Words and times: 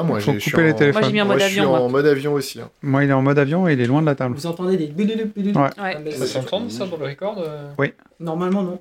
Ah, 0.00 0.04
moi, 0.04 0.20
Faut 0.20 0.30
j'ai- 0.30 0.38
je 0.38 0.42
suis 0.42 0.50
couper 0.52 0.62
les 0.62 0.72
en- 0.72 0.76
téléphones. 0.76 1.00
Moi, 1.02 1.08
j'ai 1.08 1.12
mis 1.14 1.20
en 1.20 1.24
Moi, 1.26 1.34
mode 1.34 1.42
je 1.42 1.48
suis 1.48 1.58
avion. 1.58 1.70
moi. 1.70 1.80
en 1.80 1.88
mode 1.88 2.06
avion 2.06 2.32
aussi. 2.34 2.60
hein. 2.60 2.70
Moi, 2.82 3.02
il 3.04 3.10
est 3.10 3.12
en 3.12 3.22
mode 3.22 3.38
avion 3.38 3.66
et 3.68 3.72
il 3.72 3.80
est 3.80 3.86
loin 3.86 4.00
de 4.00 4.06
la 4.06 4.14
table. 4.14 4.36
Vous 4.36 4.46
entendez 4.46 4.76
des 4.76 4.86
Ouais. 4.86 5.32
Ouais. 5.56 5.68
Ah, 5.76 5.94
mais 6.04 6.12
Ça 6.12 6.26
s'entend 6.26 6.68
ça 6.68 6.86
dans 6.86 6.96
le 6.98 7.06
record 7.06 7.38
euh 7.44 7.72
Normalement, 8.20 8.62
non. 8.62 8.80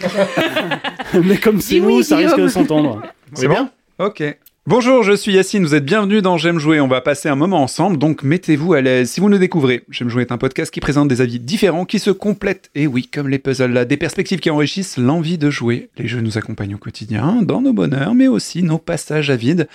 Mais 1.24 1.36
comme 1.36 1.60
c'est 1.60 1.74
Dis 1.76 1.80
oui, 1.80 1.96
nous, 1.98 2.02
ça 2.02 2.16
risque 2.16 2.36
de 2.40 2.48
s'entendre. 2.48 3.02
C'est 3.34 3.46
bon 3.46 3.68
Ok. 4.00 4.22
Bonjour, 4.64 5.02
je 5.02 5.12
suis 5.12 5.32
Yacine, 5.32 5.64
vous 5.64 5.74
êtes 5.74 5.84
bienvenue 5.84 6.22
dans 6.22 6.38
J'aime 6.38 6.60
jouer, 6.60 6.80
on 6.80 6.86
va 6.86 7.00
passer 7.00 7.28
un 7.28 7.34
moment 7.34 7.64
ensemble, 7.64 7.98
donc 7.98 8.22
mettez-vous 8.22 8.74
à 8.74 8.80
l'aise. 8.80 9.10
Si 9.10 9.18
vous 9.18 9.28
nous 9.28 9.38
découvrez, 9.38 9.82
J'aime 9.90 10.08
jouer 10.08 10.22
est 10.22 10.30
un 10.30 10.38
podcast 10.38 10.72
qui 10.72 10.78
présente 10.78 11.08
des 11.08 11.20
avis 11.20 11.40
différents, 11.40 11.84
qui 11.84 11.98
se 11.98 12.12
complètent, 12.12 12.70
et 12.76 12.86
oui, 12.86 13.08
comme 13.08 13.28
les 13.28 13.40
puzzles 13.40 13.72
là, 13.72 13.84
des 13.84 13.96
perspectives 13.96 14.38
qui 14.38 14.50
enrichissent 14.50 14.98
l'envie 14.98 15.36
de 15.36 15.50
jouer. 15.50 15.90
Les 15.98 16.06
jeux 16.06 16.20
nous 16.20 16.38
accompagnent 16.38 16.76
au 16.76 16.78
quotidien, 16.78 17.42
dans 17.42 17.60
nos 17.60 17.72
bonheurs, 17.72 18.14
mais 18.14 18.28
aussi 18.28 18.62
nos 18.62 18.78
passages 18.78 19.30
à 19.30 19.36
vide, 19.36 19.66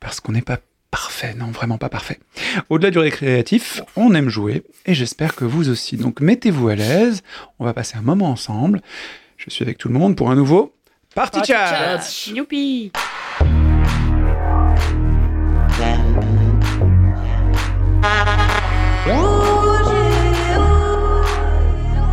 parce 0.00 0.18
qu'on 0.18 0.32
n'est 0.32 0.42
pas 0.42 0.58
parfait, 0.90 1.34
non, 1.38 1.52
vraiment 1.52 1.78
pas 1.78 1.88
parfait. 1.88 2.18
Au-delà 2.68 2.90
du 2.90 2.98
récréatif, 2.98 3.82
on 3.94 4.12
aime 4.12 4.28
jouer, 4.28 4.64
et 4.86 4.94
j'espère 4.94 5.36
que 5.36 5.44
vous 5.44 5.70
aussi. 5.70 5.96
Donc 5.96 6.20
mettez-vous 6.20 6.66
à 6.66 6.74
l'aise, 6.74 7.22
on 7.60 7.64
va 7.64 7.74
passer 7.74 7.96
un 7.96 8.02
moment 8.02 8.30
ensemble. 8.30 8.82
Je 9.36 9.50
suis 9.50 9.62
avec 9.62 9.78
tout 9.78 9.86
le 9.86 9.94
monde 9.94 10.16
pour 10.16 10.32
un 10.32 10.34
nouveau 10.34 10.74
Party 11.14 11.40
Chat 11.44 12.00
Youpi 12.34 12.90
Hoje 19.06 19.94
eu 20.54 22.12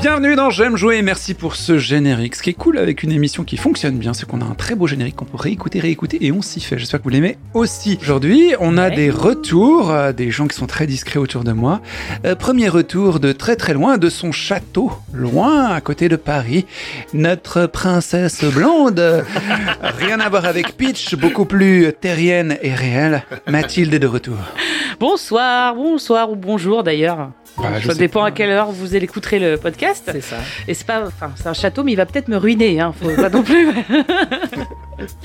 Bienvenue 0.00 0.36
dans 0.36 0.48
J'aime 0.50 0.76
jouer, 0.76 1.02
merci 1.02 1.34
pour 1.34 1.56
ce 1.56 1.76
générique. 1.76 2.36
Ce 2.36 2.42
qui 2.42 2.50
est 2.50 2.54
cool 2.54 2.78
avec 2.78 3.02
une 3.02 3.10
émission 3.10 3.42
qui 3.42 3.56
fonctionne 3.56 3.98
bien, 3.98 4.14
c'est 4.14 4.26
qu'on 4.26 4.40
a 4.40 4.44
un 4.44 4.54
très 4.54 4.76
beau 4.76 4.86
générique 4.86 5.16
qu'on 5.16 5.24
peut 5.24 5.36
réécouter, 5.36 5.80
réécouter 5.80 6.24
et 6.24 6.30
on 6.30 6.40
s'y 6.40 6.60
fait. 6.60 6.78
J'espère 6.78 7.00
que 7.00 7.04
vous 7.04 7.10
l'aimez 7.10 7.36
aussi. 7.52 7.98
Aujourd'hui, 8.00 8.54
on 8.60 8.78
a 8.78 8.88
Ouais. 8.90 8.94
des 8.94 9.10
retours, 9.10 9.90
euh, 9.90 10.12
des 10.12 10.30
gens 10.30 10.46
qui 10.46 10.56
sont 10.56 10.68
très 10.68 10.86
discrets 10.86 11.18
autour 11.18 11.42
de 11.42 11.50
moi. 11.52 11.80
Euh, 12.24 12.36
premier 12.36 12.68
retour 12.68 13.18
de 13.18 13.32
très 13.32 13.56
très 13.56 13.74
loin, 13.74 13.98
de 13.98 14.08
son 14.08 14.30
château, 14.30 14.92
loin 15.12 15.66
à 15.66 15.80
côté 15.80 16.08
de 16.08 16.16
Paris. 16.16 16.64
Notre 17.12 17.66
princesse 17.66 18.44
blonde, 18.44 19.24
rien 19.98 20.20
à 20.20 20.28
voir 20.28 20.44
avec 20.44 20.76
Peach, 20.76 21.16
beaucoup 21.16 21.44
plus 21.44 21.92
terrienne 22.00 22.56
et 22.62 22.72
réelle. 22.72 23.24
Mathilde 23.48 23.92
est 23.92 23.98
de 23.98 24.06
retour. 24.06 24.36
Bonsoir, 25.00 25.74
bonsoir 25.74 26.30
ou 26.30 26.36
bonjour 26.36 26.84
d'ailleurs. 26.84 27.30
Bah, 27.60 27.68
ça 27.84 27.94
dépend 27.94 28.22
à 28.22 28.30
quelle 28.30 28.50
heure 28.50 28.70
vous 28.70 28.94
écouterez 28.94 29.38
le 29.38 29.56
podcast. 29.56 30.08
C'est 30.12 30.20
ça. 30.20 30.36
Et 30.68 30.74
c'est 30.74 30.86
pas, 30.86 31.02
enfin, 31.06 31.32
c'est 31.36 31.48
un 31.48 31.52
château, 31.54 31.82
mais 31.82 31.92
il 31.92 31.96
va 31.96 32.06
peut-être 32.06 32.28
me 32.28 32.36
ruiner. 32.36 32.80
Hein. 32.80 32.92
Faut 33.00 33.10
pas 33.10 33.28
non 33.30 33.42
plus. 33.42 33.68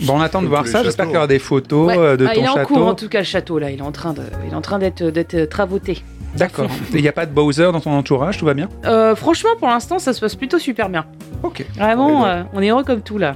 Bon, 0.03 0.17
on 0.17 0.21
attend 0.21 0.43
de 0.43 0.47
voir 0.47 0.67
ça. 0.67 0.83
J'espère 0.83 1.05
qu'il 1.07 1.15
y 1.15 1.17
aura 1.17 1.25
des 1.27 1.39
photos 1.39 1.87
Ouais. 1.87 1.97
euh, 1.97 2.15
de 2.15 2.27
Ah, 2.27 2.33
ton 2.35 2.41
il 2.41 2.45
est 2.45 2.47
en 2.49 2.53
château. 2.55 2.73
cours 2.75 2.87
en 2.87 2.93
tout 2.93 3.09
cas 3.09 3.19
le 3.19 3.23
château 3.25 3.57
là. 3.57 3.71
Il 3.71 3.79
est 3.79 3.83
en 3.83 3.91
train 3.91 4.13
de, 4.13 4.21
il 4.45 4.53
est 4.53 4.55
en 4.55 4.61
train 4.61 4.77
d'être, 4.77 5.03
d'être 5.05 5.45
travauté. 5.45 6.03
D'accord. 6.35 6.69
Il 6.93 7.01
n'y 7.01 7.07
a 7.07 7.11
pas 7.11 7.25
de 7.25 7.31
Bowser 7.31 7.71
dans 7.71 7.79
ton 7.79 7.91
entourage, 7.91 8.37
tout 8.37 8.45
va 8.45 8.53
bien? 8.53 8.69
Euh, 8.85 9.15
franchement, 9.15 9.49
pour 9.59 9.67
l'instant, 9.69 9.97
ça 9.99 10.13
se 10.13 10.19
passe 10.19 10.35
plutôt 10.35 10.59
super 10.59 10.89
bien. 10.89 11.05
Ok. 11.43 11.65
Vraiment, 11.75 12.23
Ouais, 12.23 12.29
euh, 12.29 12.43
on 12.53 12.61
est 12.61 12.69
heureux 12.69 12.83
comme 12.83 13.01
tout 13.01 13.17
là. 13.17 13.35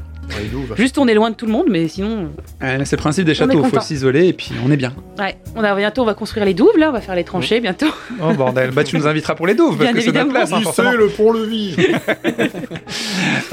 Juste, 0.76 0.98
on 0.98 1.08
est 1.08 1.14
loin 1.14 1.30
de 1.32 1.36
tout 1.36 1.46
le 1.46 1.52
monde, 1.52 1.68
mais 1.70 1.88
sinon, 1.88 2.30
c'est 2.62 2.92
le 2.92 2.98
principe 2.98 3.26
des 3.26 3.34
châteaux, 3.34 3.62
il 3.64 3.70
faut 3.70 3.80
s'isoler 3.80 4.28
et 4.28 4.34
puis 4.34 4.52
on 4.66 4.72
est 4.72 4.78
bien. 4.78 4.94
ouais, 5.20 5.38
on 5.56 5.64
a 5.64 5.76
bientôt, 5.76 6.02
on 6.02 6.06
va 6.06 6.14
construire 6.14 6.46
les 6.46 6.54
douves 6.54 6.78
là, 6.78 6.90
on 6.90 6.94
va 6.94 7.02
faire 7.02 7.16
les 7.16 7.24
tranchées 7.24 7.60
bientôt. 7.60 7.88
Oh 8.22 8.34
bordel, 8.34 8.72
bah 8.72 8.84
tu 8.84 8.98
nous 8.98 9.08
inviteras 9.08 9.36
pour 9.36 9.48
les 9.48 9.56
douves, 9.56 9.78
parce 9.78 9.92
que 9.94 10.02
c'est 10.02 10.12
notre 10.12 10.30
place, 10.30 10.52
hein, 10.54 10.62
forcément. 10.62 10.92
le 10.92 11.08
pont-levis. 11.08 11.76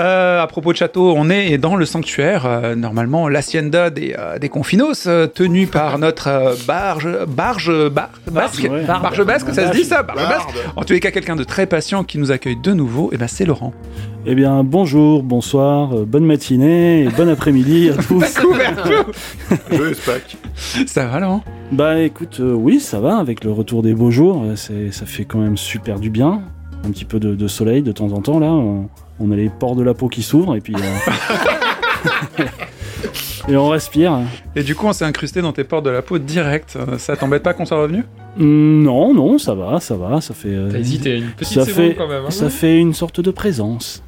Euh, 0.00 0.42
à 0.42 0.46
propos 0.48 0.72
de 0.72 0.76
château, 0.76 1.14
on 1.16 1.30
est 1.30 1.56
dans 1.56 1.76
le 1.76 1.84
sanctuaire, 1.86 2.46
euh, 2.46 2.74
normalement 2.74 3.28
l'hacienda 3.28 3.90
des, 3.90 4.14
euh, 4.18 4.38
des 4.40 4.48
confinos, 4.48 5.04
euh, 5.06 5.26
tenu 5.28 5.68
par 5.68 5.98
notre 5.98 6.28
euh, 6.28 6.54
barge, 6.66 7.08
barge, 7.28 7.70
bar- 7.90 8.10
basque, 8.30 8.64
ouais. 8.68 8.82
barge 8.84 9.24
basque, 9.24 9.54
ça 9.54 9.68
se 9.72 9.76
dit 9.76 9.84
ça, 9.84 10.02
barge 10.02 10.28
basque. 10.28 10.48
En 10.74 10.82
tous 10.82 10.94
les 10.94 11.00
cas, 11.00 11.12
quelqu'un 11.12 11.36
de 11.36 11.44
très 11.44 11.66
patient 11.66 12.02
qui 12.02 12.18
nous 12.18 12.32
accueille 12.32 12.56
de 12.60 12.72
nouveau, 12.72 13.10
et 13.12 13.16
ben 13.16 13.28
c'est 13.28 13.44
Laurent. 13.44 13.72
Eh 14.26 14.34
bien, 14.34 14.64
bonjour, 14.64 15.22
bonsoir, 15.22 15.94
euh, 15.94 16.04
bonne 16.06 16.24
matinée 16.24 17.02
et 17.04 17.08
bon 17.10 17.28
après-midi 17.28 17.90
à 17.90 17.94
tous. 18.08 18.24
Joyeux 19.70 19.96
Pâques. 20.06 20.36
Ça 20.86 21.06
va 21.06 21.20
Laurent? 21.20 21.44
Bah 21.72 22.00
écoute, 22.00 22.38
euh, 22.40 22.54
oui, 22.54 22.80
ça 22.80 23.00
va, 23.00 23.18
avec 23.18 23.44
le 23.44 23.52
retour 23.52 23.82
des 23.82 23.92
beaux 23.94 24.10
jours, 24.10 24.42
euh, 24.44 24.56
c'est, 24.56 24.92
ça 24.92 25.04
fait 25.04 25.26
quand 25.26 25.38
même 25.40 25.58
super 25.58 26.00
du 26.00 26.08
bien. 26.08 26.40
Un 26.86 26.90
petit 26.90 27.04
peu 27.04 27.20
de, 27.20 27.34
de 27.34 27.48
soleil 27.48 27.82
de 27.82 27.92
temps 27.92 28.12
en 28.12 28.20
temps, 28.22 28.38
là. 28.38 28.46
On, 28.50 28.88
on 29.20 29.30
a 29.30 29.36
les 29.36 29.50
pores 29.50 29.76
de 29.76 29.82
la 29.82 29.92
peau 29.94 30.08
qui 30.08 30.22
s'ouvrent 30.22 30.56
et 30.56 30.60
puis... 30.60 30.74
euh, 30.74 32.44
et 33.48 33.56
on 33.56 33.68
respire. 33.68 34.18
Et 34.56 34.62
du 34.62 34.74
coup, 34.74 34.86
on 34.86 34.92
s'est 34.94 35.04
incrusté 35.04 35.42
dans 35.42 35.52
tes 35.52 35.64
portes 35.64 35.84
de 35.84 35.90
la 35.90 36.02
peau 36.02 36.18
direct. 36.18 36.76
Euh, 36.76 36.96
Ça 36.98 37.14
t'embête 37.16 37.42
pas 37.42 37.52
qu'on 37.52 37.66
soit 37.66 37.78
revenu? 37.80 38.04
Non, 38.36 39.14
non, 39.14 39.38
ça 39.38 39.54
va, 39.54 39.78
ça 39.80 39.96
va, 39.96 40.20
ça 40.20 40.34
fait... 40.34 40.48
euh, 40.48 40.68
T'as 40.72 40.78
hésité 40.78 41.16
une 41.18 41.30
petite 41.30 41.54
ça 41.54 41.64
seconde 41.64 41.74
fait, 41.74 41.94
quand 41.94 42.08
même. 42.08 42.24
hein. 42.26 42.30
ça 42.30 42.50
fait 42.50 42.78
une 42.78 42.92
sorte 42.94 43.20
de 43.20 43.30
présence. 43.30 44.02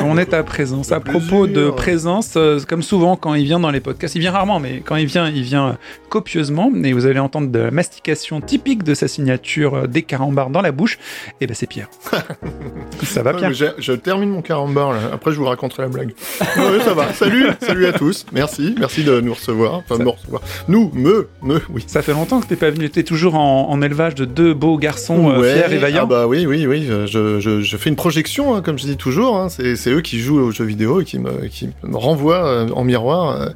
On 0.00 0.18
est 0.18 0.34
à 0.34 0.42
présence. 0.42 0.92
À 0.92 1.00
propos 1.00 1.46
de 1.46 1.70
présence, 1.70 2.34
euh, 2.36 2.60
comme 2.68 2.82
souvent 2.82 3.16
quand 3.16 3.34
il 3.34 3.44
vient 3.44 3.60
dans 3.60 3.70
les 3.70 3.80
podcasts, 3.80 4.14
il 4.14 4.20
vient 4.20 4.32
rarement, 4.32 4.60
mais 4.60 4.80
quand 4.84 4.96
il 4.96 5.06
vient, 5.06 5.28
il 5.30 5.42
vient 5.42 5.68
euh, 5.68 5.72
copieusement. 6.08 6.70
Et 6.84 6.92
vous 6.92 7.06
allez 7.06 7.18
entendre 7.20 7.50
de 7.50 7.58
la 7.58 7.70
mastication 7.70 8.40
typique 8.40 8.82
de 8.82 8.94
sa 8.94 9.08
signature 9.08 9.74
euh, 9.74 9.86
des 9.86 10.02
carambars 10.02 10.50
dans 10.50 10.60
la 10.62 10.72
bouche. 10.72 10.98
Et 11.40 11.46
ben 11.46 11.54
c'est 11.54 11.66
Pierre. 11.66 11.88
Ça 13.02 13.22
va 13.22 13.34
Pierre 13.34 13.52
je 13.52 13.92
termine 13.92 14.30
mon 14.30 14.42
carambar 14.42 14.92
là. 14.92 14.98
Après, 15.12 15.32
je 15.32 15.36
vous 15.36 15.44
raconterai 15.44 15.82
la 15.84 15.88
blague. 15.88 16.14
Ouais, 16.56 16.80
ça 16.84 16.94
va. 16.94 17.12
Salut, 17.12 17.46
salut 17.60 17.86
à 17.86 17.92
tous. 17.92 18.26
Merci, 18.32 18.74
merci 18.78 19.04
de 19.04 19.20
nous 19.20 19.34
recevoir. 19.34 19.74
Enfin, 19.74 19.98
de 19.98 20.04
nous 20.04 20.12
recevoir. 20.12 20.42
Nous, 20.68 20.90
me, 20.94 21.28
me, 21.42 21.60
oui. 21.70 21.84
Ça 21.86 22.02
fait 22.02 22.12
longtemps 22.12 22.40
que 22.40 22.46
t'es 22.46 22.56
pas 22.56 22.70
venu. 22.70 22.88
T'es 22.90 23.02
toujours 23.02 23.21
en, 23.28 23.70
en 23.70 23.82
élevage 23.82 24.14
de 24.14 24.24
deux 24.24 24.54
beaux 24.54 24.78
garçons 24.78 25.30
euh, 25.30 25.42
fiers 25.42 25.74
et 25.74 25.78
vaillants. 25.78 26.02
Ah 26.04 26.06
bah 26.06 26.26
oui, 26.26 26.46
oui, 26.46 26.66
oui. 26.66 26.86
Je, 26.86 27.38
je, 27.38 27.60
je 27.60 27.76
fais 27.76 27.90
une 27.90 27.96
projection, 27.96 28.54
hein, 28.54 28.62
comme 28.62 28.78
je 28.78 28.84
dis 28.84 28.96
toujours. 28.96 29.36
Hein. 29.36 29.48
C'est, 29.48 29.90
eux 29.90 30.00
qui 30.00 30.18
jouent 30.18 30.40
aux 30.40 30.50
jeux 30.50 30.64
vidéo 30.64 31.00
et 31.00 31.04
qui 31.04 31.18
me, 31.18 31.46
qui 31.46 31.70
me 31.82 31.96
renvoient 31.96 32.46
euh, 32.46 32.68
en 32.74 32.84
miroir 32.84 33.30
euh, 33.30 33.48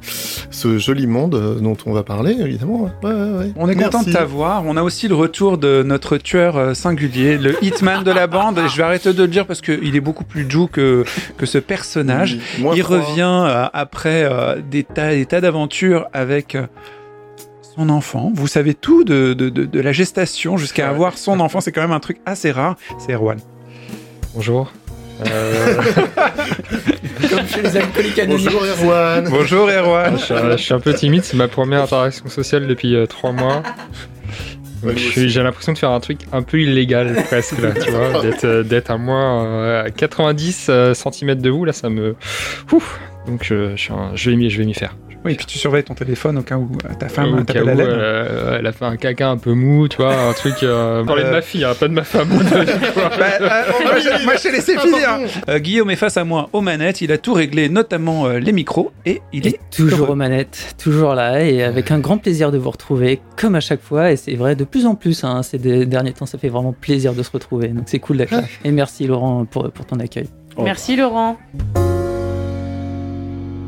ce 0.51 0.77
joli 0.77 1.07
monde 1.07 1.59
dont 1.61 1.77
on 1.85 1.93
va 1.93 2.03
parler, 2.03 2.35
évidemment. 2.39 2.89
Ouais, 3.03 3.11
ouais, 3.11 3.37
ouais. 3.39 3.51
On 3.55 3.69
est 3.69 3.75
content 3.75 4.03
de 4.03 4.11
t'avoir. 4.11 4.63
On 4.65 4.77
a 4.77 4.83
aussi 4.83 5.07
le 5.07 5.15
retour 5.15 5.57
de 5.57 5.83
notre 5.83 6.17
tueur 6.17 6.75
singulier, 6.75 7.37
le 7.37 7.55
hitman 7.63 8.03
de 8.03 8.11
la 8.11 8.27
bande. 8.27 8.59
Je 8.67 8.77
vais 8.77 8.83
arrêter 8.83 9.13
de 9.13 9.21
le 9.21 9.27
dire 9.27 9.45
parce 9.45 9.61
qu'il 9.61 9.95
est 9.95 10.01
beaucoup 10.01 10.23
plus 10.23 10.45
doux 10.45 10.67
que, 10.67 11.03
que 11.37 11.45
ce 11.45 11.57
personnage. 11.57 12.37
Oui, 12.57 12.63
moins 12.63 12.75
Il 12.75 12.83
revient 12.83 13.69
après 13.73 14.29
des 14.69 14.83
tas, 14.83 15.13
des 15.13 15.25
tas 15.25 15.41
d'aventures 15.41 16.07
avec 16.13 16.57
son 17.77 17.89
enfant. 17.89 18.31
Vous 18.33 18.47
savez 18.47 18.73
tout 18.73 19.03
de, 19.03 19.33
de, 19.33 19.49
de, 19.49 19.65
de 19.65 19.79
la 19.79 19.91
gestation 19.91 20.57
jusqu'à 20.57 20.85
Ouais. 20.85 20.89
avoir 20.89 21.17
son 21.17 21.39
enfant. 21.39 21.61
C'est 21.61 21.71
quand 21.71 21.81
même 21.81 21.91
un 21.91 21.99
truc 21.99 22.17
assez 22.25 22.51
rare. 22.51 22.75
C'est 22.97 23.13
Erwan. 23.13 23.37
Bonjour. 24.33 24.71
Euh, 25.25 25.75
Comme 27.29 27.47
chez 27.47 27.61
les 27.63 27.77
alcooliques 27.77 28.19
anonymes. 28.19 28.45
Bonjour 28.51 28.65
Erwan. 28.65 29.27
Bonjour 29.29 29.69
Erwan. 29.69 30.17
je, 30.17 30.23
suis, 30.23 30.33
un- 30.33 30.51
je 30.51 30.63
suis 30.63 30.73
un 30.73 30.79
peu 30.79 30.93
timide, 30.93 31.23
c'est 31.23 31.37
ma 31.37 31.47
première 31.47 31.81
interaction 31.83 32.27
sociale 32.29 32.67
depuis 32.67 32.95
euh, 32.95 33.05
trois 33.05 33.31
mois. 33.31 33.63
Aussi. 34.83 35.29
J'ai 35.29 35.41
l'impression 35.41 35.73
de 35.73 35.77
faire 35.79 35.89
un 35.89 35.99
truc 35.99 36.19
un 36.31 36.43
peu 36.43 36.61
illégal 36.61 37.15
presque 37.27 37.59
là, 37.59 37.71
tu 37.71 37.89
vois, 37.89 38.21
d'être 38.21 38.43
euh, 38.45 38.61
d'être 38.63 38.91
à 38.91 38.97
moi 38.99 39.43
euh, 39.43 39.83
à 39.85 39.89
90 39.89 40.69
cm 40.93 41.35
de 41.35 41.49
vous 41.49 41.65
là, 41.65 41.73
ça 41.73 41.89
me. 41.89 42.15
Ouf. 42.71 42.99
Donc 43.25 43.43
je, 43.43 43.75
un- 43.91 44.11
je 44.15 44.29
vais 44.29 44.35
m'y 44.35 44.73
faire. 44.75 44.95
Oui, 45.27 45.33
et 45.33 45.35
puis 45.35 45.45
tu 45.45 45.57
surveilles 45.59 45.83
ton 45.83 45.93
téléphone 45.93 46.37
au 46.37 46.41
cas 46.41 46.55
où 46.57 46.69
euh, 46.85 46.93
ta 46.97 47.07
femme 47.09 47.45
cas 47.45 47.53
t'appelle 47.53 47.69
à 47.69 47.75
l'aide. 47.75 47.87
euh, 47.89 48.57
elle 48.59 48.65
a 48.65 48.71
fait 48.71 48.85
un 48.85 48.95
caca 48.97 49.29
un 49.29 49.37
peu 49.37 49.51
mou, 49.53 49.87
tu 49.87 49.97
vois, 49.97 50.15
un 50.15 50.33
truc. 50.33 50.55
Euh... 50.63 51.03
Parler 51.05 51.23
de 51.23 51.27
Euh. 51.27 51.31
ma 51.33 51.41
fille, 51.41 51.63
hein, 51.63 51.73
pas 51.79 51.87
de 51.87 51.93
ma 51.93 52.03
femme. 52.03 52.29
Bah, 53.17 53.25
euh, 53.41 53.63
moi, 53.83 53.99
je- 53.99 54.25
moi, 54.25 54.35
je 54.37 54.41
t'ai 54.43 54.51
laissé 54.51 54.75
Ah, 54.77 54.81
finir. 54.81 55.09
Euh, 55.49 55.59
Guillaume 55.59 55.89
est 55.91 55.95
face 55.95 56.17
à 56.17 56.23
moi 56.23 56.49
aux 56.53 56.61
manettes, 56.61 57.01
il 57.01 57.11
a 57.11 57.17
tout 57.17 57.33
réglé, 57.33 57.69
notamment 57.69 58.25
euh, 58.27 58.39
les 58.39 58.51
micros, 58.51 58.91
et 59.05 59.21
il 59.33 59.45
Et 59.47 59.51
est 59.51 59.59
toujours 59.75 59.99
heureux. 59.99 60.11
aux 60.11 60.15
manettes, 60.15 60.75
toujours 60.81 61.13
là, 61.13 61.41
et 61.43 61.63
avec 61.63 61.91
un 61.91 61.99
grand 61.99 62.17
plaisir 62.17 62.51
de 62.51 62.57
vous 62.57 62.69
retrouver, 62.71 63.19
comme 63.35 63.55
à 63.55 63.59
chaque 63.59 63.81
fois, 63.81 64.11
et 64.11 64.15
c'est 64.15 64.35
vrai 64.35 64.55
de 64.55 64.63
plus 64.63 64.85
en 64.85 64.95
plus, 64.95 65.23
hein, 65.23 65.43
ces 65.43 65.57
de- 65.57 65.83
derniers 65.83 66.13
temps, 66.13 66.25
ça 66.25 66.37
fait 66.37 66.49
vraiment 66.49 66.73
plaisir 66.73 67.13
de 67.13 67.23
se 67.23 67.31
retrouver, 67.31 67.69
donc 67.69 67.83
c'est 67.87 67.99
cool 67.99 68.17
d'être 68.17 68.31
là. 68.31 68.43
Et 68.63 68.71
merci 68.71 69.07
Laurent 69.07 69.45
pour, 69.45 69.71
pour 69.71 69.85
ton 69.85 69.99
accueil. 69.99 70.27
Oh. 70.55 70.63
Merci 70.63 70.95
Laurent. 70.95 71.37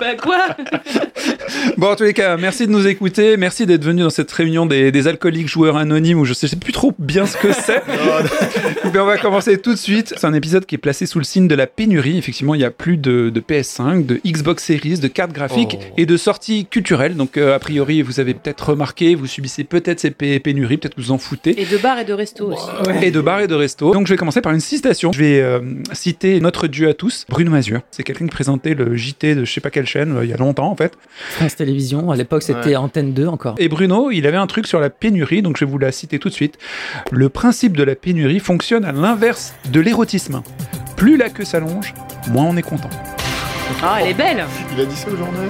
bah 0.00 0.14
quoi 0.20 0.46
Bon, 1.76 1.88
en 1.88 1.96
tous 1.96 2.04
les 2.04 2.12
cas, 2.14 2.36
merci 2.36 2.66
de 2.66 2.72
nous 2.72 2.86
écouter, 2.86 3.36
merci 3.36 3.66
d'être 3.66 3.84
venu 3.84 4.02
dans 4.02 4.10
cette 4.10 4.30
réunion 4.30 4.66
des, 4.66 4.92
des 4.92 5.08
alcooliques 5.08 5.48
joueurs 5.48 5.76
anonymes 5.76 6.18
où 6.20 6.24
je 6.24 6.34
sais 6.34 6.48
plus 6.56 6.72
trop 6.72 6.92
bien 6.98 7.26
ce 7.26 7.36
que 7.36 7.52
c'est. 7.52 7.82
Mais 8.92 8.98
on 8.98 9.06
va 9.06 9.18
commencer 9.18 9.58
tout 9.58 9.72
de 9.72 9.78
suite. 9.78 10.14
C'est 10.16 10.26
un 10.26 10.34
épisode 10.34 10.66
qui 10.66 10.74
est 10.74 10.78
placé 10.78 11.06
sous 11.06 11.18
le 11.18 11.24
signe 11.24 11.48
de 11.48 11.54
la 11.54 11.66
pénurie. 11.66 12.18
Effectivement, 12.18 12.54
il 12.54 12.60
y 12.60 12.64
a 12.64 12.70
plus 12.70 12.96
de, 12.96 13.30
de 13.30 13.40
PS5, 13.40 14.04
de 14.06 14.20
Xbox 14.26 14.64
Series, 14.64 14.98
de 14.98 15.08
cartes 15.08 15.32
graphiques 15.32 15.78
Oh. 15.80 15.94
et 15.96 16.06
de 16.06 16.16
sorties 16.16 16.66
culturelles. 16.66 17.16
Donc, 17.16 17.36
euh, 17.36 17.54
a 17.54 17.58
priori, 17.58 18.02
vous 18.02 18.18
avez 18.20 18.34
peut-être 18.34 18.70
remarqué, 18.70 19.14
vous 19.14 19.26
subissez 19.26 19.64
peut-être 19.64 20.00
ces 20.00 20.10
pé- 20.10 20.38
pénuries, 20.40 20.76
peut-être 20.78 20.94
que 20.94 21.00
vous 21.00 21.10
en 21.12 21.18
foutez. 21.18 21.60
Et 21.60 21.64
de 21.66 21.76
bar 21.76 21.98
et 21.98 22.04
de 22.04 22.12
resto 22.12 22.52
aussi. 22.52 22.64
Et 23.02 23.10
de 23.10 23.20
bars 23.20 23.40
et 23.40 23.46
de 23.46 23.54
restos. 23.54 23.92
Donc 23.92 24.06
je 24.06 24.12
vais 24.12 24.16
commencer 24.16 24.40
par 24.40 24.52
une 24.52 24.60
citation. 24.60 25.12
Je 25.12 25.18
vais 25.18 25.40
euh, 25.40 25.60
citer 25.92 26.40
notre 26.40 26.66
dieu 26.66 26.88
à 26.88 26.94
tous, 26.94 27.24
Bruno 27.28 27.50
Mazur. 27.50 27.80
C'est 27.90 28.02
quelqu'un 28.02 28.24
qui 28.26 28.30
présentait 28.30 28.74
le 28.74 28.96
JT 28.96 29.34
de 29.34 29.44
je 29.44 29.52
sais 29.52 29.60
pas 29.60 29.69
quelle 29.70 29.86
chaîne, 29.86 30.16
euh, 30.18 30.24
il 30.24 30.30
y 30.30 30.32
a 30.32 30.36
longtemps 30.36 30.70
en 30.70 30.76
fait. 30.76 30.92
France 31.30 31.56
Télévisions, 31.56 32.10
à 32.10 32.16
l'époque 32.16 32.42
c'était 32.42 32.70
Ouais. 32.70 32.76
Antenne 32.76 33.12
2 33.12 33.26
encore. 33.26 33.54
Et 33.58 33.68
Bruno, 33.68 34.10
il 34.10 34.26
avait 34.26 34.36
un 34.36 34.46
truc 34.46 34.66
sur 34.66 34.80
la 34.80 34.90
pénurie, 34.90 35.42
donc 35.42 35.56
je 35.58 35.64
vais 35.64 35.70
vous 35.70 35.78
la 35.78 35.92
citer 35.92 36.18
tout 36.18 36.28
de 36.28 36.34
suite. 36.34 36.58
Le 37.10 37.28
principe 37.28 37.76
de 37.76 37.82
la 37.82 37.94
pénurie 37.94 38.40
fonctionne 38.40 38.84
à 38.84 38.92
l'inverse 38.92 39.54
de 39.70 39.80
l'érotisme. 39.80 40.42
Plus 40.96 41.16
la 41.16 41.30
queue 41.30 41.44
s'allonge, 41.44 41.94
moins 42.30 42.44
on 42.44 42.56
est 42.56 42.62
content. 42.62 42.90
Ah, 43.82 43.98
elle 44.02 44.08
est 44.08 44.14
belle. 44.14 44.44
Il 44.74 44.80
a 44.80 44.84
dit 44.84 44.96
ça 44.96 45.08
au 45.08 45.16
journal 45.16 45.48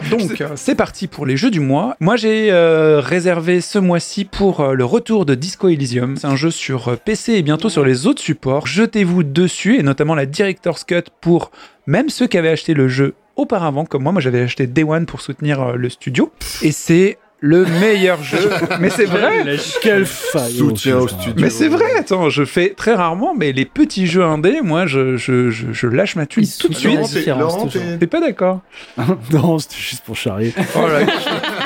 Donc, 0.10 0.40
euh, 0.40 0.48
c'est 0.56 0.74
parti 0.74 1.06
pour 1.06 1.26
les 1.26 1.36
jeux 1.36 1.52
du 1.52 1.60
mois. 1.60 1.96
Moi, 2.00 2.16
j'ai 2.16 2.50
euh, 2.50 3.00
réservé 3.00 3.60
ce 3.60 3.78
mois-ci 3.78 4.24
pour 4.24 4.60
euh, 4.60 4.74
le 4.74 4.84
retour 4.84 5.24
de 5.24 5.36
Disco 5.36 5.68
Elysium. 5.68 6.16
C'est 6.16 6.26
un 6.26 6.34
jeu 6.36 6.50
sur 6.50 6.88
euh, 6.88 6.96
PC 6.96 7.34
et 7.34 7.42
bientôt 7.42 7.68
sur 7.68 7.84
les 7.84 8.06
autres 8.08 8.20
supports. 8.20 8.66
Jetez-vous 8.66 9.22
dessus, 9.22 9.78
et 9.78 9.82
notamment 9.84 10.16
la 10.16 10.26
Director's 10.26 10.82
Cut 10.84 11.04
pour 11.20 11.52
même 11.90 12.08
ceux 12.08 12.26
qui 12.28 12.38
avaient 12.38 12.48
acheté 12.50 12.72
le 12.74 12.88
jeu 12.88 13.14
auparavant, 13.36 13.84
comme 13.84 14.02
moi. 14.04 14.12
Moi, 14.12 14.20
j'avais 14.20 14.40
acheté 14.42 14.66
Day 14.66 14.84
One 14.84 15.06
pour 15.06 15.20
soutenir 15.20 15.60
euh, 15.60 15.74
le 15.76 15.88
studio. 15.90 16.30
Et 16.62 16.72
c'est 16.72 17.18
le 17.42 17.64
meilleur 17.64 18.22
jeu. 18.22 18.50
Mais 18.80 18.90
c'est 18.90 19.06
vrai 19.06 19.56
Quelle 19.80 20.04
faille 20.04 20.52
Soutien 20.52 20.98
au 20.98 21.06
putain. 21.06 21.20
studio. 21.22 21.42
mais 21.42 21.48
c'est 21.50 21.68
vrai, 21.68 21.86
attends, 21.98 22.28
je 22.28 22.44
fais 22.44 22.74
très 22.76 22.92
rarement, 22.94 23.34
mais 23.34 23.52
les 23.52 23.64
petits 23.64 24.06
jeux 24.06 24.22
indés, 24.22 24.60
moi, 24.62 24.86
je, 24.86 25.16
je, 25.16 25.50
je, 25.50 25.72
je 25.72 25.86
lâche 25.86 26.16
ma 26.16 26.26
thune 26.26 26.42
Ils 26.44 26.58
tout 26.58 26.68
de 26.68 26.74
suite. 26.74 27.00
t'es- 27.72 27.98
T'es 27.98 28.06
pas 28.06 28.20
d'accord? 28.20 28.60
Non, 29.32 29.58
c'était 29.58 29.76
juste 29.76 30.04
pour 30.04 30.16
charrier. 30.16 30.52
Oh 30.76 30.86
là, 30.86 31.00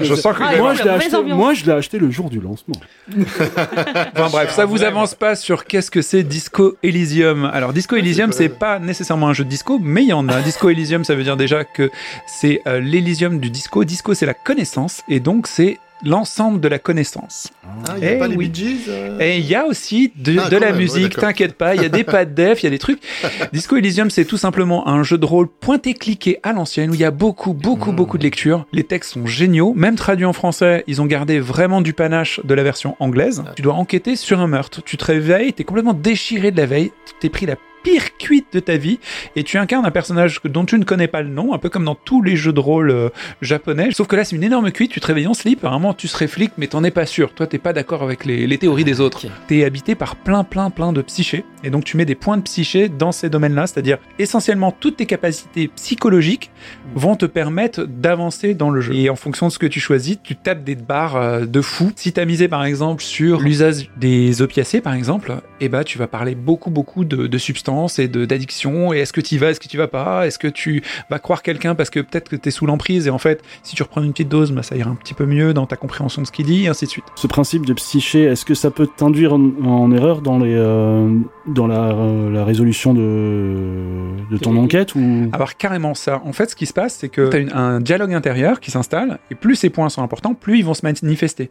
je, 0.00 0.14
sens 0.14 0.36
que... 0.36 0.42
Ah, 0.42 0.56
moi, 0.56 0.74
je 0.74 0.82
l'ai 0.82 0.90
acheté, 0.90 1.16
ambiance. 1.16 1.38
moi, 1.38 1.54
je 1.54 1.64
l'ai 1.64 1.72
acheté 1.72 1.98
le 1.98 2.10
jour 2.10 2.30
du 2.30 2.40
lancement. 2.40 2.76
Enfin 3.16 4.28
bref, 4.30 4.54
ça 4.54 4.64
vous 4.64 4.82
avance 4.82 5.14
pas 5.14 5.36
sur 5.36 5.64
qu'est-ce 5.64 5.90
que 5.90 6.02
c'est 6.02 6.22
Disco 6.22 6.76
Elysium. 6.82 7.44
Alors 7.44 7.72
Disco 7.72 7.96
Elysium, 7.96 8.32
c'est 8.32 8.48
pas 8.48 8.78
nécessairement 8.78 9.28
un 9.28 9.32
jeu 9.32 9.44
de 9.44 9.48
disco, 9.48 9.78
mais 9.80 10.02
il 10.02 10.08
y 10.08 10.12
en 10.12 10.28
a. 10.28 10.40
Disco 10.40 10.70
Elysium, 10.70 11.04
ça 11.04 11.14
veut 11.14 11.22
dire 11.22 11.36
déjà 11.36 11.64
que 11.64 11.90
c'est 12.26 12.60
euh, 12.66 12.80
l'Elysium 12.80 13.38
du 13.38 13.50
disco. 13.50 13.84
Disco, 13.84 14.14
c'est 14.14 14.26
la 14.26 14.34
connaissance, 14.34 15.02
et 15.08 15.20
donc 15.20 15.46
c'est 15.46 15.78
l'ensemble 16.04 16.60
de 16.60 16.68
la 16.68 16.78
connaissance. 16.78 17.48
Ah, 17.88 17.94
il 17.96 18.00
n'y 18.02 18.06
a 18.08 18.12
Eh 18.14 18.18
pas 18.18 18.28
les 18.28 18.36
oui. 18.36 18.48
Bee 18.48 18.54
Gees 18.54 18.84
euh 18.88 19.18
Et 19.20 19.38
il 19.38 19.46
y 19.46 19.54
a 19.54 19.64
aussi 19.66 20.12
de, 20.16 20.36
Ah, 20.38 20.48
de 20.48 20.56
la 20.56 20.66
même, 20.68 20.76
musique, 20.76 21.16
t'inquiète 21.16 21.54
pas, 21.54 21.74
il 21.74 21.82
y 21.82 21.84
a 21.84 21.88
des 21.88 22.04
pas 22.04 22.24
de 22.24 22.32
def, 22.34 22.62
il 22.62 22.66
y 22.66 22.68
a 22.68 22.70
des 22.70 22.78
trucs. 22.78 23.00
Disco 23.52 23.76
Elysium, 23.76 24.10
c'est 24.10 24.24
tout 24.24 24.36
simplement 24.36 24.86
un 24.88 25.02
jeu 25.02 25.18
de 25.18 25.24
rôle 25.24 25.48
pointé-cliqué 25.48 26.38
à 26.42 26.52
l'ancienne 26.52 26.90
où 26.90 26.94
il 26.94 27.00
y 27.00 27.04
a 27.04 27.10
beaucoup, 27.10 27.52
beaucoup, 27.54 27.92
Mm. 27.92 27.96
beaucoup 27.96 28.18
de 28.18 28.22
lectures. 28.22 28.66
Les 28.72 28.84
textes 28.84 29.12
sont 29.14 29.26
géniaux, 29.26 29.72
même 29.74 29.96
traduits 29.96 30.26
en 30.26 30.32
français, 30.32 30.84
ils 30.86 31.00
ont 31.00 31.06
gardé 31.06 31.38
vraiment 31.40 31.80
du 31.80 31.92
panache 31.92 32.40
de 32.44 32.54
la 32.54 32.62
version 32.62 32.96
anglaise. 33.00 33.44
Tu 33.56 33.62
dois 33.62 33.74
enquêter 33.74 34.16
sur 34.16 34.40
un 34.40 34.46
meurtre, 34.48 34.82
tu 34.84 34.96
te 34.96 35.04
réveilles, 35.04 35.52
t'es 35.52 35.64
complètement 35.64 35.94
déchiré 35.94 36.50
de 36.50 36.56
la 36.58 36.66
veille, 36.66 36.92
tu 37.06 37.14
t'es 37.20 37.28
pris 37.28 37.46
la 37.46 37.56
pire 37.86 38.16
cuite 38.18 38.52
de 38.52 38.58
ta 38.58 38.76
vie 38.76 38.98
et 39.36 39.44
tu 39.44 39.58
incarnes 39.58 39.86
un 39.86 39.92
personnage 39.92 40.40
dont 40.44 40.64
tu 40.64 40.76
ne 40.76 40.82
connais 40.82 41.06
pas 41.06 41.22
le 41.22 41.28
nom, 41.28 41.54
un 41.54 41.58
peu 41.58 41.68
comme 41.68 41.84
dans 41.84 41.94
tous 41.94 42.20
les 42.20 42.34
jeux 42.34 42.52
de 42.52 42.58
rôle 42.58 42.90
euh, 42.90 43.10
japonais. 43.42 43.90
Sauf 43.92 44.08
que 44.08 44.16
là, 44.16 44.24
c'est 44.24 44.34
une 44.34 44.42
énorme 44.42 44.72
cuite, 44.72 44.90
tu 44.90 45.00
te 45.00 45.06
réveilles 45.06 45.28
en 45.28 45.34
slip, 45.34 45.62
vraiment 45.62 45.94
tu 45.94 46.08
serais 46.08 46.26
flic, 46.26 46.50
mais 46.58 46.66
t'en 46.66 46.82
es 46.82 46.90
pas 46.90 47.06
sûr. 47.06 47.32
Toi, 47.32 47.46
t'es 47.46 47.58
pas 47.58 47.72
d'accord 47.72 48.02
avec 48.02 48.24
les, 48.24 48.48
les 48.48 48.58
théories 48.58 48.82
des 48.82 49.00
autres. 49.00 49.24
Ok. 49.24 49.30
T'es 49.46 49.64
habité 49.64 49.94
par 49.94 50.16
plein, 50.16 50.42
plein, 50.42 50.70
plein 50.70 50.92
de 50.92 51.00
psychés. 51.00 51.44
Et 51.62 51.70
donc, 51.70 51.84
tu 51.84 51.96
mets 51.96 52.04
des 52.04 52.16
points 52.16 52.36
de 52.36 52.42
psyché 52.42 52.88
dans 52.88 53.12
ces 53.12 53.30
domaines-là, 53.30 53.68
c'est-à-dire 53.68 53.98
essentiellement 54.18 54.72
toutes 54.72 54.96
tes 54.96 55.06
capacités 55.06 55.68
psychologiques 55.68 56.50
vont 56.96 57.14
te 57.14 57.26
permettre 57.26 57.84
d'avancer 57.84 58.54
dans 58.54 58.70
le 58.70 58.80
jeu. 58.80 58.94
Et 58.94 59.10
en 59.10 59.16
fonction 59.16 59.46
de 59.46 59.52
ce 59.52 59.60
que 59.60 59.66
tu 59.66 59.78
choisis, 59.78 60.18
tu 60.24 60.34
tapes 60.34 60.64
des 60.64 60.74
barres 60.74 61.16
euh, 61.16 61.46
de 61.46 61.60
fou. 61.60 61.92
Si 61.94 62.12
t'as 62.12 62.24
misé 62.24 62.48
par 62.48 62.64
exemple 62.64 63.02
sur 63.02 63.40
l'usage 63.40 63.90
des 63.96 64.42
opiacés 64.42 64.80
par 64.80 64.94
exemple, 64.94 65.36
eh 65.60 65.68
ben 65.68 65.84
tu 65.84 65.98
vas 65.98 66.08
parler 66.08 66.34
beaucoup 66.34 66.70
beaucoup 66.70 67.04
de, 67.04 67.28
de 67.28 67.38
substances 67.38 67.75
et 67.98 68.08
de 68.08 68.24
d'addiction. 68.24 68.92
Et 68.92 68.98
est-ce 68.98 69.12
que 69.12 69.20
tu 69.20 69.34
y 69.34 69.38
vas, 69.38 69.50
est-ce 69.50 69.60
que 69.60 69.68
tu 69.68 69.76
vas 69.76 69.88
pas, 69.88 70.26
est-ce 70.26 70.38
que 70.38 70.48
tu 70.48 70.82
vas 71.10 71.18
croire 71.18 71.42
quelqu'un 71.42 71.74
parce 71.74 71.90
que 71.90 72.00
peut-être 72.00 72.28
que 72.28 72.36
t'es 72.36 72.50
sous 72.50 72.66
l'emprise 72.66 73.06
et 73.06 73.10
en 73.10 73.18
fait 73.18 73.42
si 73.62 73.74
tu 73.76 73.82
reprends 73.82 74.02
une 74.02 74.12
petite 74.12 74.28
dose, 74.28 74.52
bah, 74.52 74.62
ça 74.62 74.76
ira 74.76 74.90
un 74.90 74.94
petit 74.94 75.14
peu 75.14 75.26
mieux 75.26 75.52
dans 75.54 75.66
ta 75.66 75.76
compréhension 75.76 76.22
de 76.22 76.26
ce 76.26 76.32
qu'il 76.32 76.46
dit, 76.46 76.64
et 76.64 76.68
ainsi 76.68 76.84
de 76.86 76.90
suite. 76.90 77.04
Ce 77.14 77.26
principe 77.26 77.66
de 77.66 77.72
psyché, 77.74 78.22
est-ce 78.24 78.44
que 78.44 78.54
ça 78.54 78.70
peut 78.70 78.88
t'induire 78.96 79.34
en, 79.34 79.40
en 79.64 79.92
erreur 79.92 80.20
dans, 80.22 80.38
les, 80.38 80.54
euh, 80.54 81.08
dans 81.46 81.66
la, 81.66 81.92
euh, 81.92 82.30
la 82.30 82.44
résolution 82.44 82.94
de, 82.94 84.00
de 84.30 84.36
ton 84.38 84.54
Et- 84.54 84.58
enquête 84.58 84.94
ou... 84.94 85.28
avoir 85.32 85.56
carrément 85.56 85.94
ça. 85.94 86.20
En 86.24 86.32
fait, 86.32 86.50
ce 86.50 86.56
qui 86.56 86.66
se 86.66 86.72
passe, 86.72 86.94
c'est 86.94 87.08
que 87.08 87.28
tu 87.30 87.50
as 87.52 87.58
un 87.58 87.80
dialogue 87.80 88.12
intérieur 88.14 88.60
qui 88.60 88.70
s'installe, 88.70 89.18
et 89.30 89.34
plus 89.34 89.56
ces 89.56 89.70
points 89.70 89.88
sont 89.88 90.02
importants, 90.02 90.34
plus 90.34 90.58
ils 90.58 90.64
vont 90.64 90.74
se 90.74 90.84
manifester. 90.84 91.50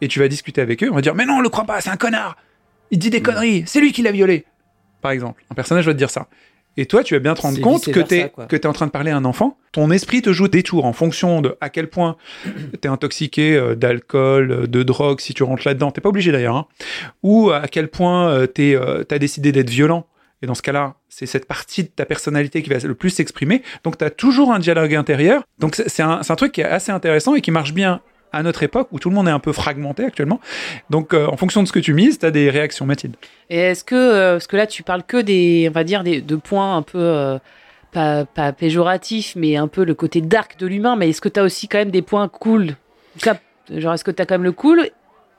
Et 0.00 0.08
tu 0.08 0.18
vas 0.20 0.28
discuter 0.28 0.60
avec 0.60 0.82
eux, 0.82 0.88
on 0.90 0.94
va 0.94 1.00
dire 1.00 1.14
Mais 1.14 1.24
non, 1.24 1.34
on 1.34 1.40
le 1.40 1.48
croit 1.48 1.64
pas, 1.64 1.80
c'est 1.80 1.90
un 1.90 1.96
connard 1.96 2.36
Il 2.90 2.98
dit 2.98 3.10
des 3.10 3.22
conneries, 3.22 3.64
c'est 3.66 3.80
lui 3.80 3.92
qui 3.92 4.02
l'a 4.02 4.12
violé 4.12 4.44
Par 5.06 5.12
exemple, 5.12 5.44
un 5.52 5.54
personnage 5.54 5.86
va 5.86 5.92
te 5.92 5.98
dire 5.98 6.10
ça. 6.10 6.26
Et 6.76 6.86
toi, 6.86 7.04
tu 7.04 7.14
vas 7.14 7.20
bien 7.20 7.34
te 7.34 7.42
rendre 7.42 7.60
compte 7.60 7.84
que 7.84 8.00
tu 8.00 8.16
es, 8.16 8.32
t'es 8.48 8.66
en 8.66 8.72
train 8.72 8.86
de 8.86 8.90
parler 8.90 9.12
à 9.12 9.16
un 9.16 9.24
enfant. 9.24 9.56
Ton 9.70 9.92
esprit 9.92 10.20
te 10.20 10.32
joue 10.32 10.48
des 10.48 10.64
tours 10.64 10.84
en 10.84 10.92
fonction 10.92 11.40
de 11.42 11.56
à 11.60 11.70
quel 11.70 11.88
point 11.88 12.16
tu 12.44 12.50
es 12.82 12.88
intoxiqué 12.88 13.54
euh, 13.54 13.76
d'alcool, 13.76 14.50
euh, 14.50 14.66
de 14.66 14.82
drogue, 14.82 15.20
si 15.20 15.32
tu 15.32 15.44
rentres 15.44 15.62
là-dedans. 15.64 15.92
T'es 15.92 16.00
pas 16.00 16.08
obligé 16.08 16.32
d'ailleurs. 16.32 16.56
Hein. 16.56 16.66
Ou 17.22 17.50
à 17.50 17.68
quel 17.68 17.86
point 17.86 18.48
tu 18.52 18.76
as 18.76 19.18
décidé 19.20 19.52
d'être 19.52 19.70
violent. 19.70 20.08
Et 20.42 20.46
dans 20.46 20.56
ce 20.56 20.62
cas-là, 20.62 20.96
c'est 21.08 21.26
cette 21.26 21.46
partie 21.46 21.84
de 21.84 21.88
ta 21.88 22.04
personnalité 22.04 22.64
qui 22.64 22.70
va 22.70 22.78
le 22.78 22.94
plus 22.96 23.10
s'exprimer. 23.10 23.62
Donc, 23.84 23.98
tu 23.98 24.04
as 24.04 24.10
toujours 24.10 24.52
un 24.52 24.58
dialogue 24.58 24.96
intérieur. 24.96 25.44
Donc, 25.60 25.76
c'est 25.76 25.88
c'est 25.88 26.02
un, 26.02 26.24
c'est 26.24 26.32
un 26.32 26.36
truc 26.36 26.50
qui 26.50 26.62
est 26.62 26.64
assez 26.64 26.90
intéressant 26.90 27.36
et 27.36 27.40
qui 27.40 27.52
marche 27.52 27.74
bien 27.74 28.00
à 28.36 28.42
notre 28.42 28.62
époque 28.62 28.88
où 28.92 28.98
tout 28.98 29.08
le 29.08 29.14
monde 29.14 29.28
est 29.28 29.32
un 29.32 29.38
peu 29.38 29.52
fragmenté 29.52 30.04
actuellement. 30.04 30.40
Donc, 30.90 31.14
euh, 31.14 31.26
en 31.26 31.36
fonction 31.36 31.62
de 31.62 31.68
ce 31.68 31.72
que 31.72 31.78
tu 31.78 31.94
mises, 31.94 32.18
tu 32.18 32.26
as 32.26 32.30
des 32.30 32.50
réactions, 32.50 32.86
Mathilde. 32.86 33.16
Et 33.50 33.58
est-ce 33.58 33.84
que, 33.84 33.94
euh, 33.94 34.32
parce 34.34 34.46
que 34.46 34.56
là, 34.56 34.66
tu 34.66 34.82
parles 34.82 35.02
que 35.02 35.18
des, 35.18 35.66
on 35.68 35.72
va 35.72 35.84
dire, 35.84 36.04
des, 36.04 36.20
de 36.20 36.36
points 36.36 36.76
un 36.76 36.82
peu, 36.82 36.98
euh, 36.98 37.38
pas, 37.92 38.24
pas 38.24 38.52
péjoratifs, 38.52 39.34
mais 39.36 39.56
un 39.56 39.68
peu 39.68 39.84
le 39.84 39.94
côté 39.94 40.20
dark 40.20 40.58
de 40.58 40.66
l'humain, 40.66 40.96
mais 40.96 41.10
est-ce 41.10 41.20
que 41.20 41.28
tu 41.28 41.40
as 41.40 41.42
aussi 41.42 41.68
quand 41.68 41.78
même 41.78 41.90
des 41.90 42.02
points 42.02 42.28
cool? 42.28 42.76
Genre, 43.70 43.94
est-ce 43.94 44.04
que 44.04 44.10
tu 44.10 44.22
as 44.22 44.26
quand 44.26 44.34
même 44.34 44.44
le 44.44 44.52
cool? 44.52 44.90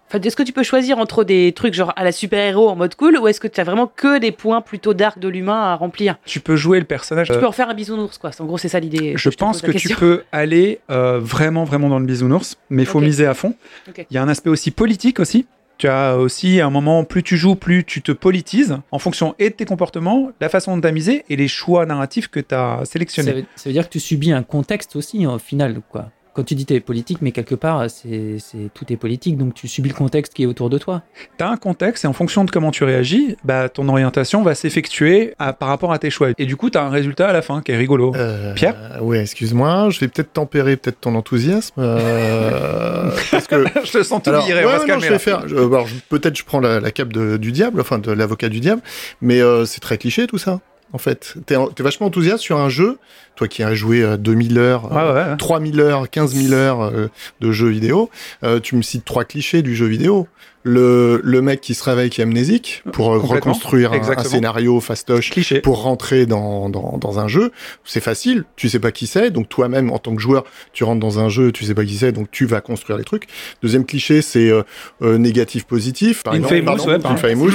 Enfin, 0.08 0.22
est-ce 0.22 0.38
que 0.38 0.44
tu 0.44 0.54
peux 0.54 0.64
choisir 0.64 1.00
entre 1.00 1.24
des 1.26 1.52
trucs 1.52 1.74
genre 1.74 1.92
à 1.98 2.04
la 2.04 2.12
super-héros 2.14 2.70
en 2.70 2.76
mode 2.76 2.96
cool, 2.96 3.18
ou 3.18 3.28
est-ce 3.28 3.42
que 3.42 3.48
tu 3.48 3.60
as 3.60 3.66
vraiment 3.66 3.88
que 3.88 4.20
des 4.20 4.32
points 4.32 4.62
plutôt 4.62 4.94
dark 4.94 5.20
de 5.20 5.28
l'humain 5.28 5.62
à 5.62 5.76
remplir? 5.76 6.16
Tu 6.26 6.40
peux 6.40 6.56
jouer 6.56 6.80
le 6.80 6.86
personnage. 6.86 7.28
Tu 7.28 7.34
euh, 7.34 7.40
peux 7.40 7.46
en 7.48 7.52
faire 7.52 7.70
un 7.70 7.74
bisounours, 7.74 8.18
quoi. 8.18 8.32
En 8.40 8.46
gros, 8.46 8.58
c'est 8.58 8.70
ça 8.70 8.80
l'idée. 8.80 9.14
Je 9.18 9.30
pense 9.30 9.62
que 9.62 9.72
tu 9.72 9.94
peux 9.96 10.24
aller 10.32 10.80
euh, 10.90 11.20
vraiment, 11.20 11.66
vraiment 11.66 11.90
dans 11.90 12.00
le 12.00 12.06
bisounours, 12.06 12.56
mais 12.70 12.84
il 12.84 12.86
faut 12.86 13.02
miser 13.02 13.26
à 13.26 13.34
fond. 13.34 13.54
Il 13.98 14.06
y 14.12 14.18
a 14.18 14.24
un 14.24 14.30
aspect 14.30 14.50
aussi 14.50 14.72
politique 14.72 15.20
aussi. 15.20 15.46
Tu 15.78 15.88
as 15.88 16.18
aussi 16.18 16.60
un 16.60 16.72
moment, 16.72 17.04
plus 17.04 17.22
tu 17.22 17.38
joues, 17.38 17.56
plus 17.56 17.84
tu 17.84 18.02
te 18.02 18.12
politises 18.12 18.78
en 18.90 18.98
fonction 18.98 19.36
et 19.38 19.52
de 19.52 19.56
tes 19.56 19.66
comportements, 19.66 20.32
la 20.42 20.50
façon 20.50 20.76
de 20.76 20.82
t'amuser 20.82 21.24
et 21.30 21.36
les 21.36 21.48
choix 21.48 21.86
narratifs 21.86 22.30
que 22.30 22.40
tu 22.40 22.56
as 22.56 22.80
Ça 22.80 22.86
sélectionnés. 22.86 23.34
veut, 23.34 23.46
ça 23.56 23.70
veut 23.70 23.74
dire 23.74 23.86
que 23.88 23.92
tu 23.92 24.00
subis 24.00 24.32
un 24.32 24.42
contexte 24.42 24.96
aussi, 24.96 25.28
au 25.28 25.38
final, 25.38 25.82
quoi. 25.92 26.10
Quand 26.38 26.44
tu 26.44 26.54
dis 26.54 26.68
t'es 26.68 26.80
politique, 26.80 27.18
mais 27.24 27.32
quelque 27.32 27.56
part, 27.56 27.90
c'est, 27.90 28.36
c'est, 28.38 28.70
tout 28.76 28.86
est 28.94 28.96
politique, 28.96 29.38
donc 29.40 29.56
tu 29.56 29.68
subis 29.68 29.90
le 29.90 29.96
contexte 29.96 30.36
qui 30.36 30.44
est 30.44 30.46
autour 30.46 30.70
de 30.70 30.78
toi. 30.78 31.02
Tu 31.40 31.44
as 31.44 31.50
un 31.50 31.58
contexte 31.58 32.06
et 32.06 32.08
en 32.08 32.14
fonction 32.14 32.46
de 32.46 32.52
comment 32.52 32.70
tu 32.70 32.84
réagis, 32.84 33.36
bah, 33.44 33.70
ton 33.70 33.90
orientation 33.90 34.44
va 34.44 34.54
s'effectuer 34.54 35.34
à- 35.40 35.54
par 35.54 35.68
rapport 35.70 35.92
à 35.92 35.98
tes 35.98 36.12
choix. 36.12 36.30
Et 36.38 36.46
du 36.46 36.56
coup, 36.56 36.70
tu 36.70 36.78
as 36.78 36.84
un 36.84 36.90
résultat 36.92 37.28
à 37.28 37.34
la 37.34 37.42
fin 37.42 37.64
qui 37.64 37.72
est 37.72 37.76
rigolo. 37.78 38.14
Euh, 38.16 38.54
Pierre 38.54 39.00
Ouais, 39.02 39.20
excuse-moi, 39.22 39.90
je 39.90 40.00
vais 40.00 40.10
peut-être 40.10 40.32
tempérer 40.32 40.78
peut-être 40.78 41.00
ton 41.02 41.16
enthousiasme. 41.16 41.74
euh, 41.80 43.10
parce 43.32 43.48
que 43.48 43.66
Je 43.84 43.92
te 43.92 44.04
sens 44.04 44.22
tout 44.22 44.30
Alors, 44.30 44.46
viré, 44.46 44.60
ouais, 44.60 44.66
on 44.66 44.68
va 44.70 44.74
ouais, 44.74 44.78
se 44.78 44.82
non, 44.84 44.88
calmer. 44.90 45.08
je 45.08 45.12
vais 45.14 45.20
faire. 45.20 45.48
je- 45.48 45.56
alors, 45.56 45.88
je- 45.88 45.96
peut-être 46.10 46.36
je 46.38 46.44
prends 46.46 46.60
la, 46.60 46.80
la 46.80 46.92
cape 46.92 47.14
de- 47.14 47.38
du 47.38 47.52
diable, 47.52 47.82
enfin 47.82 47.98
de 47.98 48.12
l'avocat 48.12 48.50
du 48.50 48.60
diable, 48.60 48.84
mais 49.22 49.42
euh, 49.42 49.66
c'est 49.66 49.80
très 49.80 49.98
cliché 49.98 50.28
tout 50.28 50.38
ça. 50.38 50.60
En 50.94 50.98
fait, 50.98 51.36
t'es 51.46 51.56
t'es 51.76 51.84
vachement 51.84 52.08
enthousiaste 52.08 52.44
sur 52.44 52.58
un 52.58 52.70
jeu 52.70 52.98
toi 53.36 53.48
qui 53.48 53.62
as 53.62 53.76
joué 53.76 54.02
euh, 54.02 54.18
2000 54.18 54.58
heures, 54.58 54.92
Ouais, 54.92 54.98
euh, 55.02 55.14
ouais, 55.26 55.30
ouais. 55.32 55.38
3000 55.38 55.80
heures, 55.80 56.10
15 56.10 56.34
000 56.34 56.54
heures 56.54 56.82
euh, 56.82 57.08
de 57.40 57.52
jeux 57.52 57.70
vidéo, 57.70 58.10
euh, 58.44 58.60
tu 58.60 58.76
me 58.76 58.82
cites 58.82 59.06
trois 59.06 59.26
clichés 59.26 59.62
du 59.62 59.76
jeu 59.76 59.86
vidéo. 59.86 60.28
Le, 60.68 61.22
le 61.24 61.42
mec 61.42 61.62
qui 61.62 61.74
se 61.74 61.84
réveille 61.84 62.10
qui 62.10 62.20
est 62.20 62.26
amnésique 62.26 62.84
pour 62.92 63.14
euh, 63.14 63.20
reconstruire 63.20 63.94
un, 63.94 64.02
un 64.02 64.24
scénario 64.24 64.82
fastoche 64.82 65.30
Cliché. 65.32 65.62
pour 65.62 65.82
rentrer 65.82 66.26
dans, 66.26 66.68
dans, 66.70 66.98
dans 66.98 67.20
un 67.20 67.30
jeu, 67.30 67.54
c'est 67.86 68.02
facile, 68.02 68.44
tu 68.58 68.68
sais 68.68 68.80
pas 68.80 68.92
qui 68.92 69.08
c'est, 69.08 69.32
donc 69.32 69.48
toi-même 69.48 69.92
en 69.92 69.98
tant 69.98 70.14
que 70.14 70.22
joueur, 70.22 70.44
tu 70.74 70.84
rentres 70.84 71.00
dans 71.00 71.20
un 71.20 71.30
jeu, 71.30 71.54
tu 71.54 71.64
sais 71.64 71.74
pas 71.74 71.86
qui 71.86 71.96
c'est, 71.96 72.12
donc 72.12 72.30
tu 72.32 72.46
vas 72.46 72.60
construire 72.60 72.98
les 72.98 73.06
trucs. 73.06 73.28
Deuxième 73.62 73.86
cliché, 73.86 74.22
c'est 74.22 74.50
euh, 74.50 74.64
euh, 75.02 75.18
négatif 75.18 75.64
positif. 75.64 76.24
Par 76.24 76.34
Infamous, 76.34 76.86
ouais, 76.86 77.06
Infamous. 77.06 77.54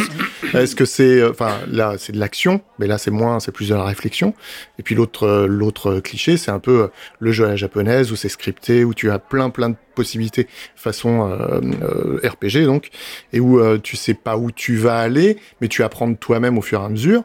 Est-ce 0.54 0.75
que 0.75 0.87
c'est, 0.87 1.21
euh, 1.21 1.31
enfin 1.33 1.59
là 1.71 1.97
c'est 1.99 2.12
de 2.12 2.19
l'action, 2.19 2.62
mais 2.78 2.87
là 2.87 2.97
c'est 2.97 3.11
moins, 3.11 3.40
c'est 3.40 3.52
plus 3.52 3.69
de 3.69 3.75
la 3.75 3.85
réflexion. 3.85 4.33
Et 4.78 4.83
puis 4.83 4.95
l'autre 4.95 5.47
l'autre 5.47 6.00
cliché, 6.00 6.38
c'est 6.38 6.50
un 6.50 6.61
peu 6.61 6.88
le 7.21 7.33
jeu 7.33 7.45
à 7.45 7.49
la 7.49 7.57
japonaise 7.57 8.11
où 8.11 8.16
c'est 8.16 8.31
scripté, 8.31 8.85
où 8.85 8.95
tu 8.95 9.11
as 9.11 9.19
plein 9.19 9.50
plein 9.50 9.69
de 9.69 9.76
possibilités 9.93 10.47
façon 10.77 11.31
euh, 11.31 11.61
euh, 11.83 12.29
RPG 12.29 12.65
donc, 12.65 12.89
et 13.33 13.41
où 13.41 13.59
euh, 13.61 13.79
tu 13.83 13.97
sais 13.97 14.15
pas 14.15 14.37
où 14.37 14.51
tu 14.51 14.77
vas 14.77 14.99
aller, 14.99 15.37
mais 15.61 15.69
tu 15.69 15.83
apprends 15.83 16.13
toi-même 16.15 16.59
au 16.59 16.63
fur 16.63 16.81
et 16.81 16.85
à 16.85 16.89
mesure. 16.89 17.23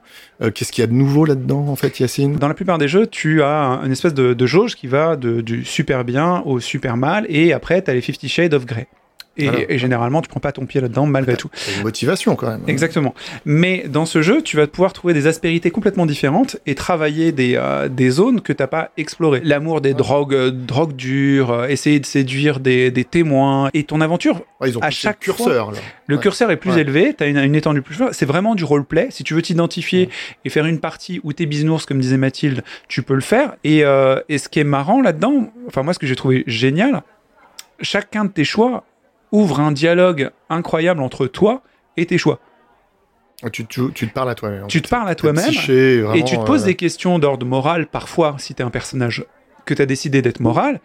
Qu'est-ce 0.54 0.72
qu'il 0.72 0.84
y 0.84 0.84
a 0.84 0.88
de 0.88 0.94
nouveau 0.94 1.26
là-dedans 1.26 1.68
en 1.68 1.76
fait, 1.76 2.00
Yacine? 2.00 2.36
Dans 2.36 2.48
la 2.48 2.54
plupart 2.54 2.78
des 2.78 2.88
jeux, 2.88 3.08
tu 3.08 3.42
as 3.42 3.50
un- 3.50 3.86
une 3.86 3.92
espèce 3.92 4.14
de, 4.14 4.46
jauge 4.46 4.76
qui 4.76 4.86
va 4.88 5.16
du 5.16 5.66
super 5.66 6.04
bien 6.04 6.42
au 6.46 6.60
super 6.60 6.96
mal, 6.98 7.26
et 7.30 7.54
après, 7.54 7.82
tu 7.82 7.90
as 7.90 7.94
les 7.96 8.02
50 8.02 8.28
Shades 8.30 8.54
of 8.54 8.66
Grey. 8.66 8.88
Et, 9.38 9.46
Voilà. 9.50 9.60
et 9.70 9.78
généralement, 9.78 10.22
tu 10.22 10.30
prends 10.30 10.40
pas 10.40 10.52
ton 10.52 10.66
pied 10.66 10.82
là-dedans 10.82 11.06
malgré 11.06 11.36
tout. 11.38 11.50
C'est 11.54 11.76
une 11.78 11.84
motivation 11.84 12.36
quand 12.36 12.48
même. 12.48 12.62
Exactement. 12.68 13.14
Mais 13.46 13.84
dans 13.88 14.06
ce 14.06 14.22
jeu, 14.22 14.42
tu 14.42 14.58
vas 14.58 14.68
pouvoir 14.68 14.94
trouver 14.94 15.14
des 15.14 15.28
aspérités 15.28 15.72
complètement 15.72 16.06
différentes 16.06 16.58
et 16.66 16.76
travailler 16.76 17.32
des, 17.32 17.54
euh, 17.56 17.88
des 17.90 18.10
zones 18.10 18.42
que 18.42 18.54
t'as 18.54 18.68
pas 18.68 18.92
explorées. 18.98 19.42
L'amour 19.44 19.82
des 19.82 19.94
drogues, 19.94 20.34
euh, 20.34 20.52
drogues 20.52 20.96
dures, 20.96 21.52
euh, 21.52 21.68
essayer 21.68 22.00
de 22.00 22.06
séduire 22.06 22.60
des, 22.60 22.92
des 22.92 23.04
témoins. 23.06 23.70
Et 23.74 23.84
ton 23.84 24.02
aventure, 24.02 24.42
Ouais, 24.60 24.70
ils 24.70 24.78
ont 24.78 24.82
à 24.82 24.90
chaque 24.90 25.26
le 25.28 25.34
curseur 25.34 25.72
là. 25.72 25.78
le 26.08 26.16
Ouais. 26.16 26.22
curseur 26.22 26.50
est 26.52 26.58
plus 26.58 26.72
Ouais. 26.72 26.82
élevé, 26.82 27.14
tu 27.16 27.24
as 27.24 27.28
une, 27.28 27.38
une 27.38 27.56
étendue 27.56 27.82
plus 27.82 27.96
forte. 27.96 28.14
C'est 28.14 28.26
vraiment 28.26 28.56
du 28.56 28.64
roleplay. 28.64 29.08
Si 29.12 29.24
tu 29.24 29.34
veux 29.36 29.42
t'identifier 29.42 30.10
et 30.46 30.50
faire 30.50 30.66
une 30.66 30.80
partie 30.80 31.22
où 31.24 31.34
t'es 31.34 31.46
bisounours, 31.46 31.86
comme 31.86 32.00
disait 32.00 32.18
Mathilde, 32.18 32.64
tu 32.88 33.04
peux 33.04 33.14
le 33.14 33.22
faire. 33.22 33.56
Et, 33.64 33.84
euh, 33.84 34.20
et 34.30 34.38
ce 34.40 34.50
qui 34.50 34.60
est 34.60 34.64
marrant 34.64 35.02
là-dedans, 35.02 35.52
enfin 35.68 35.84
moi 35.84 35.94
ce 35.94 36.00
que 36.00 36.08
j'ai 36.08 36.16
trouvé 36.16 36.44
génial, 36.48 37.04
chacun 37.82 38.26
de 38.26 38.32
tes 38.32 38.44
choix 38.44 38.84
ouvre 39.32 39.60
un 39.60 39.72
dialogue 39.72 40.32
incroyable 40.50 41.02
entre 41.02 41.28
toi 41.28 41.62
et 41.98 42.06
tes 42.06 42.18
choix. 42.18 42.40
Tu, 43.52 43.66
tu, 43.68 43.92
tu 43.94 44.08
te 44.08 44.14
parles 44.14 44.32
à 44.32 44.36
toi-même. 44.36 44.66
Tu 44.68 44.82
te 44.82 44.90
parles 44.90 45.08
à 45.08 45.14
toi-même 45.16 45.50
et 45.50 46.24
tu 46.24 46.38
te 46.38 46.44
poses 46.44 46.64
euh, 46.64 46.68
des 46.68 46.76
questions 46.76 47.20
d'ordre 47.20 47.46
moral 47.46 47.86
parfois 47.86 48.36
si 48.40 48.56
tu 48.56 48.64
es 48.64 48.66
un 48.66 48.72
personnage 48.72 49.26
que 49.66 49.76
tu 49.76 49.82
as 49.82 49.86
décidé 49.86 50.24
d'être 50.24 50.40
moral 50.40 50.80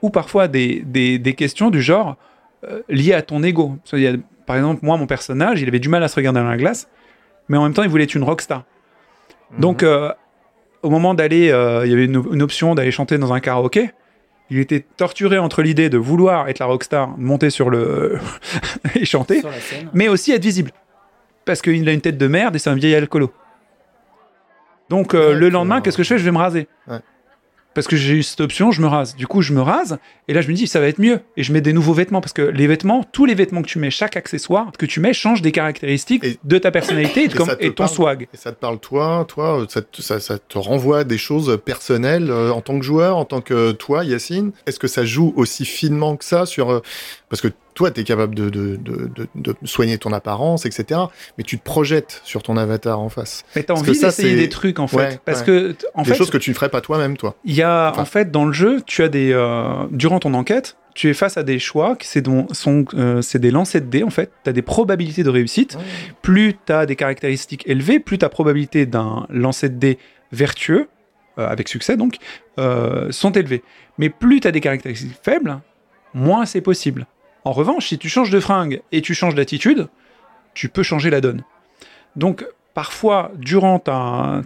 ou 0.00 0.08
parfois 0.08 0.48
des, 0.48 0.82
des, 0.86 1.18
des 1.18 1.34
questions 1.34 1.70
du 1.70 1.82
genre 1.82 2.16
euh, 2.64 2.80
liées 2.88 3.12
à 3.12 3.20
ton 3.20 3.42
ego. 3.42 3.76
Par 4.46 4.56
exemple, 4.56 4.80
moi, 4.82 4.96
mon 4.96 5.06
personnage, 5.06 5.60
il 5.60 5.68
avait 5.68 5.80
du 5.80 5.90
mal 5.90 6.02
à 6.02 6.08
se 6.08 6.16
regarder 6.16 6.40
dans 6.40 6.48
la 6.48 6.56
glace, 6.56 6.88
mais 7.48 7.58
en 7.58 7.64
même 7.64 7.74
temps, 7.74 7.82
il 7.82 7.90
voulait 7.90 8.04
être 8.04 8.14
une 8.14 8.24
rockstar. 8.24 8.64
mhm. 9.52 9.60
Donc, 9.60 9.82
euh, 9.82 10.10
au 10.82 10.88
moment 10.88 11.12
d'aller, 11.12 11.46
il 11.84 11.90
y 11.90 11.92
avait 11.92 12.06
une, 12.06 12.22
une 12.32 12.40
option 12.40 12.74
d'aller 12.74 12.92
chanter 12.92 13.18
dans 13.18 13.34
un 13.34 13.40
karaoké. 13.40 13.90
Il 14.50 14.58
était 14.58 14.84
torturé 14.96 15.38
entre 15.38 15.62
l'idée 15.62 15.90
de 15.90 15.98
vouloir 15.98 16.48
être 16.48 16.58
la 16.58 16.66
rockstar, 16.66 17.08
monter 17.18 17.50
sur 17.50 17.68
le 17.68 18.18
et 18.94 19.04
chanter, 19.04 19.42
mais 19.92 20.08
aussi 20.08 20.32
être 20.32 20.42
visible. 20.42 20.70
Parce 21.44 21.62
qu'il 21.62 21.88
a 21.88 21.92
une 21.92 22.00
tête 22.00 22.18
de 22.18 22.26
merde 22.26 22.56
et 22.56 22.58
c'est 22.58 22.70
un 22.70 22.74
vieil 22.74 22.94
alcoolo. 22.94 23.32
Donc 24.88 25.14
euh, 25.14 25.34
le 25.34 25.50
lendemain, 25.50 25.80
qu'est-ce 25.80 25.96
que 25.96 26.02
je 26.02 26.08
fais? 26.08 26.18
Je 26.18 26.24
vais 26.24 26.32
me 26.32 26.38
raser. 26.38 26.66
Ouais. 26.86 27.00
Parce 27.78 27.86
que 27.86 27.96
j'ai 27.96 28.14
eu 28.14 28.22
cette 28.24 28.40
option, 28.40 28.72
je 28.72 28.82
me 28.82 28.88
rase. 28.88 29.14
Du 29.14 29.28
coup, 29.28 29.40
je 29.40 29.52
me 29.52 29.60
rase 29.62 29.98
et 30.26 30.32
là, 30.32 30.40
je 30.40 30.48
me 30.48 30.52
dis, 30.54 30.66
ça 30.66 30.80
va 30.80 30.88
être 30.88 30.98
mieux. 30.98 31.20
Et 31.36 31.44
je 31.44 31.52
mets 31.52 31.60
des 31.60 31.72
nouveaux 31.72 31.92
vêtements 31.92 32.20
parce 32.20 32.32
que 32.32 32.42
les 32.42 32.66
vêtements, 32.66 33.04
tous 33.12 33.24
les 33.24 33.34
vêtements 33.36 33.62
que 33.62 33.68
tu 33.68 33.78
mets, 33.78 33.90
chaque 33.90 34.16
accessoire 34.16 34.72
que 34.76 34.84
tu 34.84 34.98
mets 34.98 35.12
change 35.12 35.42
des 35.42 35.52
caractéristiques 35.52 36.24
Et- 36.24 36.38
de 36.42 36.58
ta 36.58 36.72
personnalité 36.72 37.22
et, 37.22 37.28
de 37.28 37.34
et 37.34 37.36
comme- 37.36 37.46
ça 37.46 37.54
te 37.54 37.62
et 37.64 37.68
ton 37.68 37.84
parle 37.84 37.90
swag. 37.90 38.28
Et 38.34 38.36
ça 38.36 38.50
te 38.50 38.56
parle 38.58 38.80
toi, 38.80 39.24
toi, 39.28 39.64
ça 39.68 39.80
te, 39.82 40.02
ça, 40.02 40.18
ça 40.18 40.38
te 40.38 40.58
renvoie 40.58 40.98
à 41.00 41.04
des 41.04 41.18
choses 41.18 41.56
personnelles 41.64 42.30
euh, 42.30 42.50
en 42.50 42.60
tant 42.62 42.78
que 42.80 42.84
joueur, 42.84 43.16
en 43.16 43.24
tant 43.24 43.40
que 43.40 43.70
toi, 43.70 44.02
Yacine? 44.04 44.50
Est-ce 44.66 44.80
que 44.80 44.88
ça 44.88 45.04
joue 45.04 45.32
aussi 45.36 45.64
finement 45.64 46.16
que 46.16 46.24
ça 46.24 46.46
sur 46.46 46.70
euh, 46.70 46.80
parce 47.28 47.40
que 47.40 47.48
toi, 47.78 47.92
tu 47.92 48.00
es 48.00 48.04
capable 48.04 48.34
de, 48.34 48.50
de, 48.50 48.74
de, 48.74 49.08
de, 49.14 49.28
de 49.36 49.54
soigner 49.62 49.98
ton 49.98 50.12
apparence, 50.12 50.66
etc. 50.66 50.98
Mais 51.38 51.44
tu 51.44 51.60
te 51.60 51.62
projettes 51.62 52.20
sur 52.24 52.42
ton 52.42 52.56
avatar 52.56 52.98
en 52.98 53.08
face. 53.08 53.44
Mais 53.54 53.62
t'as 53.62 53.74
envie 53.74 53.92
d'essayer 53.96 54.34
des 54.34 54.48
trucs 54.48 54.80
en 54.80 54.88
fait. 54.88 54.96
Ouais, 54.96 55.20
parce 55.24 55.40
ouais. 55.42 55.46
que, 55.46 55.76
en 55.94 56.02
des 56.02 56.10
fait, 56.10 56.16
choses 56.16 56.30
que 56.30 56.38
tu 56.38 56.50
ne 56.50 56.56
ferais 56.56 56.70
pas 56.70 56.80
toi-même, 56.80 57.16
toi. 57.16 57.36
Il 57.44 57.54
y 57.54 57.62
a, 57.62 57.90
Enfin- 57.92 58.02
en 58.02 58.04
fait, 58.04 58.32
dans 58.32 58.46
le 58.46 58.52
jeu, 58.52 58.82
tu 58.84 59.04
as 59.04 59.08
des, 59.08 59.30
euh, 59.32 59.86
durant 59.92 60.18
ton 60.18 60.34
enquête, 60.34 60.76
tu 60.96 61.08
es 61.08 61.14
face 61.14 61.36
à 61.36 61.44
des 61.44 61.60
choix 61.60 61.94
qui 61.94 62.08
c'est 62.08 62.26
euh, 62.26 63.20
des 63.34 63.50
lancers 63.52 63.80
de 63.80 63.86
dés, 63.86 64.02
en 64.02 64.10
fait. 64.10 64.32
Tu 64.42 64.50
as 64.50 64.52
des 64.52 64.62
probabilités 64.62 65.22
de 65.22 65.30
réussite. 65.30 65.78
Plus 66.20 66.56
tu 66.66 66.72
as 66.72 66.84
des 66.84 66.96
caractéristiques 66.96 67.62
élevées, 67.68 68.00
plus 68.00 68.18
ta 68.18 68.28
probabilité 68.28 68.86
d'un 68.86 69.24
lancer 69.30 69.68
de 69.68 69.76
dés 69.76 69.98
vertueux, 70.32 70.88
euh, 71.38 71.46
avec 71.46 71.68
succès 71.68 71.96
donc, 71.96 72.16
euh, 72.58 73.12
sont 73.12 73.30
élevées. 73.30 73.62
Mais 73.98 74.10
plus 74.10 74.40
tu 74.40 74.48
as 74.48 74.50
des 74.50 74.60
caractéristiques 74.60 75.16
faibles, 75.22 75.60
moins 76.12 76.44
c'est 76.44 76.60
possible. 76.60 77.06
En 77.48 77.52
revanche, 77.52 77.86
si 77.86 77.96
tu 77.96 78.10
changes 78.10 78.28
de 78.28 78.40
fringue 78.40 78.82
et 78.92 79.00
tu 79.00 79.14
changes 79.14 79.34
d'attitude, 79.34 79.88
tu 80.52 80.68
peux 80.68 80.82
changer 80.82 81.08
la 81.08 81.22
donne. 81.22 81.44
Donc, 82.14 82.44
parfois, 82.74 83.32
durant 83.36 83.78
ta, 83.78 84.42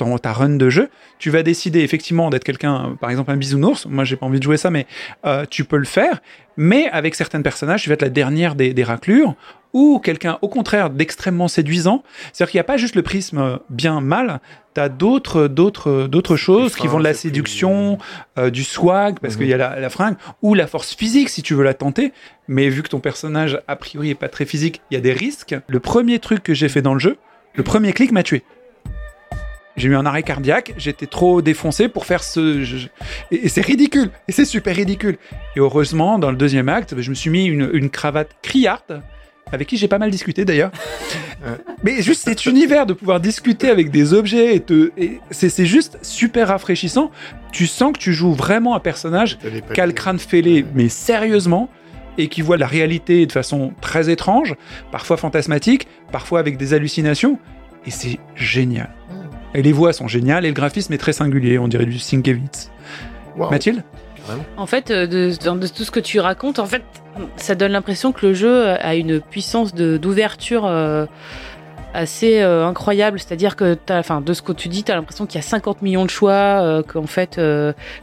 run 0.00 0.56
de 0.56 0.70
jeu, 0.70 0.88
tu 1.18 1.28
vas 1.28 1.42
décider 1.42 1.80
effectivement 1.80 2.30
d'être 2.30 2.44
quelqu'un, 2.44 2.96
par 2.98 3.10
exemple 3.10 3.30
un 3.30 3.36
bisounours. 3.36 3.84
Moi, 3.84 4.04
j'ai 4.04 4.16
pas 4.16 4.24
envie 4.24 4.38
de 4.38 4.42
jouer 4.44 4.56
ça, 4.56 4.70
mais 4.70 4.86
euh, 5.26 5.44
tu 5.50 5.64
peux 5.64 5.76
le 5.76 5.84
faire. 5.84 6.22
Mais 6.56 6.88
avec 6.88 7.14
certains 7.14 7.42
personnages, 7.42 7.82
tu 7.82 7.90
vas 7.90 7.92
être 7.92 8.00
la 8.00 8.08
dernière 8.08 8.54
des 8.54 8.84
raclures 8.84 9.34
ou 9.78 9.98
quelqu'un, 9.98 10.38
au 10.40 10.48
contraire, 10.48 10.88
d'extrêmement 10.88 11.48
séduisant. 11.48 12.02
C'est-à-dire 12.32 12.50
qu'il 12.50 12.56
n'y 12.58 12.62
a 12.62 12.64
pas 12.64 12.78
juste 12.78 12.94
le 12.94 13.02
prisme 13.02 13.58
bien-mal. 13.68 14.40
Tu 14.74 14.80
as 14.80 14.88
d'autres, 14.88 15.48
d'autres, 15.48 16.06
d'autres 16.06 16.36
choses 16.36 16.74
qui 16.76 16.86
vont 16.86 16.98
de 16.98 17.04
la 17.04 17.10
plus- 17.10 17.18
séduction, 17.18 17.98
euh, 18.38 18.48
du 18.48 18.64
swag, 18.64 19.18
parce 19.20 19.34
Mhm. 19.34 19.40
qu'il 19.40 19.48
y 19.48 19.52
a 19.52 19.58
la, 19.58 19.78
la 19.78 19.90
fringue, 19.90 20.16
ou 20.40 20.54
la 20.54 20.66
force 20.66 20.94
physique 20.94 21.28
si 21.28 21.42
tu 21.42 21.52
veux 21.52 21.62
la 21.62 21.74
tenter. 21.74 22.14
Mais 22.48 22.70
vu 22.70 22.82
que 22.82 22.88
ton 22.88 23.00
personnage, 23.00 23.60
a 23.68 23.76
priori, 23.76 24.08
est 24.10 24.14
pas 24.14 24.28
très 24.30 24.46
physique, 24.46 24.80
il 24.90 24.94
y 24.94 24.96
a 24.96 25.00
des 25.00 25.12
risques. 25.12 25.54
Le 25.68 25.78
premier 25.78 26.20
truc 26.20 26.42
que 26.42 26.54
j'ai 26.54 26.70
fait 26.70 26.80
dans 26.80 26.94
le 26.94 27.00
jeu, 27.00 27.18
le 27.54 27.62
premier 27.62 27.92
clic 27.92 28.12
m'a 28.12 28.22
tué. 28.22 28.44
J'ai 29.76 29.88
eu 29.88 29.94
un 29.96 30.06
arrêt 30.06 30.22
cardiaque, 30.22 30.72
j'étais 30.78 31.06
trop 31.06 31.42
défoncé 31.42 31.88
pour 31.88 32.06
faire 32.06 32.22
ce. 32.24 32.64
je- 32.64 32.86
Et, 33.30 33.44
et 33.44 33.48
c'est 33.50 33.60
ridicule, 33.60 34.08
et 34.26 34.32
c'est 34.32 34.46
super 34.46 34.74
ridicule. 34.74 35.18
Et 35.54 35.60
heureusement, 35.60 36.18
dans 36.18 36.30
le 36.30 36.36
deuxième 36.38 36.70
acte, 36.70 36.94
je 36.98 37.10
me 37.10 37.14
suis 37.14 37.28
mis 37.28 37.44
une, 37.44 37.68
une 37.74 37.90
cravate 37.90 38.30
criarde, 38.40 39.02
avec 39.52 39.68
qui 39.68 39.76
j'ai 39.76 39.86
pas 39.88 39.98
mal 39.98 40.10
discuté 40.10 40.44
d'ailleurs. 40.44 40.72
Mais 41.84 42.02
juste 42.02 42.22
cet 42.24 42.46
univers 42.46 42.86
de 42.86 42.92
pouvoir 42.92 43.20
discuter 43.20 43.70
avec 43.70 43.90
des 43.90 44.12
objets, 44.12 44.56
et, 44.56 44.60
te- 44.60 44.90
et 44.96 45.20
c'est 45.30 45.48
c'est 45.48 45.66
juste 45.66 45.98
super 46.02 46.48
rafraîchissant. 46.48 47.10
Tu 47.52 47.66
sens 47.66 47.92
que 47.92 47.98
tu 47.98 48.12
joues 48.12 48.32
vraiment 48.32 48.74
un 48.74 48.80
personnage 48.80 49.38
qui 49.74 49.80
a 49.80 49.86
le 49.86 49.92
crâne 49.92 50.18
fêlé, 50.18 50.64
mais 50.74 50.88
sérieusement, 50.88 51.68
et 52.18 52.28
qui 52.28 52.42
voit 52.42 52.56
la 52.56 52.66
réalité 52.66 53.24
de 53.26 53.32
façon 53.32 53.72
très 53.80 54.10
étrange, 54.10 54.54
parfois 54.90 55.16
fantasmatique, 55.16 55.86
parfois 56.10 56.40
avec 56.40 56.56
des 56.56 56.74
hallucinations, 56.74 57.38
et 57.86 57.90
c'est 57.90 58.18
génial. 58.34 58.90
Et 59.54 59.62
les 59.62 59.72
voix 59.72 59.92
sont 59.92 60.08
géniales, 60.08 60.44
et 60.44 60.48
le 60.48 60.54
graphisme 60.54 60.92
est 60.92 60.98
très 60.98 61.12
singulier, 61.12 61.58
on 61.58 61.68
dirait 61.68 61.86
du 61.86 61.98
Sienkiewicz. 61.98 62.70
Mathilde? 63.50 63.84
En 64.56 64.66
fait, 64.66 64.90
euh, 64.90 65.06
de, 65.06 65.66
tout 65.68 65.84
ce 65.84 65.90
que 65.90 66.00
tu 66.00 66.20
racontes, 66.20 66.58
en 66.58 66.66
fait, 66.66 66.82
ça 67.36 67.54
donne 67.54 67.72
l'impression 67.72 68.12
que 68.12 68.26
le 68.26 68.34
jeu 68.34 68.68
a 68.68 68.94
une 68.94 69.20
puissance 69.20 69.74
d'ouverture 69.74 70.66
euh, 70.66 71.06
assez 71.94 72.40
euh, 72.40 72.66
incroyable. 72.66 73.18
C'est-à-dire 73.18 73.56
que, 73.56 73.76
enfin, 73.90 74.20
de 74.20 74.32
ce 74.32 74.42
que 74.42 74.52
tu 74.52 74.68
dis, 74.68 74.84
tu 74.84 74.92
as 74.92 74.94
l'impression 74.94 75.26
qu'il 75.26 75.36
y 75.36 75.44
a 75.44 75.46
50 75.46 75.82
millions 75.82 76.04
de 76.04 76.10
choix, 76.10 76.32
euh, 76.32 76.82
qu'en 76.82 77.06
fait, 77.06 77.40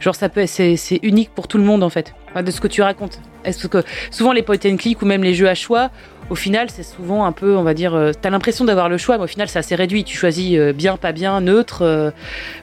genre, 0.00 0.14
ça 0.14 0.28
peut, 0.28 0.46
c'est 0.46 1.00
unique 1.02 1.30
pour 1.30 1.48
tout 1.48 1.58
le 1.58 1.64
monde, 1.64 1.82
en 1.82 1.90
fait, 1.90 2.14
de 2.40 2.50
ce 2.50 2.60
que 2.60 2.68
tu 2.68 2.82
racontes. 2.82 3.20
Est-ce 3.44 3.68
que 3.68 3.84
souvent 4.10 4.32
les 4.32 4.42
point 4.42 4.56
and 4.64 4.76
click 4.76 5.02
ou 5.02 5.06
même 5.06 5.22
les 5.22 5.34
jeux 5.34 5.48
à 5.48 5.54
choix, 5.54 5.90
au 6.30 6.34
final, 6.34 6.68
c'est 6.70 6.82
souvent 6.82 7.24
un 7.24 7.32
peu, 7.32 7.56
on 7.56 7.62
va 7.62 7.74
dire, 7.74 7.94
euh, 7.94 8.12
t'as 8.18 8.30
l'impression 8.30 8.64
d'avoir 8.64 8.88
le 8.88 8.96
choix, 8.98 9.18
mais 9.18 9.24
au 9.24 9.28
final, 9.28 9.48
c'est 9.48 9.58
assez 9.58 9.74
réduit. 9.74 10.04
Tu 10.04 10.16
choisis 10.16 10.56
euh, 10.58 10.72
bien, 10.72 10.96
pas 10.96 11.12
bien, 11.12 11.40
neutre, 11.40 11.82
euh, 11.82 12.10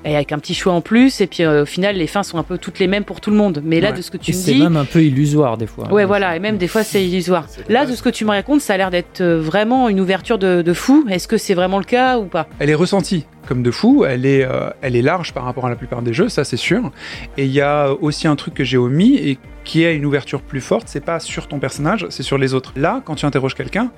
et 0.05 0.15
avec 0.15 0.31
un 0.31 0.39
petit 0.39 0.53
choix 0.53 0.73
en 0.73 0.81
plus, 0.81 1.21
et 1.21 1.27
puis 1.27 1.43
euh, 1.43 1.63
au 1.63 1.65
final, 1.65 1.95
les 1.95 2.07
fins 2.07 2.23
sont 2.23 2.37
un 2.37 2.43
peu 2.43 2.57
toutes 2.57 2.79
les 2.79 2.87
mêmes 2.87 3.03
pour 3.03 3.21
tout 3.21 3.29
le 3.29 3.37
monde. 3.37 3.61
Mais 3.63 3.79
là, 3.79 3.91
Ouais. 3.91 3.97
de 3.97 4.01
ce 4.01 4.09
que 4.11 4.17
tu 4.17 4.31
Et 4.31 4.33
me 4.33 4.39
c'est 4.39 4.53
dis, 4.53 4.61
même 4.63 4.77
un 4.77 4.85
peu 4.85 5.03
illusoire 5.03 5.57
des 5.57 5.67
fois. 5.67 5.91
ouais, 5.91 6.05
voilà, 6.05 6.35
et 6.35 6.39
même 6.39 6.57
des 6.57 6.67
fois, 6.67 6.83
c'est 6.83 7.03
illusoire. 7.05 7.45
C'est 7.49 7.69
Là, 7.69 7.85
de 7.85 7.93
ce 7.93 8.01
que 8.01 8.09
tu 8.09 8.25
me 8.25 8.29
racontes, 8.31 8.61
ça 8.61 8.73
a 8.73 8.77
l'air 8.77 8.89
d'être 8.91 9.21
vraiment 9.23 9.89
une 9.89 9.99
ouverture 9.99 10.37
de, 10.37 10.61
de 10.61 10.73
fou. 10.73 11.05
Est-ce 11.09 11.27
que 11.27 11.37
c'est 11.37 11.53
vraiment 11.53 11.77
le 11.77 11.83
cas 11.85 12.17
ou 12.19 12.25
pas? 12.25 12.47
Elle 12.59 12.69
est 12.69 12.75
ressentie 12.75 13.25
comme 13.47 13.63
de 13.63 13.71
fou, 13.71 14.05
elle 14.05 14.25
est, 14.25 14.43
euh, 14.45 14.69
elle 14.81 14.95
est 14.95 15.01
large 15.01 15.33
par 15.33 15.43
rapport 15.43 15.65
à 15.65 15.69
la 15.69 15.75
plupart 15.75 16.03
des 16.03 16.13
jeux, 16.13 16.29
ça 16.29 16.43
c'est 16.43 16.57
sûr. 16.57 16.91
Et 17.37 17.45
il 17.45 17.51
y 17.51 17.59
a 17.59 17.89
aussi 17.99 18.27
un 18.27 18.35
truc 18.35 18.53
que 18.53 18.63
j'ai 18.63 18.77
omis 18.77 19.15
et 19.15 19.39
qui 19.63 19.83
est 19.83 19.95
une 19.95 20.05
ouverture 20.05 20.41
plus 20.41 20.61
forte, 20.61 20.87
c'est 20.87 21.03
pas 21.03 21.19
sur 21.19 21.47
ton 21.47 21.59
personnage, 21.59 22.05
c'est 22.09 22.23
sur 22.23 22.37
les 22.37 22.53
autres. 22.53 22.71
Là, 22.77 23.01
quand 23.03 23.15
tu 23.15 23.25
interroges 23.25 23.50
quelqu'un, 23.55 23.91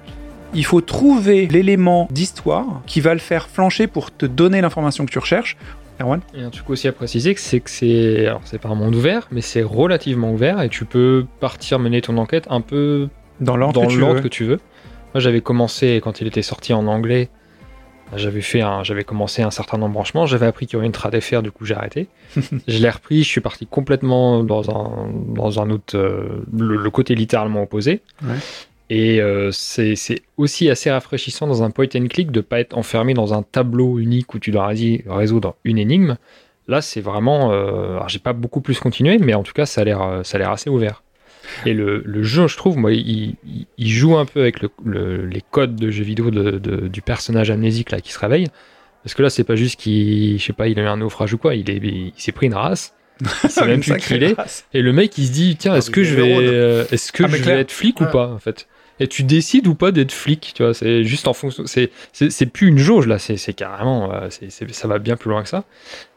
il 0.53 0.65
faut 0.65 0.81
trouver 0.81 1.47
l'élément 1.47 2.07
d'histoire 2.11 2.81
qui 2.85 3.01
va 3.01 3.13
le 3.13 3.19
faire 3.19 3.47
flancher 3.47 3.87
pour 3.87 4.15
te 4.15 4.25
donner 4.25 4.61
l'information 4.61 5.05
que 5.05 5.11
tu 5.11 5.19
recherches 5.19 5.57
Erwan 5.99 6.21
Et 6.35 6.41
un 6.41 6.49
truc 6.49 6.69
aussi 6.69 6.87
à 6.87 6.91
préciser, 6.91 7.35
c'est 7.37 7.59
que 7.59 7.69
c'est, 7.69 8.27
alors 8.27 8.41
c'est 8.45 8.59
pas 8.59 8.69
un 8.69 8.75
monde 8.75 8.95
ouvert, 8.95 9.27
mais 9.31 9.41
c'est 9.41 9.63
relativement 9.63 10.31
ouvert 10.31 10.61
et 10.61 10.69
tu 10.69 10.85
peux 10.85 11.25
partir 11.39 11.79
mener 11.79 12.01
ton 12.01 12.17
enquête 12.17 12.45
un 12.49 12.61
peu 12.61 13.09
Dans 13.39 13.57
l'ordre 13.57 13.81
que 13.81 13.87
tu 13.87 13.99
veux. 13.99 14.21
que 14.21 14.27
tu 14.27 14.43
veux. 14.45 14.59
Moi, 15.13 15.21
j'avais 15.21 15.41
commencé 15.41 16.01
quand 16.03 16.21
il 16.21 16.27
était 16.27 16.41
sorti 16.41 16.73
en 16.73 16.87
anglais. 16.87 17.29
J'avais 18.15 18.41
fait 18.41 18.61
un, 18.61 18.83
j'avais 18.83 19.03
commencé 19.03 19.41
un 19.41 19.49
certain 19.51 19.81
embranchement. 19.81 20.25
J'avais 20.25 20.45
appris 20.45 20.67
qu'il 20.67 20.75
y 20.75 20.77
aurait 20.77 20.85
une 20.85 20.91
trad 20.91 21.19
FR, 21.19 21.41
du 21.41 21.51
coup 21.51 21.65
j'ai 21.65 21.73
arrêté. 21.73 22.09
je 22.67 22.77
l'ai 22.77 22.89
repris. 22.89 23.23
Je 23.23 23.27
suis 23.27 23.41
parti 23.41 23.65
complètement 23.65 24.43
dans 24.43 24.69
un 24.69 25.09
dans 25.29 25.59
un 25.59 25.69
autre 25.71 25.97
euh, 25.97 26.43
le, 26.55 26.75
le 26.75 26.89
côté 26.91 27.15
littéralement 27.15 27.63
opposé. 27.63 28.01
Ouais. 28.23 28.35
Et 28.89 29.21
euh, 29.21 29.49
c'est 29.51 29.95
aussi 30.37 30.69
assez 30.69 30.91
rafraîchissant 30.91 31.47
dans 31.47 31.63
un 31.63 31.71
point 31.71 31.87
and 31.95 32.07
click 32.09 32.31
de 32.31 32.41
pas 32.41 32.59
être 32.59 32.77
enfermé 32.77 33.13
dans 33.13 33.33
un 33.33 33.41
tableau 33.41 33.97
unique 33.97 34.33
où 34.33 34.39
tu 34.39 34.51
dois 34.51 34.67
résoudre 35.07 35.55
une 35.63 35.77
énigme. 35.77 36.17
Là, 36.67 36.81
c'est 36.81 37.01
vraiment. 37.01 37.51
Euh, 37.51 37.93
alors, 37.95 38.09
j'ai 38.09 38.19
pas 38.19 38.33
beaucoup 38.33 38.61
plus 38.61 38.79
continué, 38.79 39.17
mais 39.17 39.33
en 39.33 39.43
tout 39.43 39.53
cas, 39.53 39.65
ça 39.65 39.81
a 39.81 39.83
l'air, 39.83 40.01
euh, 40.01 40.23
ça 40.23 40.37
a 40.37 40.39
l'air 40.39 40.51
assez 40.51 40.69
ouvert. 40.69 41.03
Et 41.65 41.73
le, 41.73 42.01
le 42.05 42.23
jeu, 42.23 42.47
je 42.47 42.55
trouve, 42.55 42.77
moi, 42.77 42.93
il, 42.93 43.35
il- 43.45 43.67
il 43.77 43.89
joue 43.89 44.17
un 44.17 44.25
peu 44.25 44.39
avec 44.41 44.61
le- 44.61 44.69
le- 44.85 45.25
les 45.25 45.41
codes 45.51 45.75
de 45.75 45.91
jeux 45.91 46.03
vidéo 46.05 46.31
de- 46.31 46.51
de- 46.59 46.87
du 46.87 47.01
personnage 47.01 47.51
amnésique 47.51 47.91
là 47.91 47.99
qui 47.99 48.11
se 48.13 48.19
réveille. 48.19 48.47
Parce 49.03 49.13
que 49.13 49.21
là, 49.23 49.29
c'est 49.29 49.43
pas 49.43 49.55
juste 49.57 49.77
qu'il, 49.79 50.39
je 50.39 50.43
sais 50.45 50.53
pas, 50.53 50.67
il 50.69 50.79
a 50.79 50.83
eu 50.83 50.85
un 50.87 50.97
naufrage 50.97 51.33
ou 51.33 51.37
quoi. 51.37 51.55
Il 51.55 51.69
est, 51.69 51.77
il, 51.83 52.13
s'est 52.15 52.31
pris 52.31 52.45
une 52.47 52.53
race. 52.53 52.93
Il 53.43 53.49
sait 53.49 53.65
même 53.67 53.79
plus 53.81 53.95
qui 53.97 54.15
il 54.15 54.23
est. 54.23 54.35
Et 54.73 54.81
le 54.81 54.91
mec, 54.91 55.17
il 55.17 55.27
se 55.27 55.31
dit, 55.31 55.55
tiens, 55.57 55.73
Ah, 55.73 55.77
est-ce 55.77 55.91
mais 55.91 55.95
que 55.95 55.99
il 56.01 56.05
je 56.05 56.13
est 56.17 56.21
vais, 56.21 56.47
euh, 56.47 56.85
est-ce 56.91 57.11
que 57.11 57.23
Ah, 57.23 57.27
je 57.27 57.43
vais 57.43 57.59
être 57.59 57.71
flic 57.71 58.01
ou 58.01 58.05
Ouais. 58.05 58.11
pas, 58.11 58.27
en 58.29 58.39
fait? 58.39 58.67
Et 59.03 59.07
tu 59.07 59.23
décides 59.23 59.67
ou 59.67 59.75
pas 59.75 59.91
d'être 59.91 60.11
flic, 60.13 60.53
tu 60.55 60.63
vois. 60.63 60.73
C'est 60.73 61.03
juste 61.03 61.27
en 61.27 61.33
fonction. 61.33 61.65
C'est, 61.67 61.91
c'est, 62.13 62.29
c'est 62.29 62.45
plus 62.45 62.67
une 62.69 62.77
jauge 62.77 63.05
là. 63.05 63.19
C'est, 63.19 63.37
c'est 63.37 63.53
carrément, 63.53 64.13
euh, 64.13 64.27
c'est, 64.29 64.49
c'est- 64.49 64.71
ça 64.73 64.87
va 64.87 64.97
bien 64.99 65.17
plus 65.17 65.29
loin 65.29 65.43
que 65.43 65.49
ça. 65.49 65.65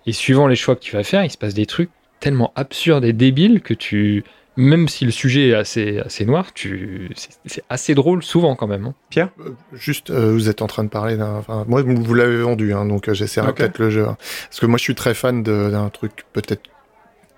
Et 0.07 0.13
suivant 0.13 0.47
les 0.47 0.57
choix 0.57 0.77
que 0.77 0.81
tu 0.81 0.95
vas 0.95 1.03
faire, 1.03 1.25
il 1.25 1.31
se 1.31 1.37
passe 1.39 1.55
des 1.55 1.67
trucs 1.67 1.91
tellement 2.21 2.53
absurdes 2.55 3.05
et 3.05 3.13
débiles 3.13 3.61
que 3.61 3.75
tu, 3.75 4.23
même 4.57 4.89
si 4.89 5.05
le 5.05 5.11
sujet 5.11 5.49
est 5.49 5.55
assez, 5.55 5.99
assez 5.99 6.25
noir, 6.25 6.53
tu, 6.55 7.11
c'est, 7.45 7.65
assez 7.69 7.95
drôle 7.95 8.23
souvent 8.23 8.55
quand 8.55 8.69
même. 8.69 8.87
hein. 9.17 9.29
Euh, 9.41 9.51
Juste, 9.75 10.11
euh, 10.11 10.33
vous 10.33 10.49
êtes 10.49 10.63
en 10.63 10.67
train 10.69 10.85
de 10.85 10.89
parler 10.89 11.17
d'un. 11.17 11.35
Enfin, 11.35 11.65
moi, 11.67 11.83
vous 11.83 12.15
l'avez 12.15 12.41
vendu, 12.41 12.73
hein, 12.73 12.87
donc 12.87 13.13
j'essaierai 13.13 13.49
Ok. 13.49 13.57
peut-être 13.57 13.79
le 13.81 13.91
jeu. 13.91 14.07
hein. 14.07 14.17
Parce 14.49 14.61
que 14.61 14.67
moi, 14.67 14.79
je 14.79 14.83
suis 14.85 14.95
très 14.95 15.13
fan 15.15 15.43
d'un 15.43 15.89
truc 15.91 16.13
peut-être 16.33 16.63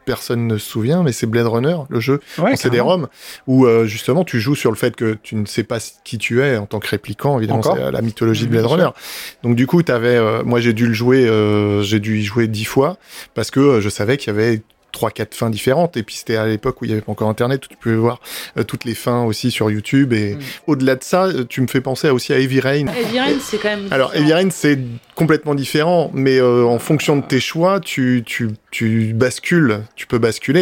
personne 0.09 0.47
ne 0.47 0.57
se 0.57 0.67
souvient, 0.71 1.03
mais 1.03 1.13
c'est 1.13 1.27
Blade 1.27 1.47
Runner, 1.47 1.77
le 1.91 2.01
jeu. 2.01 2.21
Ouais, 2.39 2.53
en 2.53 2.57
CD-ROM, 2.57 3.09
où 3.47 3.67
euh, 3.67 3.85
justement 3.85 4.25
tu 4.25 4.41
joues 4.41 4.55
sur 4.55 4.71
le 4.71 4.77
fait 4.77 4.97
que 4.97 5.19
tu 5.23 5.35
ne 5.37 5.45
sais 5.45 5.65
pas 5.65 5.79
qui 6.05 6.17
tu 6.17 6.43
es 6.43 6.57
en 6.57 6.65
tant 6.67 6.79
que 6.81 6.89
répliquant, 6.89 7.39
évidemment, 7.39 7.63
c'est 7.63 7.91
la 7.91 8.01
mythologie 8.01 8.45
de 8.47 8.51
Blade 8.51 8.65
bien 8.65 8.75
Runner. 8.77 8.89
Donc 9.43 9.55
du 9.55 9.67
coup, 9.67 9.83
t'avais, 9.83 10.17
euh, 10.17 10.43
moi 10.45 10.61
j'ai 10.61 10.73
dû 10.73 10.87
le 10.87 10.95
jouer, 10.95 11.27
euh, 11.29 11.83
j'ai 11.83 12.01
dû 12.01 12.19
y 12.19 12.25
jouer 12.25 12.49
dix 12.49 12.65
fois 12.65 12.97
parce 13.35 13.51
que 13.51 13.61
euh, 13.61 13.81
je 13.83 13.89
savais 13.91 14.17
qu'il 14.17 14.33
y 14.33 14.37
avait 14.37 14.63
trois 14.91 15.11
quatre 15.11 15.35
fins 15.35 15.51
différentes. 15.51 15.99
Et 15.99 16.03
puis 16.03 16.15
c'était 16.17 16.37
à 16.37 16.47
l'époque 16.47 16.81
où 16.81 16.87
il 16.87 16.91
y 16.91 16.93
avait 16.93 17.03
pas 17.03 17.13
encore 17.13 17.29
internet 17.29 17.67
où 17.67 17.69
tu 17.69 17.77
pouvais 17.77 17.95
voir 17.95 18.21
euh, 18.57 18.65
toutes 18.65 18.87
les 18.87 18.95
fins 18.95 19.25
aussi 19.25 19.51
sur 19.51 19.71
YouTube. 19.71 20.15
Et 20.15 20.35
Mm. 20.37 20.39
au-delà 20.69 20.97
de 20.97 21.05
ça 21.05 21.29
tu 21.49 21.61
me 21.61 21.67
fais 21.67 21.83
penser 21.83 22.09
aussi 22.09 22.33
à 22.33 22.39
Heavy 22.39 22.61
Rain. 22.61 22.87
Heavy 22.87 23.21
Rain, 23.21 23.37
c'est 23.43 23.59
quand 23.59 23.69
même. 23.77 23.89
alors, 23.91 24.15
Heavy 24.15 24.33
Rain, 24.33 24.49
c'est 24.51 24.79
complètement 25.19 25.57
différent, 25.57 26.13
mais 26.15 26.39
euh, 26.39 26.63
en 26.65 26.79
fonction 26.79 27.17
de 27.17 27.23
tes 27.23 27.41
choix, 27.41 27.81
tu, 27.81 28.23
tu, 28.25 28.51
tu 28.71 29.13
bascules, 29.15 29.81
tu 29.97 30.07
peux 30.07 30.19
basculer 30.19 30.61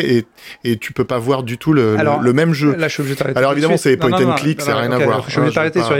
et, 0.65 0.71
et 0.71 0.77
tu 0.79 0.95
peux 0.95 1.05
pas 1.05 1.19
voir 1.19 1.43
du 1.43 1.59
tout 1.59 1.75
le, 1.75 1.93
le- 1.93 1.99
Alors, 2.01 2.23
le 2.23 2.33
même 2.33 2.55
jeu. 2.55 2.75
Là, 2.75 2.89
je 2.89 2.95
suis 2.95 3.03
obligé 3.03 3.15
de 3.17 3.19
t'arrêter. 3.19 3.39
Alors, 3.39 3.53
évidemment, 3.53 3.77
c'est 3.77 3.99
point 3.99 4.11
and 4.13 4.35
click, 4.37 4.63
ça 4.63 4.73
a 4.73 4.75
non, 4.89 4.97
rien 4.97 5.01
à 5.03 5.05
voir. 5.05 5.25
Je 5.27 5.31
suis 5.33 5.39
obligé 5.41 5.51
veux 5.51 5.53
sur 5.83 5.95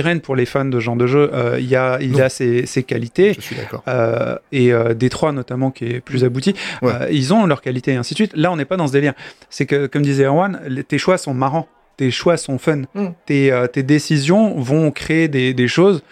Rain, 0.00 0.18
pour 0.18 0.36
les 0.36 0.46
fans 0.46 0.64
de 0.64 0.78
ce 0.80 0.84
genre 0.84 0.96
de 0.96 1.06
jeu, 1.06 1.30
euh, 1.34 1.58
il 1.60 1.66
y 1.68 1.76
a, 1.76 1.98
il 2.00 2.12
Non. 2.12 2.20
a 2.22 2.28
ses, 2.30 2.64
ses 2.64 2.82
qualités. 2.82 3.34
Je 3.34 3.40
suis 3.42 3.56
d'accord. 3.56 3.82
euh, 3.88 4.36
et 4.52 4.72
euh, 4.72 4.94
Détroit 4.94 5.32
notamment 5.32 5.70
qui 5.70 5.84
est 5.84 6.00
plus 6.00 6.24
abouti, 6.24 6.54
Ouais. 6.80 6.92
ils 7.12 7.34
ont 7.34 7.44
leurs 7.44 7.60
qualités 7.60 7.92
et 7.92 7.96
ainsi 7.96 8.14
de 8.14 8.16
suite. 8.16 8.32
Là, 8.36 8.50
on 8.50 8.56
n'est 8.56 8.64
pas 8.64 8.78
dans 8.78 8.86
ce 8.86 8.92
délire. 8.92 9.12
C'est 9.50 9.66
que, 9.66 9.86
comme 9.86 10.00
disait 10.02 10.24
Erwan, 10.24 10.58
tes 10.88 10.96
choix 10.96 11.18
sont 11.18 11.34
marrants, 11.34 11.68
tes 11.98 12.10
choix 12.10 12.38
sont 12.38 12.56
fun, 12.56 12.84
Mm. 12.94 13.08
tes, 13.26 13.52
euh, 13.52 13.66
tes 13.66 13.82
décisions 13.82 14.58
vont 14.58 14.90
créer 14.90 15.28
des, 15.28 15.52
des 15.52 15.68
choses 15.68 16.02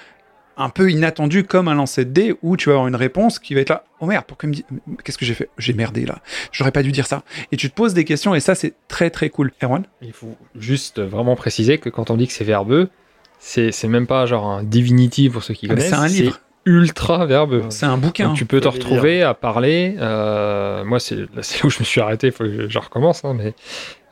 un 0.59 0.69
peu 0.69 0.91
inattendues 0.91 1.45
comme 1.45 1.69
un 1.69 1.75
lancer 1.75 2.05
de 2.05 2.11
dés 2.11 2.35
où 2.43 2.57
tu 2.57 2.69
vas 2.69 2.75
avoir 2.75 2.89
une 2.89 2.97
réponse 2.97 3.39
qui 3.39 3.55
va 3.55 3.61
être 3.61 3.71
là. 3.71 3.85
Oh 4.01 4.07
merde, 4.07 4.25
pourquoi 4.27 4.49
me 4.49 4.55
dit 4.55 4.65
Qu'est-ce 5.05 5.17
que 5.17 5.25
j'ai 5.25 5.35
fait? 5.35 5.49
J'ai 5.57 5.73
merdé 5.73 6.05
là. 6.05 6.19
J'aurais 6.53 6.73
pas 6.73 6.83
dû 6.83 6.93
dire 6.93 7.07
ça. 7.07 7.23
Et 7.53 7.57
tu 7.57 7.71
te 7.71 7.75
poses 7.75 7.95
des 7.95 8.05
questions 8.05 8.35
et 8.35 8.41
ça, 8.41 8.55
c'est 8.55 8.75
très 8.89 9.09
très 9.11 9.31
cool. 9.31 9.53
Erwan? 9.63 9.85
Il 10.03 10.13
faut 10.13 10.37
juste 10.59 11.01
vraiment 11.01 11.37
préciser 11.37 11.79
que 11.79 11.89
quand 11.89 12.11
on 12.11 12.17
dit 12.17 12.27
que 12.27 12.33
c'est 12.33 12.45
verbeux, 12.45 12.89
c'est, 13.39 13.71
c'est 13.73 13.89
même 13.89 14.07
pas 14.07 14.27
genre 14.27 14.47
un 14.51 14.63
divinity 14.65 15.31
pour 15.31 15.43
ceux 15.45 15.55
qui 15.55 15.67
Ah, 15.71 15.75
mais 15.75 15.77
connaissent. 15.77 15.91
c'est 15.91 15.95
un 15.97 16.09
livre. 16.09 16.41
ultra 16.67 17.25
verbeux. 17.27 17.63
C'est 17.71 17.87
un 17.87 17.97
bouquin. 17.97 18.29
Donc 18.29 18.37
tu 18.37 18.45
peux 18.45 18.61
te 18.61 18.69
retrouver 18.69 19.23
à 19.23 19.35
parler. 19.35 19.95
euh, 19.99 20.85
moi, 20.85 20.99
c'est 21.01 21.17
où 21.65 21.71
je 21.71 21.79
me 21.79 21.85
suis 21.85 22.01
arrêté. 22.01 22.27
Il 22.27 22.33
faut 22.33 22.45
que 22.45 22.63
je, 22.65 22.69
je 22.69 22.79
recommence. 22.79 23.25
hein, 23.25 23.35
mais 23.35 23.55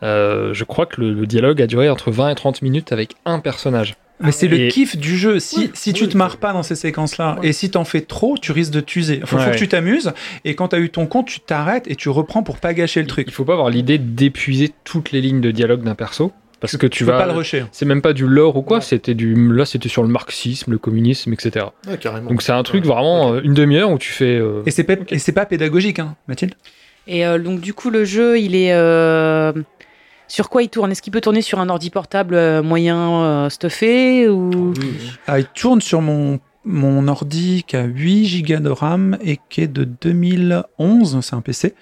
euh, 0.05 0.55
je 0.55 0.63
crois 0.65 0.87
que 0.87 1.01
le, 1.01 1.13
le 1.13 1.27
dialogue 1.27 1.61
a 1.61 1.67
duré 1.67 1.91
entre 1.91 2.11
20 2.13 2.31
et 2.31 2.35
30 2.37 2.63
minutes 2.63 2.93
avec 2.93 3.17
un 3.25 3.41
personnage. 3.41 3.97
Mais 4.21 4.33
c'est 4.33 4.49
le 4.49 4.69
kiff 4.69 4.97
du 4.97 5.17
jeu. 5.17 5.39
Si, 5.39 5.57
Oui, 5.59 5.71
si 5.75 5.93
tu 5.93 6.05
oui, 6.05 6.09
te 6.11 6.17
marres 6.17 6.39
pas 6.39 6.53
dans 6.55 6.63
ces 6.63 6.75
séquences-là 6.75 7.37
et 7.43 7.53
si 7.53 7.71
t'en 7.71 7.85
fais 7.85 8.01
trop, 8.01 8.37
tu 8.41 8.51
risques 8.53 8.73
de 8.73 8.81
t'user. 8.81 9.21
Faut, 9.21 9.37
faut 9.37 9.45
Ouais. 9.45 9.51
que 9.53 9.59
tu 9.59 9.69
t'amuses 9.69 10.13
et 10.45 10.55
quand 10.55 10.69
t'as 10.69 10.79
eu 10.79 10.89
ton 10.91 11.07
compte, 11.07 11.27
tu 11.27 11.41
t'arrêtes 11.41 11.87
et 11.91 11.97
tu 11.97 12.09
reprends 12.09 12.43
pour 12.43 12.57
pas 12.59 12.73
gâcher 12.73 13.01
le 13.03 13.07
truc. 13.07 13.27
Il 13.29 13.33
faut 13.35 13.45
pas 13.45 13.53
avoir 13.53 13.69
l'idée 13.71 13.99
d'épuiser 13.99 14.73
toutes 14.85 15.13
les 15.13 15.21
lignes 15.21 15.41
de 15.43 15.51
dialogue 15.51 15.83
d'un 15.83 15.95
perso. 15.95 16.33
Parce 16.59 16.79
que 16.79 16.87
tu, 16.87 16.99
Tu 17.01 17.05
peux 17.05 17.11
vas. 17.11 17.19
pas 17.19 17.27
le 17.27 17.33
rusher. 17.33 17.65
c'est 17.71 17.85
même 17.85 18.01
pas 18.01 18.15
du 18.15 18.27
lore 18.27 18.57
ou 18.57 18.63
quoi, 18.63 18.81
c'était 18.81 19.13
du. 19.13 19.35
Là, 19.53 19.67
c'était 19.67 19.91
sur 19.91 20.03
le 20.03 20.09
marxisme, 20.09 20.73
le 20.73 20.79
communisme, 20.79 21.31
etc. 21.35 21.67
Ouais, 21.87 21.99
carrément. 21.99 22.31
Donc 22.31 22.41
c'est 22.41 22.53
un 22.53 22.63
truc 22.63 22.85
Ouais. 22.85 22.91
vraiment 22.91 23.35
euh, 23.35 23.41
une 23.45 23.53
demi-heure 23.53 23.91
où 23.91 23.99
tu 23.99 24.11
fais. 24.11 24.39
euh, 24.39 24.63
Et 24.65 24.71
c'est 24.71 24.85
pas, 24.85 24.97
pas 24.97 25.45
pédagogique, 25.47 25.99
hein, 25.99 26.17
Mathilde? 26.29 26.55
Et 27.07 27.27
euh, 27.27 27.39
donc, 27.39 27.61
du 27.61 27.75
coup, 27.75 27.91
le 27.91 28.07
jeu, 28.07 28.41
il 28.41 28.55
est. 28.57 28.73
euh, 28.73 29.53
Sur 30.29 30.49
quoi 30.51 30.63
il 30.63 30.69
tourne? 30.69 30.91
Est-ce 30.93 31.03
qu'il 31.03 31.13
peut 31.13 31.21
tourner 31.21 31.43
sur 31.43 31.61
un 31.61 31.69
ordi 31.69 31.91
portable 31.91 32.35
euh, 32.35 32.63
moyen 32.63 33.23
euh, 33.23 33.51
stuffé 33.51 34.29
ou... 34.29 34.73
ah, 35.27 35.39
Il 35.39 35.47
tourne 35.47 35.81
sur 35.81 36.01
mon, 36.01 36.41
mon 36.67 37.07
ordi 37.09 37.63
qui 37.67 37.77
a 37.77 37.85
8 37.85 38.43
Go 38.43 38.57
de 38.59 38.69
RAM 38.71 39.17
et 39.25 39.39
qui 39.49 39.61
est 39.63 39.69
de 39.69 39.85
2011. 39.85 41.21
C'est 41.23 41.35
un 41.35 41.41
PC. 41.41 41.75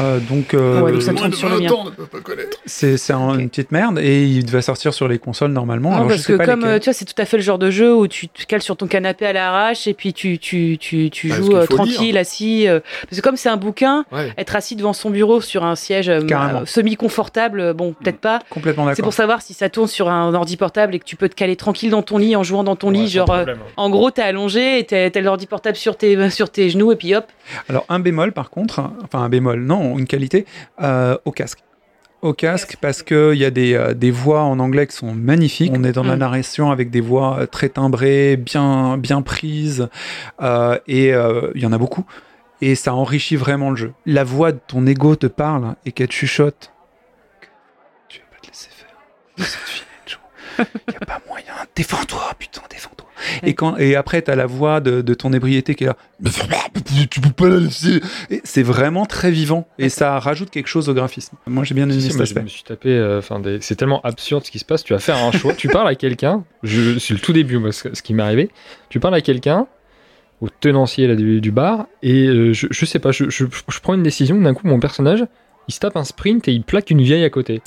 Euh, 0.00 0.20
donc, 0.20 0.52
euh, 0.52 0.76
Ah 0.80 0.84
ouais, 0.84 0.92
donc 0.92 1.00
ça 1.02 1.12
Moins 1.12 1.20
tourne 1.22 1.30
de 1.30 1.36
sur 1.36 1.48
le 1.48 1.54
20 1.54 1.60
mien. 1.62 1.72
ans, 1.72 1.78
on 1.80 1.84
ne 1.86 1.90
peut 1.90 2.04
pas 2.04 2.20
connaître. 2.20 2.58
c'est 2.66 2.98
c'est 2.98 3.14
un- 3.14 3.38
une 3.38 3.48
petite 3.48 3.72
merde 3.72 3.98
et 3.98 4.26
il 4.26 4.46
va 4.50 4.60
sortir 4.60 4.92
sur 4.92 5.08
les 5.08 5.18
consoles 5.18 5.50
normalement. 5.52 5.88
Non, 5.90 5.96
Alors, 5.96 6.08
je 6.10 6.14
parce 6.16 6.26
sais 6.26 6.32
que 6.34 6.38
pas 6.38 6.44
comme 6.44 6.60
lesquelles. 6.60 6.80
tu 6.80 6.84
vois, 6.90 6.92
c'est 6.92 7.04
tout 7.06 7.14
à 7.16 7.24
fait 7.24 7.38
le 7.38 7.42
genre 7.42 7.58
de 7.58 7.70
jeu 7.70 7.94
où 7.96 8.06
tu 8.06 8.28
te 8.28 8.44
cales 8.44 8.60
sur 8.60 8.76
ton 8.76 8.86
canapé 8.86 9.24
à 9.24 9.32
l'arrache 9.32 9.86
et 9.86 9.94
puis 9.94 10.12
tu 10.12 10.38
tu 10.38 10.76
tu, 10.78 11.08
tu 11.08 11.30
Bah, 11.30 11.36
joues 11.36 11.56
euh, 11.56 11.66
tranquille 11.66 12.18
assis. 12.18 12.68
euh, 12.68 12.80
parce 13.08 13.16
que 13.16 13.22
comme 13.26 13.38
c'est 13.38 13.48
un 13.48 13.56
bouquin, 13.56 14.04
Ouais. 14.12 14.30
être 14.36 14.54
assis 14.56 14.76
devant 14.76 14.92
son 14.92 15.08
bureau 15.08 15.40
sur 15.40 15.64
un 15.64 15.74
siège 15.74 16.10
euh, 16.10 16.20
euh, 16.20 16.66
semi-confortable, 16.66 17.72
bon 17.72 17.94
peut-être 17.94 18.20
pas. 18.20 18.40
Complètement 18.50 18.84
C'est 18.84 18.90
d'accord. 18.90 19.04
pour 19.04 19.12
savoir 19.14 19.40
si 19.40 19.54
ça 19.54 19.70
tourne 19.70 19.88
sur 19.88 20.10
un 20.10 20.34
ordi 20.34 20.58
portable 20.58 20.94
et 20.96 20.98
que 20.98 21.04
tu 21.04 21.16
peux 21.16 21.30
te 21.30 21.34
caler 21.34 21.56
tranquille 21.56 21.88
dans 21.90 22.02
ton 22.02 22.18
lit 22.18 22.36
en 22.36 22.42
jouant 22.42 22.62
dans 22.62 22.76
ton 22.76 22.90
lit, 22.90 23.00
ouais, 23.02 23.06
genre. 23.06 23.30
euh, 23.30 23.36
problème. 23.44 23.58
en 23.78 23.88
gros, 23.88 24.10
t'es 24.18 24.24
allongé 24.24 24.80
et 24.80 24.84
t'as 24.84 25.20
l'ordi 25.20 25.46
portable 25.46 25.76
sur 25.76 25.96
tes, 25.96 26.28
sur 26.30 26.50
tes 26.50 26.70
genoux 26.70 26.90
et 26.90 26.96
puis 26.96 27.14
hop. 27.14 27.26
Alors 27.68 27.84
un 27.88 28.00
bémol 28.00 28.32
par 28.32 28.50
contre, 28.50 28.80
enfin 29.04 29.20
un 29.20 29.28
bémol, 29.28 29.60
non, 29.60 29.96
une 29.96 30.06
qualité, 30.06 30.44
euh, 30.82 31.16
au 31.24 31.30
casque. 31.30 31.60
Au 32.20 32.32
casque 32.32 32.76
parce 32.80 33.04
qu'il 33.04 33.34
y 33.34 33.44
a 33.44 33.50
des, 33.52 33.74
euh, 33.74 33.94
des 33.94 34.10
voix 34.10 34.42
en 34.42 34.58
anglais 34.58 34.88
qui 34.88 34.96
sont 34.96 35.14
magnifiques. 35.14 35.70
On 35.72 35.84
est 35.84 35.92
dans 35.92 36.02
la 36.02 36.16
Mm. 36.16 36.18
narration 36.18 36.70
avec 36.72 36.90
des 36.90 37.00
voix 37.00 37.38
euh, 37.38 37.46
très 37.46 37.68
timbrées, 37.68 38.36
bien, 38.36 38.98
bien 38.98 39.22
prises, 39.22 39.88
euh, 40.42 40.76
et 40.88 41.14
euh, 41.14 41.52
il 41.54 41.62
y 41.62 41.66
en 41.66 41.72
a 41.72 41.78
beaucoup. 41.78 42.04
Et 42.60 42.74
ça 42.74 42.92
enrichit 42.94 43.36
vraiment 43.36 43.70
le 43.70 43.76
jeu. 43.76 43.92
La 44.04 44.24
voix 44.24 44.50
de 44.50 44.58
ton 44.66 44.84
ego 44.84 45.14
te 45.14 45.28
parle 45.28 45.76
et 45.86 45.92
qu'elle 45.92 46.08
te 46.08 46.12
chuchote. 46.14 46.72
Tu 48.08 48.18
vas 48.18 48.24
pas 48.34 48.40
te 48.42 48.48
laisser 48.48 48.70
faire. 48.70 50.66
Il 50.88 50.90
n'y 50.90 50.96
a 50.96 51.06
pas 51.06 51.20
moyen. 51.28 51.52
Défends-toi, 51.76 52.32
putain, 52.36 52.62
défends-toi. 52.68 52.97
Et, 53.42 53.54
quand, 53.54 53.76
et 53.76 53.96
après, 53.96 54.22
tu 54.22 54.30
as 54.30 54.36
la 54.36 54.46
voix 54.46 54.80
de, 54.80 55.00
de 55.02 55.14
ton 55.14 55.32
ébriété 55.32 55.74
qui 55.74 55.84
est 55.84 55.88
là. 55.88 55.96
Tu 57.10 57.20
peux 57.20 57.30
pas 57.30 57.48
la 57.48 57.58
laisser. 57.58 58.00
Et 58.30 58.40
C'est 58.44 58.62
vraiment 58.62 59.06
très 59.06 59.30
vivant. 59.30 59.66
Et 59.78 59.88
ça 59.88 60.18
rajoute 60.18 60.50
quelque 60.50 60.66
chose 60.68 60.88
au 60.88 60.94
graphisme. 60.94 61.36
Moi, 61.46 61.64
j'ai 61.64 61.74
bien 61.74 61.88
aimé 61.88 62.00
Si, 62.00 62.10
cet 62.10 62.26
je 62.26 62.38
me 62.40 62.46
suis 62.48 62.62
tapé. 62.62 62.90
euh, 62.90 63.18
Enfin, 63.18 63.40
des- 63.40 63.58
c'est 63.60 63.74
tellement 63.76 64.00
absurde 64.02 64.44
ce 64.44 64.50
qui 64.50 64.58
se 64.58 64.64
passe. 64.64 64.84
Tu 64.84 64.92
vas 64.92 64.98
faire 64.98 65.16
un 65.18 65.32
choix. 65.32 65.54
tu 65.54 65.68
parles 65.68 65.88
à 65.88 65.94
quelqu'un. 65.94 66.44
Je, 66.62 66.98
c'est 66.98 67.14
le 67.14 67.20
tout 67.20 67.32
début, 67.32 67.58
moi, 67.58 67.72
ce, 67.72 67.94
ce 67.94 68.02
qui 68.02 68.14
m'est 68.14 68.22
arrivé. 68.22 68.50
Tu 68.88 69.00
parles 69.00 69.14
à 69.14 69.20
quelqu'un 69.20 69.66
au 70.40 70.48
tenancier 70.48 71.08
là, 71.08 71.16
du, 71.16 71.40
du 71.40 71.50
bar 71.50 71.86
et 72.02 72.26
euh, 72.28 72.52
je, 72.52 72.68
je 72.70 72.84
sais 72.84 73.00
pas. 73.00 73.10
Je, 73.10 73.28
je- 73.28 73.44
je 73.46 73.80
prends 73.80 73.94
une 73.94 74.02
décision. 74.04 74.40
D'un 74.40 74.54
coup, 74.54 74.66
mon 74.66 74.78
personnage. 74.80 75.24
Il 75.68 75.74
se 75.74 75.80
tape 75.80 75.96
un 75.96 76.04
sprint 76.04 76.48
et 76.48 76.52
il 76.52 76.62
plaque 76.62 76.90
une 76.90 77.02
vieille 77.02 77.24
à 77.24 77.30
côté. 77.30 77.60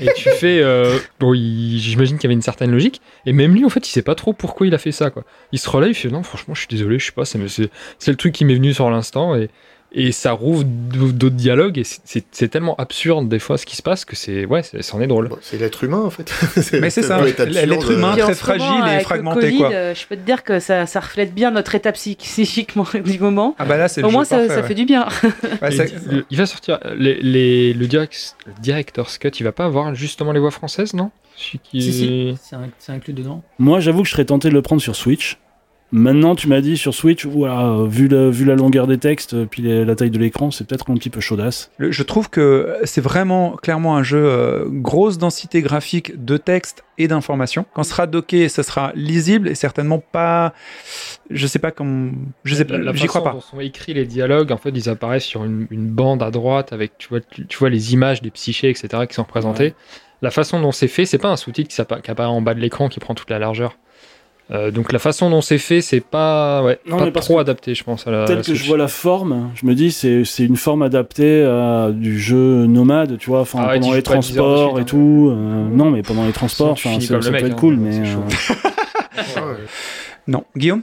et 0.00 0.08
tu 0.16 0.30
fais. 0.38 0.60
euh, 0.62 0.98
bon, 1.20 1.34
j'imagine 1.34 2.16
qu'il 2.16 2.24
y 2.24 2.26
avait 2.28 2.34
une 2.34 2.42
certaine 2.42 2.70
logique. 2.70 3.00
Et 3.26 3.32
même 3.32 3.54
lui, 3.54 3.64
en 3.64 3.68
fait, 3.68 3.86
il 3.86 3.90
sait 3.90 4.02
pas 4.02 4.14
trop 4.14 4.32
pourquoi 4.32 4.66
il 4.66 4.74
a 4.74 4.78
fait 4.78 4.92
ça. 4.92 5.10
Quoi. 5.10 5.24
Il 5.52 5.58
se 5.58 5.68
relève, 5.68 5.90
il 5.90 5.94
fait 5.94 6.08
non, 6.08 6.22
franchement, 6.22 6.54
je 6.54 6.60
suis 6.60 6.68
désolé, 6.68 6.98
je 6.98 7.06
sais 7.06 7.12
pas. 7.12 7.24
C'est 7.24 7.38
le 7.38 8.16
truc 8.16 8.32
qui 8.32 8.44
m'est 8.44 8.54
venu 8.54 8.72
sur 8.72 8.90
l'instant. 8.90 9.36
Et, 9.36 9.50
et 9.96 10.10
ça 10.12 10.32
rouvre 10.32 10.64
d'autres 10.64 11.28
dialogues 11.36 11.78
et 11.78 11.84
c'est- 11.84 12.48
tellement 12.50 12.74
absurde 12.76 13.28
des 13.28 13.38
fois 13.38 13.56
ce 13.58 13.64
qui 13.66 13.76
se 13.76 13.82
passe 13.82 14.04
que 14.04 14.16
c'est 14.16 14.44
ouais 14.44 14.62
c'est- 14.62 14.82
c'en 14.82 15.00
est 15.00 15.06
drôle 15.06 15.28
Bon, 15.28 15.38
c'est 15.40 15.56
l'être 15.58 15.84
humain 15.84 16.02
en 16.04 16.10
fait. 16.10 16.32
Mais 16.80 16.90
c'est 16.90 17.02
ça, 17.02 17.20
l'être 17.22 17.90
humain. 17.92 18.16
Très 18.16 18.34
fragile 18.34 18.66
et 18.98 19.00
fragmenté, 19.04 19.40
Covid, 19.40 19.56
quoi. 19.58 19.72
euh, 19.72 19.94
je 19.94 20.06
peux 20.06 20.16
te 20.16 20.20
dire 20.22 20.42
que 20.44 20.58
ça, 20.60 20.86
ça 20.86 21.00
reflète 21.00 21.32
bien 21.34 21.50
notre 21.50 21.74
état 21.74 21.92
psy- 21.92 22.16
psychiquement 22.16 22.86
du 23.04 23.18
moment. 23.18 23.54
Ah 23.58 23.64
bah 23.64 23.76
là, 23.76 23.88
c'est 23.88 24.00
le 24.02 24.08
Au 24.08 24.10
moins, 24.10 24.24
ça, 24.24 24.36
parfait, 24.38 24.54
ça 24.54 24.60
ouais. 24.62 24.66
fait 24.68 24.74
du 24.74 24.84
bien. 24.84 25.06
Ouais, 25.62 25.72
Et 25.72 25.76
ça- 25.76 25.84
le- 26.10 26.24
il 26.30 26.36
va 26.36 26.46
sortir 26.46 26.78
les, 26.96 27.20
les- 27.22 27.72
le, 27.72 27.86
direct, 27.86 28.36
le 28.46 28.52
director's 28.60 29.18
cut 29.18 29.28
il 29.38 29.44
va 29.44 29.52
pas 29.52 29.64
avoir 29.64 29.94
justement 29.94 30.32
les 30.32 30.40
voix 30.40 30.50
françaises 30.50 30.94
non? 30.94 31.10
Qui 31.36 31.82
Si, 31.82 31.92
si, 31.92 32.34
c'est 32.78 32.92
inclus 32.92 33.12
dedans. 33.12 33.42
Moi, 33.58 33.80
j'avoue 33.80 34.02
que 34.02 34.08
je 34.08 34.12
serais 34.12 34.24
tenté 34.24 34.48
de 34.48 34.54
le 34.54 34.62
prendre 34.62 34.80
sur 34.80 34.94
Switch. 34.94 35.38
Maintenant, 35.96 36.34
tu 36.34 36.48
m'as 36.48 36.60
dit 36.60 36.76
sur 36.76 36.92
Switch, 36.92 37.24
voilà, 37.24 37.76
vu, 37.86 38.08
la, 38.08 38.28
vu 38.28 38.44
la 38.44 38.56
longueur 38.56 38.88
des 38.88 38.98
textes, 38.98 39.44
puis 39.46 39.62
les- 39.62 39.84
la 39.84 39.94
taille 39.94 40.10
de 40.10 40.18
l'écran, 40.18 40.50
c'est 40.50 40.66
peut-être 40.66 40.90
un 40.90 40.94
petit 40.94 41.08
peu 41.08 41.20
chaudasse. 41.20 41.70
Le- 41.78 41.92
Je 41.92 42.02
trouve 42.02 42.28
que 42.30 42.76
c'est 42.82 43.00
vraiment 43.00 43.52
clairement 43.62 43.96
un 43.96 44.02
jeu 44.02 44.18
euh, 44.24 44.64
grosse 44.68 45.18
densité 45.18 45.62
graphique 45.62 46.24
de 46.24 46.36
texte 46.36 46.82
et 46.98 47.06
d'informations. 47.06 47.64
Quand 47.74 47.84
ce 47.84 47.90
sera 47.90 48.08
docké, 48.08 48.48
ça 48.48 48.64
sera 48.64 48.90
lisible 48.96 49.46
et 49.48 49.54
certainement 49.54 50.00
pas. 50.00 50.52
Je 51.30 51.46
sais 51.46 51.60
pas 51.60 51.70
comment. 51.70 52.10
Je 52.42 52.56
sais 52.56 52.64
pas. 52.64 52.74
J'y 52.96 53.06
crois 53.06 53.20
façon 53.20 53.30
pas. 53.30 53.34
dont 53.36 53.40
sont 53.40 53.60
écrits 53.60 53.94
les 53.94 54.04
dialogues, 54.04 54.50
en 54.50 54.56
fait, 54.56 54.70
ils 54.74 54.88
apparaissent 54.88 55.22
sur 55.24 55.44
une, 55.44 55.68
une 55.70 55.86
bande 55.86 56.24
à 56.24 56.32
droite 56.32 56.72
avec, 56.72 56.98
tu 56.98 57.06
vois, 57.08 57.20
tu, 57.20 57.46
tu 57.46 57.56
vois 57.56 57.70
les 57.70 57.92
images 57.92 58.20
des 58.20 58.32
psychés, 58.32 58.68
etc., 58.68 58.88
qui 59.08 59.14
sont 59.14 59.22
représentées. 59.22 59.74
La 60.22 60.32
façon 60.32 60.60
dont 60.60 60.72
c'est 60.72 60.88
fait, 60.88 61.06
c'est 61.06 61.18
pas 61.18 61.28
un 61.30 61.36
sous-titre 61.36 61.68
qui 62.02 62.10
apparaît 62.10 62.28
en 62.28 62.40
bas 62.42 62.54
de 62.54 62.60
l'écran 62.60 62.88
qui 62.88 62.98
prend 62.98 63.14
toute 63.14 63.30
la 63.30 63.38
largeur. 63.38 63.76
Euh, 64.50 64.70
donc 64.70 64.92
la 64.92 64.98
façon 64.98 65.30
dont 65.30 65.40
c'est 65.40 65.56
fait, 65.56 65.80
c'est 65.80 66.00
pas, 66.02 66.62
ouais, 66.62 66.78
Non, 66.86 66.98
pas 66.98 67.04
mais 67.06 67.10
parce 67.12 67.26
trop 67.26 67.38
adapté, 67.38 67.74
je 67.74 67.82
pense. 67.82 68.06
À 68.06 68.10
la, 68.10 68.24
Tel 68.26 68.36
la 68.36 68.42
que 68.42 68.54
je 68.54 68.64
vois 68.66 68.76
la 68.76 68.88
forme, 68.88 69.50
je 69.54 69.64
me 69.64 69.74
dis 69.74 69.90
c'est 69.90 70.24
c'est 70.26 70.44
une 70.44 70.56
forme 70.56 70.82
adaptée 70.82 71.42
à 71.44 71.88
du 71.90 72.20
jeu 72.20 72.66
nomade, 72.66 73.16
tu 73.16 73.30
vois, 73.30 73.40
enfin 73.40 73.60
Ah 73.62 73.72
pendant 73.74 73.92
les 73.92 74.00
joues 74.00 74.02
pas 74.10 74.18
10 74.18 74.38
heures 74.38 74.44
de 74.44 74.60
transports 74.60 74.68
suite, 74.68 74.78
et 74.78 74.80
hein. 74.80 74.84
tout. 74.84 75.28
euh, 75.32 75.68
non, 75.70 75.90
mais 75.90 76.02
pendant 76.02 76.26
les 76.26 76.32
transports, 76.32 76.78
ça, 76.78 76.90
comme 76.90 77.00
ça 77.00 77.14
le 77.14 77.20
peut 77.20 77.30
mec, 77.30 77.44
être 77.44 77.52
hein, 77.52 77.56
cool, 77.58 77.76
mais 77.78 78.00
euh. 78.00 78.04
Non. 80.26 80.44
Guillaume? 80.56 80.82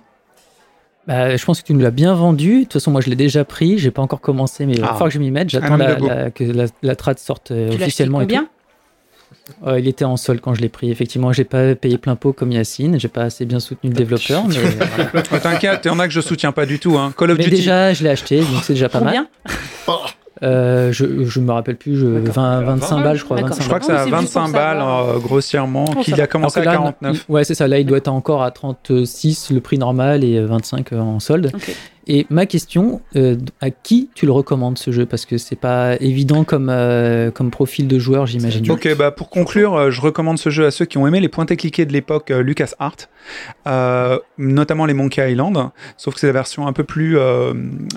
Bah, 1.07 1.35
je 1.35 1.43
pense 1.45 1.61
que 1.61 1.65
tu 1.67 1.73
nous 1.73 1.79
l'as 1.81 1.91
bien 1.91 2.13
vendu. 2.13 2.57
De 2.59 2.63
toute 2.63 2.73
façon, 2.73 2.91
moi, 2.91 3.01
je 3.01 3.09
l'ai 3.09 3.15
déjà 3.15 3.43
pris. 3.43 3.77
J'ai 3.79 3.89
pas 3.91 4.01
encore 4.03 4.21
commencé, 4.21 4.65
mais 4.65 4.73
il 4.73 4.81
va 4.81 4.87
Ah. 4.89 4.93
falloir 4.93 5.09
que 5.09 5.13
je 5.15 5.19
m'y 5.19 5.31
mette. 5.31 5.49
J'attends 5.49 5.77
la, 5.77 5.97
la- 5.97 6.31
que 6.31 6.43
la, 6.43 6.65
la 6.83 6.95
trad 6.95 7.17
sorte 7.17 7.47
Tu 7.47 7.53
l'as 7.55 7.65
acheté 7.69 7.83
officiellement. 7.83 8.19
combien 8.19 8.47
Euh, 9.67 9.79
il 9.79 9.87
était 9.87 10.05
en 10.05 10.17
solde 10.17 10.39
quand 10.39 10.53
je 10.53 10.61
l'ai 10.61 10.69
pris. 10.69 10.91
Effectivement, 10.91 11.33
j'ai 11.33 11.43
pas 11.43 11.75
payé 11.75 11.97
plein 11.97 12.15
pot 12.15 12.31
comme 12.33 12.51
Yacine. 12.51 12.99
J'ai 12.99 13.07
pas 13.09 13.23
assez 13.23 13.45
bien 13.45 13.59
soutenu 13.59 13.89
le 13.89 13.95
développeur. 13.95 14.45
mais, 14.47 14.55
voilà. 15.13 15.25
Oh, 15.33 15.37
T'inquiète, 15.41 15.81
il 15.85 15.87
y 15.87 15.91
en 15.91 15.99
a 15.99 16.07
que 16.07 16.13
je 16.13 16.21
soutiens 16.21 16.51
pas 16.51 16.65
du 16.65 16.79
tout. 16.79 16.97
Hein. 16.97 17.13
Call 17.17 17.31
of 17.31 17.37
Mais 17.37 17.43
Duty. 17.45 17.55
déjà, 17.57 17.93
je 17.93 18.03
l'ai 18.03 18.09
acheté, 18.11 18.39
donc 18.39 18.63
c'est 18.63 18.73
déjà 18.73 18.87
pas 18.89 19.01
mal. 19.01 19.25
Euh, 20.43 20.91
je, 20.91 21.25
je 21.25 21.39
me 21.39 21.51
rappelle 21.51 21.75
plus, 21.75 21.97
je, 21.99 22.07
20, 22.07 22.61
25 22.61 23.03
balles, 23.03 23.17
je 23.17 23.23
crois. 23.23 23.37
D'accord. 23.37 23.49
25 23.57 23.61
je 23.63 23.67
crois 23.67 23.79
que 23.79 23.83
Non, 23.83 23.89
c'est 23.89 23.93
à 23.93 24.05
mais 24.05 24.11
c'est 24.11 24.21
juste 24.21 24.33
25 24.33 24.43
pour 24.45 24.53
balles 24.53 24.81
euh, 24.81 25.19
grossièrement, 25.19 25.85
Oh, 25.95 25.99
qu'il 26.01 26.19
a 26.19 26.25
commencé 26.25 26.59
à 26.61 26.63
là, 26.63 26.71
49. 26.73 27.25
il- 27.29 27.31
ouais, 27.31 27.43
c'est 27.43 27.53
ça. 27.53 27.67
Là, 27.67 27.77
il 27.77 27.85
doit 27.85 27.97
être 27.99 28.07
encore 28.07 28.41
à 28.41 28.49
36 28.49 29.51
le 29.51 29.59
prix 29.59 29.77
normal 29.77 30.23
et 30.23 30.39
25 30.43 30.93
en 30.93 31.19
solde. 31.19 31.51
Ok. 31.53 31.75
Et 32.07 32.25
ma 32.29 32.45
question, 32.45 33.01
euh, 33.15 33.37
à 33.61 33.69
qui 33.69 34.09
tu 34.15 34.25
le 34.25 34.31
recommandes 34.31 34.77
ce 34.77 34.91
jeu? 34.91 35.05
Parce 35.05 35.25
que 35.25 35.37
c'est 35.37 35.55
pas 35.55 35.95
évident 35.99 36.43
comme, 36.43 36.69
euh, 36.69 37.31
comme 37.31 37.51
profil 37.51 37.87
de 37.87 37.99
joueur, 37.99 38.25
j'imagine. 38.25 38.69
Ok, 38.71 38.95
bah 38.97 39.11
pour 39.11 39.29
conclure, 39.29 39.75
euh, 39.75 39.91
je 39.91 40.01
recommande 40.01 40.37
ce 40.39 40.49
jeu 40.49 40.65
à 40.65 40.71
ceux 40.71 40.85
qui 40.85 40.97
ont 40.97 41.07
aimé 41.07 41.19
les 41.19 41.29
pointés 41.29 41.57
cliqués 41.57 41.85
de 41.85 41.93
l'époque 41.93 42.29
LucasArts, 42.29 43.07
euh, 43.67 44.19
notamment 44.37 44.85
les 44.85 44.93
Monkey 44.93 45.31
Island, 45.31 45.69
sauf 45.97 46.15
que 46.15 46.19
c'est 46.19 46.27
la 46.27 46.33
version 46.33 46.67
un 46.67 46.73
peu 46.73 46.83
plus 46.83 47.17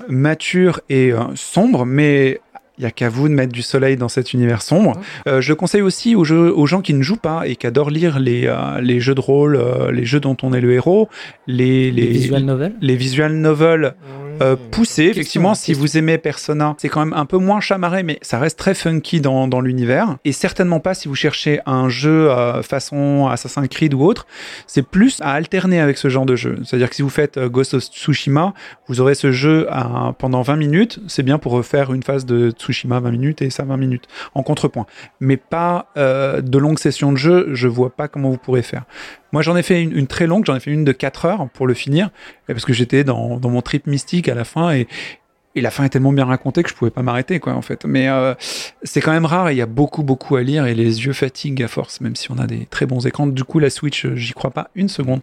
mature 0.09 0.81
et 0.89 1.13
sombre, 1.35 1.87
mais 1.87 2.41
il 2.79 2.85
y 2.85 2.87
a 2.87 2.91
qu'à 2.91 3.09
vous 3.09 3.29
de 3.29 3.35
mettre 3.35 3.53
du 3.53 3.63
soleil 3.63 3.97
dans 3.97 4.09
cet 4.09 4.33
univers 4.33 4.63
sombre. 4.63 5.01
Euh, 5.29 5.41
je 5.41 5.51
le 5.51 5.55
conseille 5.55 5.83
aussi 5.83 6.15
aux, 6.17 6.25
jeux- 6.25 6.53
aux 6.55 6.67
gens 6.67 6.81
qui 6.81 6.93
ne 6.95 7.03
jouent 7.03 7.17
pas 7.17 7.47
et 7.47 7.57
qui 7.57 7.67
adorent 7.67 7.91
lire 7.91 8.19
les, 8.19 8.47
euh, 8.47 8.81
les 8.81 9.01
jeux 9.01 9.15
de 9.15 9.21
rôle, 9.21 9.57
euh, 9.57 9.93
les 9.93 10.05
jeux 10.05 10.21
dont 10.21 10.37
on 10.43 10.53
est 10.53 10.61
le 10.61 10.73
héros, 10.73 11.09
les, 11.47 11.91
Les 11.91 12.07
visual 12.07 12.43
novels 12.45 12.73
les 12.81 12.97
visual 12.97 13.33
novels 13.35 13.95
euh, 14.43 14.57
poussé. 14.73 15.05
Effectivement, 15.05 15.55
si 15.55 15.67
question. 15.67 15.81
vous 15.81 15.97
aimez 15.99 16.19
Persona, 16.19 16.75
c'est 16.79 16.89
quand 16.89 17.05
même 17.05 17.15
un 17.15 17.25
peu 17.27 17.39
moins 17.39 17.61
chamarré, 17.61 18.03
mais 18.03 18.19
ça 18.23 18.41
reste 18.41 18.59
très 18.59 18.75
funky 18.75 19.21
dans, 19.21 19.47
dans 19.47 19.61
l'univers. 19.61 20.17
Et 20.25 20.33
certainement 20.33 20.81
pas 20.81 20.95
si 20.95 21.07
vous 21.07 21.15
cherchez 21.15 21.61
un 21.67 21.89
jeu 21.89 22.31
euh, 22.33 22.61
façon 22.63 23.29
Assassin's 23.31 23.69
Creed 23.69 23.95
ou 23.95 24.03
autre. 24.03 24.27
C'est 24.67 24.83
plus 24.85 25.21
à 25.21 25.31
alterner 25.35 25.79
avec 25.79 25.97
ce 25.99 26.09
genre 26.09 26.27
de 26.27 26.35
jeu. 26.35 26.59
C'est-à-dire 26.65 26.91
que 26.91 26.97
si 26.97 27.03
vous 27.03 27.11
faites 27.11 27.39
Ghost 27.39 27.75
of 27.75 27.85
Tsushima, 27.85 28.55
vous 28.89 29.01
aurez 29.01 29.15
ce 29.15 29.31
jeu 29.31 29.69
à- 29.71 30.13
pendant 30.19 30.43
20 30.43 30.57
minutes. 30.57 30.99
C'est 31.07 31.23
bien 31.23 31.39
pour 31.39 31.53
refaire 31.53 31.93
une 31.95 32.03
phase 32.03 32.27
de 32.27 32.51
Tsushima 32.65 33.01
20 33.01 33.11
minutes 33.11 33.43
et 33.43 33.51
ça 33.51 33.65
20 33.65 33.77
minutes 33.77 34.05
en 34.35 34.43
contrepoint. 34.43 34.87
Mais 35.21 35.37
pas 35.37 35.91
euh, 35.97 36.41
de 36.41 36.59
longues 36.59 36.79
sessions 36.79 37.13
de 37.13 37.17
jeu. 37.19 37.49
Je 37.53 37.69
vois 37.69 37.95
pas 37.95 38.09
comment 38.09 38.31
vous 38.31 38.39
pourrez 38.39 38.63
faire. 38.63 38.85
Moi, 39.33 39.43
j'en 39.43 39.57
ai 39.57 39.63
fait 39.63 39.83
une, 39.83 39.97
une 39.97 40.07
très 40.07 40.27
longue, 40.27 40.45
j'en 40.47 40.57
ai 40.57 40.61
fait 40.61 40.71
une 40.71 40.85
de 40.85 40.93
4 40.93 41.25
heures 41.27 41.49
pour 41.53 41.67
le 41.67 41.75
finir, 41.75 42.11
parce 42.47 42.65
que 42.65 42.73
j'étais 42.73 43.05
dans, 43.05 43.39
dans 43.39 43.51
mon 43.51 43.63
trip 43.63 43.87
mystique 43.87 44.29
à 44.29 44.35
la 44.35 44.45
fin, 44.45 44.73
et, 44.73 44.87
et 45.57 45.61
la 45.61 45.71
fin 45.71 45.85
est 45.85 45.89
tellement 45.89 46.13
bien 46.13 46.25
racontée 46.25 46.63
que 46.63 46.69
je 46.69 46.75
pouvais 46.75 46.91
pas 46.93 47.03
m'arrêter, 47.03 47.39
quoi, 47.41 47.53
en 47.55 47.63
fait. 47.63 47.85
Mais 47.85 48.09
euh, 48.09 48.35
c'est 48.85 49.01
quand 49.01 49.13
même 49.13 49.25
rare, 49.25 49.49
et 49.49 49.53
il 49.55 49.59
y 49.59 49.63
a 49.63 49.67
beaucoup, 49.67 50.03
beaucoup 50.05 50.37
à 50.37 50.43
lire, 50.43 50.67
et 50.67 50.75
les 50.75 51.05
yeux 51.05 51.13
fatiguent 51.13 51.63
à 51.65 51.69
force, 51.69 52.01
même 52.01 52.15
si 52.17 52.31
on 52.31 52.39
a 52.39 52.47
des 52.47 52.67
très 52.67 52.87
bons 52.87 53.07
écrans. 53.07 53.27
Du 53.27 53.43
coup, 53.45 53.59
la 53.59 53.71
Switch, 53.71 54.05
euh, 54.07 54.15
j'y 54.17 54.33
crois 54.35 54.51
pas 54.53 54.71
une 54.77 54.89
seconde. 54.89 55.21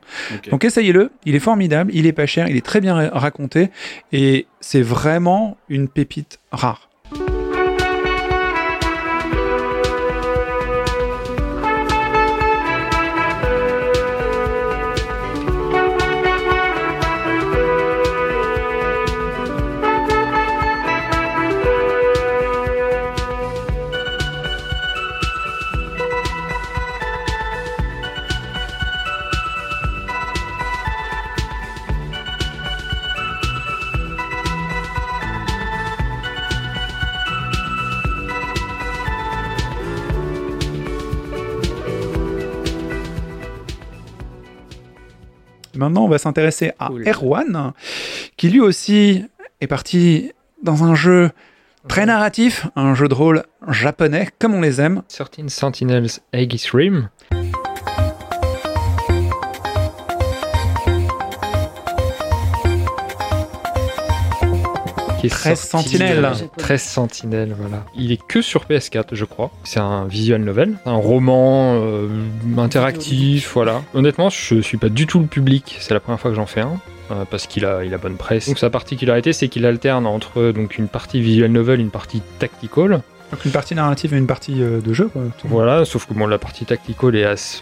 Donc 0.52 0.64
essayez-le, 0.66 1.12
il 1.26 1.36
est 1.36 1.40
formidable, 1.40 1.92
il 1.94 2.06
est 2.06 2.14
pas 2.14 2.26
cher, 2.26 2.48
il 2.50 2.56
est 2.58 2.66
très 2.66 2.82
bien 2.82 2.96
ra- 2.96 3.18
raconté, 3.18 3.70
et 4.12 4.46
c'est 4.60 4.82
vraiment 4.82 5.58
une 5.70 5.88
pépite 5.88 6.40
rare. 6.52 6.90
Maintenant, 45.82 46.06
on 46.06 46.10
va 46.10 46.20
s'intéresser 46.20 46.74
à 46.78 46.88
Cool. 46.88 47.08
Erwan, 47.08 47.74
qui 48.38 48.50
lui 48.50 48.60
aussi 48.60 49.26
est 49.62 49.68
parti 49.68 50.32
dans 50.62 50.84
un 50.84 50.94
jeu 50.94 51.32
très 51.88 52.06
narratif, 52.06 52.68
un 52.76 52.94
jeu 52.94 53.08
de 53.08 53.16
rôle 53.16 53.44
japonais, 53.68 54.30
comme 54.38 54.54
on 54.54 54.62
les 54.62 54.80
aime. 54.80 55.02
13 55.10 55.48
Sentinels 55.48 56.10
Aegis 56.34 56.70
Rim. 56.72 57.10
Qui 65.22 65.28
est 65.28 65.30
13 65.30 65.60
sorti- 65.60 65.90
Sentinelles. 65.92 66.32
13 66.58 66.82
Sentinelles, 66.82 67.56
voilà. 67.58 67.86
Il 67.96 68.12
est 68.12 68.22
que 68.28 68.42
sur 68.42 68.66
PS4, 68.66 69.14
je 69.14 69.26
crois. 69.26 69.52
C'est 69.64 69.80
un 69.80 70.06
visual 70.06 70.42
novel, 70.42 70.74
un 70.86 70.96
roman 70.96 71.76
euh, 71.82 72.08
interactif, 72.58 73.52
voilà. 73.54 73.82
Honnêtement, 73.94 74.30
je 74.30 74.62
suis 74.62 74.78
pas 74.78 74.90
du 74.90 75.08
tout 75.08 75.20
le 75.20 75.26
public. 75.28 75.78
C'est 75.80 75.94
la 75.94 76.00
première 76.00 76.20
fois 76.20 76.32
que 76.32 76.36
j'en 76.36 76.46
fais 76.46 76.62
un. 76.62 76.80
euh, 77.12 77.26
Parce 77.30 77.48
qu'il 77.48 77.66
a, 77.66 77.84
il 77.84 77.94
a 77.94 77.98
bonne 77.98 78.16
presse. 78.18 78.48
Donc 78.48 78.58
sa 78.60 78.70
particularité, 78.70 79.34
c'est 79.34 79.48
qu'il 79.48 79.66
alterne 79.66 80.06
entre 80.08 80.52
donc 80.52 80.78
une 80.78 80.88
partie 80.88 81.22
visual 81.22 81.52
novel, 81.52 81.80
une 81.80 81.92
partie 81.92 82.22
tactical. 82.40 83.02
Donc 83.32 83.46
une 83.46 83.52
partie 83.52 83.76
narrative 83.76 84.14
et 84.14 84.18
une 84.18 84.28
partie 84.28 84.62
euh, 84.62 84.82
de 84.82 84.92
jeu. 84.94 85.08
Quoi. 85.08 85.22
Voilà, 85.46 85.86
sauf 85.86 86.06
que 86.06 86.14
bon, 86.14 86.28
la 86.28 86.38
partie 86.38 86.66
tactical 86.66 87.16
est, 87.16 87.24
assez- 87.24 87.62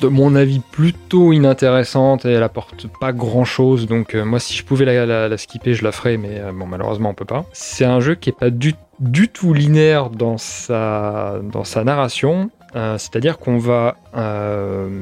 de 0.00 0.06
mon 0.08 0.34
avis, 0.36 0.60
plutôt 0.60 1.32
inintéressante 1.32 2.24
et 2.24 2.30
elle 2.30 2.42
apporte 2.44 2.86
pas 3.00 3.12
grand 3.12 3.44
chose. 3.44 3.86
Donc, 3.86 4.14
euh, 4.14 4.24
moi, 4.24 4.38
si 4.38 4.54
je 4.54 4.64
pouvais 4.64 4.84
la, 4.84 5.04
la- 5.04 5.28
la 5.28 5.36
skipper, 5.38 5.74
je 5.74 5.82
la 5.84 5.90
ferais, 5.92 6.16
mais 6.16 6.38
euh, 6.38 6.52
bon, 6.52 6.66
malheureusement, 6.66 7.10
on 7.10 7.14
peut 7.14 7.24
pas. 7.24 7.44
C'est 7.52 7.84
un 7.84 7.98
jeu 8.00 8.14
qui 8.14 8.30
est 8.30 8.38
pas 8.38 8.50
du, 8.50 8.74
du 9.00 9.28
tout 9.28 9.52
linéaire 9.52 10.10
dans 10.10 10.38
sa, 10.38 11.40
dans 11.42 11.64
sa 11.64 11.82
narration. 11.84 12.50
Euh, 12.76 12.96
C'est-à-dire 12.98 13.38
qu'on 13.38 13.58
va 13.58 13.96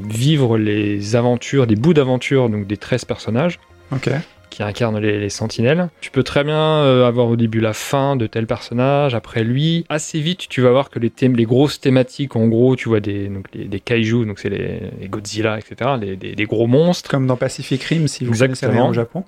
vivre 0.08 0.58
les 0.58 1.16
aventures, 1.16 1.66
des 1.66 1.76
bouts 1.76 1.94
d'aventures, 1.94 2.48
donc 2.48 2.66
des 2.66 2.76
13 2.76 3.04
personnages 3.04 3.58
Ok. 3.92 4.10
Qui 4.52 4.62
incarne 4.62 4.98
les, 4.98 5.18
les 5.18 5.30
sentinelles. 5.30 5.88
Tu 6.00 6.10
peux 6.10 6.22
très 6.22 6.44
bien 6.44 6.58
euh, 6.58 7.08
avoir 7.08 7.28
au 7.28 7.36
début 7.36 7.60
la 7.60 7.72
fin 7.72 8.16
de 8.16 8.26
tel 8.26 8.46
personnage, 8.46 9.14
après 9.14 9.44
lui. 9.44 9.86
Assez 9.88 10.20
vite, 10.20 10.46
tu 10.48 10.60
vas 10.60 10.70
voir 10.70 10.90
que 10.90 10.98
les, 10.98 11.10
thèmes, 11.10 11.36
les 11.36 11.44
grosses 11.44 11.80
thématiques, 11.80 12.36
en 12.36 12.46
gros, 12.48 12.76
tu 12.76 12.88
vois 12.88 13.00
des, 13.00 13.28
donc 13.28 13.46
les, 13.54 13.64
des 13.64 13.80
kaiju, 13.80 14.26
donc 14.26 14.38
c'est 14.38 14.50
les, 14.50 14.80
les 15.00 15.08
Godzilla, 15.08 15.58
etc., 15.58 15.92
les, 16.00 16.16
des, 16.16 16.44
gros 16.44 16.66
monstres. 16.66 17.10
Comme 17.10 17.26
dans 17.26 17.36
Pacific 17.36 17.82
Rim, 17.82 18.06
si 18.08 18.24
vous 18.24 18.32
Exactement. 18.32 18.88
au 18.88 18.92
Japon. 18.92 19.24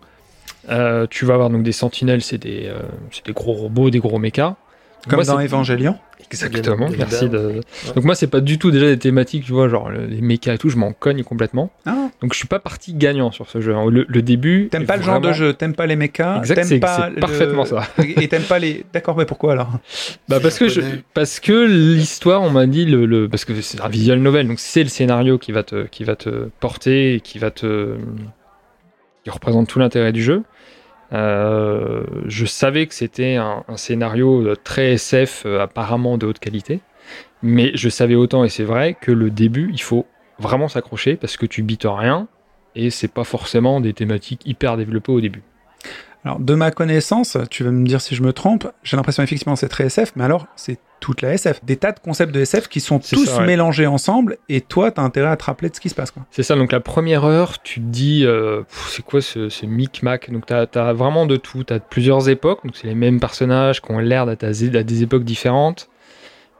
Euh, 0.68 1.06
tu 1.08 1.24
vas 1.24 1.34
avoir 1.34 1.50
donc 1.50 1.62
des 1.62 1.72
sentinelles, 1.72 2.22
c'est 2.22 2.38
des, 2.38 2.66
euh, 2.66 2.80
c'est 3.10 3.24
des 3.26 3.32
gros 3.32 3.52
robots, 3.52 3.90
des 3.90 3.98
gros 3.98 4.18
mechas. 4.18 4.56
Comme 5.08 5.16
Moi, 5.18 5.24
dans 5.24 5.40
Evangelion. 5.40 5.98
Exactement, 6.32 6.88
merci 6.98 7.28
de. 7.28 7.60
Donc 7.94 8.04
moi 8.04 8.14
c'est 8.14 8.26
pas 8.26 8.40
du 8.40 8.58
tout 8.58 8.70
déjà 8.70 8.86
des 8.86 8.98
thématiques, 8.98 9.44
tu 9.44 9.52
vois, 9.52 9.68
genre 9.68 9.90
le- 9.90 10.06
les 10.06 10.20
mechas 10.22 10.54
et 10.54 10.58
tout, 10.58 10.68
je 10.70 10.76
m'en 10.76 10.92
cogne 10.92 11.22
complètement. 11.22 11.70
Ah. 11.86 12.08
Donc 12.22 12.32
je 12.32 12.38
suis 12.38 12.48
pas 12.48 12.58
parti 12.58 12.94
gagnant 12.94 13.30
sur 13.30 13.48
ce 13.48 13.60
jeu. 13.60 13.74
Le, 13.90 14.06
le 14.08 14.22
début. 14.22 14.68
T'aimes 14.70 14.86
pas 14.86 14.96
le 14.96 15.02
genre 15.02 15.20
de 15.20 15.32
jeu, 15.32 15.52
t'aimes 15.52 15.74
pas 15.74 15.86
les 15.86 15.94
mechas, 15.96 16.38
Exact, 16.38 16.54
t'aimes 16.56 16.64
c'est- 16.64 16.78
pas 16.80 17.10
c'est 17.14 17.20
parfaitement 17.20 17.64
ça. 17.66 17.82
Et 18.20 18.26
t'aimes 18.28 18.42
pas 18.42 18.58
les. 18.58 18.84
D'accord, 18.92 19.16
mais 19.16 19.26
pourquoi 19.26 19.52
alors? 19.52 19.70
Bah 20.28 20.40
parce 20.40 20.58
que 20.58 20.66
je, 20.68 20.80
parce 21.12 21.38
que 21.40 21.66
l'histoire, 21.66 22.42
on 22.42 22.50
m'a 22.50 22.66
dit 22.66 22.86
le, 22.86 23.04
le- 23.06 23.28
parce 23.28 23.44
que 23.44 23.60
c'est 23.60 23.80
un 23.80 23.88
visual 23.88 24.18
novel, 24.18 24.48
donc 24.48 24.58
c'est 24.58 24.82
le 24.82 24.88
scénario 24.88 25.38
qui 25.38 25.52
va 25.52 25.62
te 25.62 25.84
qui 25.86 26.02
va 26.04 26.16
te 26.16 26.48
porter, 26.58 27.14
et 27.16 27.20
qui 27.20 27.38
va 27.38 27.50
te 27.50 27.96
qui 29.24 29.30
représente 29.30 29.68
tout 29.68 29.78
l'intérêt 29.78 30.12
du 30.12 30.22
jeu. 30.22 30.42
Euh, 31.14 32.02
je 32.26 32.44
savais 32.44 32.86
que 32.86 32.94
c'était 32.94 33.36
un, 33.36 33.62
scénario 33.76 34.46
euh, 34.46 34.56
très 34.56 34.94
SF, 34.94 35.44
euh, 35.46 35.60
apparemment 35.60 36.18
de 36.18 36.26
haute 36.26 36.40
qualité, 36.40 36.80
mais 37.42 37.70
je 37.74 37.88
savais 37.88 38.16
autant 38.16 38.44
et 38.44 38.48
c'est 38.48 38.64
vrai 38.64 38.96
que 39.00 39.12
le 39.12 39.30
début, 39.30 39.70
il 39.72 39.80
faut 39.80 40.06
vraiment 40.38 40.68
s'accrocher 40.68 41.16
parce 41.16 41.36
que 41.36 41.46
tu 41.46 41.62
bites 41.62 41.86
rien 41.86 42.26
et 42.74 42.90
c'est 42.90 43.12
pas 43.12 43.22
forcément 43.22 43.80
des 43.80 43.92
thématiques 43.92 44.42
hyper 44.44 44.76
développées 44.76 45.12
au 45.12 45.20
début. 45.20 45.42
Alors, 46.24 46.40
de 46.40 46.54
ma 46.54 46.70
connaissance, 46.70 47.36
tu 47.50 47.62
vas 47.62 47.70
me 47.70 47.86
dire 47.86 48.00
si 48.00 48.16
je 48.16 48.22
me 48.22 48.32
trompe, 48.32 48.66
j'ai 48.82 48.96
l'impression 48.96 49.22
effectivement 49.22 49.56
c'est 49.56 49.68
très 49.68 49.84
SF, 49.84 50.14
mais 50.16 50.24
alors 50.24 50.46
c'est 50.56 50.80
toute 51.04 51.20
la 51.20 51.34
SF. 51.34 51.62
Des 51.62 51.76
tas 51.76 51.92
de 51.92 52.00
concepts 52.00 52.34
de 52.34 52.40
SF 52.40 52.68
qui 52.68 52.80
sont 52.80 52.98
tous 52.98 53.26
ça, 53.26 53.40
ouais. 53.40 53.46
mélangés 53.46 53.86
ensemble, 53.86 54.38
et 54.48 54.62
toi, 54.62 54.90
t'as 54.90 55.02
intérêt 55.02 55.28
à 55.28 55.36
te 55.36 55.44
rappeler 55.44 55.68
de 55.68 55.74
ce 55.74 55.80
qui 55.80 55.90
se 55.90 55.94
passe. 55.94 56.14
C'est 56.30 56.42
ça, 56.42 56.56
donc 56.56 56.72
la 56.72 56.80
première 56.80 57.26
heure, 57.26 57.60
tu 57.60 57.80
te 57.80 57.84
dis, 57.84 58.24
euh, 58.24 58.62
c'est 58.88 59.04
quoi 59.04 59.20
ce, 59.20 59.50
ce 59.50 59.66
micmac? 59.66 60.32
Donc 60.32 60.46
tu 60.46 60.54
as, 60.54 60.92
vraiment 60.94 61.26
de 61.26 61.36
tout, 61.36 61.62
tu 61.62 61.74
as 61.74 61.78
plusieurs 61.78 62.30
époques, 62.30 62.64
donc 62.64 62.74
c'est 62.74 62.86
les 62.86 62.94
mêmes 62.94 63.20
personnages 63.20 63.82
qui 63.82 63.92
ont 63.92 63.98
l'air 63.98 64.24
d'être 64.24 64.44
à, 64.44 64.52
des 64.82 65.02
époques 65.02 65.24
différentes. 65.24 65.90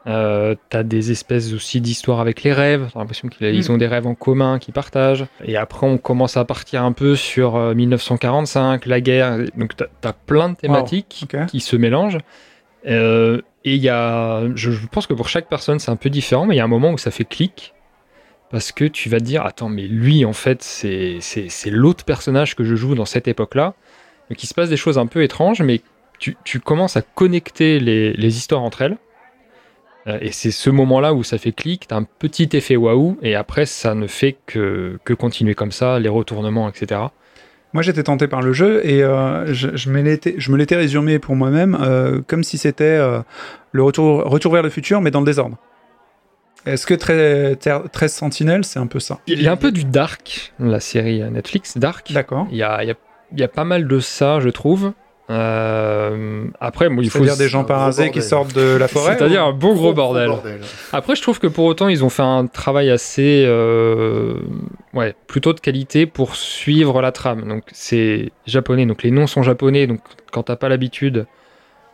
Euh, 0.05 0.53
tu 0.69 0.77
as 0.77 0.83
des 0.83 1.09
espèces 1.09 1.51
aussi 1.51 1.81
d'histoires 1.81 2.19
avec 2.19 2.43
les 2.43 2.53
rêves, 2.53 2.87
j'ai 2.93 2.99
l'impression 2.99 3.27
qu'ils 3.27 3.67
Mm. 3.67 3.71
ont 3.71 3.77
des 3.77 3.87
rêves 3.87 4.05
en 4.05 4.13
commun 4.13 4.59
qu'ils 4.59 4.75
partagent. 4.75 5.25
Et 5.43 5.57
après, 5.57 5.87
on 5.87 5.97
commence 5.97 6.37
à 6.37 6.45
partir 6.45 6.83
un 6.83 6.91
peu 6.91 7.15
sur 7.15 7.55
euh, 7.55 7.73
1945, 7.73 8.85
la 8.85 9.01
guerre, 9.01 9.39
donc 9.57 9.75
tu 9.75 9.83
as, 10.03 10.13
plein 10.13 10.49
de 10.49 10.55
thématiques 10.55 11.25
qui 11.47 11.59
se 11.61 11.75
mélangent. 11.75 12.19
Euh, 12.87 13.41
et 13.65 13.75
il 13.75 13.81
je, 14.55 14.87
pense 14.87 15.07
que 15.07 15.13
pour 15.13 15.27
chaque 15.27 15.49
personne 15.49 15.79
c'est 15.79 15.91
un 15.91 15.95
peu 15.95 16.09
différent, 16.09 16.45
mais 16.45 16.55
il 16.55 16.57
y 16.59 16.61
a 16.61 16.63
un 16.63 16.67
moment 16.67 16.91
où 16.91 16.97
ça 16.97 17.11
fait 17.11 17.25
clic 17.25 17.73
parce 18.51 18.71
que 18.71 18.85
tu 18.85 19.09
vas 19.09 19.19
te 19.19 19.23
dire 19.23 19.43
attends 19.43 19.69
mais 19.69 19.87
lui 19.87 20.23
en 20.23 20.33
fait 20.33 20.61
c'est 20.61 21.19
l'autre 21.65 22.05
personnage 22.05 22.55
que 22.55 22.63
je 22.63 22.75
joue 22.75 22.93
dans 22.93 23.05
cette 23.05 23.27
époque-là. 23.27 23.73
Donc 24.29 24.43
il 24.43 24.47
se 24.47 24.53
passe 24.53 24.69
des 24.69 24.77
choses 24.77 24.97
un 24.99 25.07
peu 25.07 25.23
étranges, 25.23 25.61
mais 25.61 25.81
tu, 26.19 26.59
commences 26.59 26.95
à 26.95 27.01
connecter 27.01 27.79
les, 27.79 28.37
histoires 28.37 28.61
entre 28.61 28.83
elles. 28.83 28.97
Euh, 30.07 30.19
Et 30.21 30.31
c'est 30.31 30.51
ce 30.51 30.69
moment-là 30.69 31.13
où 31.13 31.23
ça 31.23 31.37
fait 31.37 31.51
clic, 31.51 31.87
t'as 31.87 31.97
un 31.97 32.03
petit 32.03 32.49
effet 32.53 32.75
waouh, 32.75 33.17
et 33.21 33.35
après 33.35 33.65
ça 33.65 33.95
ne 33.95 34.07
fait 34.07 34.37
que 34.45 34.97
continuer 35.17 35.55
comme 35.55 35.71
ça, 35.71 35.99
les 35.99 36.09
retournements, 36.09 36.69
etc. 36.69 37.01
Moi, 37.75 37.81
j'étais 37.83 38.03
tenté 38.03 38.29
par 38.29 38.41
le 38.41 38.53
jeu 38.53 38.79
et 38.87 39.03
euh, 39.03 39.53
je, 39.53 39.67
je 39.75 39.89
me 39.89 40.01
l'étais- 40.01 40.35
je 40.37 40.49
me 40.49 40.55
l'étais 40.55 40.77
résumé 40.77 41.19
pour 41.19 41.35
moi-même 41.35 41.77
euh, 41.81 42.21
comme 42.25 42.41
si 42.41 42.57
c'était 42.57 42.85
euh, 42.85 43.19
le 43.73 43.83
retour, 43.83 44.23
retour 44.23 44.53
vers 44.53 44.63
le 44.63 44.69
futur, 44.69 45.01
mais 45.01 45.11
dans 45.11 45.19
le 45.19 45.25
désordre. 45.25 45.57
Est-ce 46.65 46.87
que 46.87 46.93
13, 46.93 47.57
13 47.91 48.13
Sentinelles, 48.13 48.63
c'est 48.63 48.79
un 48.79 48.87
peu 48.87 48.99
ça? 49.01 49.19
Il 49.27 49.41
y 49.41 49.47
a 49.49 49.51
un 49.51 49.57
peu 49.57 49.73
du 49.73 49.83
dark, 49.83 50.53
la 50.57 50.79
série 50.79 51.19
Netflix, 51.29 51.77
Dark. 51.77 52.11
D'accord. 52.13 52.47
Il 52.49 52.55
y 52.57 52.63
a, 52.63 52.81
il 52.81 52.87
y 52.87 52.91
a- 52.91 52.95
il 53.33 53.39
y 53.39 53.43
a 53.43 53.47
pas 53.49 53.65
mal 53.65 53.87
de 53.87 53.99
ça, 53.99 54.39
je 54.39 54.47
trouve. 54.49 54.93
Euh, 55.29 56.45
après, 56.59 56.89
bon, 56.89 57.01
il 57.01 57.09
faut. 57.09 57.19
C'est-à-dire 57.19 57.37
des 57.37 57.49
gens 57.49 57.63
parasés 57.63 58.05
qui 58.11 58.19
bordel. 58.19 58.23
sortent 58.29 58.53
de 58.55 58.75
la 58.77 58.87
forêt 58.87 59.17
C'est-à-dire 59.17 59.43
ou- 59.43 59.49
un 59.49 59.53
beau 59.53 59.73
gros 59.73 59.93
bordel. 59.93 60.31
Après, 60.93 61.15
je 61.15 61.21
trouve 61.21 61.39
que 61.39 61.47
pour 61.47 61.65
autant, 61.65 61.87
ils 61.87 62.03
ont 62.03 62.09
fait 62.09 62.21
un 62.23 62.45
travail 62.47 62.89
assez, 62.91 63.43
euh, 63.47 64.35
ouais, 64.93 65.15
plutôt 65.27 65.53
de 65.53 65.59
qualité 65.59 66.05
pour 66.05 66.35
suivre 66.35 67.01
la 67.01 67.11
trame. 67.11 67.47
Donc, 67.47 67.63
c'est 67.71 68.31
japonais, 68.45 68.85
donc 68.85 69.03
les 69.03 69.11
noms 69.11 69.27
sont 69.27 69.43
japonais, 69.43 69.87
donc 69.87 69.99
quand 70.31 70.43
t'as 70.43 70.55
pas 70.57 70.69
l'habitude, 70.69 71.25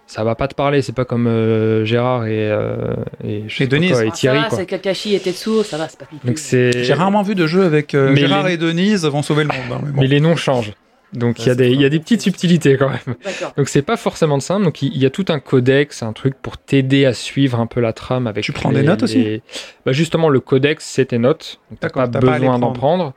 ça 0.07 0.25
va 0.25 0.35
pas 0.35 0.49
te 0.49 0.55
parler. 0.55 0.81
C'est 0.81 0.95
pas 0.95 1.05
comme 1.05 1.27
euh, 1.27 1.85
Gérard 1.85 2.25
et, 2.25 2.31
euh, 2.51 2.93
et, 3.23 3.43
je 3.47 3.55
sais 3.55 3.63
Et 3.63 3.67
Denise. 3.67 3.91
quoi, 3.93 4.03
et 4.03 4.09
Ah, 4.09 4.11
Thierry, 4.11 4.37
ça 4.39 4.43
va, 4.43 4.49
quoi. 4.49 4.57
c'est 4.57 4.65
Kakashi 4.65 5.15
et 5.15 5.19
Tetsuo, 5.21 5.63
ça 5.63 5.77
va, 5.77 5.87
c'est 5.87 5.97
pas 5.97 6.05
pipi. 6.05 6.27
Donc 6.27 6.37
c'est. 6.37 6.83
J'ai 6.83 6.93
rarement 6.93 7.21
vu 7.23 7.33
de 7.35 7.47
jeu 7.47 7.63
avec 7.63 7.95
euh, 7.95 8.13
Gérard 8.13 8.47
les- 8.47 8.55
et 8.55 8.57
Denise 8.57 9.05
vont 9.05 9.21
sauver 9.21 9.43
le 9.43 9.49
monde. 9.49 9.71
hein, 9.71 9.81
mais 9.85 9.91
bon. 9.91 10.01
Mais 10.01 10.07
les 10.07 10.19
noms 10.19 10.35
changent. 10.35 10.73
Donc 11.13 11.39
il 11.39 11.45
y, 11.45 11.49
a 11.49 11.51
Ouais, 11.51 11.55
des- 11.57 11.63
c'est 11.65 11.71
il 11.71 11.81
y 11.81 11.85
a 11.85 11.89
des 11.89 11.99
petites 11.99 12.21
subtilités 12.21 12.77
quand 12.77 12.89
même. 12.89 13.15
Donc 13.57 13.67
c'est 13.69 13.81
pas 13.81 13.97
forcément 13.97 14.37
de 14.37 14.41
simple. 14.41 14.63
Donc 14.63 14.81
il 14.81 14.97
y 14.97 15.05
a 15.05 15.09
tout 15.09 15.25
un 15.29 15.39
codex, 15.39 16.03
un 16.03 16.13
truc 16.13 16.35
pour 16.41 16.57
t'aider 16.57 17.05
à 17.05 17.13
suivre 17.13 17.59
un 17.59 17.67
peu 17.67 17.81
la 17.81 17.91
trame 17.93 18.27
avec. 18.27 18.43
Tu 18.45 18.53
prends 18.53 18.69
les- 18.71 18.81
des 18.81 18.87
notes 18.87 19.03
aussi 19.03 19.23
les- 19.23 19.41
Bah 19.85 19.91
justement 19.91 20.29
le 20.29 20.39
codex 20.39 20.85
c'est 20.85 21.05
tes 21.05 21.17
notes. 21.17 21.59
Donc 21.69 21.79
t'as 21.81 21.89
pas 21.89 22.07
besoin 22.07 22.59
d'en 22.59 22.71
prendre. 22.71 22.73
prendre. 22.77 23.13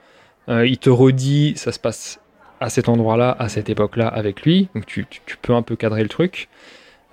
Euh, 0.48 0.66
il 0.66 0.78
te 0.78 0.90
redit 0.90 1.54
ça 1.56 1.70
se 1.72 1.78
passe 1.78 2.20
à 2.60 2.68
cet 2.68 2.88
endroit-là, 2.88 3.34
à 3.38 3.48
cette 3.48 3.68
époque-là 3.70 4.08
avec 4.08 4.42
lui. 4.42 4.68
Donc 4.74 4.86
tu, 4.86 5.06
tu- 5.08 5.20
tu 5.24 5.36
peux 5.36 5.54
un 5.54 5.62
peu 5.62 5.76
cadrer 5.76 6.02
le 6.02 6.08
truc. 6.08 6.48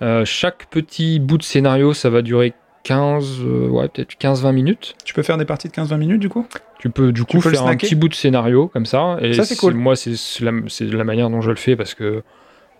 Euh, 0.02 0.24
chaque 0.24 0.66
petit 0.66 1.20
bout 1.20 1.38
de 1.38 1.42
scénario 1.44 1.94
ça 1.94 2.10
va 2.10 2.22
durer 2.22 2.54
15, 2.82 3.38
euh, 3.42 3.68
ouais 3.68 3.88
peut-être 3.88 4.16
15-20 4.18 4.50
minutes. 4.52 4.94
Tu 5.04 5.14
peux 5.14 5.22
faire 5.22 5.38
des 5.38 5.44
parties 5.44 5.68
de 5.68 5.72
15-20 5.72 5.96
minutes 5.98 6.20
du 6.20 6.28
coup? 6.28 6.44
Tu 6.82 6.90
peux 6.90 7.12
du 7.12 7.22
coup 7.24 7.38
peux 7.38 7.50
faire 7.50 7.64
un 7.66 7.76
petit 7.76 7.94
bout 7.94 8.08
de 8.08 8.14
scénario 8.14 8.66
comme 8.66 8.86
ça. 8.86 9.16
Et 9.22 9.34
Ça, 9.34 9.44
c'est 9.44 9.54
cool. 9.56 9.74
Moi, 9.74 9.94
c'est 9.96 10.16
c'est 10.16 10.42
la, 10.44 10.50
la 10.80 11.04
manière 11.04 11.30
dont 11.30 11.40
je 11.40 11.50
le 11.50 11.56
fais 11.56 11.76
parce 11.76 11.94
que 11.94 12.22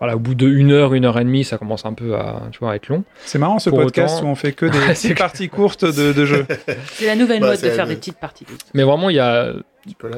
voilà, 0.00 0.16
au 0.16 0.18
bout 0.18 0.34
de 0.34 0.48
une 0.48 0.72
heure, 0.72 0.94
une 0.94 1.04
heure 1.04 1.16
et 1.20 1.24
demie, 1.24 1.44
ça 1.44 1.56
commence 1.58 1.86
un 1.86 1.92
peu 1.92 2.16
à, 2.16 2.48
tu 2.50 2.58
vois, 2.58 2.72
à 2.72 2.74
être 2.74 2.88
long. 2.88 3.04
C'est 3.24 3.38
marrant 3.38 3.60
ce 3.60 3.70
Pour 3.70 3.78
podcast 3.78 4.16
autant- 4.18 4.26
où 4.26 4.30
on 4.30 4.34
fait 4.34 4.50
que 4.50 4.66
des 4.72 4.78
petites 4.80 5.16
parties 5.16 5.48
courtes 5.48 5.84
de, 5.84 6.12
de 6.12 6.24
jeux. 6.24 6.44
C'est 6.94 7.06
la 7.06 7.14
nouvelle 7.14 7.40
Bah, 7.40 7.50
mode 7.50 7.60
de 7.62 7.70
faire 7.70 7.86
des 7.86 7.94
petites 7.94 8.18
parties. 8.18 8.44
Mais 8.74 8.82
vraiment, 8.82 9.08
il 9.10 9.14
y 9.16 9.20
a, 9.20 9.52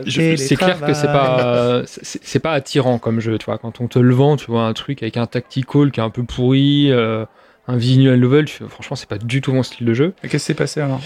c'est 0.08 0.56
clair 0.56 0.80
que 0.80 0.94
c'est 0.94 1.06
pas, 1.06 1.82
c'est 1.84 2.24
c'est 2.24 2.38
pas 2.38 2.52
attirant 2.52 2.98
comme 2.98 3.20
jeu, 3.20 3.36
tu 3.36 3.44
vois. 3.44 3.58
Quand 3.58 3.82
on 3.82 3.86
te 3.88 3.98
le 3.98 4.14
vend, 4.14 4.36
tu 4.36 4.46
vois 4.50 4.62
un 4.62 4.72
truc 4.72 5.02
avec 5.02 5.18
un 5.18 5.26
tactical 5.26 5.90
qui 5.90 6.00
est 6.00 6.02
un 6.02 6.08
peu 6.08 6.22
pourri, 6.22 6.90
euh, 6.90 7.26
un 7.68 7.76
visual 7.76 8.18
novel, 8.18 8.46
tu 8.46 8.64
franchement, 8.68 8.96
c'est 8.96 9.08
pas 9.08 9.18
du 9.18 9.42
tout 9.42 9.52
mon 9.52 9.62
style 9.62 9.86
de 9.86 9.92
jeu. 9.92 10.14
Et 10.22 10.28
Qu'est-ce 10.28 10.44
qui 10.44 10.46
s'est 10.46 10.54
passé 10.54 10.80
alors? 10.80 11.00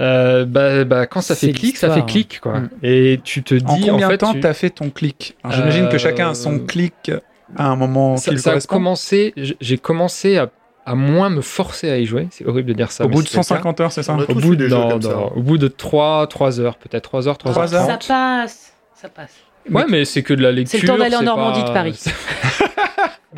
Euh, 0.00 0.44
bah, 0.46 0.84
bah, 0.84 1.06
quand 1.06 1.20
ça 1.20 1.34
fait 1.34 1.52
clic, 1.52 1.76
ça 1.76 1.88
fait 1.88 1.94
l'histoire. 1.96 2.06
clic, 2.06 2.40
quoi. 2.40 2.60
Mm. 2.60 2.70
Et 2.82 3.20
tu 3.22 3.42
te 3.42 3.54
dis, 3.54 3.64
En 3.66 3.92
combien 3.92 4.06
fait, 4.08 4.12
de 4.14 4.18
temps 4.18 4.32
tu- 4.32 4.40
t'as 4.40 4.54
fait 4.54 4.70
ton 4.70 4.88
clic? 4.90 5.36
J'imagine 5.50 5.88
que 5.88 5.96
Euh, 5.96 5.98
chacun 5.98 6.30
a 6.30 6.34
son 6.34 6.58
clic 6.60 7.10
à 7.56 7.66
un 7.66 7.76
moment 7.76 8.16
ça, 8.16 8.30
qui 8.30 8.38
ça 8.38 8.52
a 8.52 8.60
commencé, 8.60 9.34
j'ai 9.60 9.76
commencé 9.78 10.38
à, 10.38 10.48
à 10.86 10.94
moins 10.94 11.28
me 11.28 11.42
forcer 11.42 11.90
à 11.90 11.98
y 11.98 12.06
jouer. 12.06 12.28
C'est 12.30 12.46
horrible 12.46 12.68
de 12.68 12.72
dire 12.74 12.90
ça. 12.90 13.04
Au 13.04 13.08
bout 13.08 13.22
de 13.22 13.26
c'était 13.28 13.38
le 13.38 13.42
cas. 13.42 13.48
150 13.48 13.80
heures, 13.80 13.92
c'est 13.92 14.02
ça? 14.02 14.14
Au 14.16 14.34
bout 14.34 14.56
de, 14.56 14.66
non, 14.68 15.00
ça. 15.00 15.08
non, 15.10 15.32
au 15.36 15.42
bout 15.42 15.58
de 15.58 15.68
3, 15.68 16.26
3 16.26 16.58
heures, 16.60 16.76
peut-être 16.76 17.02
3 17.04 17.28
heures, 17.28 17.36
3 17.36 17.52
Trois 17.52 17.74
heures. 17.74 17.82
heures? 17.82 17.86
Ça 17.86 17.96
30. 17.98 18.08
passe. 18.08 18.72
Ça 18.94 19.08
passe. 19.10 19.34
Ouais, 19.70 19.84
mais 19.88 20.04
c'est 20.06 20.22
que 20.22 20.32
de 20.34 20.42
la 20.42 20.50
lecture. 20.52 20.80
C'est 20.80 20.86
le 20.86 20.88
temps 20.92 20.98
d'aller 20.98 21.16
en 21.16 21.22
Normandie 21.22 21.60
pas- 21.60 21.68
de 21.68 21.72
Paris. 21.74 22.00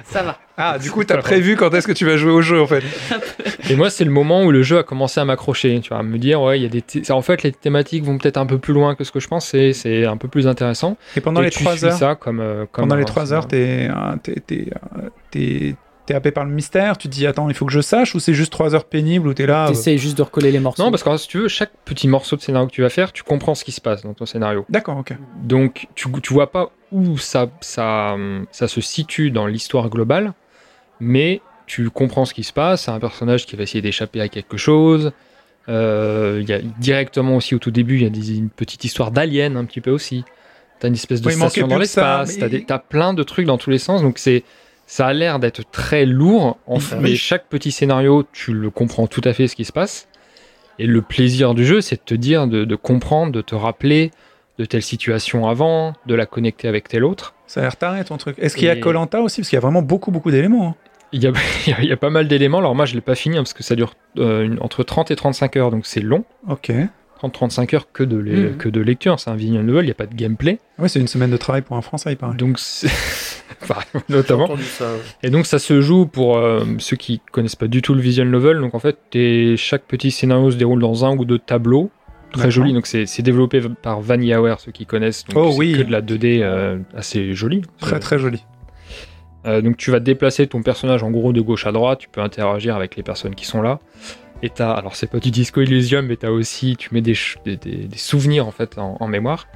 Ça 0.05 0.23
va. 0.23 0.39
Ah, 0.57 0.79
du 0.79 0.91
coup, 0.91 1.05
t'as 1.05 1.19
prévu 1.19 1.57
quand 1.57 1.73
est-ce 1.75 1.87
que 1.87 1.93
tu 1.93 2.05
vas 2.05 2.17
jouer 2.17 2.33
au 2.33 2.41
jeu 2.43 2.61
en 2.61 2.67
fait 2.67 2.83
Et 3.71 3.77
moi, 3.77 3.91
c'est 3.91 4.05
le 4.05 4.11
moment 4.11 4.43
où 4.45 4.51
le 4.51 4.63
jeu 4.63 4.79
a 4.79 4.83
commencé 4.83 5.21
à 5.21 5.25
m'accrocher. 5.25 5.79
Tu 5.81 5.91
vois, 5.91 5.99
à 5.99 6.03
me 6.03 6.19
dire, 6.19 6.41
ouais, 6.43 6.59
il 6.59 6.63
y 6.63 6.67
a 6.67 6.69
des. 6.69 7.11
En 7.13 7.23
fait, 7.23 7.43
les 7.43 7.53
thématiques 7.53 8.05
vont 8.05 8.19
peut-être 8.19 8.37
un 8.37 8.47
peu 8.47 8.59
plus 8.59 8.75
loin 8.75 8.95
que 8.95 9.05
ce 9.05 9.13
que 9.13 9.21
je 9.21 9.29
pensais. 9.29 9.73
C'est 9.73 10.05
un 10.05 10.17
peu 10.17 10.29
plus 10.29 10.47
intéressant. 10.49 10.97
Et 11.17 11.21
pendant 11.21 11.41
Et 11.43 11.45
les 11.45 11.51
tu 11.51 11.63
3 11.63 11.77
suis 11.77 11.87
heures, 11.87 11.93
ça 11.93 12.15
comme. 12.17 12.41
euh, 12.41 12.67
comme 12.73 12.85
pendant 12.89 12.97
les 12.97 13.05
3 13.05 13.33
heures, 13.33 13.47
t'es 13.47 13.89
euh, 13.91 14.17
t'es- 15.31 15.77
t'es, 16.07 16.15
euh, 16.15 16.17
happé 16.17 16.31
par 16.31 16.45
le 16.45 16.51
mystère, 16.51 16.99
tu 16.99 17.09
te 17.09 17.13
dis 17.13 17.27
attends, 17.27 17.49
il 17.49 17.55
faut 17.55 17.67
que 17.67 17.73
je 17.73 17.81
sache 17.81 18.15
ou 18.15 18.21
c'est 18.21 18.35
juste 18.35 18.53
3 18.53 18.75
heures 18.75 18.85
pénibles 18.85 19.29
où 19.29 19.35
t'es 19.35 19.47
là 19.47 19.67
euh, 19.67 19.69
T'essayes 19.69 19.99
juste 19.99 20.17
de 20.19 20.23
recoller 20.23 20.51
les 20.53 20.61
morceaux. 20.61 20.83
Non, 20.83 20.91
parce 20.91 21.03
que 21.03 21.17
si 21.17 21.29
tu 21.29 21.39
veux, 21.39 21.49
chaque 21.49 21.73
petit 21.85 22.09
morceau 22.09 22.37
de 22.37 22.41
scénario 22.43 22.67
que 22.69 22.73
tu 22.73 22.83
vas 22.83 22.91
faire, 22.91 23.13
tu 23.13 23.23
comprends 23.23 23.55
ce 23.55 23.65
qui 23.65 23.73
se 23.73 23.81
passe 23.81 24.03
dans 24.03 24.15
ton 24.15 24.27
scénario. 24.27 24.65
D'accord, 24.69 24.99
ok. 24.99 25.15
Donc, 25.43 25.87
tu, 25.95 26.09
tu 26.23 26.33
vois 26.33 26.51
pas 26.51 26.71
où 26.93 27.19
ça, 27.19 27.49
ça, 27.61 28.17
ça 28.51 28.69
se 28.69 28.81
situe 28.81 29.31
dans 29.31 29.47
l'histoire 29.47 29.89
globale, 29.89 30.33
mais 31.01 31.41
tu 31.67 31.89
comprends 31.91 32.25
ce 32.25 32.35
qui 32.35 32.45
se 32.45 32.53
passe. 32.53 32.83
C'est 32.85 32.91
un 32.91 33.01
personnage 33.01 33.47
qui 33.47 33.57
va 33.57 33.63
essayer 33.63 33.81
d'échapper 33.83 34.21
à 34.21 34.29
quelque 34.29 34.57
chose. 34.57 35.13
Euh, 35.69 36.41
Il 36.43 36.49
y 36.49 36.53
a 36.53 36.59
directement 36.79 37.37
aussi 37.37 37.55
au 37.55 37.59
tout 37.59 37.71
début, 37.71 37.97
il 37.97 38.03
y 38.03 38.07
a 38.07 38.11
des- 38.11 38.37
une 38.37 38.51
petite 38.51 38.85
histoire 38.85 39.11
d'alien 39.11 39.57
un 39.57 39.65
petit 39.65 39.81
peu 39.81 39.91
aussi. 39.91 40.25
T'as 40.79 40.89
une 40.89 40.95
espèce 40.95 41.23
de 41.23 41.29
Oui, 41.29 41.35
station 41.35 41.67
dans 41.67 41.79
l'espace. 41.79 42.37
mais- 42.39 42.65
T'as 42.67 42.79
plein 42.79 43.15
de 43.15 43.23
trucs 43.23 43.47
dans 43.47 43.57
tous 43.57 43.71
les 43.71 43.79
sens. 43.79 44.03
Donc 44.03 44.19
c'est 44.19 44.43
ça 44.87 45.07
a 45.07 45.13
l'air 45.13 45.39
d'être 45.39 45.63
très 45.71 46.05
lourd, 46.07 46.59
en 46.67 46.79
fait, 46.79 46.97
Ah 46.99 47.01
mais 47.01 47.15
chaque 47.17 47.47
petit 47.49 47.71
scénario, 47.73 48.25
tu 48.33 48.53
le 48.53 48.71
comprends 48.71 49.07
tout 49.07 49.23
à 49.25 49.33
fait 49.33 49.49
ce 49.49 49.57
qui 49.57 49.65
se 49.65 49.73
passe. 49.73 50.09
Et 50.79 50.87
le 50.87 51.03
plaisir 51.03 51.55
du 51.55 51.65
jeu, 51.65 51.81
c'est 51.81 51.97
de 51.97 52.01
te 52.05 52.15
dire, 52.15 52.47
de, 52.47 52.65
de 52.65 52.77
comprendre, 52.77 53.33
de 53.33 53.41
te 53.41 53.55
rappeler 53.55 54.11
de 54.59 54.65
telle 54.65 54.83
situation 54.83 55.49
avant, 55.49 55.95
de 56.07 56.15
la 56.15 56.27
connecter 56.27 56.69
avec 56.69 56.89
telle 56.89 57.05
autre. 57.05 57.35
Ça 57.47 57.61
a 57.61 57.63
l'air 57.65 57.77
taré 57.77 58.05
ton 58.05 58.17
truc. 58.19 58.37
Est-ce 58.39 58.57
qu'il 58.57 58.67
y 58.67 58.71
a 58.71 58.77
Colanta 58.77 59.21
aussi? 59.21 59.41
Parce 59.41 59.49
qu'il 59.49 59.57
y 59.57 59.59
a 59.59 59.61
vraiment 59.61 59.83
beaucoup, 59.83 60.11
beaucoup 60.11 60.31
d'éléments. 60.31 60.69
hein. 60.69 60.75
Il 61.13 61.23
y 61.23 61.27
a, 61.27 61.33
il 61.81 61.91
y 61.91 61.97
pas 61.97 62.11
mal 62.11 62.27
d'éléments. 62.29 62.59
Alors 62.59 62.75
moi, 62.75 62.85
je 62.87 62.95
l'ai 62.95 63.01
pas 63.01 63.15
fini 63.15 63.37
hein, 63.37 63.41
parce 63.43 63.53
que 63.53 63.63
ça 63.63 63.75
dure 63.77 63.95
euh, 64.19 64.45
une- 64.45 64.59
entre 64.61 64.83
30 64.85 65.11
et 65.11 65.17
35 65.17 65.57
heures, 65.57 65.71
donc 65.71 65.87
c'est 65.87 66.01
long. 66.01 66.25
Ok. 66.49 66.71
30-35 67.29 67.75
heures 67.75 67.93
que 67.93 68.03
de, 68.03 68.51
que 68.59 68.69
de 68.69 68.81
lecture. 68.81 69.19
C'est 69.21 69.31
un 69.31 69.37
visual 69.37 69.65
novel, 69.65 69.85
il 69.85 69.87
n'y 69.87 69.93
a 69.93 69.95
pas 69.95 70.07
de 70.07 70.15
gameplay. 70.15 70.59
Ouais, 70.79 70.89
c'est 70.89 71.01
une 71.01 71.09
semaine 71.09 71.31
de 71.31 71.37
travail 71.37 71.63
pour 71.63 71.77
un 71.77 71.83
Français, 71.83 72.13
il 72.13 72.17
paraît. 72.17 72.37
Donc 72.37 72.59
Enfin, 73.63 73.81
J'ai 73.95 74.01
notamment. 74.17 74.45
entendu 74.45 74.63
ça. 74.65 74.85
ouais. 74.93 74.99
Et 75.23 75.31
donc 75.31 75.47
ça 75.47 75.59
se 75.59 75.81
joue 75.81 76.07
pour 76.07 76.37
euh, 76.39 76.65
ceux 76.79 76.97
qui 76.97 77.21
connaissent 77.33 77.57
pas 77.57 77.69
du 77.69 77.83
tout 77.83 77.95
le 77.95 78.01
visual 78.01 78.29
novel. 78.29 78.61
Donc 78.61 78.75
en 78.75 78.79
fait, 78.81 78.99
chaque 79.57 79.83
petit 79.85 80.11
scénario 80.11 80.51
se 80.51 80.57
déroule 80.57 80.81
dans 80.81 81.05
un 81.05 81.17
ou 81.17 81.25
deux 81.25 81.39
tableaux. 81.39 81.91
Très 82.33 82.51
joli. 82.51 82.73
Donc 82.73 82.87
c'est 82.87 83.23
développé 83.23 83.63
par 83.83 84.01
VanillaWare, 84.01 84.59
ceux 84.61 84.73
qui 84.73 84.87
connaissent. 84.87 85.25
Donc 85.27 85.37
Oh 85.39 85.55
oui. 85.57 85.75
que 85.79 85.83
de 85.83 85.93
la 85.93 86.03
2D 86.03 86.41
euh, 86.43 86.79
assez 86.97 87.33
jolie. 87.33 87.63
Très 87.79 88.01
très 88.01 88.19
joli. 88.19 88.43
Euh, 89.47 89.61
donc 89.61 89.77
tu 89.77 89.91
vas 89.91 90.01
déplacer 90.01 90.47
ton 90.47 90.63
personnage 90.63 91.03
en 91.03 91.11
gros 91.11 91.33
de 91.33 91.41
gauche 91.41 91.67
à 91.67 91.73
droite, 91.73 91.99
tu 92.01 92.09
peux 92.09 92.23
interagir 92.23 92.75
avec 92.77 92.97
les 92.97 93.03
personnes 93.03 93.35
qui 93.35 93.45
sont 93.45 93.61
là. 93.63 93.79
Et 94.45 94.51
t'as, 94.51 94.73
alors 94.73 94.95
c'est 94.95 95.07
pas 95.07 95.21
du 95.21 95.31
Disco 95.31 95.63
Elysium, 95.63 96.05
mais 96.07 96.17
t'as 96.17 96.29
aussi, 96.29 96.77
tu 96.77 96.91
mets 96.93 97.01
des, 97.01 97.15
souvenirs 97.97 98.47
en 98.47 98.51
fait 98.51 98.77
en, 98.77 98.99
en 99.01 99.07
mémoire. 99.09 99.49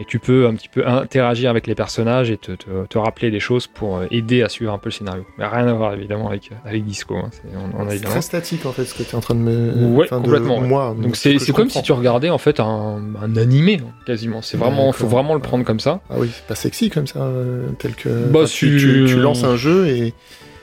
Et 0.00 0.04
tu 0.06 0.18
peux 0.18 0.46
un 0.46 0.54
petit 0.54 0.70
peu 0.70 0.88
interagir 0.88 1.50
avec 1.50 1.66
les 1.66 1.74
personnages 1.74 2.30
et 2.30 2.38
te, 2.38 2.52
te- 2.52 2.86
te 2.88 2.96
rappeler 2.98 3.30
des 3.30 3.40
choses 3.40 3.66
pour 3.66 3.98
euh, 3.98 4.06
aider 4.10 4.42
à 4.42 4.48
suivre 4.48 4.72
un 4.72 4.78
peu 4.78 4.86
le 4.88 4.92
scénario. 4.92 5.26
Mais 5.36 5.46
rien 5.46 5.68
à 5.68 5.72
voir 5.74 5.92
évidemment 5.92 6.28
avec, 6.30 6.48
avec 6.64 6.82
Disco, 6.86 7.14
hein, 7.14 7.28
c'est- 7.30 7.42
on, 7.78 7.86
a 7.86 7.94
très 7.98 8.22
statique 8.22 8.64
en 8.64 8.72
fait 8.72 8.86
ce 8.86 8.94
que 8.94 9.02
tu 9.02 9.10
es 9.10 9.14
en 9.14 9.20
train 9.20 9.34
de 9.34 9.40
me. 9.40 9.86
Ouais, 9.94 10.06
enfin, 10.06 10.18
de- 10.18 10.24
complètement, 10.24 10.60
ouais. 10.60 10.66
Moi, 10.66 10.96
Donc 10.98 11.14
ce 11.14 11.22
c'est 11.34 11.38
c'est 11.38 11.52
comme 11.52 11.68
si 11.68 11.82
tu 11.82 11.92
regardais 11.92 12.30
en 12.30 12.38
fait 12.38 12.58
un, 12.58 13.02
un 13.22 13.36
animé 13.36 13.80
hein, 13.84 13.92
quasiment. 14.06 14.40
C'est 14.40 14.56
vraiment, 14.56 14.90
faut 14.92 15.06
vraiment 15.08 15.34
le 15.34 15.40
prendre 15.40 15.64
comme 15.64 15.78
ça. 15.78 16.00
Ah 16.08 16.14
oui, 16.16 16.30
c'est 16.34 16.46
pas 16.46 16.54
sexy 16.54 16.88
comme 16.88 17.06
ça, 17.06 17.20
euh, 17.20 17.68
tel 17.78 17.94
que. 17.94 18.08
Bah, 18.08 18.40
enfin, 18.44 18.48
tu, 18.50 18.78
tu- 18.78 18.78
tu- 18.78 19.04
tu 19.14 19.20
lances 19.20 19.44
un 19.44 19.56
jeu 19.56 19.88
et. 19.88 20.14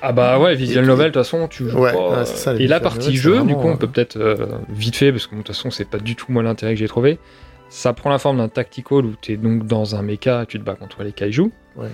Ah 0.01 0.12
bah 0.13 0.39
ouais, 0.39 0.55
visual 0.55 0.85
novel, 0.85 1.07
de 1.07 1.13
toute 1.13 1.23
façon, 1.23 1.47
tu 1.47 1.69
joues 1.69 1.77
Ouais, 1.79 1.91
pas, 1.93 2.19
ouais, 2.19 2.25
ça, 2.25 2.55
Et 2.55 2.67
la 2.67 2.79
partie 2.79 3.15
jeu, 3.15 3.43
du 3.43 3.53
coup, 3.53 3.67
on 3.67 3.73
euh, 3.73 3.77
peut 3.77 3.88
peut-être 3.88 4.17
euh, 4.17 4.35
vite 4.69 4.95
fait, 4.95 5.12
parce 5.12 5.27
que 5.27 5.31
de 5.35 5.41
toute 5.41 5.47
façon, 5.47 5.71
c'est 5.71 5.85
pas 5.89 5.97
du 5.97 6.15
tout 6.15 6.31
moi 6.31 6.41
l'intérêt 6.43 6.73
que 6.73 6.79
j'ai 6.79 6.88
trouvé. 6.88 7.19
Ça 7.69 7.93
prend 7.93 8.09
la 8.09 8.17
forme 8.17 8.38
d'un 8.38 8.47
tactical 8.47 9.05
où 9.05 9.13
tu 9.21 9.33
es 9.33 9.38
donc 9.38 9.67
dans 9.67 9.95
un 9.95 10.01
mecha 10.01 10.45
tu 10.47 10.57
te 10.59 10.63
bats 10.63 10.75
contre 10.75 11.03
les 11.03 11.12
kaijus. 11.12 11.51
Ouais. 11.75 11.89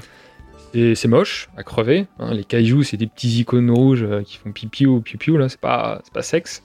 Et 0.74 0.96
c'est 0.96 1.08
moche 1.08 1.50
à 1.58 1.64
crever. 1.64 2.06
hein. 2.20 2.34
Les 2.34 2.44
kaijus, 2.44 2.84
c'est 2.84 2.98
des 2.98 3.08
petits 3.08 3.40
icônes 3.40 3.72
rouges 3.72 4.04
euh, 4.04 4.22
qui 4.24 4.38
font 4.38 4.52
pipi 4.52 4.86
ou 4.86 5.02
pipi 5.02 5.32
là, 5.32 5.50
c'est 5.50 5.60
pas, 5.60 6.00
c'est 6.04 6.14
pas 6.14 6.22
sexe. 6.22 6.64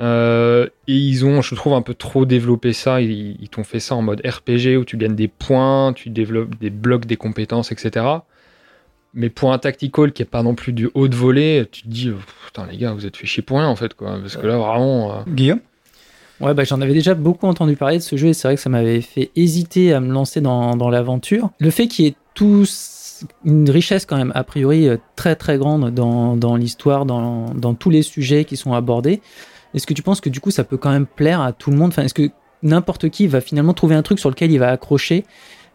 Euh, 0.00 0.66
et 0.86 0.94
ils 0.94 1.24
ont, 1.24 1.40
je 1.42 1.54
trouve, 1.54 1.72
un 1.74 1.82
peu 1.82 1.94
trop 1.94 2.24
développé 2.24 2.72
ça. 2.72 3.00
Ils, 3.00 3.36
ils 3.40 3.48
t'ont 3.48 3.64
fait 3.64 3.80
ça 3.80 3.94
en 3.94 4.02
mode 4.02 4.20
RPG 4.26 4.76
où 4.78 4.84
tu 4.84 4.96
gagnes 4.96 5.14
des 5.16 5.28
points, 5.28 5.92
tu 5.92 6.10
développes 6.10 6.58
des 6.58 6.70
blocs, 6.70 7.06
des 7.06 7.16
compétences, 7.16 7.72
etc. 7.72 8.04
Mais 9.14 9.30
pour 9.30 9.52
un 9.52 9.58
tactical 9.58 10.12
qui 10.12 10.22
est 10.22 10.26
pas 10.26 10.42
non 10.42 10.54
plus 10.54 10.72
du 10.72 10.90
haut 10.94 11.08
de 11.08 11.16
volée, 11.16 11.66
tu 11.70 11.82
te 11.82 11.88
dis, 11.88 12.12
putain 12.46 12.66
les 12.70 12.76
gars, 12.76 12.92
vous 12.92 13.06
êtes 13.06 13.16
fait 13.16 13.26
chier 13.26 13.42
pour 13.42 13.58
rien 13.58 13.66
en 13.68 13.76
fait, 13.76 13.94
quoi. 13.94 14.18
Parce 14.20 14.36
que 14.36 14.46
là, 14.46 14.56
vraiment. 14.58 15.12
euh, 15.12 15.20
Guillaume 15.28 15.60
Ouais, 16.40 16.54
bah, 16.54 16.62
j'en 16.62 16.80
avais 16.80 16.92
déjà 16.94 17.14
beaucoup 17.14 17.46
entendu 17.48 17.74
parler 17.74 17.96
de 17.98 18.02
ce 18.02 18.16
jeu 18.16 18.28
et 18.28 18.32
c'est 18.32 18.46
vrai 18.46 18.54
que 18.54 18.60
ça 18.60 18.70
m'avait 18.70 19.00
fait 19.00 19.30
hésiter 19.34 19.92
à 19.92 19.98
me 19.98 20.12
lancer 20.12 20.40
dans, 20.40 20.76
dans 20.76 20.88
l'aventure. 20.88 21.50
Le 21.58 21.70
fait 21.70 21.88
qu'il 21.88 22.04
y 22.04 22.08
ait 22.08 22.14
tous 22.34 23.24
une 23.44 23.68
richesse 23.68 24.06
quand 24.06 24.16
même, 24.16 24.30
a 24.36 24.44
priori, 24.44 24.86
euh, 24.88 24.98
très 25.16 25.34
très 25.34 25.58
grande 25.58 25.92
dans, 25.92 26.36
dans 26.36 26.54
l'histoire, 26.54 27.06
dans, 27.06 27.46
dans 27.54 27.74
tous 27.74 27.90
les 27.90 28.02
sujets 28.02 28.44
qui 28.44 28.56
sont 28.56 28.72
abordés, 28.74 29.20
est-ce 29.74 29.84
que 29.86 29.94
tu 29.94 30.02
penses 30.02 30.20
que 30.20 30.28
du 30.30 30.38
coup 30.40 30.52
ça 30.52 30.62
peut 30.62 30.76
quand 30.76 30.92
même 30.92 31.06
plaire 31.06 31.40
à 31.40 31.52
tout 31.52 31.72
le 31.72 31.76
monde? 31.76 31.88
Enfin, 31.88 32.04
Est-ce 32.04 32.14
que 32.14 32.30
n'importe 32.62 33.08
qui 33.08 33.26
va 33.26 33.40
finalement 33.40 33.74
trouver 33.74 33.96
un 33.96 34.02
truc 34.02 34.20
sur 34.20 34.30
lequel 34.30 34.52
il 34.52 34.58
va 34.58 34.70
accrocher 34.70 35.24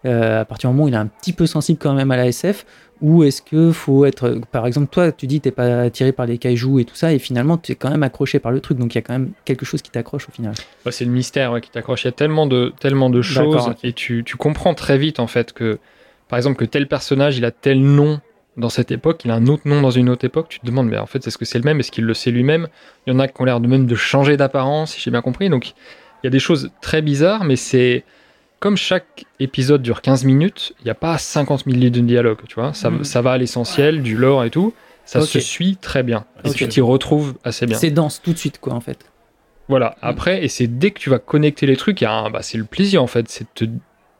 euh, 0.05 0.41
à 0.41 0.45
partir 0.45 0.69
du 0.69 0.75
moment 0.75 0.85
où 0.85 0.87
il 0.89 0.93
est 0.93 0.97
un 0.97 1.07
petit 1.07 1.31
peu 1.33 1.45
sensible 1.45 1.77
quand 1.79 1.93
même 1.93 2.11
à 2.11 2.17
la 2.17 2.27
SF 2.27 2.65
ou 3.03 3.23
est-ce 3.23 3.43
que 3.43 3.71
faut 3.71 4.05
être 4.05 4.39
par 4.51 4.65
exemple 4.65 4.87
toi 4.89 5.11
tu 5.11 5.27
dis 5.27 5.41
t'es 5.41 5.51
pas 5.51 5.81
attiré 5.81 6.11
par 6.13 6.25
les 6.25 6.39
kaijus 6.39 6.79
et 6.79 6.85
tout 6.85 6.95
ça 6.95 7.13
et 7.13 7.19
finalement 7.19 7.57
tu 7.57 7.73
es 7.73 7.75
quand 7.75 7.91
même 7.91 8.01
accroché 8.01 8.39
par 8.39 8.51
le 8.51 8.61
truc 8.61 8.79
donc 8.79 8.95
il 8.95 8.97
y 8.97 8.99
a 8.99 9.01
quand 9.01 9.13
même 9.13 9.33
quelque 9.45 9.65
chose 9.65 9.81
qui 9.81 9.91
t'accroche 9.91 10.29
au 10.29 10.31
final 10.31 10.53
Ouais, 10.85 10.91
c'est 10.91 11.05
le 11.05 11.11
mystère 11.11 11.51
ouais, 11.51 11.61
qui 11.61 11.69
t'accroche. 11.69 12.03
Il 12.03 12.07
y 12.07 12.09
a 12.09 12.13
tellement 12.13 12.47
de, 12.47 12.73
tellement 12.79 13.09
de 13.09 13.21
choses 13.21 13.73
et 13.83 13.93
tu, 13.93 14.23
tu 14.25 14.37
comprends 14.37 14.73
très 14.73 14.97
vite 14.97 15.19
en 15.19 15.27
fait 15.27 15.53
que, 15.53 15.79
par 16.27 16.37
exemple, 16.37 16.57
que 16.57 16.65
tel 16.65 16.87
personnage 16.87 17.37
il 17.37 17.45
a 17.45 17.51
tel 17.51 17.81
nom 17.81 18.19
dans 18.57 18.69
cette 18.69 18.91
époque, 18.91 19.23
il 19.25 19.31
a 19.31 19.35
un 19.35 19.47
autre 19.47 19.67
nom 19.67 19.81
dans 19.81 19.91
une 19.91 20.09
autre 20.09 20.25
époque. 20.25 20.47
Tu 20.49 20.59
te 20.59 20.65
demandes, 20.65 20.87
mais 20.87 20.97
en 20.97 21.07
fait, 21.07 21.25
est-ce 21.25 21.37
que 21.39 21.45
c'est 21.45 21.57
le 21.57 21.63
même? 21.63 21.79
Est-ce 21.79 21.91
qu'il 21.91 22.05
le 22.05 22.13
sait 22.13 22.29
lui-même? 22.29 22.67
Il 23.07 23.13
y 23.13 23.15
en 23.15 23.19
a 23.19 23.27
qui 23.27 23.41
ont 23.41 23.45
l'air 23.45 23.59
de 23.59 23.67
même 23.67 23.87
de 23.87 23.95
changer 23.95 24.37
d'apparence, 24.37 24.91
si 24.91 25.01
j'ai 25.01 25.09
bien 25.09 25.21
compris. 25.21 25.49
Donc, 25.49 25.69
il 25.69 26.25
y 26.25 26.27
a 26.27 26.29
des 26.29 26.39
choses 26.39 26.69
très 26.79 27.01
bizarres, 27.01 27.45
mais 27.45 27.55
c'est 27.55 28.03
comme 28.63 28.77
chaque 28.77 29.25
épisode 29.41 29.81
dure 29.81 30.01
15 30.01 30.23
minutes, 30.23 30.73
il 30.79 30.85
n'y 30.85 30.89
a 30.89 30.95
pas 30.95 31.17
50 31.17 31.65
000 31.65 31.75
lignes 31.77 31.89
de 31.89 31.99
dialogue, 31.99 32.37
tu 32.47 32.55
vois. 32.55 32.73
Ça, 32.73 32.89
Mhm. 32.89 33.03
ça 33.03 33.21
va 33.21 33.33
à 33.33 33.37
l'essentiel, 33.37 34.01
du 34.01 34.15
lore 34.15 34.45
et 34.45 34.49
tout. 34.49 34.73
Ça 35.03 35.19
se 35.19 35.41
suit 35.41 35.75
très 35.75 36.01
bien. 36.01 36.23
Et 36.45 36.51
tu 36.51 36.65
t'y 36.69 36.79
retrouves 36.79 37.33
assez 37.43 37.65
bien. 37.65 37.77
c'est 37.77 37.91
dense 37.91 38.21
tout 38.21 38.31
de 38.31 38.37
suite 38.37 38.59
quoi 38.61 38.71
en 38.73 38.79
fait 38.79 38.99
Voilà, 39.67 39.95
après, 40.01 40.45
et 40.45 40.47
c'est 40.47 40.67
dès 40.67 40.91
que 40.91 40.99
tu 41.01 41.09
vas 41.09 41.19
connecter 41.19 41.65
les 41.65 41.75
trucs, 41.75 41.99
il 41.99 42.05
y 42.05 42.07
a 42.07 42.13
un- 42.13 42.29
bah, 42.29 42.41
c'est 42.41 42.57
le 42.57 42.63
plaisir 42.63 43.03
en 43.03 43.07
fait, 43.07 43.27
c'est 43.27 43.45
de, 43.61 43.69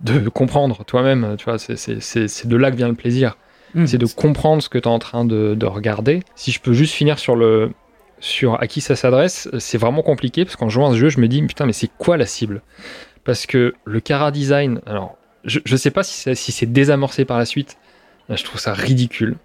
de 0.02 0.28
comprendre 0.30 0.84
toi-même, 0.84 1.36
tu 1.38 1.46
vois, 1.46 1.58
c'est- 1.58 2.46
de 2.48 2.58
là 2.58 2.70
que 2.70 2.76
vient 2.76 2.90
le 2.90 2.96
plaisir. 2.96 3.38
Mhm. 3.76 3.88
C'est 3.88 3.98
de 3.98 4.06
comprendre 4.06 4.62
ce 4.62 4.68
que 4.68 4.78
tu 4.78 4.90
es 4.90 4.92
en 4.92 5.00
train 5.00 5.24
de, 5.24 5.56
de 5.56 5.66
regarder. 5.66 6.22
Si 6.36 6.52
je 6.52 6.60
peux 6.60 6.74
juste 6.74 6.94
finir 6.94 7.18
sur 7.18 7.38
le 7.38 7.72
sur 8.20 8.62
à 8.62 8.68
qui 8.68 8.80
ça 8.82 8.96
s'adresse, 8.98 9.50
c'est 9.60 9.78
vraiment 9.78 10.02
compliqué 10.02 10.44
parce 10.46 10.56
qu'en 10.58 10.70
jouant 10.70 10.90
à 10.90 10.94
ce 10.94 10.98
jeu, 10.98 11.10
je 11.10 11.20
me 11.22 11.28
dis 11.30 11.42
putain, 11.44 11.66
mais 11.66 11.74
c'est 11.74 11.90
quoi 11.98 12.16
la 12.18 12.26
cible? 12.26 12.62
Parce 13.24 13.46
que 13.46 13.74
le 13.86 14.00
Cara 14.00 14.32
Design, 14.32 14.82
alors 14.86 15.16
je, 15.46 15.60
je 15.66 15.76
sais 15.76 15.92
pas 15.92 16.04
si 16.04 16.14
c'est 16.14 16.36
si 16.36 16.52
c'est 16.52 16.66
désamorcé 16.72 17.26
par 17.26 17.38
la 17.38 17.46
suite, 17.46 17.78
je 18.30 18.44
trouve 18.44 18.60
ça 18.60 18.74
ridicule. 18.74 19.36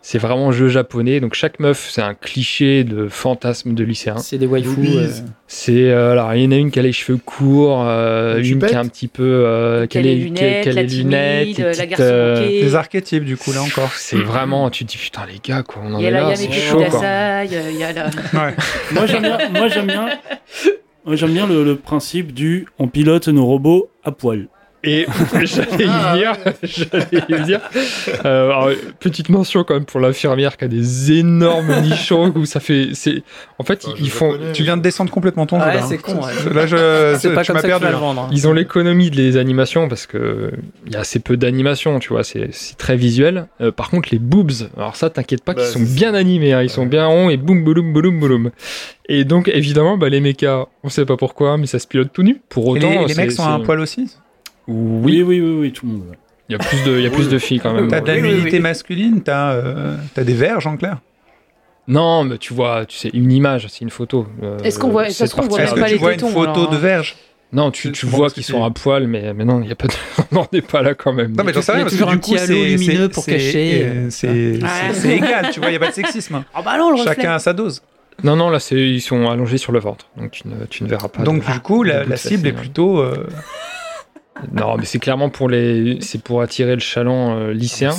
C'est 0.00 0.18
vraiment 0.18 0.50
un 0.50 0.52
jeu 0.52 0.68
japonais, 0.68 1.18
donc 1.18 1.34
chaque 1.34 1.58
meuf, 1.58 1.88
c'est 1.90 2.00
un 2.00 2.14
cliché 2.14 2.84
de 2.84 3.08
fantasme 3.08 3.74
de 3.74 3.82
lycéen. 3.82 4.16
c'est 4.18 4.38
des 4.38 4.46
waifus 4.46 4.96
euh, 4.96 5.08
C'est 5.48 5.90
euh, 5.90 6.12
alors 6.12 6.32
il 6.34 6.44
y 6.44 6.46
en 6.46 6.52
a 6.52 6.54
une 6.54 6.70
qui 6.70 6.78
a 6.78 6.82
les 6.82 6.92
cheveux 6.92 7.18
courts, 7.18 7.82
euh, 7.84 8.40
Une 8.40 8.60
qui 8.64 8.72
est 8.72 8.76
un 8.76 8.86
petit 8.86 9.08
peu 9.08 9.24
euh, 9.24 9.86
Qui 9.88 9.98
a 9.98 10.00
a 10.00 10.04
les 10.04 10.14
les 10.14 10.22
lunettes, 10.22 10.62
qui 10.62 10.68
a 10.68 10.72
la 10.72 10.82
les 10.82 10.88
lunettes, 10.88 11.44
timide, 11.46 11.58
les 11.66 11.74
la 11.74 11.86
garçon 11.86 12.04
euh. 12.06 12.46
Des 12.48 12.74
archétypes, 12.76 13.24
du 13.24 13.36
coup, 13.36 13.52
là 13.52 13.60
encore. 13.60 13.92
c'est 13.92 14.16
vraiment 14.16 14.70
tu 14.70 14.86
te 14.86 14.92
dis 14.92 14.98
putain 14.98 15.26
les 15.26 15.40
gars 15.44 15.64
quoi 15.64 15.82
on 15.84 15.92
en 15.94 15.98
Il 15.98 16.02
y 16.02 16.06
est 16.06 16.08
a 16.08 16.10
la 16.12 16.28
là, 16.28 16.36
c'est 16.36 16.52
chaud 16.52 16.76
quoi. 16.88 17.44
il 17.44 17.76
y 17.76 17.82
a 17.82 17.92
la. 17.92 18.06
Ouais. 18.06 18.54
Moi 18.92 19.06
j'aime 19.06 19.22
bien, 19.22 19.38
moi 19.50 19.68
j'aime 19.68 19.86
bien, 19.88 20.08
j'aime 21.16 21.32
bien 21.32 21.46
le, 21.46 21.76
principe 21.76 22.32
du 22.32 22.66
on 22.78 22.88
pilote 22.88 23.28
nos 23.28 23.46
robots 23.46 23.90
à 24.04 24.12
poil. 24.12 24.48
Et 24.84 25.06
j'allais 25.42 25.84
y 25.84 25.88
Ah, 25.90 26.12
venir, 26.14 26.32
j'allais 26.62 27.24
y 27.28 27.32
venir. 27.34 27.60
Euh, 28.24 28.44
alors, 28.46 28.70
petite 29.00 29.28
mention 29.28 29.64
quand 29.64 29.74
même 29.74 29.84
pour 29.84 29.98
l'infirmière 29.98 30.56
qui 30.56 30.64
a 30.64 30.68
des 30.68 31.12
énormes 31.18 31.80
nichons 31.82 32.32
où 32.36 32.44
ça 32.46 32.60
fait 32.60 32.90
c'est 32.92 33.22
en 33.58 33.64
fait 33.64 33.84
Oh, 33.88 33.94
ils, 33.98 34.08
font 34.10 34.30
connais. 34.32 34.52
Tu 34.52 34.62
viens 34.62 34.76
de 34.76 34.82
descendre 34.82 35.10
complètement 35.10 35.46
ton 35.46 35.58
jeu. 35.58 35.66
ouais 35.66 35.74
là, 35.74 35.82
hein. 35.82 35.86
c'est 35.88 35.98
con 35.98 36.14
ouais. 36.14 36.54
Là, 36.54 36.66
je, 36.66 37.16
c'est 37.18 37.34
pas 37.34 37.42
tu 37.42 37.52
comme 37.52 37.60
ça 37.60 37.66
perdu. 37.66 37.84
là. 37.86 37.90
vendre 37.92 38.20
hein. 38.22 38.28
Ils 38.32 38.46
ont 38.46 38.52
l'économie 38.52 39.10
de 39.10 39.16
les 39.16 39.36
animations 39.36 39.88
parce 39.88 40.06
que 40.06 40.52
il 40.86 40.92
y 40.92 40.96
a 40.96 41.00
assez 41.00 41.18
peu 41.18 41.36
d'animations, 41.36 41.98
tu 41.98 42.10
vois, 42.10 42.22
c'est 42.22 42.48
très 42.78 42.96
visuel. 42.96 43.46
Euh, 43.60 43.72
par 43.72 43.90
contre, 43.90 44.10
les 44.12 44.18
boobs, 44.20 44.52
alors 44.76 44.94
ça, 44.94 45.10
t'inquiète 45.10 45.42
pas, 45.42 45.54
Bah, 45.54 45.62
qu'ils 45.62 45.72
sont 45.72 45.94
bien 45.94 46.14
animés, 46.14 46.52
hein, 46.52 46.62
ils 46.62 46.70
sont 46.70 46.86
bien 46.86 47.06
ronds 47.06 47.30
et 47.30 47.36
boum, 47.36 47.64
boum, 47.64 47.92
boum, 47.92 48.20
boum. 48.20 48.50
Et 49.08 49.24
donc, 49.24 49.48
évidemment, 49.48 49.96
bah, 49.98 50.08
les 50.08 50.20
mechas, 50.20 50.66
on 50.84 50.88
sait 50.88 51.04
pas 51.04 51.16
pourquoi, 51.16 51.56
mais 51.56 51.66
ça 51.66 51.78
se 51.80 51.86
pilote 51.86 52.10
tout 52.12 52.22
nu. 52.22 52.40
Pour 52.48 52.68
autant, 52.68 52.88
les, 52.90 52.96
et 52.96 53.06
les 53.06 53.14
c'est- 53.14 53.20
mecs 53.22 53.32
sont 53.32 53.42
à 53.44 53.50
un 53.50 53.60
poil 53.60 53.80
aussi 53.80 54.14
Oui, 54.68 55.22
Oui, 55.22 55.22
oui, 55.22 55.40
oui, 55.40 55.56
oui, 55.60 55.72
tout 55.72 55.86
le 55.86 55.92
monde. 55.92 56.04
il 56.48 56.52
y 56.52 56.54
a 56.54 56.58
plus 56.58 56.82
de, 56.84 56.98
il 56.98 57.02
y 57.02 57.06
a 57.06 57.10
plus 57.10 57.28
de 57.28 57.38
filles 57.38 57.58
quand 57.60 57.72
même. 57.72 57.88
T'as 57.88 58.00
de 58.00 58.06
la 58.06 58.20
nudité 58.20 58.60
masculine, 58.60 59.22
t'as 59.22 59.52
euh, 59.54 59.96
t'as 60.14 60.24
des 60.24 60.34
verges 60.34 60.66
en 60.66 60.76
clair. 60.76 60.98
Non, 61.86 62.22
mais 62.24 62.36
tu 62.38 62.52
vois, 62.52 62.84
tu 62.84 62.96
sais, 62.98 63.10
une 63.14 63.32
image, 63.32 63.66
c'est 63.68 63.80
une 63.80 63.88
photo. 63.90 64.26
Euh, 64.42 64.58
Est-ce 64.58 64.78
qu'on 64.78 64.90
voit- 64.90 65.06
ça 65.06 65.10
cette 65.10 65.28
se 65.28 65.32
trouve, 65.32 65.46
on 65.46 65.48
voit. 65.48 65.62
Est-ce 65.62 65.74
même 65.74 65.76
que 65.76 65.80
pas 65.80 65.86
tu 65.86 65.92
les 65.94 65.98
vois 65.98 66.12
une 66.12 66.20
photo 66.20 66.40
alors, 66.42 66.70
de 66.70 66.76
verge? 66.76 67.16
Non, 67.50 67.70
tu, 67.70 67.92
tu 67.92 68.04
vois 68.04 68.28
qu'ils 68.28 68.44
sont 68.44 68.62
à 68.62 68.70
poil, 68.70 69.06
mais, 69.06 69.32
mais 69.32 69.46
non, 69.46 69.62
il 69.62 69.70
y 69.70 69.72
a 69.72 69.74
pas 69.74 69.86
de... 69.86 69.94
on 70.32 70.34
n'en 70.34 70.46
est 70.52 70.60
pas 70.60 70.82
là 70.82 70.92
quand 70.94 71.14
même. 71.14 71.34
Non, 71.34 71.44
mais 71.44 71.54
j'en 71.54 71.62
sais 71.62 71.72
Il 71.72 71.76
y 71.78 71.80
a 71.80 71.84
rien, 71.84 71.84
parce 71.84 71.94
que 71.94 71.98
toujours 71.98 72.12
du 72.12 72.20
coup, 72.20 72.36
c'est 72.36 72.64
lumineux 72.76 73.08
pour 73.08 73.24
cacher. 73.24 73.84
euh, 73.86 74.06
C'est 74.10 75.16
égal, 75.16 75.48
tu 75.50 75.60
vois, 75.60 75.70
il 75.70 75.72
n'y 75.72 75.76
a 75.76 75.80
pas 75.80 75.88
de 75.88 75.94
sexisme. 75.94 76.44
Ah 76.54 76.60
bah 76.60 76.76
non. 76.76 76.94
Chacun 77.02 77.32
a 77.32 77.38
sa 77.38 77.54
dose. 77.54 77.80
Non, 78.22 78.36
non, 78.36 78.50
là, 78.50 78.60
c'est 78.60 78.76
ils 78.76 79.00
sont 79.00 79.30
allongés 79.30 79.56
sur 79.56 79.72
le 79.72 79.78
ventre, 79.78 80.08
donc 80.18 80.32
tu 80.32 80.46
ne, 80.46 80.66
tu 80.66 80.84
ne 80.84 80.88
verras 80.88 81.08
pas. 81.08 81.22
Donc, 81.22 81.46
de- 81.46 81.52
du 81.52 81.60
coup, 81.60 81.84
la, 81.84 82.16
cible 82.16 82.48
est 82.48 82.50
hein. 82.50 82.54
plutôt. 82.58 82.98
euh, 83.00 83.26
Non, 84.52 84.76
mais 84.78 84.84
c'est 84.84 84.98
clairement 84.98 85.28
pour 85.30 85.48
les, 85.48 85.98
c'est 86.00 86.20
pour 86.22 86.42
attirer 86.42 86.74
le 86.74 86.80
chaland 86.80 87.36
euh, 87.36 87.52
lycéen. 87.52 87.90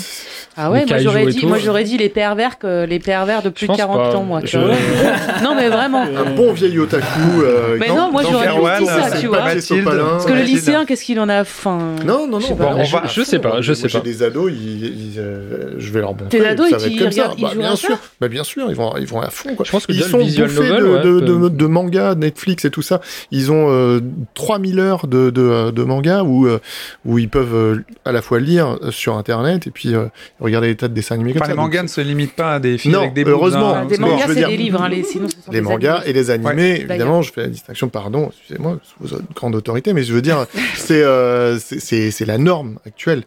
Ah 0.61 0.71
ouais, 0.71 0.85
moi 0.85 0.97
j'aurais 0.97 1.25
dit, 1.27 1.39
tout. 1.39 1.47
moi 1.47 1.57
j'aurais 1.57 1.85
dit 1.85 1.97
les 1.97 2.09
pervers 2.09 2.57
que 2.59 2.83
les 2.85 2.99
pervers 2.99 3.41
de 3.41 3.47
plus 3.49 3.65
de 3.65 3.67
pense 3.67 3.77
40 3.77 3.97
pas. 4.11 4.17
ans 4.17 4.23
moi. 4.23 4.41
Je- 4.43 4.57
non 5.43 5.55
mais 5.55 5.69
vraiment. 5.69 6.01
Un 6.01 6.31
bon 6.35 6.51
vieil 6.51 6.77
otaku. 6.79 7.05
euh, 7.43 7.77
Mais 7.79 7.87
non, 7.87 8.11
moi, 8.11 8.23
j'aurais 8.29 8.79
dit 8.79 8.85
ça, 8.85 9.17
tu 9.19 9.27
vois. 9.27 9.43
Mathilde. 9.43 9.85
Parce 9.85 10.25
que 10.25 10.33
le 10.33 10.41
lycéen, 10.41 10.85
qu'est-ce 10.85 11.05
qu'il 11.05 11.19
en 11.19 11.29
a 11.29 11.43
faim 11.45 11.95
Non, 12.05 12.27
non, 12.27 12.39
Je 12.39 12.45
sais 12.47 12.51
non. 12.51 12.57
pas. 12.57 12.75
On 12.75 12.83
je, 12.83 12.91
va- 12.91 13.03
je 13.07 13.21
sais 13.21 13.39
pas, 13.39 13.61
je 13.61 13.71
Moi, 13.71 13.75
sais 13.75 13.87
j'ai 13.89 13.97
pas. 13.99 14.03
des 14.03 14.23
ados, 14.23 14.51
ils, 14.51 14.85
ils, 15.13 15.19
euh, 15.19 15.75
je 15.77 15.91
vais 15.93 16.01
leur 16.01 16.11
montrer. 16.11 16.27
Tes 16.29 16.45
ados, 16.45 16.67
ils 16.71 16.93
ils 16.93 16.99
Bah, 16.99 17.49
jouent 17.53 17.59
bien 17.59 17.75
sûr. 17.75 17.97
Bah, 18.19 18.27
bien 18.27 18.43
sûr, 18.43 18.65
ils 18.69 18.75
vont, 18.75 18.93
ils 18.97 19.07
vont 19.07 19.21
à 19.21 19.29
fond. 19.29 19.55
Quoi. 19.55 19.65
Je 19.65 19.71
pense 19.71 19.85
que 19.85 19.93
Ils 19.93 20.03
sont 20.03 20.17
bouffés 20.17 20.37
de, 20.39 21.65
mangas, 21.67 22.15
Netflix 22.15 22.65
et 22.65 22.71
tout 22.71 22.81
ça. 22.81 22.99
Ils 23.31 23.51
ont 23.51 23.67
euh, 23.69 24.01
3000 24.33 24.79
heures 24.79 25.07
de, 25.07 25.29
de, 25.29 25.71
de 25.71 25.83
mangas 25.83 26.23
où, 26.29 26.45
euh, 26.47 26.59
où 27.05 27.17
ils 27.17 27.29
peuvent 27.29 27.55
euh, 27.55 27.83
à 28.05 28.11
la 28.11 28.21
fois 28.21 28.39
lire 28.39 28.77
sur 28.91 29.17
Internet 29.17 29.67
et 29.67 29.71
puis 29.71 29.95
euh, 29.95 30.05
regarder 30.39 30.67
des 30.67 30.75
tas 30.75 30.87
de 30.87 30.93
dessins 30.93 31.15
animés 31.15 31.33
comme 31.33 31.41
Enfin, 31.41 31.47
ça. 31.49 31.53
les 31.53 31.57
mangas 31.57 31.79
Donc, 31.79 31.83
ne 31.83 31.87
se 31.89 32.01
limitent 32.01 32.35
pas 32.35 32.55
à 32.55 32.59
des 32.59 32.77
filles 32.77 32.91
Non, 32.91 33.01
avec 33.01 33.13
des 33.13 33.23
heureusement. 33.25 33.75
hein. 33.75 33.85
Des 33.85 33.97
mangas, 33.97 34.23
je 34.23 34.27
veux 34.27 34.33
c'est 34.33 34.39
dire- 34.39 34.49
des 34.49 34.57
livres, 34.57 34.81
hein, 34.81 34.89
les, 34.89 35.03
sinon 35.03 35.27
ce 35.29 35.35
sont 35.35 35.51
les 35.51 35.59
des 35.59 35.61
mangas 35.61 35.95
animés. 35.95 36.09
et 36.09 36.13
les 36.13 36.29
animés, 36.31 36.81
évidemment, 36.81 37.21
je 37.21 37.31
fais 37.33 37.41
la 37.41 37.47
distinction, 37.47 37.89
pardon, 37.89 38.29
excusez-moi, 38.31 38.79
sous 38.83 39.07
votre 39.07 39.33
grande 39.33 39.55
autorité, 39.55 39.93
mais 39.93 40.03
je 40.03 40.13
veux 40.13 40.21
dire, 40.21 40.45
euh, 40.91 41.57
c'est 41.59 42.25
la 42.25 42.37
norme 42.37 42.79
actuelle. 42.85 43.23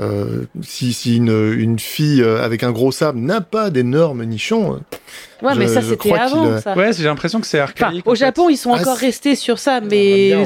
Euh, 0.00 0.46
si 0.62 0.94
si 0.94 1.16
une, 1.18 1.52
une 1.52 1.78
fille 1.78 2.22
euh, 2.22 2.42
avec 2.42 2.62
un 2.62 2.70
gros 2.72 2.92
sabre 2.92 3.18
n'a 3.18 3.42
pas 3.42 3.68
d'énormes 3.68 4.24
nichons, 4.24 4.80
Ouais, 5.42 5.54
mais 5.54 5.66
Je- 5.66 5.74
ça 5.74 5.80
je 5.82 5.90
c'était 5.90 6.12
avant 6.14 6.46
euh, 6.46 6.60
ça. 6.60 6.74
Ouais, 6.74 6.92
j'ai 6.94 7.04
l'impression 7.04 7.40
que 7.40 7.46
c'est 7.46 7.60
Enfin, 7.60 7.72
archaïque. 7.84 8.06
au 8.06 8.12
en 8.12 8.14
fait. 8.14 8.20
Japon, 8.20 8.48
ils 8.48 8.56
sont 8.56 8.72
Ah, 8.72 8.80
encore 8.80 8.96
restés 8.96 9.34
sur 9.36 9.58
ça, 9.58 9.80
bien, 9.80 9.88
mais 9.90 10.34
ouais. 10.36 10.44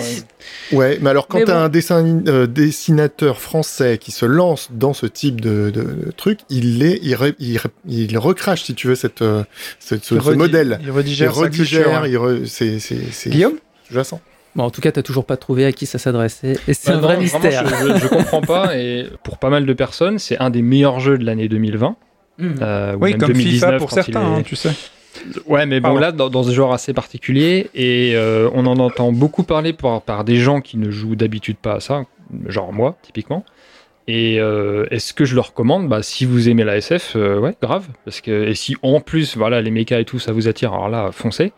ouais. 0.72 0.98
Mais 1.00 1.10
alors 1.10 1.28
quand 1.28 1.38
t'as 1.44 1.54
bon. 1.60 1.64
un 1.66 1.68
dessin 1.68 2.22
euh, 2.26 2.46
dessinateur 2.48 3.40
français 3.40 3.98
qui 3.98 4.10
se 4.10 4.26
lance 4.26 4.68
dans 4.72 4.94
ce 4.94 5.06
type 5.06 5.40
de, 5.40 5.70
de, 5.72 5.82
de 6.06 6.10
truc, 6.16 6.40
il 6.50 6.78
les 6.78 6.98
il, 7.04 7.16
il, 7.38 7.60
il 7.88 8.18
recrache 8.18 8.64
si 8.64 8.74
tu 8.74 8.88
veux 8.88 8.94
cette, 8.96 9.22
euh, 9.22 9.44
cette- 9.78 10.04
ce, 10.04 10.14
Il 10.16 10.20
modèle. 10.36 10.78
Il 10.80 10.86
Il 10.86 10.90
redigère, 10.90 11.34
sa 11.34 11.40
redigère, 11.42 12.06
il 12.08 12.16
re- 12.16 12.46
c'est 12.46 13.30
Guillaume? 13.30 13.58
Sous-jacent. 13.86 14.20
Bon, 14.56 14.64
en 14.64 14.70
tout 14.70 14.80
cas, 14.80 14.90
t'as 14.90 15.02
toujours 15.02 15.24
pas 15.26 15.36
trouvé 15.36 15.64
à 15.66 15.72
qui 15.72 15.86
ça 15.86 15.98
s'adressait. 15.98 16.54
Et 16.66 16.74
c'est 16.74 16.90
Bah 16.90 16.92
un 16.92 17.00
non, 17.00 17.02
vrai 17.02 17.16
vraiment, 17.16 17.22
mystère. 17.40 17.68
Je, 17.68 17.94
je- 17.94 17.98
je 17.98 18.08
comprends 18.08 18.40
pas, 18.40 18.76
et 18.78 19.06
pour 19.22 19.38
pas 19.38 19.50
mal 19.50 19.66
de 19.66 19.72
personnes, 19.72 20.18
c'est 20.18 20.38
un 20.38 20.50
des 20.50 20.62
meilleurs 20.62 20.98
jeux 20.98 21.18
de 21.18 21.24
l'année 21.24 21.48
2020. 21.48 21.94
Mhm. 22.38 22.54
euh, 22.62 22.94
ou 22.96 23.04
Oui, 23.04 23.10
même 23.12 23.20
comme 23.20 23.28
2019 23.32 23.60
FIFA 23.70 23.78
pour 23.78 23.90
certains, 23.92 24.20
est- 24.22 24.38
hein, 24.40 24.42
tu 24.44 24.56
sais. 24.56 24.70
Ouais, 25.46 25.64
mais 25.66 25.80
bon, 25.80 25.88
Pardon. 25.88 26.00
là, 26.00 26.12
dans, 26.12 26.28
dans 26.28 26.42
ce 26.42 26.50
genre 26.52 26.72
assez 26.74 26.92
particulier, 26.92 27.70
et 27.74 28.12
euh, 28.14 28.50
on 28.54 28.66
en 28.66 28.78
entend 28.78 29.12
beaucoup 29.12 29.44
parler 29.44 29.72
par, 29.72 30.02
par 30.02 30.24
des 30.24 30.36
gens 30.36 30.60
qui 30.60 30.76
ne 30.76 30.90
jouent 30.90 31.16
d'habitude 31.16 31.56
pas 31.56 31.74
à 31.76 31.80
ça, 31.80 32.04
genre 32.46 32.72
moi, 32.72 32.96
typiquement. 33.02 33.44
Et 34.08 34.38
euh, 34.38 34.84
est-ce 34.90 35.12
que 35.14 35.24
je 35.24 35.34
le 35.34 35.40
recommande 35.40 35.88
bah, 35.88 36.02
Si 36.02 36.24
vous 36.26 36.48
aimez 36.48 36.62
la 36.64 36.76
SF, 36.76 37.14
euh, 37.16 37.40
ouais, 37.40 37.54
grave. 37.60 37.86
Parce 38.04 38.20
que, 38.20 38.46
et 38.46 38.54
si 38.54 38.76
en 38.82 39.00
plus, 39.00 39.36
voilà, 39.36 39.60
les 39.62 39.70
mechas 39.70 39.98
et 39.98 40.04
tout, 40.04 40.18
ça 40.18 40.32
vous 40.32 40.46
attire, 40.48 40.72
alors 40.74 40.88
là, 40.88 41.10
foncez. 41.12 41.52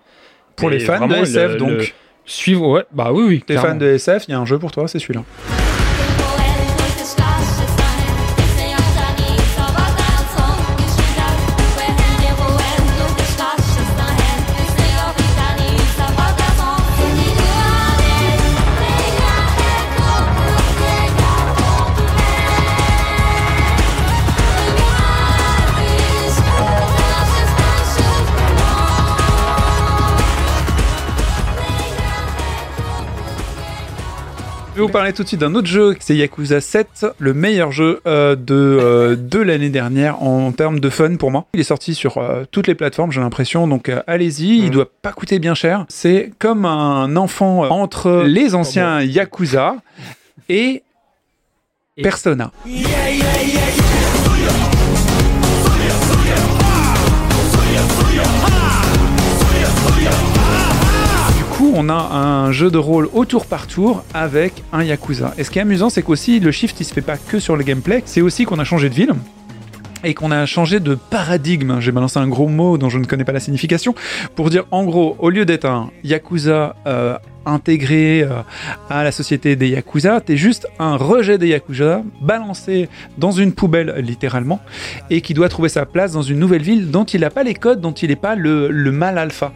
Pour 0.57 0.71
Et 0.71 0.79
les 0.79 0.81
fans 0.81 1.07
de 1.07 1.15
SF, 1.15 1.53
le- 1.53 1.57
donc. 1.59 1.71
le- 1.71 1.85
Suivre, 2.29 2.69
ouais, 2.69 2.85
bah 2.93 3.11
oui, 3.13 3.25
oui. 3.27 3.41
Clairement. 3.41 3.71
fans 3.71 3.75
de 3.75 3.87
SF, 3.87 4.27
il 4.29 4.33
y 4.33 4.35
a 4.35 4.39
un 4.39 4.45
jeu 4.45 4.59
pour 4.59 4.71
toi, 4.71 4.87
c'est 4.87 4.99
celui-là. 4.99 5.25
Vous 34.89 34.93
parler 34.93 35.13
tout 35.13 35.23
de 35.23 35.29
suite 35.29 35.41
d'un 35.41 35.55
autre 35.55 35.67
jeu, 35.69 35.95
c'est 36.01 36.17
Yakuza 36.17 36.61
7, 36.61 37.07
le 37.19 37.35
meilleur 37.35 37.71
jeu 37.73 38.01
euh, 38.07 38.35
de, 38.37 38.55
euh, 38.55 39.17
de 39.17 39.39
l'année 39.39 39.69
dernière 39.69 40.23
en 40.23 40.51
termes 40.53 40.81
de 40.81 40.91
fun 40.91 41.17
pour 41.17 41.31
moi. 41.31 41.47
Il 41.55 41.61
est 41.61 41.65
sorti 41.65 41.95
sur 41.95 42.19
euh, 42.19 42.45
toutes 42.51 42.67
les 42.67 42.75
plateformes, 42.75 43.13
j'ai 43.13 43.21
l'impression, 43.21 43.69
donc 43.69 43.89
euh, 43.89 44.01
allez-y, 44.07 44.59
il 44.59 44.65
Mhm. 44.67 44.71
doit 44.71 44.89
pas 45.03 45.13
coûter 45.13 45.39
bien 45.39 45.55
cher. 45.55 45.85
C'est 45.89 46.33
comme 46.39 46.65
un 46.65 47.17
enfant 47.17 47.65
euh, 47.65 47.69
entre 47.69 48.23
les 48.27 48.55
anciens 48.55 49.03
Yakuza 49.03 49.77
et 50.49 50.83
Et- 51.97 52.03
Persona. 52.03 52.51
On 61.79 61.89
a 61.89 61.95
un 61.95 62.51
jeu 62.51 62.73
de 62.73 62.79
rôle 62.79 63.09
au 63.13 63.25
tour 63.25 63.47
par 63.47 63.69
tour 63.69 64.03
avec 64.13 64.65
un 64.73 64.83
Yakuza. 64.83 65.33
Et 65.39 65.45
ce 65.45 65.51
qui 65.51 65.61
est 65.61 65.63
amusant, 65.63 65.91
c'est 65.91 66.03
qu'aussi 66.03 66.41
le 66.41 66.51
shift, 66.51 66.81
il 66.81 66.85
se 66.85 66.93
fait 66.93 67.03
pas 67.03 67.17
que 67.17 67.39
sur 67.39 67.57
le 67.57 67.63
gameplay, 67.63 68.03
c'est 68.05 68.21
aussi 68.21 68.45
qu'on 68.45 68.59
a 68.59 68.65
changé 68.65 68.89
de 68.89 68.95
ville 68.95 69.15
et 70.03 70.13
qu'on 70.13 70.33
a 70.33 70.45
changé 70.45 70.81
de 70.81 70.97
paradigme. 70.97 71.79
J'ai 71.79 71.93
balancé 71.93 72.19
un 72.19 72.27
gros 72.27 72.49
mot 72.49 72.79
dont 72.79 72.89
je 72.89 72.99
ne 72.99 73.05
connais 73.05 73.25
pas 73.25 73.31
la 73.31 73.39
signification 73.39 73.95
pour 74.35 74.51
dire 74.51 74.65
en 74.73 74.85
gros, 74.85 75.15
au 75.21 75.31
lieu 75.31 75.45
d'être 75.45 75.67
un 75.67 75.91
Yakuza 76.03 76.75
euh, 76.89 77.17
intégré 77.49 78.23
euh, 78.23 78.43
à 78.91 79.03
la 79.05 79.11
société 79.13 79.57
des 79.57 79.69
Yakuza, 79.71 80.21
t'es 80.21 80.37
juste 80.37 80.67
un 80.79 80.97
rejet 80.97 81.39
des 81.39 81.49
Yakuza 81.49 82.03
balancé 82.21 82.89
dans 83.17 83.33
une 83.33 83.53
poubelle 83.53 83.95
littéralement 83.99 84.61
et 85.11 85.21
qui 85.21 85.35
doit 85.35 85.49
trouver 85.49 85.69
sa 85.69 85.87
place 85.87 86.13
dans 86.13 86.23
une 86.23 86.39
nouvelle 86.39 86.63
ville 86.63 86.91
dont 86.91 87.05
il 87.05 87.21
n'a 87.23 87.31
pas 87.31 87.43
les 87.43 87.55
codes, 87.55 87.81
dont 87.81 87.93
il 87.93 88.09
n'est 88.11 88.17
pas 88.17 88.35
le, 88.35 88.69
le 88.71 88.93
mal 88.93 89.19
alpha. 89.19 89.53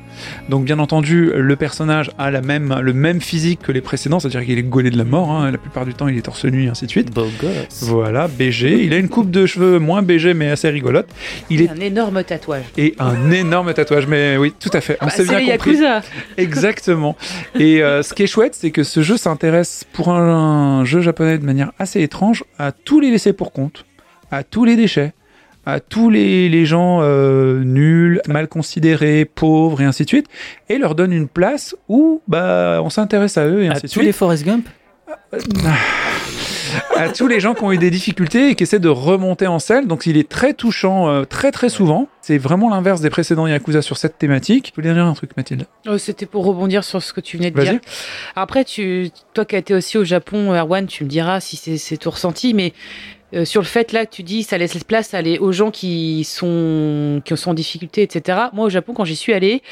Donc 0.49 0.65
bien 0.65 0.79
entendu, 0.79 1.31
le 1.35 1.57
personnage 1.57 2.11
a 2.19 2.31
la 2.31 2.41
même, 2.41 2.75
le 2.81 2.93
même 2.93 3.21
physique 3.21 3.61
que 3.63 3.73
les 3.73 3.81
précédents, 3.81 4.21
c'est-à-dire 4.21 4.45
qu'il 4.45 4.59
est 4.59 4.63
gaulé 4.63 4.91
de 4.91 4.99
la 4.99 5.05
mort, 5.05 5.31
hein, 5.31 5.51
la 5.51 5.59
plupart 5.59 5.85
du 5.87 5.95
temps 5.95 6.09
il 6.09 6.17
est 6.19 6.23
torse 6.23 6.45
nu 6.45 6.65
et 6.65 6.69
ainsi 6.69 6.87
de 6.87 6.91
suite. 6.91 7.13
Beau 7.13 7.27
gosse. 7.41 7.83
Voilà, 7.83 8.29
BG. 8.29 8.85
Il 8.85 8.93
a 8.95 8.97
une 8.97 9.09
coupe 9.09 9.31
de 9.31 9.47
cheveux 9.47 9.79
moins 9.79 10.03
BG 10.03 10.35
mais 10.35 10.51
assez 10.51 10.69
rigolote. 10.71 11.09
Il 11.51 11.63
est 11.63 11.69
un 11.71 11.77
énorme 11.81 12.23
tatouage. 12.25 12.65
et 12.77 12.95
un 12.99 13.31
énorme 13.31 13.73
tatouage, 13.75 14.07
mais 14.07 14.37
oui, 14.37 14.53
tout 14.59 14.71
à 14.73 14.81
fait. 14.81 14.97
On 15.01 15.07
Bah, 15.07 15.11
s'est 15.11 15.25
c'est 15.25 15.29
bien 15.29 15.39
les 15.41 15.53
compris. 15.53 15.71
Yakuza. 15.73 16.03
Exactement. 16.37 17.17
Et 17.59 17.82
euh, 17.83 18.03
ce 18.03 18.15
qui 18.15 18.23
est 18.23 18.27
chouette, 18.27 18.55
c'est 18.55 18.71
que 18.71 18.83
ce 18.83 19.03
jeu 19.03 19.17
s'intéresse 19.17 19.85
pour 19.93 20.09
un, 20.11 20.81
un 20.81 20.85
jeu 20.85 21.01
japonais 21.01 21.39
de 21.39 21.45
manière 21.45 21.73
assez 21.79 22.01
étrange 22.03 22.45
à 22.59 22.73
tous 22.73 23.01
les 23.01 23.11
laissés 23.11 23.33
pour 23.33 23.53
compte, 23.53 23.85
à 24.31 24.43
tous 24.45 24.65
les 24.65 24.77
déchets, 24.77 25.13
à 25.67 25.79
tous 25.81 26.11
les, 26.11 26.49
les 26.49 26.67
gens 26.67 27.01
euh, 27.03 27.63
nuls, 27.63 28.21
mal 28.27 28.49
considérés, 28.49 29.25
pauvres 29.25 29.81
et 29.81 29.85
ainsi 29.85 30.03
de 30.05 30.09
suite, 30.09 30.27
et 30.69 30.79
leur 30.79 30.95
donne 30.95 31.13
une 31.13 31.29
place 31.29 31.77
où 31.89 32.21
bah 32.27 32.81
on 32.83 32.91
s'intéresse 32.91 33.37
à 33.39 33.47
eux 33.47 33.63
et 33.63 33.69
À 33.69 33.73
ainsi 33.73 33.83
de 33.83 33.87
tous 33.87 33.93
suite. 33.93 34.05
les 34.05 34.13
Forrest 34.13 34.45
Gump? 34.45 34.67
À 36.97 37.09
tous 37.09 37.27
les 37.27 37.41
gens 37.41 37.55
qui 37.55 37.63
ont 37.63 37.73
eu 37.73 37.79
des 37.79 37.91
difficultés 37.91 38.51
et 38.51 38.55
qui 38.55 38.63
essaient 38.63 38.79
de 38.79 38.89
remonter 38.89 39.47
en 39.47 39.59
selle. 39.59 39.87
Donc 39.87 40.07
il 40.07 40.17
est 40.17 40.29
très 40.29 40.55
touchant, 40.55 41.09
euh, 41.09 41.25
très 41.25 41.53
très 41.53 41.69
souvent. 41.69 42.09
C'est 42.21 42.39
vraiment 42.39 42.71
l'inverse 42.71 43.01
des 43.01 43.11
précédents 43.11 43.47
Yakuza 43.47 43.83
sur 43.83 43.97
cette 43.97 44.19
thématique. 44.19 44.73
Tu 44.75 44.81
voulais 44.81 44.95
dire 44.95 45.05
un 45.05 45.15
truc, 45.15 45.37
Mathilde 45.37 45.67
Oh, 45.89 45.99
C'était 45.99 46.27
pour 46.27 46.45
rebondir 46.45 46.85
sur 46.85 47.03
ce 47.03 47.13
que 47.13 47.21
tu 47.21 47.37
venais 47.37 47.51
de 47.51 47.57
Vas-y. 47.57 47.71
dire. 47.71 47.81
Après, 48.37 48.65
tu, 48.65 49.11
toi 49.35 49.45
qui 49.45 49.57
as 49.57 49.59
été 49.59 49.75
aussi 49.75 49.99
au 49.99 50.05
Japon, 50.05 50.53
Erwan, 50.55 50.87
tu 50.87 51.05
me 51.05 51.09
diras 51.09 51.41
si 51.41 51.57
c'est 51.57 51.77
c'est 51.79 51.97
tout 51.97 52.11
ressenti, 52.11 52.55
mais 52.55 52.73
euh, 53.35 53.45
sur 53.45 53.63
le 53.63 53.67
fait 53.67 53.93
là 53.93 54.05
que 54.05 54.15
tu 54.15 54.23
dis 54.23 54.43
ça 54.43 54.59
laisse 54.59 54.77
place 54.85 55.15
à 55.15 55.21
aux 55.41 55.53
gens 55.53 55.71
qui 55.71 56.23
sont 56.25 57.23
qui 57.25 57.37
sont 57.37 57.51
en 57.51 57.55
difficulté, 57.55 58.03
etc. 58.03 58.39
Moi 58.53 58.67
au 58.67 58.71
Japon 58.71 58.93
quand 58.95 59.05
j'y 59.05 59.17
suis 59.17 59.33
allée, 59.33 59.63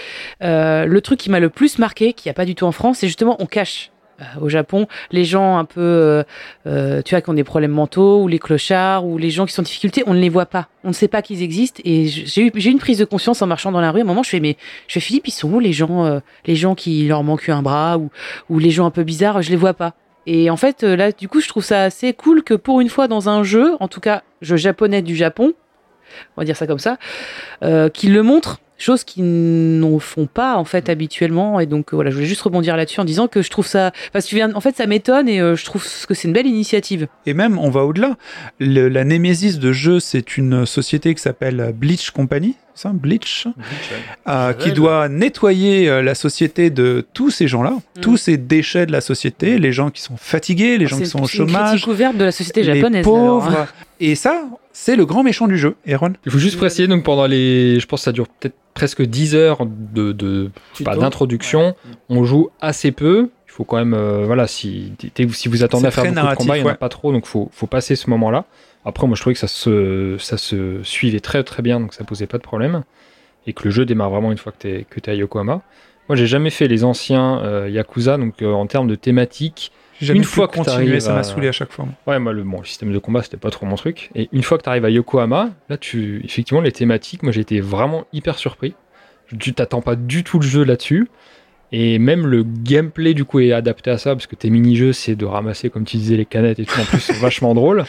euh, 0.43 0.87
le 0.87 1.01
truc 1.01 1.21
qui 1.21 1.31
m'a 1.31 1.41
le 1.41 1.51
plus 1.51 1.79
marqué, 1.79 2.13
qu'il 2.15 2.29
n'y 2.29 2.31
a 2.31 2.35
pas 2.35 2.47
du 2.47 2.55
tout 2.55 2.65
en 2.65 2.73
France, 2.73 2.99
c'est 2.99 3.07
justement 3.07 3.37
on 3.39 3.47
cache. 3.47 3.91
Euh, 4.21 4.41
Au 4.41 4.49
Japon, 4.49 4.87
les 5.11 5.25
gens 5.25 5.59
un 5.59 5.65
peu, 5.65 5.81
euh, 5.81 6.23
euh, 6.67 7.03
tu 7.03 7.15
vois, 7.15 7.21
qui 7.21 7.31
ont 7.31 7.35
des 7.35 7.45
problèmes 7.45 7.71
mentaux, 7.71 8.23
ou 8.23 8.29
les 8.29 8.39
clochards, 8.39 9.07
ou 9.07 9.19
les 9.19 9.31
gens 9.31 9.47
qui 9.47 9.53
sont 9.53 9.63
en 9.63 9.65
difficulté, 9.65 10.03
on 10.07 10.15
ne 10.15 10.21
les 10.21 10.29
voit 10.29 10.47
pas. 10.47 10.69
On 10.85 10.89
ne 10.89 10.95
sait 10.95 11.09
pas 11.09 11.23
qu'ils 11.23 11.43
existent. 11.43 11.81
Et 11.85 12.07
j'ai 12.07 12.47
eu, 12.47 12.53
j'ai 12.55 12.71
une 12.71 12.79
prise 12.79 12.99
de 12.99 13.05
conscience 13.05 13.43
en 13.43 13.47
marchant 13.47 13.73
dans 13.73 13.81
la 13.81 13.91
rue. 13.91 14.01
À 14.01 14.03
un 14.03 14.07
moment, 14.07 14.23
je 14.23 14.31
fais, 14.31 14.41
mais 14.41 14.57
je 14.89 14.95
fais, 14.95 15.01
Philippe, 15.01 15.29
ils 15.29 15.33
sont 15.33 15.53
où 15.53 15.61
les 15.61 15.73
gens, 15.73 16.05
euh, 16.05 16.21
les 16.47 16.57
gens 16.57 16.75
qui 16.75 17.07
leur 17.07 17.23
manquent 17.23 17.49
un 17.49 17.63
bras, 17.63 17.99
ou, 17.99 18.11
ou 18.49 18.59
les 18.59 18.71
gens 18.71 18.87
un 18.87 18.91
peu 18.91 19.05
bizarres, 19.05 19.43
je 19.43 19.51
les 19.51 19.57
vois 19.57 19.75
pas. 19.75 19.95
Et 20.27 20.51
en 20.51 20.57
fait, 20.57 20.85
euh, 20.85 20.97
là, 20.97 21.13
du 21.13 21.29
coup, 21.29 21.41
je 21.41 21.49
trouve 21.49 21.65
ça 21.65 21.83
assez 21.83 22.13
cool 22.13 22.43
que 22.43 22.55
pour 22.55 22.81
une 22.81 22.89
fois 22.89 23.09
dans 23.09 23.29
un 23.29 23.43
jeu, 23.43 23.77
en 23.81 23.89
tout 23.89 24.01
cas, 24.01 24.23
jeu 24.43 24.57
japonais 24.57 25.03
du 25.03 25.17
Japon, 25.17 25.55
on 26.37 26.41
va 26.41 26.45
dire 26.45 26.57
ça 26.57 26.67
comme 26.67 26.79
ça, 26.79 26.99
euh, 27.63 27.89
qu'ils 27.89 28.13
le 28.13 28.23
montrent, 28.23 28.61
chose 28.83 29.05
qu'ils 29.05 29.25
n'en 29.79 29.99
font 29.99 30.27
pas 30.27 30.57
en 30.57 30.65
fait 30.65 30.89
habituellement. 30.89 31.61
Et 31.61 31.67
donc 31.67 31.93
euh, 31.93 31.97
voilà, 31.97 32.11
je 32.11 32.15
voulais 32.17 32.27
juste 32.27 32.43
rebondir 32.43 32.77
là-dessus 32.77 33.01
en 33.01 33.05
disant 33.05 33.29
que 33.29 33.43
je 33.43 33.51
trouve 33.51 33.67
ça, 33.67 33.93
parce 34.13 34.25
que 34.25 34.31
tu 34.31 34.37
viens, 34.37 34.55
en 34.55 34.61
fait, 34.61 34.77
ça 34.77 34.87
m'étonne 34.87 35.29
et 35.29 35.41
euh, 35.41 35.57
je 35.57 35.65
trouve 35.65 35.85
que 36.07 36.15
c'est 36.15 36.29
une 36.29 36.35
belle 36.35 36.47
initiative. 36.47 37.07
Et 37.27 37.35
même, 37.35 37.59
on 37.59 37.71
va 37.71 37.85
au-delà. 37.85 38.17
Le- 38.59 38.89
la 38.89 39.05
némésis 39.05 39.59
de 39.59 39.73
jeu, 39.73 40.01
c'est 40.01 40.37
une 40.37 40.67
société 40.67 41.15
qui 41.15 41.23
s'appelle 41.23 41.73
Bleach 41.77 42.11
Company, 42.11 42.57
c'est 42.75 42.83
ça, 42.89 42.91
Bleach, 42.95 43.47
euh, 44.29 44.53
qui 44.55 44.73
doit 44.73 45.09
nettoyer 45.09 45.89
euh, 45.89 46.03
la 46.03 46.15
société 46.15 46.71
de 46.71 47.07
tous 47.13 47.31
ces 47.31 47.49
gens-là, 47.49 47.73
Mm. 47.97 48.01
tous 48.01 48.17
ces 48.17 48.37
déchets 48.37 48.87
de 48.87 48.93
la 48.93 49.01
société, 49.01 49.59
les 49.59 49.73
gens 49.73 49.91
qui 49.91 50.01
sont 50.01 50.17
fatigués, 50.17 50.79
les 50.79 50.87
gens 50.87 50.97
C'est 50.97 51.03
qui 51.05 51.09
sont 51.11 51.23
au 51.23 51.27
c'est 51.27 51.39
une 51.39 51.49
chômage, 51.49 51.69
critique 51.71 51.87
ouverte 51.89 52.17
de 52.17 52.25
la 52.25 52.33
société 52.33 52.63
les 52.63 52.75
japonaise. 52.77 53.05
pauvres. 53.05 53.49
alors, 53.49 53.61
hein. 53.63 53.67
Et 54.01 54.15
ça, 54.15 54.45
c'est 54.73 54.97
le 54.97 55.05
grand 55.07 55.23
méchant 55.23 55.49
du 55.49 55.59
jeu, 55.59 55.75
Aaron. 55.89 56.13
Il 56.27 56.33
faut 56.33 56.39
juste 56.39 56.57
préciser, 56.57 56.87
donc 56.87 57.05
pendant 57.05 57.27
les. 57.27 57.81
Je 57.81 57.87
pense 57.87 58.01
que 58.01 58.05
ça 58.05 58.13
dure 58.13 58.29
peut-être 58.29 58.55
presque 58.75 59.03
10 59.03 59.35
heures 59.35 59.67
de, 59.67 60.13
de- 60.13 60.51
pas, 60.85 60.93
Tuto. 60.93 61.01
d'introduction. 61.01 61.75
On 62.09 62.25
joue 62.25 62.51
assez 62.61 62.93
peu. 62.93 63.31
Il 63.49 63.53
faut 63.53 63.65
quand 63.65 63.77
même. 63.79 63.95
euh, 63.95 64.25
voilà, 64.27 64.47
si, 64.47 64.93
vous 65.47 65.65
attendez 65.65 65.83
C'est 65.83 65.87
à 65.89 65.91
faire 65.91 66.05
beaucoup 66.05 66.15
narratif, 66.15 66.39
de 66.39 66.43
combats, 66.45 66.57
il 66.57 66.61
n'y 66.61 66.65
en 66.65 66.69
a 66.69 66.73
ouais. 66.73 66.79
pas 66.79 66.89
trop, 66.89 67.13
donc 67.13 67.27
faut, 67.27 67.51
faut 67.53 67.67
passer 67.67 67.97
ce 67.97 68.09
moment-là. 68.11 68.45
Après, 68.85 69.07
moi, 69.07 69.17
je 69.17 69.21
trouvais 69.21 69.35
que 69.35 69.41
ça 69.41 69.49
se, 69.49 70.17
ça 70.19 70.39
se 70.39 70.83
suivait 70.85 71.21
très 71.21 71.43
très 71.45 71.63
bien, 71.63 71.81
donc 71.81 71.93
ça 71.93 72.05
posait 72.05 72.27
pas 72.27 72.39
de 72.39 72.43
problème. 72.43 72.85
Et 73.47 73.53
que 73.53 73.65
le 73.65 73.71
jeu 73.71 73.85
démarre 73.85 74.11
vraiment 74.11 74.31
une 74.33 74.39
fois 74.39 74.53
que 74.53 74.59
tu 74.61 74.69
es, 74.69 74.85
que 74.89 75.01
t'es 75.01 75.11
à 75.11 75.15
Yokohama. 75.15 75.63
Moi, 76.09 76.17
j'ai 76.17 76.27
jamais 76.27 76.51
fait 76.51 76.69
les 76.69 76.85
anciens 76.85 77.41
euh, 77.43 77.69
Yakuza, 77.69 78.17
donc 78.19 78.41
euh, 78.43 78.53
en 78.53 78.67
termes 78.67 78.87
de 78.89 78.95
thématique, 78.95 79.73
Une 80.01 80.25
fois 80.25 80.49
t'arrives 80.49 80.99
ça 81.01 81.13
m'a 81.13 81.19
à- 81.21 81.23
saoulé 81.23 81.49
à 81.49 81.53
chaque 81.53 81.73
fois. 81.73 81.87
Ouais, 82.07 82.19
moi, 82.19 82.33
le, 82.33 82.43
bon, 82.43 82.59
le 82.61 82.65
système 82.67 82.93
de 82.93 82.99
combat, 82.99 83.23
c'était 83.23 83.37
pas 83.37 83.51
trop 83.51 83.67
mon 83.67 83.77
truc. 83.77 84.11
Et 84.15 84.29
une 84.33 84.43
fois 84.43 84.59
que 84.59 84.63
tu 84.63 84.69
arrives 84.69 84.85
à 84.85 84.91
Yokohama, 84.91 85.51
là, 85.69 85.77
tu, 85.77 86.23
effectivement, 86.25 86.61
les 86.61 86.73
thématiques, 86.73 87.23
moi, 87.23 87.33
j'ai 87.33 87.41
été 87.43 87.61
vraiment 87.61 88.05
hyper 88.13 88.39
surpris. 88.39 88.75
Tu 89.39 89.53
t'attends 89.53 89.83
pas 89.83 89.97
du 89.97 90.25
tout 90.25 90.39
le 90.39 90.47
jeu 90.47 90.65
là-dessus. 90.65 91.09
Et 91.73 91.99
même 92.01 92.27
le 92.27 92.43
gameplay, 92.45 93.15
du 93.15 93.25
coup, 93.25 93.39
est 93.41 93.53
adapté 93.53 93.91
à 93.91 93.99
ça, 93.99 94.15
parce 94.15 94.27
que 94.27 94.35
tes 94.35 94.51
mini-jeux, 94.51 94.93
c'est 94.93 95.15
de 95.15 95.25
ramasser, 95.25 95.71
comme 95.71 95.85
tu 95.85 95.99
disais, 95.99 96.17
les 96.17 96.25
canettes 96.27 96.59
et 96.59 96.65
tout. 96.67 96.81
En 96.81 96.85
plus, 96.85 96.99
c'est 97.01 97.13
vachement 97.21 97.55
drôle. 97.55 97.85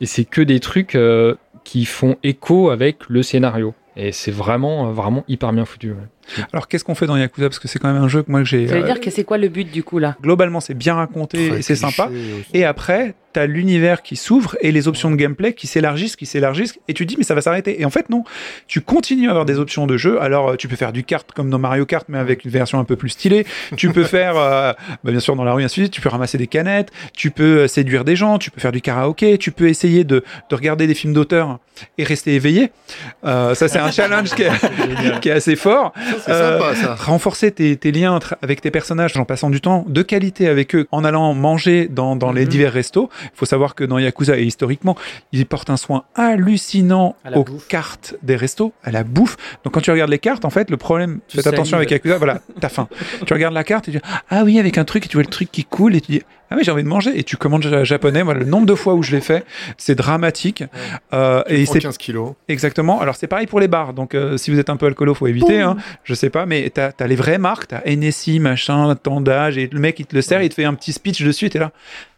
et 0.00 0.06
c'est 0.06 0.24
que 0.24 0.40
des 0.42 0.58
trucs 0.58 0.94
euh, 0.96 1.36
qui 1.62 1.84
font 1.84 2.16
écho 2.24 2.70
avec 2.70 3.08
le 3.08 3.22
scénario. 3.22 3.74
Et 3.96 4.12
c'est 4.12 4.30
vraiment, 4.32 4.90
vraiment 4.92 5.24
hyper 5.28 5.52
bien 5.52 5.64
foutu. 5.64 5.90
ouais. 5.90 5.96
Alors 6.52 6.68
qu'est-ce 6.68 6.84
qu'on 6.84 6.94
fait 6.94 7.06
dans 7.06 7.16
Yakuza? 7.16 7.48
Parce 7.48 7.58
que 7.58 7.68
c'est 7.68 7.78
quand 7.78 7.92
même 7.92 8.02
un 8.02 8.08
jeu 8.08 8.22
que 8.22 8.30
moi 8.30 8.40
que 8.40 8.46
j'ai. 8.46 8.66
Ça 8.68 8.74
veut 8.76 8.82
euh, 8.82 8.86
dire 8.86 9.00
que 9.00 9.10
c'est 9.10 9.24
quoi 9.24 9.38
le 9.38 9.48
but 9.48 9.70
du 9.70 9.82
coup 9.82 9.98
là? 9.98 10.16
globalement, 10.22 10.60
c'est 10.60 10.74
bien 10.74 10.94
raconté 10.94 11.48
Très 11.48 11.58
et 11.58 11.62
c'est 11.62 11.76
sympa. 11.76 12.06
aussi. 12.08 12.46
Et 12.54 12.64
après, 12.64 13.14
t'as 13.32 13.46
l'univers 13.46 14.02
qui 14.02 14.16
s'ouvre 14.16 14.56
et 14.60 14.72
les 14.72 14.88
options 14.88 15.10
de 15.10 15.16
gameplay 15.16 15.52
qui 15.52 15.66
s'élargissent, 15.66 16.16
qui 16.16 16.26
s'élargissent, 16.26 16.78
et 16.88 16.94
tu 16.94 17.04
te 17.06 17.08
dis 17.10 17.16
mais 17.18 17.24
ça 17.24 17.34
va 17.34 17.40
s'arrêter. 17.40 17.80
Et 17.80 17.84
en 17.84 17.90
fait 17.90 18.08
non, 18.10 18.24
tu 18.66 18.80
continues 18.80 19.28
à 19.28 19.30
avoir 19.30 19.44
des 19.44 19.58
options 19.58 19.86
de 19.86 19.96
jeu. 19.96 20.20
Alors 20.20 20.50
euh, 20.50 20.56
tu 20.56 20.68
peux 20.68 20.76
faire 20.76 20.92
du 20.92 21.04
kart 21.04 21.30
comme 21.32 21.50
dans 21.50 21.58
Mario 21.58 21.86
Kart, 21.86 22.04
mais 22.08 22.18
avec 22.18 22.44
une 22.44 22.50
version 22.50 22.78
un 22.78 22.84
peu 22.84 22.96
plus 22.96 23.10
stylée. 23.10 23.46
Tu 23.76 23.90
peux 23.90 24.04
faire, 24.16 24.36
euh, 24.36 24.72
bah, 25.04 25.10
bien 25.10 25.20
sûr 25.20 25.36
dans 25.36 25.44
la 25.44 25.52
rue 25.52 25.62
ainsi 25.64 25.80
de 25.80 25.84
suite. 25.86 25.92
Tu 25.92 26.00
peux 26.00 26.08
ramasser 26.08 26.38
des 26.38 26.46
canettes, 26.46 26.90
tu 27.14 27.30
peux 27.30 27.60
euh, 27.60 27.68
séduire 27.68 28.04
des 28.04 28.16
gens, 28.16 28.38
tu 28.38 28.50
peux 28.50 28.60
faire 28.60 28.72
du 28.72 28.80
karaoké, 28.80 29.38
tu 29.38 29.52
peux 29.52 29.68
essayer 29.68 30.04
de, 30.04 30.24
de 30.50 30.54
regarder 30.56 30.86
des 30.86 30.94
films 30.94 31.12
d'auteur 31.12 31.58
et 31.98 32.04
rester 32.04 32.34
éveillé. 32.34 32.70
Euh, 33.24 33.54
ça 33.54 33.68
c'est 33.68 33.78
un 33.78 33.90
challenge 33.92 34.30
qui 34.34 34.42
est, 34.42 35.20
qui 35.20 35.28
est 35.28 35.32
assez 35.32 35.56
fort. 35.56 35.92
C'est 36.24 36.30
Euh, 36.32 36.58
sympa 36.58 36.74
ça. 36.76 36.94
renforcer 36.94 37.50
tes, 37.52 37.76
tes 37.76 37.92
liens 37.92 38.18
avec 38.42 38.60
tes 38.60 38.70
personnages 38.70 39.16
en 39.16 39.24
passant 39.24 39.50
du 39.50 39.60
temps 39.60 39.84
de 39.88 40.02
qualité 40.02 40.48
avec 40.48 40.74
eux, 40.74 40.86
en 40.92 41.04
allant 41.04 41.32
manger 41.34 41.88
dans, 41.88 42.16
dans 42.16 42.32
les 42.32 42.42
Mhm. 42.44 42.48
divers 42.48 42.72
restos. 42.72 43.10
Il 43.24 43.30
faut 43.34 43.46
savoir 43.46 43.74
que 43.74 43.84
dans 43.84 43.98
Yakuza 43.98 44.38
et 44.38 44.44
historiquement, 44.44 44.96
ils 45.32 45.46
portent 45.46 45.70
un 45.70 45.76
soin 45.76 46.04
hallucinant 46.14 47.16
aux 47.34 47.44
bouffe. 47.44 47.68
cartes 47.68 48.14
des 48.22 48.36
restos, 48.36 48.72
à 48.82 48.90
la 48.90 49.04
bouffe. 49.04 49.36
Donc 49.64 49.74
quand 49.74 49.80
tu 49.80 49.90
regardes 49.90 50.10
les 50.10 50.18
cartes, 50.18 50.44
en 50.44 50.50
fait, 50.50 50.70
le 50.70 50.76
problème, 50.76 51.20
Tu 51.28 51.36
faites 51.36 51.46
attention 51.46 51.76
avec 51.76 51.90
Yakuza, 51.90 52.18
voilà, 52.18 52.40
t'as 52.60 52.68
faim. 52.68 52.88
tu 53.26 53.32
regardes 53.32 53.54
la 53.54 53.64
carte 53.64 53.88
et 53.88 53.92
tu 53.92 53.98
dis, 53.98 54.04
ah 54.30 54.42
oui, 54.44 54.58
avec 54.58 54.78
un 54.78 54.84
truc, 54.84 55.06
et 55.06 55.08
tu 55.08 55.16
vois 55.16 55.22
le 55.24 55.30
truc 55.30 55.50
qui 55.52 55.64
coule 55.64 55.94
et 55.96 56.00
tu 56.00 56.12
dis, 56.12 56.22
ah 56.52 56.56
oui, 56.56 56.64
j'ai 56.64 56.72
envie 56.72 56.82
de 56.82 56.88
manger. 56.88 57.16
Et 57.16 57.22
tu 57.22 57.36
commandes 57.36 57.62
ja- 57.62 57.84
japonais. 57.84 58.24
Moi, 58.24 58.34
le 58.34 58.44
nombre 58.44 58.66
de 58.66 58.74
fois 58.74 58.94
où 58.94 59.04
je 59.04 59.12
l'ai 59.12 59.20
fait, 59.20 59.44
c'est 59.78 59.94
dramatique. 59.94 60.64
Euh, 61.12 61.44
et 61.46 61.62
Prends 61.62 61.74
c'est 61.74 61.80
15 61.80 61.96
kilos. 61.96 62.32
Exactement. 62.48 63.00
Alors 63.00 63.14
c'est 63.14 63.28
pareil 63.28 63.46
pour 63.46 63.60
les 63.60 63.68
bars. 63.68 63.92
Donc 63.92 64.16
euh, 64.16 64.36
si 64.36 64.50
vous 64.50 64.58
êtes 64.58 64.68
un 64.68 64.76
peu 64.76 64.86
alcoolo, 64.86 65.14
faut 65.14 65.28
éviter. 65.28 65.60
Hein. 65.60 65.76
Je 66.02 66.12
sais 66.14 66.28
pas, 66.30 66.46
mais 66.46 66.68
t'as 66.70 66.90
as 66.98 67.06
les 67.06 67.14
vraies 67.14 67.38
marques, 67.38 67.68
t'as 67.68 67.82
NSI, 67.86 68.40
machin, 68.40 68.96
tant 68.96 69.20
d'âge, 69.20 69.58
et 69.58 69.68
le 69.70 69.78
mec 69.78 70.00
il 70.00 70.06
te 70.06 70.16
le 70.16 70.22
sert, 70.22 70.42
il 70.42 70.48
te 70.48 70.54
fait 70.54 70.64
un 70.64 70.74
petit 70.74 70.92
speech 70.92 71.22
dessus, 71.22 71.46
et 71.46 71.50
t'es 71.50 71.60
là. 71.60 71.70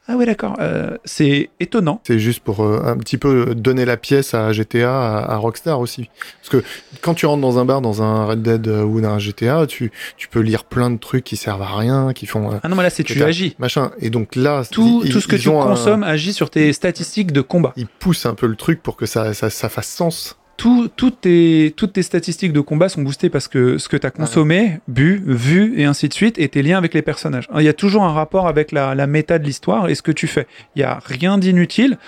Ah 0.09 0.17
ouais 0.17 0.27
d'accord. 0.27 0.57
Euh, 0.59 0.97
c'est 1.05 1.51
étonnant. 1.61 2.01
C'est 2.05 2.19
juste 2.19 2.41
pour 2.41 2.65
euh, 2.65 2.83
un 2.85 2.97
petit 2.99 3.19
peu 3.19 3.55
donner 3.55 3.85
la 3.85 3.97
pièce 3.97 4.35
à 4.35 4.53
GTA, 4.53 4.91
à, 5.19 5.33
à 5.33 5.37
Rockstar 5.37 5.79
aussi. 5.79 6.11
Parce 6.41 6.49
que 6.49 6.69
quand 7.03 7.15
tu 7.15 7.25
rentres 7.27 7.41
dans 7.41 7.59
un 7.61 7.65
bar, 7.65 7.81
dans 7.81 8.03
un 8.03 8.25
Red 8.27 8.43
Dead 8.43 8.67
euh, 8.67 8.83
ou 8.83 9.01
dans 9.01 9.11
un 9.11 9.19
GTA, 9.21 9.65
tu, 9.69 9.93
tu 10.17 10.27
peux 10.29 10.41
lire 10.41 10.65
plein 10.65 10.91
de 10.91 10.99
trucs 10.99 11.23
qui 11.23 11.37
servent 11.37 11.63
à 11.63 11.77
rien, 11.77 12.13
qui 12.13 12.27
font 12.27 12.51
euh, 12.53 12.57
Ah 12.65 12.69
non 12.69 12.75
mais 12.75 12.83
là 12.83 12.91
c'est 12.91 13.05
tu 13.05 13.23
agis. 13.23 13.55
machin. 13.61 13.93
Et 14.01 14.11
donc 14.11 14.35
là, 14.35 14.65
Tout, 14.69 15.03
ils- 15.05 15.13
tout 15.13 15.21
ce 15.21 15.29
que 15.29 15.37
tu 15.37 15.49
un- 15.51 15.53
consommes 15.63 16.03
agit 16.03 16.33
sur 16.33 16.51
tes 16.51 16.73
statistiques 16.73 17.31
de 17.31 17.41
combat. 17.41 17.73
ils 17.77 17.87
poussent 17.87 18.27
un 18.27 18.35
peu 18.35 18.49
le 18.49 18.57
truc 18.57 18.83
pour 18.83 18.97
que 18.97 19.07
ça, 19.07 19.35
ça, 19.35 19.51
ça 19.51 19.69
fasse 19.69 19.89
sens. 19.89 20.37
Tout, 20.63 20.89
toutes, 20.95 21.23
tes, 21.23 21.75
toutes 21.77 21.95
tes 21.95 22.05
statistiques 22.05 22.53
de 22.53 22.61
combat 22.61 22.89
sont 22.89 23.03
boostées 23.03 23.31
parce 23.31 23.49
que 23.49 23.79
ce 23.79 23.89
que 23.89 23.97
tu 23.97 24.07
as 24.07 24.13
consommé, 24.13 24.79
bu, 24.87 25.21
vu, 25.27 25.75
et 25.77 25.87
ainsi 25.87 26.09
de 26.09 26.15
suite, 26.15 26.39
et 26.39 26.49
tes 26.49 26.63
liens 26.63 26.79
avec 26.79 26.95
les 26.95 27.03
personnages. 27.03 27.49
Il 27.59 27.65
y 27.65 27.69
a 27.69 27.73
toujours 27.73 28.05
un 28.05 28.13
rapport 28.13 28.47
avec 28.47 28.71
la, 28.71 28.95
la 28.95 29.09
méta 29.09 29.41
de 29.41 29.45
l'histoire 29.45 29.89
et 29.89 29.97
ce 29.97 30.03
que 30.03 30.13
tu 30.13 30.29
fais. 30.29 30.47
Il 30.77 30.81
y 30.81 30.85
a 30.85 31.01
rien 31.05 31.37
d'inutile. 31.37 31.99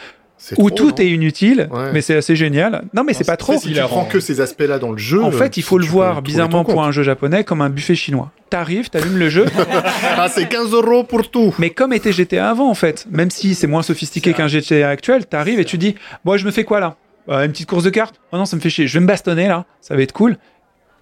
Ou 0.58 0.70
trop, 0.70 0.90
tout 0.92 1.00
est 1.02 1.08
inutile, 1.08 1.68
Ouais. 1.72 1.90
mais 1.92 2.00
c'est 2.00 2.14
assez 2.14 2.36
génial. 2.36 2.84
Non, 2.94 3.02
mais 3.02 3.12
c'est 3.14 3.24
pas 3.24 3.36
trop. 3.36 3.58
Si 3.58 3.72
tu 3.72 3.80
prends 3.80 4.04
que 4.04 4.20
ces 4.20 4.40
aspects-là 4.40 4.78
dans 4.78 4.92
le 4.92 4.98
jeu. 4.98 5.20
En 5.22 5.28
euh, 5.28 5.32
fait, 5.32 5.56
il 5.56 5.62
faut 5.62 5.78
le 5.78 5.86
voir 5.86 6.22
bizarrement 6.22 6.64
pour 6.64 6.84
un 6.84 6.92
jeu 6.92 7.02
japonais 7.02 7.42
comme 7.42 7.60
un 7.60 7.70
buffet 7.70 7.94
chinois. 7.96 8.30
T'arrives, 8.50 8.88
t'allumes 8.90 9.18
le 9.18 9.30
jeu, 9.30 9.46
Ah, 10.16 10.28
c'est 10.28 10.48
15 10.48 10.70
euros 10.72 11.02
pour 11.02 11.28
tout. 11.28 11.52
mais 11.58 11.70
comme 11.70 11.92
était 11.92 12.12
GTA 12.12 12.50
avant 12.50 12.70
en 12.70 12.74
fait, 12.74 13.06
même 13.10 13.30
si 13.30 13.56
c'est 13.56 13.66
moins 13.66 13.82
sophistiqué 13.82 14.32
qu'un 14.32 14.46
GTA 14.46 14.90
actuel, 14.90 15.26
t'arrives 15.26 15.58
et 15.58 15.64
tu 15.64 15.76
dis, 15.78 15.96
bon, 16.24 16.36
je 16.36 16.44
me 16.46 16.52
fais 16.52 16.62
quoi 16.62 16.78
là? 16.78 16.86
Euh, 16.86 17.03
Une 17.28 17.52
petite 17.52 17.68
course 17.68 17.84
de 17.84 17.90
cartes 17.90 18.20
Oh 18.32 18.36
non, 18.36 18.44
ça 18.44 18.56
me 18.56 18.60
fait 18.60 18.70
chier. 18.70 18.86
Je 18.86 18.94
vais 18.94 19.00
me 19.00 19.06
bastonner 19.06 19.48
là, 19.48 19.64
ça 19.80 19.94
va 19.96 20.02
être 20.02 20.12
cool. 20.12 20.36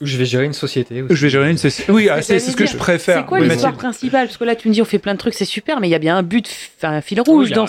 Je 0.00 0.16
vais 0.16 0.24
gérer 0.24 0.44
une 0.46 0.52
société. 0.52 1.02
aussi. 1.02 1.14
Je 1.14 1.22
vais 1.22 1.30
gérer 1.30 1.50
une. 1.50 1.58
c'est- 1.58 1.88
Oui, 1.88 2.08
ah, 2.10 2.22
c'est 2.22 2.40
ce 2.40 2.56
que 2.56 2.66
je 2.66 2.76
préfère. 2.76 3.18
C'est 3.18 3.26
quoi 3.26 3.38
Oui, 3.38 3.48
l'histoire 3.48 3.74
principale? 3.74 4.26
Parce 4.26 4.36
que 4.36 4.44
là 4.44 4.56
tu 4.56 4.68
me 4.68 4.72
dis 4.72 4.82
on 4.82 4.84
fait 4.84 4.98
plein 4.98 5.14
de 5.14 5.18
trucs, 5.18 5.34
c'est 5.34 5.44
super, 5.44 5.78
mais 5.80 5.88
il 5.88 5.92
y 5.92 5.94
a 5.94 6.00
bien 6.00 6.16
un 6.16 6.22
but, 6.24 6.48
enfin 6.78 6.94
un 6.94 7.00
fil 7.00 7.20
rouge 7.20 7.52
dans. 7.52 7.66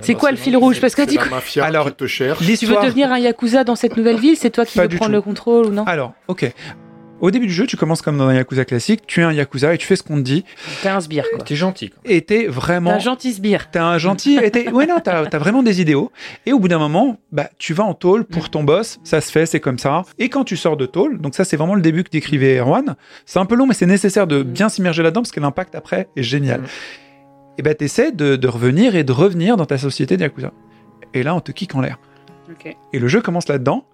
C'est 0.00 0.14
quoi 0.14 0.30
le 0.30 0.36
fil 0.36 0.56
rouge? 0.56 0.80
Parce 0.80 0.94
que 0.94 1.02
coup, 1.02 1.30
mafia 1.30 1.64
Alors, 1.64 1.86
qui 1.86 1.94
te 1.94 2.06
cherche. 2.06 2.38
tu 2.38 2.66
veux 2.66 2.76
devenir 2.82 3.10
un 3.12 3.18
yakuza 3.18 3.64
dans 3.64 3.76
cette 3.76 3.96
nouvelle 3.96 4.18
ville, 4.18 4.36
c'est 4.36 4.50
toi 4.50 4.64
qui 4.64 4.78
veux 4.78 4.88
prendre 4.88 5.06
tout. 5.06 5.12
le 5.12 5.22
contrôle 5.22 5.66
ou 5.66 5.70
non? 5.70 5.84
Alors, 5.84 6.12
ok. 6.28 6.52
Au 7.24 7.30
début 7.30 7.46
du 7.46 7.54
jeu, 7.54 7.66
tu 7.66 7.78
commences 7.78 8.02
comme 8.02 8.18
dans 8.18 8.26
un 8.26 8.34
Yakuza 8.34 8.66
classique, 8.66 9.06
tu 9.06 9.20
es 9.20 9.22
un 9.22 9.32
Yakuza 9.32 9.72
et 9.72 9.78
tu 9.78 9.86
fais 9.86 9.96
ce 9.96 10.02
qu'on 10.02 10.16
te 10.16 10.20
dit, 10.20 10.44
T'es 10.82 10.90
un 10.90 11.00
sbire 11.00 11.24
quoi. 11.34 11.42
T'es 11.42 11.54
gentil. 11.54 11.88
quoi. 11.88 11.98
et 12.04 12.20
t'es 12.20 12.40
T'es 12.40 12.46
vraiment 12.48 12.90
un 12.90 12.98
gentil 12.98 13.32
sbire. 13.32 13.70
T'es 13.70 13.78
un 13.78 13.96
gentil. 13.96 14.36
et 14.42 14.50
t'es- 14.50 14.70
ouais, 14.70 14.84
non, 14.84 14.98
t'as 15.02 15.24
as 15.24 15.38
vraiment 15.38 15.62
des 15.62 15.80
idéaux. 15.80 16.12
Et 16.44 16.52
au 16.52 16.58
bout 16.58 16.68
d'un 16.68 16.78
moment, 16.78 17.16
bah, 17.32 17.48
tu 17.56 17.72
vas 17.72 17.84
en 17.84 17.94
tôle 17.94 18.26
pour 18.26 18.50
ton 18.50 18.62
boss. 18.62 19.00
Ça 19.04 19.22
se 19.22 19.32
fait, 19.32 19.46
c'est 19.46 19.58
comme 19.58 19.78
ça. 19.78 20.02
Et 20.18 20.28
quand 20.28 20.44
tu 20.44 20.54
sors 20.58 20.76
de 20.76 20.84
tôle, 20.84 21.18
donc 21.18 21.34
ça, 21.34 21.46
c'est 21.46 21.56
vraiment 21.56 21.74
le 21.76 21.80
début 21.80 22.04
que 22.04 22.10
décrivait 22.10 22.58
Erwan. 22.58 22.94
C'est 23.24 23.38
un 23.38 23.46
peu 23.46 23.54
long, 23.54 23.66
mais 23.66 23.72
c'est 23.72 23.86
nécessaire 23.86 24.26
de 24.26 24.42
bien 24.42 24.68
s'immerger 24.68 25.02
là-dedans 25.02 25.22
parce 25.22 25.32
que 25.32 25.40
l'impact 25.40 25.74
après 25.74 26.08
est 26.16 26.22
génial. 26.22 26.60
Mm. 26.60 26.66
Et 27.56 27.62
bah, 27.62 27.74
t'essaies 27.74 28.12
de, 28.12 28.36
de 28.36 28.48
revenir 28.48 28.96
et 28.96 29.02
de 29.04 29.12
revenir 29.12 29.56
dans 29.56 29.64
ta 29.64 29.78
société 29.78 30.18
de 30.18 30.22
Yakuza. 30.24 30.52
Et 31.14 31.22
là, 31.22 31.34
on 31.34 31.40
te 31.40 31.52
kick 31.52 31.74
en 31.74 31.80
l'air. 31.80 31.98
Ok. 32.50 32.76
Et 32.92 32.98
le 32.98 33.08
jeu 33.08 33.22
commence 33.22 33.48
là-dedans, 33.48 33.86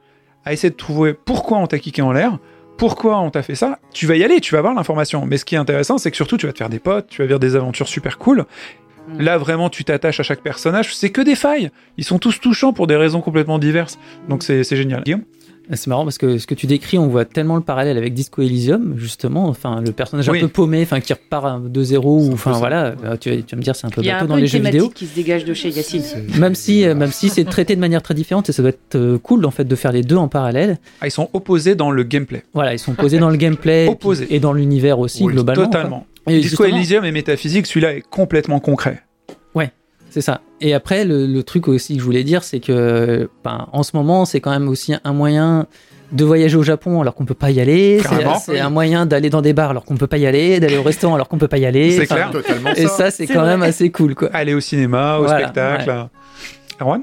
à 0.45 0.53
essayer 0.53 0.70
de 0.70 0.76
trouver 0.76 1.14
pourquoi 1.14 1.59
on 1.59 1.68
t'a 1.68 1.78
kické 1.78 2.03
en 2.03 2.11
l'air, 2.11 2.41
pourquoi 2.81 3.20
on 3.20 3.31
t'a 3.31 3.43
fait 3.43 3.57
ça. 3.57 3.78
Tu 3.93 4.07
vas 4.07 4.16
y 4.16 4.24
aller, 4.24 4.41
tu 4.41 4.53
vas 4.53 4.61
avoir 4.61 4.72
l'information. 4.72 5.26
Mais 5.26 5.37
ce 5.37 5.45
qui 5.45 5.55
est 5.55 5.59
intéressant, 5.59 5.99
c'est 5.99 6.11
que 6.11 6.16
surtout, 6.16 6.39
tu 6.39 6.47
vas 6.47 6.53
te 6.55 6.57
faire 6.57 6.70
des 6.70 6.78
potes, 6.78 7.09
tu 7.09 7.20
vas 7.20 7.26
vivre 7.26 7.39
des 7.39 7.55
aventures 7.55 7.87
super 7.87 8.16
cool. 8.16 8.47
Mm. 9.07 9.20
Là, 9.20 9.37
vraiment, 9.37 9.68
tu 9.68 9.85
t'attaches 9.85 10.18
à 10.18 10.22
chaque 10.22 10.41
personnage. 10.41 10.97
C'est 10.97 11.11
que 11.11 11.20
des 11.20 11.35
failles. 11.35 11.70
Ils 11.99 12.05
sont 12.05 12.18
tous 12.18 12.41
touchants 12.41 12.72
pour 12.72 12.87
des 12.87 12.97
raisons 12.97 13.20
complètement 13.20 13.59
diverses. 13.59 13.99
Donc, 14.31 14.43
c'est 14.43 14.64
c'est 14.64 14.76
génial. 14.76 15.03
Guillaume? 15.03 15.24
C'est 15.73 15.87
marrant 15.87 16.05
parce 16.05 16.18
que 16.18 16.39
ce 16.39 16.47
que 16.47 16.55
tu 16.55 16.66
décris, 16.66 16.99
on 16.99 17.07
voit 17.09 17.25
tellement 17.25 17.55
le 17.57 17.62
parallèle 17.62 17.97
avec 17.97 18.12
Disco 18.14 18.43
Elysium, 18.43 18.95
justement. 18.97 19.47
Enfin, 19.49 19.81
le 19.81 19.93
personnage 19.93 20.29
Oui. 20.29 20.39
un 20.39 20.43
peu 20.43 20.49
paumé, 20.49 20.83
enfin, 20.83 21.01
qui 21.01 21.12
repart 21.12 21.62
de 21.64 21.83
zéro, 21.83 22.18
ou 22.21 22.33
enfin 22.33 22.53
voilà. 22.53 22.95
euh, 23.05 23.16
Tu, 23.16 23.31
vas- 23.31 23.37
tu 23.43 23.55
vas 23.55 23.57
me 23.57 23.62
dire, 23.62 23.77
c'est 23.77 23.87
un 23.87 23.91
peu 23.91 24.03
bateau 24.03 24.25
un 24.25 24.27
dans 24.27 24.35
peu 24.35 24.41
les 24.41 24.47
une 24.57 24.62
jeux 24.62 24.64
vidéo. 24.71 24.89
qui 24.89 25.07
se 25.07 25.14
dégage 25.14 25.45
de 25.45 25.55
chez 25.55 25.71
Yacine. 25.71 26.03
Même 26.39 26.55
si, 26.55 26.85
euh, 26.85 26.95
même 26.95 27.12
si 27.12 27.29
c'est 27.29 27.45
traité 27.45 27.77
de 27.77 27.81
manière 27.81 28.03
très 28.03 28.14
différente, 28.14 28.49
et 28.49 28.53
ça 28.53 28.62
doit 28.62 28.71
être 28.71 28.97
euh, 28.97 29.18
cool 29.18 29.45
en 29.47 29.51
fait 29.51 29.64
de 29.64 29.77
faire 29.77 29.93
les 29.93 30.03
deux 30.03 30.16
en 30.16 30.29
parallèle. 30.29 30.79
Ah, 31.01 31.07
ils 31.07 31.11
sont 31.12 31.29
opposés 31.33 31.75
dans 31.75 31.91
le 31.91 32.03
gameplay. 32.03 32.43
Voilà, 32.53 32.73
ils 32.75 32.79
sont 32.79 32.95
posés 32.95 33.18
dans 33.18 33.31
le 33.31 33.37
gameplay 33.37 33.87
et, 33.87 33.89
Opposés. 33.89 34.27
puis- 34.27 34.35
et 34.37 34.41
dans 34.41 34.53
l'univers 34.53 34.99
aussi 34.99 35.23
Oui, 35.23 35.33
globalement. 35.35 35.64
Totalement. 35.66 36.07
Et 36.27 36.41
Disco 36.41 36.62
justement- 36.64 36.77
Elysium 36.79 37.05
est 37.05 37.12
métaphysique, 37.12 37.66
celui-là 37.66 37.95
est 37.95 38.03
complètement 38.03 38.61
concret. 38.61 39.03
C'est 40.11 40.21
ça. 40.21 40.41
Et 40.61 40.75
après, 40.75 41.05
le, 41.05 41.27
le 41.27 41.43
truc 41.43 41.69
aussi 41.69 41.95
que 41.95 42.01
je 42.01 42.05
voulais 42.05 42.25
dire, 42.25 42.43
c'est 42.45 42.61
que 42.61 43.31
ben, 43.45 43.69
en 43.73 43.83
ce 43.83 43.93
moment, 43.97 44.25
c'est 44.25 44.41
quand 44.41 44.51
même 44.51 44.69
aussi 44.69 44.93
un 45.03 45.13
moyen 45.13 45.67
de 46.13 46.25
voyager 46.25 46.57
au 46.57 46.65
Japon 46.65 47.01
alors 47.01 47.15
qu'on 47.15 47.25
peut 47.25 47.35
pas 47.35 47.51
y 47.53 47.61
aller. 47.61 48.01
C'est-. 48.01 48.27
C'est 48.45 48.59
un 48.61 48.71
moyen 48.71 49.07
d'aller 49.07 49.31
dans 49.31 49.43
des 49.43 49.53
bars 49.53 49.71
alors 49.71 49.85
qu'on 49.85 49.97
peut 49.97 50.09
pas 50.09 50.19
y 50.19 50.27
aller, 50.27 50.59
d'aller 50.59 50.77
au 50.77 50.83
restaurant 50.83 51.15
alors 51.15 51.29
qu'on 51.29 51.39
peut 51.39 51.47
pas 51.49 51.59
y 51.59 51.67
aller. 51.67 51.93
C'est 51.93 52.07
clair. 52.07 52.31
Totalement 52.33 52.71
Et 52.75 52.83
ça. 52.83 52.89
ça, 52.89 53.11
c'est 53.13 53.27
quand 53.29 53.41
vrai. 53.43 53.51
même 53.51 53.63
assez 53.63 53.91
cool, 53.93 54.15
quoi. 54.17 54.29
Aller 54.33 54.53
au 54.55 54.61
cinéma, 54.61 55.19
au 55.19 55.23
Voilà, 55.23 55.39
spectacle. 55.45 56.09
Erwan? 56.81 57.03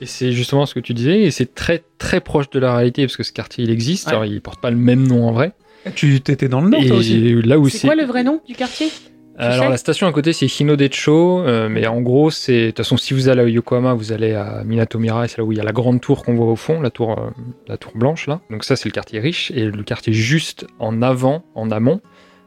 Et 0.00 0.06
c'est 0.06 0.32
justement 0.32 0.64
ce 0.66 0.74
que 0.74 0.80
tu 0.80 0.94
disais, 0.94 1.22
et 1.22 1.30
c'est 1.32 1.54
très 1.54 1.82
très 1.98 2.20
proche 2.20 2.50
de 2.50 2.58
la 2.60 2.74
réalité 2.76 3.04
parce 3.04 3.16
que 3.16 3.24
ce 3.24 3.32
quartier 3.32 3.64
il 3.64 3.70
existe, 3.70 4.06
Ouais. 4.06 4.12
alors 4.12 4.24
il 4.24 4.40
porte 4.40 4.60
pas 4.60 4.70
le 4.70 4.76
même 4.76 5.06
nom 5.06 5.28
en 5.28 5.32
vrai. 5.32 5.52
Tu 5.94 6.20
t'étais 6.20 6.48
dans 6.48 6.60
le 6.60 6.68
Nord, 6.70 6.82
et 6.82 6.86
toi 6.88 6.96
aussi 6.98 7.34
là 7.42 7.58
où 7.58 7.68
C'est 7.68 7.86
quoi 7.86 7.96
le 7.96 8.04
vrai 8.04 8.22
nom 8.22 8.40
du 8.46 8.54
quartier? 8.54 8.88
Alors 9.46 9.68
la 9.70 9.76
station 9.76 10.06
à 10.08 10.12
côté 10.12 10.32
c'est 10.32 10.46
Hinodecho, 10.60 11.40
euh, 11.46 11.68
mais 11.68 11.86
en 11.86 12.00
gros 12.00 12.30
c'est 12.30 12.60
de 12.60 12.66
toute 12.68 12.78
façon 12.78 12.96
si 12.96 13.14
vous 13.14 13.28
allez 13.28 13.42
à 13.42 13.48
Yokohama 13.48 13.94
vous 13.94 14.12
allez 14.12 14.34
à 14.34 14.62
Minatomira 14.64 15.24
et 15.24 15.28
c'est 15.28 15.38
là 15.38 15.44
où 15.44 15.52
il 15.52 15.58
y 15.58 15.60
a 15.60 15.64
la 15.64 15.72
grande 15.72 16.00
tour 16.00 16.24
qu'on 16.24 16.34
voit 16.34 16.46
au 16.46 16.56
fond, 16.56 16.80
la 16.80 16.90
tour 16.90 17.12
euh, 17.18 17.30
la 17.68 17.76
tour 17.76 17.92
blanche 17.94 18.26
là. 18.26 18.40
Donc 18.50 18.64
ça 18.64 18.74
c'est 18.76 18.88
le 18.88 18.92
quartier 18.92 19.20
riche 19.20 19.50
et 19.54 19.64
le 19.66 19.82
quartier 19.84 20.12
juste 20.12 20.66
en 20.80 21.02
avant, 21.02 21.44
en 21.54 21.70
amont, 21.70 22.00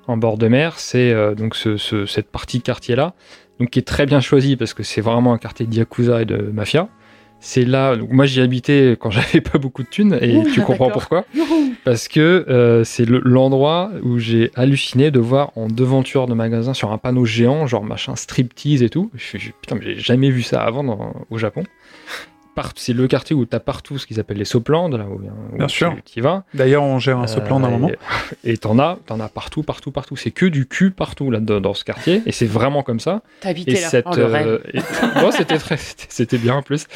en 0.08 0.18
bord 0.18 0.38
de 0.38 0.48
mer, 0.48 0.80
c'est 0.80 1.12
euh, 1.12 1.34
donc 1.34 1.56
ce- 1.56 1.78
ce- 1.78 2.06
cette 2.06 2.30
partie 2.30 2.62
quartier 2.62 2.96
là, 2.96 3.14
donc 3.60 3.70
qui 3.70 3.80
est 3.80 3.88
très 3.88 4.06
bien 4.06 4.20
choisi 4.20 4.56
parce 4.58 4.74
que 4.74 4.84
c'est 4.84 5.02
vraiment 5.02 5.34
un 5.34 5.38
quartier 5.38 5.66
de 5.68 5.74
yakuza 5.74 6.22
et 6.22 6.26
de 6.26 6.38
mafia. 6.38 6.90
C'est 7.44 7.66
là, 7.66 7.96
donc 7.96 8.12
moi 8.12 8.26
j'y 8.28 8.40
habitais 8.40 8.96
quand 9.00 9.10
j'avais 9.12 9.42
pas 9.42 9.58
beaucoup 9.58 9.82
de 9.82 9.88
thunes 9.88 10.18
et 10.22 10.38
Ouh, 10.38 10.44
tu 10.54 10.62
comprends 10.62 10.88
d'accord. 10.88 10.92
pourquoi. 11.02 11.26
Youhou 11.36 11.74
Parce 11.84 12.08
que 12.08 12.46
euh, 12.48 12.84
c'est 12.84 13.06
le- 13.06 13.20
l'endroit 13.26 13.90
où 14.04 14.20
j'ai 14.20 14.52
halluciné 14.56 15.10
de 15.10 15.20
voir 15.20 15.52
en 15.56 15.68
devanture 15.68 16.28
de 16.28 16.36
magasin 16.36 16.76
sur 16.76 16.92
un 16.92 17.00
panneau 17.00 17.26
géant, 17.26 17.66
genre 17.66 17.84
machin 17.84 18.16
striptease 18.16 18.84
et 18.84 18.90
tout. 18.90 19.10
Je 19.16 19.38
putain, 19.60 19.76
mais 19.76 19.82
j'ai 19.96 20.00
jamais 20.00 20.30
vu 20.30 20.44
ça 20.44 20.62
avant 20.62 20.84
dans- 20.84 21.14
au 21.32 21.38
Japon. 21.40 21.64
C'est 22.76 22.94
le 22.94 23.08
quartier 23.08 23.36
où 23.36 23.46
tu 23.46 23.56
as 23.56 23.60
partout 23.60 23.98
ce 23.98 24.06
qu'ils 24.06 24.20
appellent 24.20 24.38
les 24.38 24.46
soplandes, 24.46 24.96
là 24.96 25.06
où, 25.06 25.16
où 25.54 25.58
Bien 25.58 25.68
tu, 25.68 25.78
sûr. 25.78 25.96
tu 26.06 26.20
y 26.20 26.22
vas. 26.22 26.44
D'ailleurs, 26.54 26.84
on 26.84 27.00
gère 27.00 27.18
un 27.18 27.26
ce 27.28 27.40
plan 27.40 27.60
d'un 27.60 27.70
Euh, 27.70 27.72
moment. 27.72 27.90
Et 28.44 28.52
et 28.54 28.58
t'en 28.58 28.78
as, 28.78 29.00
t'en 29.06 29.20
as 29.20 29.30
partout, 29.30 29.64
partout, 29.64 29.92
partout. 29.92 30.16
C'est 30.16 30.32
que 30.32 30.46
du 30.46 30.66
cul 30.68 30.92
partout 30.92 31.32
là 31.32 31.40
dans, 31.40 31.60
dans 31.62 31.74
ce 31.74 31.84
quartier. 31.84 32.22
Et 32.26 32.32
c'est 32.32 32.46
vraiment 32.46 32.84
comme 32.84 33.00
ça. 33.00 33.22
T'as 33.40 33.50
Et 33.50 33.52
habité 33.52 33.72
là. 33.74 33.78
cette, 33.90 34.06
Oh, 34.08 34.18
euh, 34.18 34.60
et- 34.74 34.80
Bon, 35.22 35.32
c'était 35.32 35.58
très, 35.58 35.78
c'était- 35.78 36.06
c'était 36.10 36.38
bien 36.38 36.56
en 36.56 36.62
plus. 36.62 36.88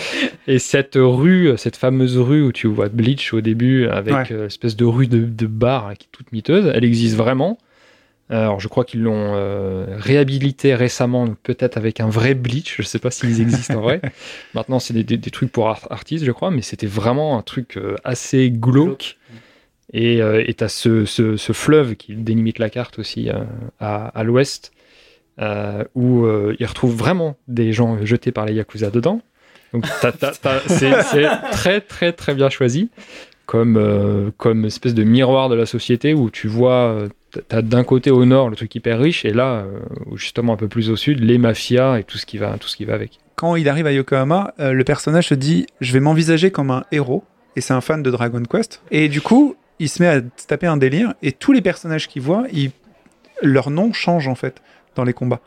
Et 0.48 0.60
cette 0.60 0.96
rue, 1.00 1.54
cette 1.58 1.78
fameuse 1.78 2.18
rue 2.18 2.44
où 2.44 2.52
tu 2.52 2.68
vois 2.68 2.90
Bleach 2.90 3.34
au 3.34 3.42
début, 3.42 3.88
avec 3.88 4.14
Ouais. 4.14 4.28
euh, 4.32 4.48
espèce 4.48 4.76
de 4.76 4.86
rue 4.86 5.08
de, 5.08 5.20
de 5.26 5.48
bar 5.48 5.94
qui 5.98 6.06
est 6.06 6.10
toute 6.12 6.32
miteuse, 6.32 6.72
elle 6.74 6.84
existe 6.86 7.16
vraiment. 7.16 7.58
Alors, 8.30 8.60
je 8.60 8.68
crois 8.68 8.86
qu'ils 8.86 9.04
l'ont 9.04 9.34
euh, 9.36 9.86
réhabilité 10.00 10.74
récemment, 10.74 11.28
peut-être 11.44 11.78
avec 11.78 12.00
un 12.00 12.10
vrai 12.10 12.34
bleach. 12.34 12.76
Je 12.78 12.82
sais 12.84 12.98
pas 13.00 13.12
s'ils 13.12 13.40
existent 13.48 13.76
en 13.76 13.82
vrai. 13.82 14.02
Maintenant, 14.54 14.80
c'est 14.80 14.94
des, 14.96 15.04
des- 15.04 15.18
des 15.18 15.30
trucs 15.32 15.52
pour 15.52 15.68
art- 15.70 15.88
artistes, 15.92 16.26
je 16.26 16.32
crois, 16.32 16.50
mais 16.50 16.62
c'était 16.64 16.88
vraiment 16.88 17.38
un 17.38 17.42
truc 17.44 17.78
euh, 17.78 17.96
assez 18.04 18.50
glauque. 18.50 19.18
Et 19.94 20.22
euh, 20.22 20.44
t'as 20.58 20.68
ce, 20.68 21.06
ce, 21.06 21.38
ce 21.38 21.54
fleuve 21.54 21.96
qui 21.96 22.16
délimite 22.16 22.58
la 22.58 22.72
carte 22.72 22.98
aussi 22.98 23.30
euh, 23.30 23.44
à, 23.80 24.08
à 24.08 24.24
l'ouest, 24.24 24.72
euh, 25.40 25.84
où 25.94 26.26
euh, 26.26 26.56
ils 26.60 26.66
retrouvent 26.66 26.96
vraiment 26.96 27.38
des 27.48 27.74
gens 27.74 28.04
jetés 28.04 28.32
par 28.32 28.46
les 28.48 28.54
Yakuza 28.56 28.90
dedans. 28.90 29.22
Donc 29.74 29.86
c'est 30.68 31.28
très 31.52 31.82
très 31.82 32.14
très 32.14 32.34
bien 32.34 32.50
choisi 32.50 32.90
comme, 33.46 33.78
euh, 33.78 34.32
comme 34.38 34.66
espèce 34.66 34.94
de 34.94 35.04
miroir 35.04 35.50
de 35.50 35.56
la 35.56 35.66
société 35.66 36.14
où 36.14 36.30
tu 36.30 36.48
vois, 36.48 36.90
euh, 36.94 37.08
t'as 37.48 37.62
d'un 37.62 37.84
côté 37.84 38.12
au 38.12 38.26
nord 38.26 38.50
le 38.50 38.56
truc 38.56 38.74
hyper 38.76 39.00
riche 39.00 39.26
et 39.26 39.32
là, 39.34 39.64
euh, 39.66 39.80
justement 40.16 40.54
un 40.54 40.58
peu 40.58 40.68
plus 40.68 40.90
au 40.90 40.96
sud, 40.96 41.20
les 41.20 41.38
mafias 41.38 41.98
et 42.00 42.04
tout 42.04 42.18
ce 42.18 42.26
qui 42.26 42.38
va, 42.38 42.58
tout 42.58 42.68
ce 42.68 42.76
qui 42.76 42.86
va 42.86 42.94
avec. 42.94 43.20
Quand 43.36 43.56
il 43.56 43.68
arrive 43.70 43.86
à 43.88 43.92
Yokohama, 43.92 44.54
le 44.60 44.84
personnage 44.84 45.28
se 45.28 45.34
dit 45.36 45.66
Je 45.82 45.92
vais 45.94 46.00
m'envisager 46.00 46.52
comme 46.52 46.72
un 46.72 46.86
héros. 46.92 47.24
Et 47.58 47.62
c'est 47.62 47.74
un 47.74 47.82
fan 47.82 48.02
de 48.04 48.12
Dragon 48.12 48.42
Quest. 48.44 48.82
Et 48.92 49.08
du 49.10 49.22
coup, 49.22 49.56
il 49.80 49.88
se 49.90 50.02
met 50.04 50.10
à 50.10 50.22
taper 50.48 50.68
un 50.68 50.78
délire. 50.78 51.14
Et 51.22 51.32
tous 51.34 51.52
les 51.54 51.62
personnages 51.62 52.08
qu'il 52.08 52.22
voit, 52.22 52.46
ils- 52.52 52.72
leur 53.42 53.70
nom 53.72 53.92
change 53.94 54.28
en 54.30 54.36
fait 54.36 54.62
dans 54.96 55.04
les 55.04 55.14
combats. 55.14 55.42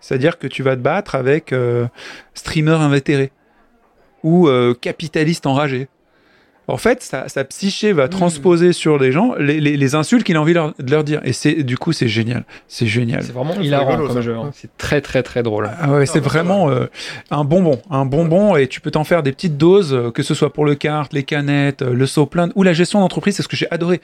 C'est-à-dire 0.00 0.38
que 0.38 0.46
tu 0.46 0.62
vas 0.62 0.76
te 0.76 0.80
battre 0.82 1.14
avec 1.14 1.54
streamer 2.34 2.72
invétéré 2.72 3.30
ou 4.22 4.48
capitaliste 4.80 5.46
enragé. 5.46 5.88
En 6.70 6.76
fait, 6.76 7.02
sa, 7.02 7.28
sa 7.28 7.44
psyché 7.44 7.92
va 7.92 8.08
transposer 8.08 8.72
sur 8.72 8.98
les 8.98 9.12
gens 9.12 9.34
les, 9.38 9.60
les- 9.60 9.76
les 9.76 9.94
insultes 9.94 10.24
qu'il 10.24 10.36
a 10.36 10.40
envie 10.40 10.52
leur- 10.54 10.72
de 10.78 10.90
leur 10.90 11.04
dire. 11.04 11.20
Et 11.24 11.32
c'est 11.32 11.62
du 11.62 11.76
coup, 11.76 11.92
c'est 11.92 12.08
génial. 12.08 12.44
C'est 12.68 12.86
génial. 12.86 13.22
C'est 13.22 13.32
vraiment 13.32 13.54
hilarant 13.60 13.90
rigolo, 13.90 14.06
comme 14.08 14.16
ça. 14.16 14.22
jeu. 14.22 14.34
hein. 14.36 14.50
C'est 14.54 14.76
très 14.78 15.00
très 15.00 15.22
très 15.22 15.42
drôle. 15.42 15.70
Ah 15.80 15.90
ouais, 15.92 16.06
c'est 16.06 16.14
ça 16.14 16.20
vraiment 16.20 16.70
euh, 16.70 16.86
un 17.30 17.44
bonbon, 17.44 17.80
un 17.90 18.04
bonbon 18.06 18.56
et 18.56 18.66
tu 18.68 18.80
peux 18.80 18.90
t'en 18.90 19.04
faire 19.04 19.22
des 19.22 19.32
petites 19.32 19.56
doses, 19.58 19.92
euh, 19.94 20.10
que 20.10 20.22
ce 20.22 20.34
soit 20.34 20.52
pour 20.52 20.64
le 20.64 20.74
kart, 20.74 21.12
les 21.12 21.22
canettes, 21.24 21.82
euh, 21.82 21.92
le 21.92 22.06
saut 22.06 22.26
plein 22.26 22.48
ou 22.54 22.62
la 22.62 22.72
gestion 22.72 23.00
d'entreprise, 23.00 23.36
c'est 23.36 23.42
ce 23.42 23.48
que 23.48 23.56
j'ai 23.56 23.70
adoré. 23.70 24.00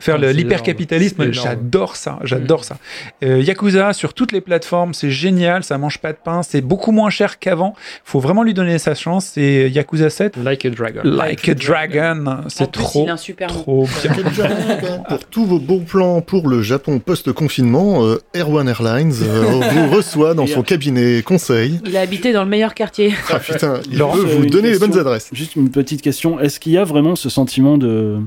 Faire 0.00 0.16
Ah, 0.20 0.32
l'hypercapitalisme, 0.32 1.30
j'adore 1.32 1.94
ça, 1.96 2.18
j'adore 2.24 2.64
ça. 2.64 2.78
Euh, 3.22 3.40
Yakuza 3.40 3.92
sur 3.92 4.14
toutes 4.14 4.32
les 4.32 4.40
plateformes, 4.40 4.94
c'est 4.94 5.10
génial, 5.10 5.62
ça 5.62 5.78
mange 5.78 5.98
pas 5.98 6.12
de 6.12 6.18
pain, 6.22 6.42
c'est 6.42 6.60
beaucoup 6.60 6.90
moins 6.90 7.10
cher 7.10 7.38
qu'avant. 7.38 7.74
Faut 8.04 8.20
vraiment 8.20 8.42
lui 8.42 8.54
donner 8.54 8.78
sa 8.78 8.94
chance. 8.94 9.32
C'est 9.34 9.70
Yakuza 9.70 10.10
7, 10.10 10.36
Like 10.38 10.64
a 10.64 10.70
Dragon. 10.70 11.02
Like 11.04 11.48
a 11.48 11.54
Dragon, 11.54 12.40
c'est 12.48 12.70
plus, 12.70 12.82
trop, 12.82 13.04
il 13.04 13.10
a 13.10 13.12
un 13.12 13.16
super 13.16 13.48
trop 13.48 13.86
bien. 14.02 14.12
Pour 15.08 15.24
tous 15.26 15.44
vos 15.44 15.58
bons 15.58 15.80
plans 15.80 16.20
pour 16.20 16.48
le 16.48 16.62
Japon 16.62 16.98
post-confinement, 16.98 18.04
euh, 18.04 18.18
Air 18.34 18.50
One 18.50 18.68
Airlines 18.68 19.12
euh, 19.22 19.42
vous 19.72 19.94
reçoit 19.94 20.34
dans 20.34 20.46
son 20.46 20.62
cabinet 20.62 21.22
conseil. 21.22 21.80
Il 21.84 21.96
a 21.96 22.00
habité 22.00 22.32
dans 22.32 22.44
le 22.44 22.50
meilleur 22.50 22.74
quartier. 22.74 23.12
Ah 23.28 23.38
putain, 23.38 23.80
il 23.90 23.98
Laurent, 23.98 24.16
euh, 24.16 24.22
vous 24.22 24.46
donner 24.46 24.70
les 24.70 24.78
bonnes 24.78 24.88
question. 24.88 25.00
adresses. 25.00 25.28
Juste 25.32 25.56
une 25.56 25.70
petite 25.70 26.02
question. 26.02 26.40
Est-ce 26.40 26.60
qu'il 26.60 26.72
y 26.72 26.78
a 26.78 26.84
vraiment 26.84 27.16
ce 27.16 27.28
sentiment 27.28 27.78
de, 27.78 28.18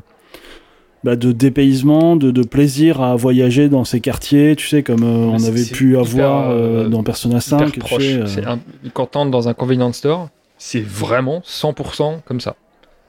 bah, 1.03 1.15
de 1.15 1.31
dépaysement, 1.31 2.15
de, 2.15 2.31
de 2.31 2.43
plaisir 2.43 3.01
à 3.01 3.15
voyager 3.15 3.69
dans 3.69 3.83
ces 3.83 3.99
quartiers, 3.99 4.55
tu 4.55 4.67
sais, 4.67 4.83
comme 4.83 5.03
euh, 5.03 5.31
on 5.37 5.43
avait 5.43 5.65
pu 5.65 5.89
hyper, 5.91 5.99
avoir 6.01 6.49
euh, 6.49 6.85
euh, 6.85 6.87
dans 6.89 7.03
Persona 7.03 7.39
Hyper 7.39 7.59
5. 7.59 7.71
tu 7.71 7.79
proche. 7.79 8.03
sais, 8.03 8.45
euh, 8.45 8.49
un- 8.49 8.59
Quand 8.93 9.07
t'entres 9.07 9.31
dans 9.31 9.47
un 9.49 9.53
convenience 9.53 9.97
store, 9.97 10.29
c'est 10.57 10.83
vraiment 10.85 11.41
100% 11.45 12.21
comme 12.25 12.39
ça. 12.39 12.55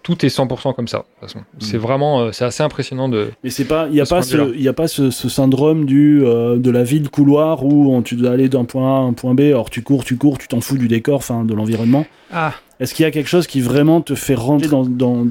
Tout 0.03 0.27
est 0.27 0.29
100% 0.29 0.75
comme 0.75 0.87
ça. 0.87 0.99
De 0.99 1.03
toute 1.03 1.33
façon. 1.33 1.45
C'est 1.61 1.79
vraiment, 1.79 2.21
euh, 2.21 2.31
c'est 2.33 2.45
assez 2.45 2.63
impressionnant 2.63 3.09
de. 3.09 3.31
Mais 3.43 3.49
c'est 3.49 3.65
pas, 3.65 3.87
il 3.91 3.95
y 3.97 4.03
a 4.03 4.05
pas 4.05 4.21
ce, 4.21 4.55
y 4.55 4.69
a 4.69 4.73
pas 4.75 4.87
ce, 4.87 5.11
ce 5.11 5.31
syndrome 5.31 5.87
du 5.87 6.23
euh, 6.23 6.59
de 6.59 6.71
la 6.71 6.85
ville 6.85 7.09
couloir 7.09 7.65
où 7.65 7.91
on- 7.95 8.03
tu 8.03 8.15
dois 8.17 8.33
aller 8.33 8.51
d'un 8.51 8.65
point 8.67 8.97
A 8.97 8.99
à 8.99 9.01
un 9.01 9.15
point 9.15 9.33
B. 9.35 9.41
Alors 9.41 9.71
tu 9.71 9.81
cours, 9.83 10.05
tu 10.05 10.19
cours, 10.19 10.37
tu 10.37 10.47
t'en 10.47 10.61
fous 10.61 10.77
du 10.77 10.89
décor, 10.89 11.17
enfin 11.17 11.45
de 11.45 11.55
l'environnement. 11.55 12.05
Ah, 12.31 12.53
Est-ce 12.81 12.93
qu'il 12.93 13.05
y 13.05 13.07
a 13.07 13.11
quelque 13.13 13.29
chose 13.31 13.47
qui 13.47 13.63
vraiment 13.63 14.03
te 14.03 14.15
fait 14.15 14.35
rentrer 14.35 14.69
dans, 14.69 14.85
dans, 14.85 15.25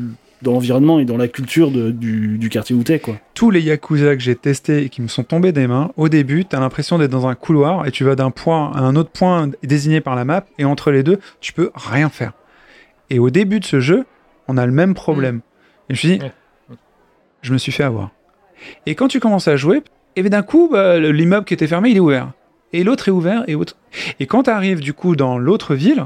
dans 0.43 0.51
l'environnement 0.53 0.99
et 0.99 1.05
dans 1.05 1.17
la 1.17 1.27
culture 1.27 1.71
de- 1.71 1.91
du, 1.91 2.37
du 2.37 2.49
quartier 2.49 2.75
où 2.75 2.83
t'es, 2.83 2.99
quoi 2.99 3.15
tous 3.33 3.49
les 3.49 3.61
Yakuza 3.61 4.15
que 4.15 4.21
j'ai 4.21 4.35
testés 4.35 4.83
et 4.83 4.89
qui 4.89 5.01
me 5.01 5.07
sont 5.07 5.23
tombés 5.23 5.51
des 5.51 5.65
mains, 5.67 5.91
au 5.97 6.07
début, 6.09 6.45
tu 6.45 6.55
as 6.55 6.59
l'impression 6.59 6.97
d'être 6.99 7.11
dans 7.11 7.27
un 7.27 7.35
couloir 7.35 7.87
et 7.87 7.91
tu 7.91 8.03
vas 8.03 8.15
d'un 8.15 8.29
point 8.31 8.71
à 8.73 8.79
un 8.79 8.95
autre 8.95 9.09
point 9.09 9.49
désigné 9.63 10.01
par 10.01 10.15
la 10.15 10.23
map 10.25 10.45
et 10.59 10.65
entre 10.65 10.91
les 10.91 11.01
deux, 11.03 11.19
tu 11.41 11.51
peux 11.53 11.71
rien 11.73 12.09
faire. 12.09 12.33
Et 13.09 13.19
au 13.19 13.29
début 13.29 13.59
de 13.59 13.65
ce 13.65 13.79
jeu, 13.79 14.05
on 14.47 14.57
a 14.57 14.65
le 14.65 14.71
même 14.71 14.93
problème. 14.93 15.41
Et 15.89 15.95
je 15.95 16.07
me 16.07 16.11
suis 16.11 16.17
dit, 16.19 16.23
Ouais. 16.25 16.31
je 17.41 17.53
me 17.53 17.57
suis 17.57 17.71
fait 17.71 17.83
avoir. 17.83 18.11
Et 18.85 18.95
quand 18.95 19.07
tu 19.07 19.19
commences 19.19 19.47
à 19.47 19.55
jouer, 19.55 19.81
et 20.15 20.21
bien 20.21 20.29
d'un 20.29 20.43
coup, 20.43 20.69
bah, 20.71 20.99
le- 20.99 21.11
l'immeuble 21.11 21.45
qui 21.45 21.53
était 21.53 21.67
fermé, 21.67 21.89
il 21.89 21.97
est 21.97 22.01
ouvert. 22.01 22.31
Et 22.71 22.83
l'autre 22.83 23.07
est 23.07 23.11
ouvert 23.11 23.43
et 23.47 23.55
autre. 23.55 23.75
Et 24.19 24.25
quand 24.25 24.43
tu 24.43 24.49
arrives 24.49 24.79
du 24.79 24.93
coup 24.93 25.15
dans 25.15 25.37
l'autre 25.37 25.75
ville, 25.75 26.05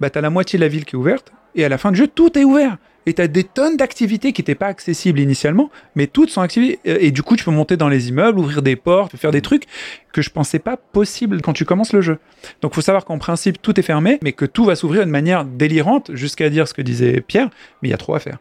bah, 0.00 0.10
tu 0.10 0.18
as 0.18 0.20
la 0.22 0.30
moitié 0.30 0.58
de 0.58 0.64
la 0.64 0.68
ville 0.68 0.84
qui 0.84 0.96
est 0.96 0.98
ouverte 0.98 1.32
et 1.54 1.64
à 1.64 1.68
la 1.68 1.78
fin 1.78 1.92
du 1.92 1.98
jeu, 1.98 2.06
tout 2.08 2.36
est 2.38 2.44
ouvert. 2.44 2.76
Et 3.08 3.14
tu 3.14 3.22
as 3.22 3.26
des 3.26 3.44
tonnes 3.44 3.78
d'activités 3.78 4.34
qui 4.34 4.42
n'étaient 4.42 4.54
pas 4.54 4.66
accessibles 4.66 5.18
initialement, 5.18 5.70
mais 5.94 6.06
toutes 6.06 6.28
sont 6.28 6.42
activées. 6.42 6.78
Euh, 6.86 6.98
Et 7.00 7.10
du 7.10 7.22
coup, 7.22 7.36
tu 7.36 7.44
peux 7.44 7.50
monter 7.50 7.78
dans 7.78 7.88
les 7.88 8.10
immeubles, 8.10 8.38
ouvrir 8.38 8.60
des 8.60 8.76
portes, 8.76 9.16
faire 9.16 9.30
des 9.30 9.40
trucs 9.40 9.64
que 10.12 10.20
je 10.20 10.28
pensais 10.28 10.58
pas 10.58 10.76
possible 10.76 11.40
quand 11.40 11.54
tu 11.54 11.64
commences 11.64 11.94
le 11.94 12.02
jeu. 12.02 12.18
Donc, 12.60 12.74
faut 12.74 12.82
savoir 12.82 13.06
qu'en 13.06 13.18
principe, 13.18 13.62
tout 13.62 13.80
est 13.80 13.82
fermé, 13.82 14.18
mais 14.22 14.32
que 14.32 14.44
tout 14.44 14.66
va 14.66 14.76
s'ouvrir 14.76 15.06
de 15.06 15.10
manière 15.10 15.46
délirante, 15.46 16.10
jusqu'à 16.14 16.50
dire 16.50 16.68
ce 16.68 16.74
que 16.74 16.82
disait 16.82 17.22
Pierre, 17.22 17.48
mais 17.80 17.88
il 17.88 17.92
y 17.92 17.94
a 17.94 17.98
trop 17.98 18.14
à 18.14 18.18
faire. 18.20 18.36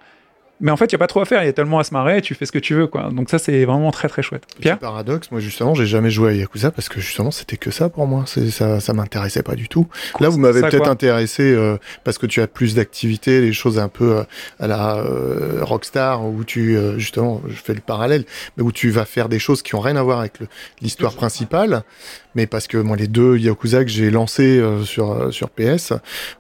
Mais 0.60 0.72
en 0.72 0.78
fait, 0.78 0.86
il 0.86 0.94
y 0.94 0.96
a 0.96 0.98
pas 0.98 1.08
trop 1.08 1.22
à 1.22 1.26
faire, 1.26 1.44
il 1.44 1.46
y 1.46 1.50
a 1.50 1.54
tellement 1.54 1.80
à 1.80 1.84
se 1.84 1.94
marrer, 1.94 2.22
tu 2.22 2.34
fais 2.34 2.46
ce 2.46 2.52
que 2.52 2.60
tu 2.60 2.74
veux, 2.74 2.88
quoi. 2.88 3.10
Donc 3.12 3.30
ça, 3.30 3.38
c'est 3.38 3.66
vraiment 3.66 3.92
très 3.92 4.08
très 4.08 4.24
chouette. 4.24 4.46
Petit 4.48 4.62
Pierre? 4.62 4.80
paradoxe, 4.80 5.30
moi 5.32 5.40
justement, 5.40 5.76
j'ai 5.76 5.86
jamais 5.86 6.10
joué 6.10 6.32
à 6.32 6.34
Yakuza 6.34 6.72
parce 6.72 6.90
que 6.90 7.00
justement 7.00 7.32
c'était 7.32 7.58
que 7.58 7.70
ça 7.70 7.90
pour 7.90 8.08
moi. 8.08 8.26
Ça, 8.26 8.80
ça 8.80 8.94
m'intéressait 8.94 9.44
pas 9.44 9.56
du 9.56 9.68
tout. 9.68 9.88
Là, 10.20 10.30
vous 10.30 10.40
m'avez 10.40 10.62
peut-être 10.62 10.90
intéressé 10.90 11.44
euh, 11.44 11.78
parce 12.04 12.18
que 12.18 12.26
tu 12.26 12.42
as 12.42 12.48
plus 12.48 12.76
d'activités, 12.76 13.42
des 13.42 13.54
choses 13.54 13.78
un 13.78 13.88
peu 13.88 14.18
euh, 14.18 14.24
à 14.60 14.68
la 14.68 14.98
euh, 14.98 15.60
Rockstar 15.62 16.26
où 16.26 16.44
tu 16.44 16.78
justement, 16.98 17.42
je 17.48 17.56
fais 17.56 17.74
le 17.74 17.82
parallèle, 17.82 18.26
mais 18.56 18.64
où 18.64 18.72
tu 18.72 18.90
vas 18.90 19.06
faire 19.06 19.30
des 19.30 19.40
choses 19.40 19.62
qui 19.62 19.76
ont 19.76 19.80
rien 19.80 19.96
à 19.96 20.04
voir 20.04 20.20
avec 20.20 20.34
l'histoire 20.82 21.14
principale. 21.14 21.84
Mais 22.36 22.46
parce 22.46 22.68
que 22.68 22.78
moi, 22.78 22.96
les 22.96 23.08
deux 23.08 23.38
Yakuza 23.38 23.84
que 23.84 23.90
j'ai 23.90 24.12
lancés 24.12 24.64
sur 24.84 25.34
sur 25.34 25.50
PS, 25.50 25.94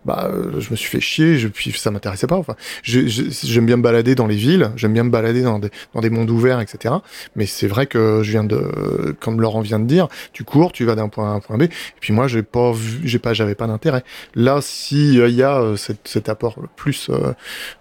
bah, 0.05 0.31
je 0.59 0.69
me 0.69 0.75
suis 0.75 0.89
fait 0.89 0.99
chier. 0.99 1.37
Je, 1.39 1.47
puis 1.47 1.71
ça 1.71 1.89
m'intéressait 1.91 2.27
pas. 2.27 2.35
Enfin, 2.35 2.55
j'aime 2.83 3.65
bien 3.65 3.77
me 3.77 3.81
balader 3.81 4.06
dans 4.15 4.27
les 4.27 4.35
villes, 4.35 4.71
j'aime 4.75 4.93
bien 4.93 5.03
me 5.03 5.09
balader 5.09 5.41
dans 5.41 5.59
des 5.59 5.69
dans 5.93 6.01
des 6.01 6.09
mondes 6.09 6.29
ouverts, 6.29 6.59
etc. 6.59 6.95
Mais 7.35 7.45
c'est 7.45 7.67
vrai 7.67 7.85
que 7.87 8.21
je 8.23 8.31
viens 8.31 8.43
de, 8.43 9.15
comme 9.19 9.41
Laurent 9.41 9.61
vient 9.61 9.79
de 9.79 9.85
dire, 9.85 10.07
tu 10.33 10.43
cours, 10.43 10.71
tu 10.71 10.85
vas 10.85 10.95
d'un 10.95 11.09
point 11.09 11.29
A 11.29 11.33
à 11.33 11.35
un 11.35 11.39
point 11.39 11.57
B. 11.57 11.63
Et 11.63 11.69
puis 11.99 12.13
moi, 12.13 12.27
j'ai 12.27 12.43
pas 12.43 12.71
vu, 12.71 13.01
j'ai 13.07 13.19
pas, 13.19 13.33
j'avais 13.33 13.55
pas 13.55 13.67
d'intérêt. 13.67 14.03
Là, 14.35 14.59
si 14.61 15.13
il 15.15 15.29
y 15.35 15.43
a 15.43 15.57
euh, 15.59 15.75
cet, 15.75 15.99
cet 16.07 16.29
apport 16.29 16.55
plus 16.75 17.09
euh, 17.09 17.33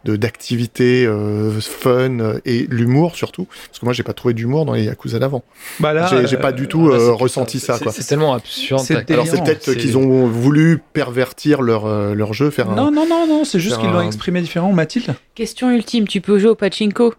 de 0.05 0.17
d'activité, 0.17 1.07
euh, 1.07 1.61
fun 1.61 2.21
euh, 2.21 2.39
et 2.45 2.67
l'humour 2.71 3.17
surtout, 3.17 3.47
parce 3.69 3.79
que 3.79 3.85
moi, 3.85 3.93
j'ai 3.93 4.03
pas 4.03 4.13
trouvé 4.13 4.35
d'humour 4.35 4.65
dans 4.67 4.73
les 4.75 4.85
Yakuza 4.85 5.19
d'avant. 5.19 5.43
Bah 5.81 5.93
là, 5.93 6.07
J'ai 6.27 6.37
euh, 6.37 6.41
pas 6.41 6.53
du 6.53 6.69
tout 6.69 6.89
là, 6.89 6.97
euh, 6.97 7.13
ressenti 7.13 7.59
ça, 7.61 7.75
c'est- 7.79 7.85
quoi. 7.85 7.93
C'est 7.93 8.05
tellement 8.05 8.35
absurde. 8.35 8.83
Alors 9.09 9.27
c'est 9.27 9.43
peut-être 9.45 9.73
qu'ils 9.75 9.97
ont 9.99 10.27
voulu 10.27 10.81
pervertir 10.93 11.63
leur 11.63 11.87
euh, 11.87 12.15
leur 12.15 12.33
jeu, 12.33 12.51
faire 12.51 12.71
un. 12.71 12.75
Non, 12.75 12.91
non, 12.91 13.07
non, 13.09 13.27
non, 13.27 13.45
c'est 13.45 13.61
juste 13.61 13.79
qu'ils 13.79 13.91
l'ont 13.91 13.99
un- 13.99 14.07
exprimé 14.07 14.41
différemment. 14.41 14.73
Mathilde 14.73 15.15
Question 15.35 15.71
ultime, 15.71 16.09
tu 16.09 16.16
peux 16.21 16.39
jouer 16.39 16.51
au 16.51 16.55
pachinko 16.55 17.15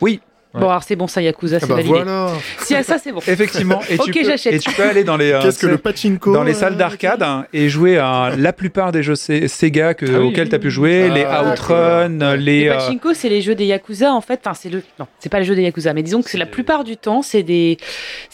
Oui. 0.00 0.20
Bon, 0.54 0.62
Ouais. 0.62 0.68
alors 0.70 0.84
c'est 0.84 0.96
bon, 0.96 1.06
ça, 1.06 1.20
Yakuza, 1.20 1.56
Ah 1.56 1.60
c'est 1.60 1.66
bah 1.68 1.74
validé. 1.74 1.90
voilà. 1.92 2.28
Si, 2.60 2.74
ah, 2.74 2.82
ça, 2.82 2.96
c'est 2.96 3.12
bon. 3.12 3.18
Effectivement. 3.26 3.82
Et, 3.90 3.98
tu 3.98 4.08
Ok, 4.08 4.14
peux, 4.14 4.24
j'achète. 4.24 4.54
et 4.54 4.58
tu 4.58 4.70
peux 4.72 4.84
aller 4.84 5.04
dans 5.04 5.18
les, 5.18 5.30
euh, 5.32 5.42
Qu'est-ce 5.42 5.58
que 5.58 5.66
tu 5.66 5.70
le 5.72 5.76
pachinko 5.76 6.32
dans 6.32 6.42
les 6.44 6.52
euh, 6.52 6.58
salles 6.58 6.78
d'arcade 6.78 7.22
hein, 7.22 7.44
et 7.52 7.68
jouer 7.68 7.98
à 7.98 8.30
la 8.38 8.54
plupart 8.54 8.90
des 8.90 9.02
jeux 9.02 9.16
Se- 9.16 9.48
Sega 9.48 9.92
que, 9.92 10.06
Ah 10.06 10.20
oui, 10.20 10.28
auxquels 10.28 10.44
oui, 10.44 10.48
tu 10.48 10.54
as 10.54 10.58
pu 10.58 10.70
jouer, 10.70 11.08
Ah, 11.10 11.42
les. 11.42 11.50
Outrun, 11.52 12.36
les... 12.36 12.62
Les 12.62 12.68
euh, 12.70 12.74
pachinko, 12.74 13.12
c'est 13.12 13.28
les 13.28 13.42
jeux 13.42 13.54
des 13.54 13.66
Yakuza, 13.66 14.10
en 14.14 14.22
fait. 14.22 14.40
Enfin, 14.46 14.54
c'est 14.54 14.70
le. 14.70 14.82
Non, 14.98 15.06
c'est 15.18 15.28
pas 15.28 15.40
les 15.40 15.44
jeux 15.44 15.56
des 15.56 15.62
Yakuza, 15.62 15.92
mais 15.92 16.02
disons 16.02 16.22
que 16.22 16.30
c'est 16.30 16.38
la 16.38 16.46
plupart 16.46 16.84
du 16.84 16.96
temps, 16.96 17.20
c'est 17.20 17.42
des. 17.42 17.76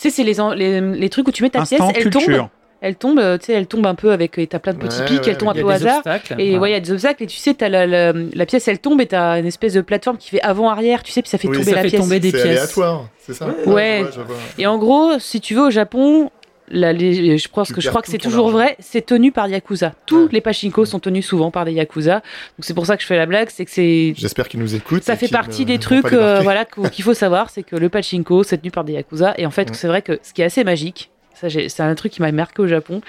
Tu 0.01 0.09
c'est 0.11 0.23
les, 0.23 0.41
en- 0.41 0.53
les, 0.55 0.81
les 0.81 1.09
trucs 1.09 1.27
où 1.27 1.33
tu 1.33 1.43
mets 1.43 1.51
ta 1.51 1.63
pièce, 1.63 1.73
instant 1.81 1.93
elle 1.97 2.11
tombe. 2.11 2.23
Elle 2.85 2.97
tombe, 2.97 3.19
euh, 3.21 3.39
tu 3.39 3.47
sais, 3.47 3.53
elle 3.53 3.67
tombe 3.69 3.87
un 3.87 3.95
peu 3.95 4.11
avec. 4.11 4.37
Et 4.39 4.47
t'as 4.49 4.59
plein 4.59 4.75
de 4.75 4.79
petits 4.79 4.99
Ouais, 5.01 5.07
pics, 5.07 5.21
ouais, 5.23 5.29
elle 5.31 5.39
tombe 5.39 5.49
un 5.51 5.55
peu 5.55 5.61
a 5.61 5.65
au 5.65 5.71
hasard. 5.71 5.97
obstacles. 5.99 6.35
Et 6.39 6.59
ouais, 6.59 6.71
il 6.71 6.73
y 6.73 6.77
a 6.77 6.81
des 6.81 6.91
obstacles, 6.91 7.23
et 7.23 7.27
tu 7.27 7.37
sais, 7.39 7.55
t'as 7.55 7.69
la, 7.69 7.87
la, 7.87 8.13
la 8.13 8.47
pièce, 8.47 8.67
elle 8.69 8.81
tombe, 8.81 9.01
et 9.01 9.07
t'as 9.07 9.39
une 9.39 9.47
espèce 9.47 9.73
de 9.75 9.81
plateforme 9.81 10.19
qui 10.19 10.29
fait 10.31 10.43
avant-arrière, 10.43 11.03
tu 11.05 11.13
sais, 11.13 11.23
puis 11.23 11.31
ça 11.31 11.39
fait 11.39 11.49
Oui, 11.49 11.57
tomber 11.57 11.71
ça 11.71 11.77
la 11.77 11.83
fait 11.83 11.89
pièce. 11.89 12.01
tomber 12.01 12.19
des 12.21 12.31
C'est 12.33 12.43
pièces. 12.43 12.47
aléatoire, 12.59 13.09
c'est 13.19 13.35
ça 13.35 13.47
Ouais. 13.67 13.99
je 14.01 14.03
vois, 14.03 14.11
je 14.11 14.21
vois. 14.21 14.37
Et 14.59 14.67
en 14.67 14.79
gros, 14.79 15.19
si 15.21 15.41
tu 15.41 15.55
veux, 15.55 15.63
au 15.69 15.71
Japon, 15.71 16.31
la- 16.75 16.93
les- 16.93 17.39
je, 17.39 17.49
pense 17.49 17.71
que, 17.73 17.81
je 17.81 17.89
crois 17.89 18.03
que 18.03 18.09
c'est 18.09 18.19
toujours 18.19 18.47
argent. 18.47 18.57
vrai, 18.59 18.77
c'est 18.81 19.05
tenu 19.07 19.31
par 19.31 19.47
Yakuza. 19.47 19.93
Tous 20.07 20.23
Ouais. 20.25 20.29
les 20.33 20.41
pachinko 20.41 20.85
sont 20.85 20.99
tenus 20.99 21.25
souvent 21.27 21.51
par 21.53 21.65
des 21.67 21.73
Yakuza. 21.73 22.15
Donc 22.15 22.23
c'est 22.61 22.73
pour 22.75 22.87
ça 22.87 22.97
que 22.97 23.03
je 23.03 23.07
fais 23.07 23.17
la 23.17 23.27
blague, 23.27 23.49
c'est 23.51 23.65
que 23.65 23.71
c'est. 23.71 24.15
J'espère 24.17 24.49
qu'ils 24.49 24.59
nous 24.61 24.75
écoutent. 24.75 25.03
Ça 25.05 25.15
fait 25.17 25.29
partie 25.29 25.65
des 25.67 25.79
trucs 25.79 26.13
euh, 26.13 26.41
voilà, 26.43 26.65
qu'il 26.65 27.05
faut 27.05 27.15
savoir, 27.15 27.51
c'est 27.51 27.63
que 27.63 27.77
le 27.77 27.89
pachinko, 27.91 28.43
c'est 28.43 28.59
tenu 28.59 28.71
par 28.73 28.83
des 28.85 28.95
Yakuza. 28.95 29.35
Et 29.39 29.47
en 29.47 29.51
fait, 29.53 29.73
c'est 29.75 29.87
vrai 29.87 30.03
que 30.03 30.19
ce 30.23 30.33
qui 30.33 30.41
est 30.43 30.47
assez 30.47 30.65
magique, 30.65 31.11
ça, 31.51 31.61
c'est 31.69 31.81
un 31.81 31.95
truc 31.95 32.13
qui 32.13 32.23
m'a 32.23 32.33
marqué 32.33 32.63
au 32.63 32.67
Japon. 32.67 33.01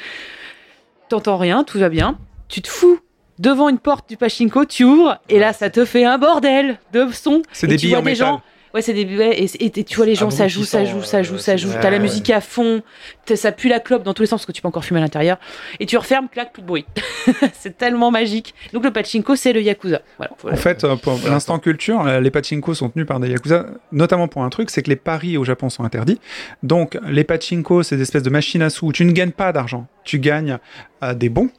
T'entends 1.10 1.38
rien, 1.38 1.64
tout 1.64 1.80
va 1.80 1.90
bien. 1.90 2.18
Tu 2.50 2.62
te 2.62 2.70
fous 2.70 3.00
devant 3.40 3.70
une 3.70 3.80
porte 3.80 4.08
du 4.10 4.18
pachinko, 4.18 4.66
tu 4.66 4.84
ouvres, 4.84 5.20
et 5.30 5.40
là, 5.40 5.54
ça 5.54 5.70
te 5.70 5.86
fait 5.86 6.06
un 6.06 6.18
bordel 6.18 6.80
de 6.94 7.08
son. 7.12 7.42
C'est 7.52 7.68
des 7.68 7.78
tu 7.78 7.88
billes 7.88 7.90
vois 7.92 8.00
en 8.00 8.04
des 8.04 8.12
métal. 8.12 8.28
gens 8.28 8.42
Ouais, 8.74 8.82
c'est 8.82 8.94
des. 8.94 9.06
ouais, 9.06 9.40
et, 9.40 9.46
et- 9.66 9.80
et 9.80 9.84
tu 9.84 9.98
vois 9.98 10.06
les 10.08 10.16
gens, 10.16 10.30
ça 10.32 10.48
joue, 10.48 10.64
ça 10.64 10.84
joue, 10.84 11.04
ça 11.04 11.22
joue, 11.22 11.38
ça 11.38 11.58
joue. 11.58 11.70
T'as 11.74 11.90
la 11.92 11.98
ouais. 11.98 12.00
musique 12.00 12.30
à 12.32 12.42
fond, 12.42 12.82
t'as- 13.26 13.36
ça 13.36 13.52
pue 13.52 13.68
la 13.70 13.80
clope 13.80 14.02
dans 14.04 14.14
tous 14.16 14.24
les 14.24 14.28
sens 14.28 14.42
parce 14.42 14.46
que 14.48 14.52
tu 14.52 14.62
peux 14.64 14.68
encore 14.68 14.84
fumer 14.84 15.00
à 15.00 15.04
l'intérieur. 15.04 15.38
Et 15.80 15.86
tu 15.86 15.96
refermes, 15.98 16.28
clac, 16.28 16.52
plus 16.54 16.62
de 16.64 16.68
bruit. 16.68 16.86
c'est 17.54 17.78
tellement 17.78 18.10
magique. 18.10 18.56
Donc 18.74 18.84
le 18.84 18.92
pachinko, 18.92 19.36
c'est 19.36 19.54
le 19.54 19.62
yakuza. 19.62 20.02
Voilà. 20.18 20.32
En 20.52 20.56
fait, 20.56 20.84
euh, 20.84 20.96
pour 20.96 21.20
l'instant 21.30 21.60
culture, 21.60 22.02
euh, 22.08 22.20
les 22.20 22.32
pachinko 22.32 22.74
sont 22.74 22.90
tenus 22.90 23.06
par 23.06 23.20
des 23.20 23.30
yakuza, 23.30 23.68
notamment 23.92 24.28
pour 24.28 24.44
un 24.44 24.50
truc, 24.50 24.70
c'est 24.72 24.82
que 24.82 24.90
les 24.90 24.96
paris 24.96 25.38
au 25.38 25.44
Japon 25.44 25.70
sont 25.70 25.84
interdits. 25.84 26.20
Donc, 26.64 26.98
les 27.08 27.24
pachinko, 27.24 27.84
c'est 27.84 27.96
des 27.98 28.02
espèces 28.02 28.24
de 28.24 28.30
machines 28.32 28.62
à 28.64 28.70
sous 28.72 28.88
où 28.88 28.92
tu 28.92 29.06
ne 29.06 29.12
gagnes 29.12 29.32
pas 29.32 29.52
d'argent, 29.52 29.88
tu 30.04 30.18
gagnes 30.20 30.58
euh, 31.04 31.14
des 31.14 31.30
bons. 31.30 31.50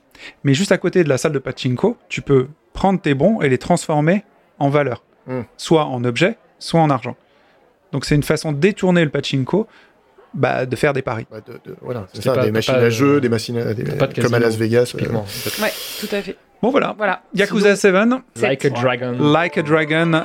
Mais 0.42 0.54
juste 0.54 0.72
à 0.72 0.78
côté 0.78 1.04
de 1.04 1.08
la 1.08 1.18
salle 1.18 1.32
de 1.32 1.38
pachinko, 1.38 1.96
tu 2.08 2.22
peux 2.22 2.48
prendre 2.72 3.00
tes 3.00 3.14
bons 3.14 3.40
et 3.40 3.48
les 3.48 3.58
transformer 3.58 4.24
en 4.58 4.68
valeur, 4.68 5.04
Hmm. 5.26 5.42
soit 5.56 5.86
en 5.86 6.04
objet, 6.04 6.36
soit 6.64 6.80
en 6.80 6.90
argent. 6.90 7.16
Donc, 7.92 8.04
c'est 8.04 8.14
une 8.14 8.22
façon 8.22 8.52
de 8.52 8.58
détourner 8.58 9.04
le 9.04 9.10
pachinko, 9.10 9.66
bah, 10.34 10.66
de 10.66 10.74
faire 10.76 10.92
des 10.92 11.02
paris. 11.02 11.26
Bah, 11.30 11.38
de- 11.46 11.52
de- 11.70 11.76
voilà, 11.80 12.06
c'est 12.12 12.22
ça, 12.22 12.32
pas- 12.34 12.44
des 12.44 12.50
machines 12.50 12.74
pas, 12.74 12.80
à 12.80 12.90
jeux, 12.90 13.16
euh, 13.16 13.20
des 13.20 13.28
machines 13.28 13.56
à, 13.58 13.72
des- 13.74 13.84
pas 13.84 14.06
de 14.08 14.20
comme 14.20 14.34
à 14.34 14.38
Las 14.40 14.56
Vegas. 14.56 14.94
euh. 15.00 15.04
Ouais, 15.62 15.72
tout 16.00 16.08
à 16.12 16.20
fait. 16.22 16.36
Bon, 16.60 16.70
voilà. 16.70 16.94
Voilà. 16.96 17.22
Yakuza 17.34 17.76
7, 17.76 17.94
Like 18.40 18.64
a 18.64 18.70
dragon. 18.70 19.16
Like 19.20 19.58
a 19.58 19.62
Dragon. 19.62 20.24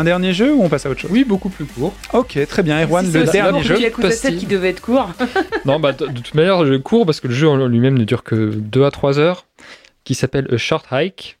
Un 0.00 0.04
dernier 0.04 0.32
jeu 0.32 0.54
ou 0.54 0.62
on 0.62 0.70
passe 0.70 0.86
à 0.86 0.90
autre 0.90 1.00
chose 1.00 1.10
Oui, 1.12 1.24
beaucoup 1.24 1.50
plus 1.50 1.66
court. 1.66 1.92
Ok, 2.14 2.38
très 2.48 2.62
bien. 2.62 2.82
Erwan, 2.82 3.04
C'est 3.04 3.18
le 3.18 3.30
dernier 3.30 3.62
jeu. 3.62 3.74
le 3.74 3.80
Yakuza 3.82 4.10
7 4.10 4.38
qui 4.38 4.46
devait 4.46 4.70
être 4.70 4.80
court. 4.80 5.10
Non, 5.66 5.78
bah, 5.78 5.92
de 5.92 6.06
de 6.06 6.20
toute 6.20 6.32
manière, 6.32 6.64
je 6.64 6.72
cours 6.78 7.04
parce 7.04 7.20
que 7.20 7.28
le 7.28 7.34
jeu 7.34 7.46
en 7.46 7.66
lui-même 7.66 7.98
ne 7.98 8.04
dure 8.04 8.22
que 8.22 8.34
2 8.54 8.82
à 8.86 8.90
3 8.90 9.18
heures, 9.18 9.44
qui 10.04 10.14
s'appelle 10.14 10.48
A 10.50 10.56
Short 10.56 10.86
Hike. 10.90 11.38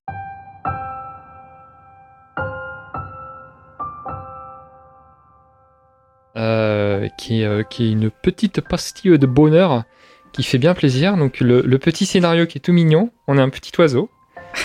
Euh, 6.36 7.08
qui, 7.16 7.40
est, 7.40 7.46
euh, 7.46 7.62
qui 7.62 7.88
est 7.88 7.92
une 7.92 8.10
petite 8.10 8.60
pastille 8.60 9.18
de 9.18 9.26
bonheur 9.26 9.84
qui 10.32 10.42
fait 10.42 10.58
bien 10.58 10.74
plaisir. 10.74 11.16
Donc 11.16 11.40
le, 11.40 11.62
le 11.62 11.78
petit 11.78 12.04
scénario 12.04 12.44
qui 12.44 12.58
est 12.58 12.60
tout 12.60 12.74
mignon, 12.74 13.10
on 13.26 13.38
a 13.38 13.42
un 13.42 13.48
petit 13.48 13.72
oiseau 13.78 14.10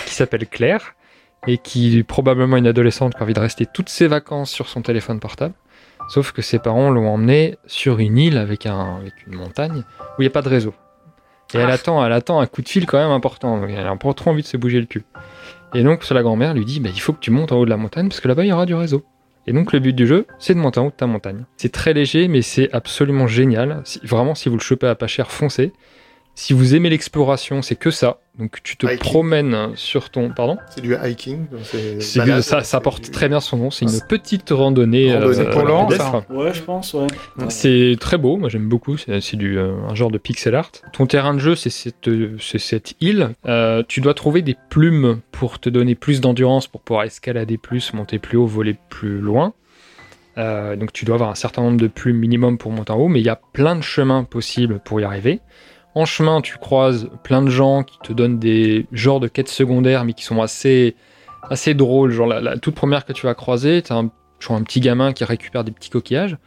qui 0.05 0.13
s'appelle 0.13 0.45
Claire 0.47 0.94
et 1.47 1.57
qui 1.57 1.97
est 1.99 2.03
probablement 2.03 2.57
une 2.57 2.67
adolescente 2.67 3.13
qui 3.13 3.19
a 3.19 3.23
envie 3.23 3.33
de 3.33 3.39
rester 3.39 3.65
toutes 3.65 3.89
ses 3.89 4.07
vacances 4.07 4.51
sur 4.51 4.67
son 4.67 4.81
téléphone 4.81 5.19
portable. 5.19 5.53
Sauf 6.09 6.31
que 6.31 6.41
ses 6.41 6.59
parents 6.59 6.89
l'ont 6.91 7.07
emmenée 7.09 7.57
sur 7.65 7.99
une 7.99 8.17
île 8.17 8.37
avec, 8.37 8.65
un, 8.65 8.97
avec 8.97 9.13
une 9.27 9.35
montagne 9.35 9.83
où 10.17 10.21
il 10.21 10.25
n'y 10.25 10.27
a 10.27 10.31
pas 10.31 10.41
de 10.43 10.49
réseau. 10.49 10.73
Et 11.53 11.57
elle, 11.57 11.69
Ah. 11.69 11.73
attend, 11.73 12.05
elle 12.05 12.11
attend 12.11 12.39
un 12.39 12.45
coup 12.47 12.61
de 12.61 12.69
fil 12.69 12.85
quand 12.85 12.97
même 12.99 13.11
important. 13.11 13.61
Elle 13.67 13.87
a 13.87 13.95
pas 13.95 14.13
trop 14.13 14.31
envie 14.31 14.41
de 14.41 14.47
se 14.47 14.57
bouger 14.57 14.79
le 14.79 14.85
cul. 14.85 15.03
Et 15.73 15.83
donc 15.83 16.07
la 16.09 16.21
grand-mère 16.21 16.53
lui 16.53 16.65
dit 16.65 16.79
bah, 16.79 16.89
il 16.93 16.99
faut 17.01 17.13
que 17.13 17.19
tu 17.19 17.31
montes 17.31 17.51
en 17.51 17.57
haut 17.57 17.65
de 17.65 17.69
la 17.69 17.77
montagne 17.77 18.07
parce 18.07 18.19
que 18.21 18.27
là-bas 18.27 18.43
il 18.45 18.49
y 18.49 18.53
aura 18.53 18.65
du 18.65 18.75
réseau. 18.75 19.03
Et 19.47 19.53
donc 19.53 19.73
le 19.73 19.79
but 19.79 19.93
du 19.93 20.07
jeu, 20.07 20.25
c'est 20.39 20.53
de 20.55 20.59
monter 20.59 20.79
en 20.79 20.85
haut 20.87 20.89
de 20.91 20.95
ta 20.95 21.05
montagne. 21.05 21.45
C'est 21.57 21.71
très 21.71 21.93
léger, 21.93 22.27
mais 22.27 22.41
c'est 22.41 22.71
absolument 22.73 23.27
génial. 23.27 23.81
Si- 23.83 23.99
vraiment, 24.03 24.33
si 24.35 24.49
vous 24.49 24.55
le 24.55 24.61
chopez 24.61 24.87
à 24.87 24.95
pas 24.95 25.05
cher, 25.07 25.31
foncez. 25.31 25.71
Si 26.37 26.51
vous 26.53 26.75
aimez 26.75 26.89
l'exploration, 26.89 27.61
c'est 27.61 27.75
que 27.75 27.91
ça. 27.91 28.19
Donc 28.37 28.61
tu 28.61 28.75
te 28.75 28.85
Hiking. 28.85 28.99
promènes 28.99 29.71
sur 29.75 30.09
ton... 30.09 30.29
Pardon? 30.31 30.57
C'est 30.69 30.81
du 30.81 30.93
hiking. 31.01 31.47
donc 31.49 31.61
c'est 32.01 32.19
balade, 32.19 32.41
ça, 32.41 32.61
ça 32.61 32.81
porte 32.81 33.05
du- 33.05 33.11
très 33.11 33.29
bien 33.29 33.39
son 33.39 33.55
nom. 33.55 33.71
C'est 33.71 33.85
une 33.85 34.01
petite 34.09 34.49
randonnée. 34.51 35.13
Randonnée. 35.13 35.33
C'est 35.33 35.49
pour 35.49 35.63
Laurent, 35.63 35.89
ça 35.89 36.25
Ouais, 36.29 36.53
je 36.53 36.61
pense, 36.61 36.93
ouais. 36.93 37.07
Ouais. 37.37 37.45
C'est 37.47 37.95
très 38.01 38.17
beau, 38.17 38.35
moi 38.35 38.49
j'aime 38.49 38.67
beaucoup, 38.67 38.97
c'est 38.97 39.21
c'est 39.21 39.37
du 39.37 39.57
euh, 39.57 39.75
un 39.89 39.95
genre 39.95 40.11
de 40.11 40.17
pixel 40.17 40.53
art. 40.55 40.71
Ton 40.91 41.05
terrain 41.05 41.33
de 41.33 41.39
jeu, 41.39 41.55
c'est 41.55 41.69
cette, 41.69 42.09
c'est 42.41 42.59
cette 42.59 42.95
île. 42.99 43.29
Euh, 43.45 43.83
tu 43.87 44.01
dois 44.01 44.13
trouver 44.13 44.41
des 44.41 44.57
plumes 44.69 45.21
pour 45.31 45.59
te 45.59 45.69
donner 45.69 45.95
plus 45.95 46.19
d'endurance, 46.19 46.67
pour 46.67 46.81
pouvoir 46.81 47.05
escalader 47.05 47.57
plus, 47.57 47.93
monter 47.93 48.19
plus 48.19 48.37
haut, 48.37 48.45
voler 48.45 48.75
plus 48.89 49.19
loin. 49.19 49.53
Euh, 50.37 50.75
donc 50.75 50.91
tu 50.91 51.05
dois 51.05 51.15
avoir 51.15 51.29
un 51.29 51.35
certain 51.35 51.61
nombre 51.61 51.79
de 51.79 51.87
plumes 51.87 52.17
minimum 52.17 52.57
pour 52.57 52.69
monter 52.73 52.91
en 52.91 52.97
haut, 52.97 53.07
mais 53.07 53.21
il 53.21 53.25
y 53.25 53.29
a 53.29 53.39
plein 53.53 53.77
de 53.77 53.81
chemins 53.81 54.25
possibles 54.25 54.81
pour 54.83 54.99
y 54.99 55.05
arriver. 55.05 55.39
En 55.95 56.03
chemin, 56.03 56.41
tu 56.41 56.57
croises 56.57 57.09
plein 57.23 57.41
de 57.41 57.49
gens 57.49 57.83
qui 57.83 57.97
te 57.99 58.11
donnent 58.11 58.37
des 58.37 58.85
genres 58.91 59.21
de 59.21 59.29
quêtes 59.29 59.47
secondaires, 59.47 60.03
mais 60.03 60.11
qui 60.11 60.25
sont 60.25 60.41
assez, 60.41 60.93
assez 61.49 61.73
drôles. 61.73 62.11
Genre 62.11 62.27
la, 62.27 62.57
toute 62.57 62.75
première 62.75 63.05
que 63.05 63.13
tu 63.13 63.25
vas 63.25 63.33
croiser, 63.33 63.81
tu 63.81 63.93
as 63.93 63.95
un, 63.95 64.11
petit 64.63 64.81
gamin 64.81 65.13
qui 65.13 65.23
récupère 65.23 65.63
des 65.63 65.71
petits 65.71 65.89
coquillages. 65.89 66.37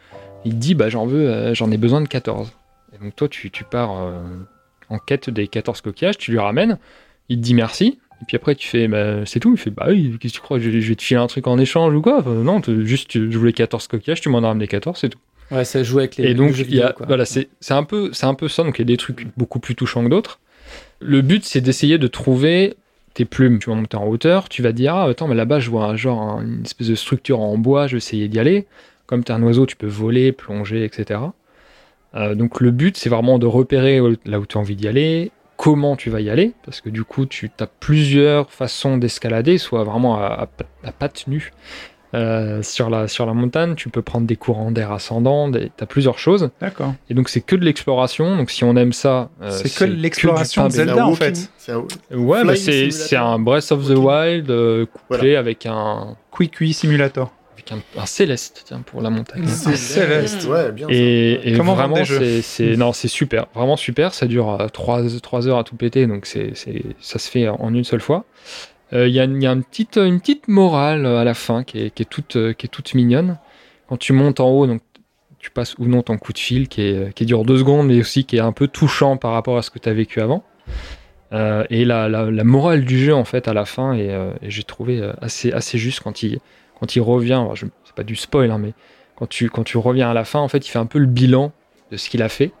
Il 0.45 0.53
te 0.53 0.57
dit 0.57 0.75
bah 0.75 0.87
j'en 0.89 1.07
veux, 1.07 1.27
euh, 1.27 1.53
j'en 1.55 1.71
ai 1.71 1.77
besoin 1.77 1.99
de 1.99 2.07
14. 2.07 2.53
Et 2.93 3.03
donc 3.03 3.15
toi 3.15 3.27
tu, 3.27 3.49
pars 3.69 3.99
euh, 3.99 4.21
en 4.89 4.99
quête 4.99 5.31
des 5.31 5.47
14 5.47 5.81
coquillages, 5.81 6.17
tu 6.19 6.31
lui 6.31 6.39
ramènes, 6.39 6.77
il 7.27 7.37
te 7.37 7.41
dit 7.41 7.55
merci. 7.55 7.99
Et 8.21 8.25
puis 8.25 8.37
après 8.37 8.53
tu 8.53 8.67
fais 8.67 8.87
bah, 8.87 9.25
c'est 9.25 9.39
tout, 9.39 9.51
il 9.51 9.57
fait 9.57 9.71
bah 9.71 9.87
oui, 9.89 10.15
qu'est-ce 10.19 10.33
que 10.33 10.37
tu 10.37 10.41
crois, 10.41 10.59
je, 10.59 10.69
vais 10.69 10.95
te 10.95 11.01
filer 11.01 11.19
un 11.19 11.27
truc 11.27 11.47
en 11.47 11.57
échange 11.57 11.93
ou 11.93 12.01
quoi? 12.01 12.21
Non, 12.21 12.61
juste 12.83 13.13
je 13.13 13.37
voulais 13.37 13.53
14 13.53 13.87
coquillages, 13.87 14.21
tu 14.21 14.29
m'en 14.29 14.43
as 14.43 14.47
ramené 14.47 14.67
14, 14.67 14.97
c'est 14.97 15.09
tout. 15.09 15.19
Ouais, 15.51 15.65
ça 15.65 15.81
joue 15.83 15.99
avec 15.99 16.17
les, 16.17 16.29
Et 16.29 16.33
donc, 16.33 16.57
il 16.57 16.75
y 16.75 16.81
a, 16.81 16.95
voilà, 17.07 17.25
c'est 17.25 17.47
un, 17.69 17.83
peu- 17.83 18.11
c'est 18.13 18.25
un 18.25 18.33
peu 18.35 18.47
ça. 18.47 18.63
Donc, 18.63 18.77
il 18.77 18.81
y 18.81 18.83
a 18.83 18.85
des 18.85 18.97
trucs 18.97 19.27
beaucoup 19.37 19.59
plus 19.59 19.75
touchants 19.75 20.03
que 20.03 20.09
d'autres. 20.09 20.39
Le 20.99 21.21
but, 21.21 21.43
c'est 21.45 21.61
d'essayer 21.61 21.97
de 21.97 22.07
trouver 22.07 22.75
tes 23.13 23.25
plumes. 23.25 23.57
Tu 23.59 23.69
vas 23.69 23.75
monter 23.75 23.97
en 23.97 24.05
hauteur, 24.07 24.49
tu 24.49 24.61
vas 24.61 24.71
dire 24.71 24.95
Ah, 24.95 25.05
attends, 25.05 25.27
mais 25.27 25.35
là-bas, 25.35 25.59
je 25.59 25.69
vois 25.69 25.95
genre 25.95 26.21
un- 26.21 26.43
une 26.43 26.63
espèce 26.65 26.87
de 26.87 26.95
structure 26.95 27.39
en 27.39 27.57
bois, 27.57 27.87
je 27.87 27.93
vais 27.93 27.97
essayer 27.97 28.27
d'y 28.27 28.39
aller. 28.39 28.67
Comme 29.07 29.23
tu 29.23 29.31
es 29.31 29.35
un 29.35 29.41
oiseau, 29.41 29.65
tu 29.65 29.75
peux 29.75 29.87
voler, 29.87 30.31
plonger, 30.31 30.83
etc. 30.83 31.21
Euh, 32.15 32.35
donc, 32.35 32.61
le 32.61 32.71
but, 32.71 32.97
c'est 32.97 33.09
vraiment 33.09 33.39
de 33.39 33.45
repérer 33.47 33.99
là 34.25 34.39
où 34.39 34.45
tu 34.45 34.57
as 34.57 34.61
envie 34.61 34.75
d'y 34.75 34.87
aller, 34.87 35.31
comment 35.57 35.95
tu 35.95 36.09
vas 36.09 36.21
y 36.21 36.29
aller, 36.29 36.53
parce 36.63 36.79
que 36.81 36.89
du 36.89 37.03
coup, 37.03 37.25
tu 37.25 37.49
as 37.59 37.67
plusieurs 37.67 38.51
façons 38.51 38.97
d'escalader, 38.97 39.57
soit 39.57 39.83
vraiment 39.83 40.17
à, 40.17 40.47
à, 40.83 40.87
à 40.87 40.91
pattes 40.91 41.25
nues. 41.27 41.51
Euh, 42.15 42.63
sur, 42.63 42.89
la, 42.89 43.07
sur 43.07 43.27
la 43.27 43.33
montagne, 43.33 43.75
tu 43.75 43.89
peux 43.89 44.01
prendre 44.01 44.25
des 44.25 44.35
courants 44.35 44.71
d'air 44.71 44.91
ascendants, 44.91 45.51
tu 45.51 45.69
as 45.79 45.85
plusieurs 45.85 46.17
choses. 46.17 46.49
D'accord. 46.59 46.95
Et 47.09 47.13
donc 47.13 47.29
c'est 47.29 47.41
que 47.41 47.55
de 47.55 47.63
l'exploration. 47.63 48.35
Donc 48.35 48.49
si 48.49 48.63
on 48.63 48.75
aime 48.75 48.93
ça, 48.93 49.29
euh, 49.43 49.51
C'est 49.51 49.71
que 49.73 49.83
l'exploration 49.83 50.65
de 50.65 50.71
Zelda, 50.71 51.03
un 51.03 51.05
en 51.07 51.13
fait. 51.13 51.51
un-. 51.67 51.85
Ouais, 52.17 52.43
bah, 52.43 52.55
c'est 52.55 53.15
un 53.15 53.37
Breath 53.37 53.71
of 53.71 53.85
the 53.87 53.95
Wild 53.97 54.49
euh, 54.49 54.87
couplé 54.87 55.35
avec 55.35 55.67
un 55.67 56.15
Quick 56.31 56.57
Simulator. 56.73 57.31
avec 57.53 57.71
un, 57.73 57.77
un 58.01 58.05
céleste 58.07 58.63
tiens 58.65 58.81
pour 58.83 59.01
la 59.03 59.11
montagne. 59.11 59.45
C'est 59.45 59.75
Céleste. 59.75 60.47
Ouais, 60.47 60.71
bien. 60.71 60.87
ça. 60.87 60.93
Et, 60.93 61.39
et 61.53 61.57
Comment 61.57 61.75
vraiment, 61.75 62.03
c'est 62.05 62.41
c'est- 62.41 62.75
non, 62.75 62.91
c'est 62.91 63.07
super, 63.07 63.45
vraiment 63.53 63.77
super. 63.77 64.15
Ça 64.15 64.25
dure 64.25 64.57
3, 64.73 65.47
heures 65.47 65.59
à 65.59 65.63
tout 65.63 65.75
péter, 65.75 66.07
donc 66.07 66.25
c'est 66.25 66.51
c'est- 66.55 66.81
ça 66.99 67.19
se 67.19 67.29
fait 67.29 67.47
en 67.47 67.71
une 67.71 67.83
seule 67.83 68.01
fois. 68.01 68.25
Euh, 68.93 69.07
Il 69.07 69.13
y 69.13 69.19
a, 69.19 69.23
une- 69.25 69.63
petite, 69.63 70.47
morale 70.47 71.05
à 71.05 71.23
la 71.23 71.33
fin 71.33 71.63
qui 71.63 71.79
est, 71.79 71.89
qui 71.91 72.03
est 72.03 72.09
toute, 72.09 72.35
euh, 72.35 72.53
qui 72.53 72.65
est 72.65 72.69
toute 72.69 72.93
mignonne. 72.93 73.37
Quand 73.87 73.97
tu 73.97 74.13
montes 74.13 74.39
en 74.39 74.49
haut, 74.49 74.67
donc 74.67 74.81
tu 75.39 75.51
passes 75.51 75.75
ou 75.77 75.85
non 75.85 76.01
ton 76.01 76.17
coup 76.17 76.33
de 76.33 76.37
fil 76.39 76.67
qui, 76.67 77.25
dure 77.25 77.45
deux 77.45 77.57
secondes, 77.59 77.87
mais 77.87 77.99
aussi 77.99 78.25
qui 78.25 78.37
est 78.37 78.41
un 78.41 78.51
peu 78.51 78.67
touchant 78.67 79.17
par 79.17 79.31
rapport 79.31 79.57
à 79.57 79.61
ce 79.61 79.69
que 79.69 79.79
tu 79.79 79.87
as 79.89 79.93
vécu 79.93 80.21
avant. 80.21 80.43
Euh, 81.31 81.63
et 81.69 81.85
la, 81.85 82.09
morale 82.43 82.83
du 82.85 82.99
jeu, 82.99 83.13
en 83.13 83.23
fait, 83.25 83.47
à 83.47 83.53
la 83.53 83.65
fin, 83.65 83.93
et, 83.93 84.09
euh, 84.09 84.31
j'ai 84.41 84.63
trouvé 84.63 84.99
euh, 84.99 85.13
assez, 85.21 85.51
juste 85.77 86.01
quand 86.01 86.23
il, 86.23 86.39
revient. 87.01 87.45
je- 87.53 87.67
C'est 87.85 87.95
pas 87.95 88.03
du 88.03 88.15
spoil, 88.15 88.51
hein, 88.51 88.57
mais 88.57 88.73
quand 89.15 89.27
tu, 89.27 89.49
quand 89.49 89.63
tu 89.63 89.77
reviens 89.77 90.09
à 90.09 90.13
la 90.13 90.25
fin, 90.25 90.39
en 90.39 90.47
fait, 90.47 90.67
il 90.67 90.71
fait 90.71 90.79
un 90.79 90.85
peu 90.87 90.99
le 90.99 91.05
bilan 91.05 91.51
de 91.91 91.97
ce 91.97 92.09
qu'il 92.09 92.21
a 92.21 92.29
fait 92.29 92.51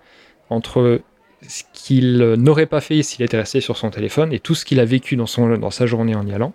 entre 0.49 1.01
ce 1.47 1.63
qu'il 1.73 2.17
n'aurait 2.37 2.65
pas 2.65 2.81
fait 2.81 3.01
s'il 3.03 3.23
était 3.23 3.37
resté 3.37 3.61
sur 3.61 3.77
son 3.77 3.89
téléphone 3.89 4.33
et 4.33 4.39
tout 4.39 4.55
ce 4.55 4.65
qu'il 4.65 4.79
a 4.79 4.85
vécu 4.85 5.15
dans, 5.15 5.25
son, 5.27 5.57
dans 5.57 5.71
sa 5.71 5.85
journée 5.85 6.15
en 6.15 6.25
y 6.27 6.33
allant. 6.33 6.53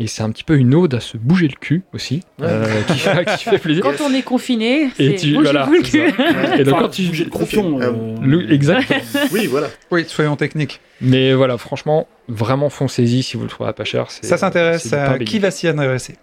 Et 0.00 0.06
c'est 0.06 0.22
un 0.22 0.30
petit 0.30 0.44
peu 0.44 0.56
une 0.56 0.76
ode 0.76 0.94
à 0.94 1.00
se 1.00 1.16
bouger 1.16 1.48
le 1.48 1.56
cul 1.58 1.82
aussi, 1.92 2.22
euh, 2.40 2.82
qui, 2.86 2.98
fait- 3.00 3.24
qui 3.36 3.44
fait 3.44 3.58
plaisir. 3.58 3.82
Quand 3.82 4.00
on 4.00 4.14
est 4.14 4.22
confiné, 4.22 4.84
Et 4.84 4.90
c'est 4.96 5.14
tu- 5.16 5.34
bougez-vous 5.34 5.42
voilà, 5.42 5.68
le. 5.68 6.60
Et 6.60 6.64
donc 6.64 6.74
Enfin, 6.74 6.82
quand 6.84 6.88
tu 6.90 7.02
bouger 7.08 7.24
le 7.24 7.30
croupion. 7.30 7.80
Euh, 7.82 8.14
le- 8.22 8.52
exact. 8.52 8.94
Oui, 9.32 9.46
voilà. 9.48 9.66
Oui, 9.90 10.04
soyons 10.06 10.36
techniques. 10.36 10.80
Mais 11.00 11.34
voilà, 11.34 11.58
franchement, 11.58 12.06
vraiment 12.28 12.70
foncez-y 12.70 13.24
si 13.24 13.36
vous 13.36 13.42
le 13.42 13.48
trouvez 13.48 13.72
pas 13.72 13.82
cher. 13.84 14.08
Ça 14.10 14.36
s'intéresse 14.38 14.92
à 14.92 15.18
qui 15.18 15.40
va 15.40 15.50
s'y 15.50 15.66
intéresser? 15.66 16.14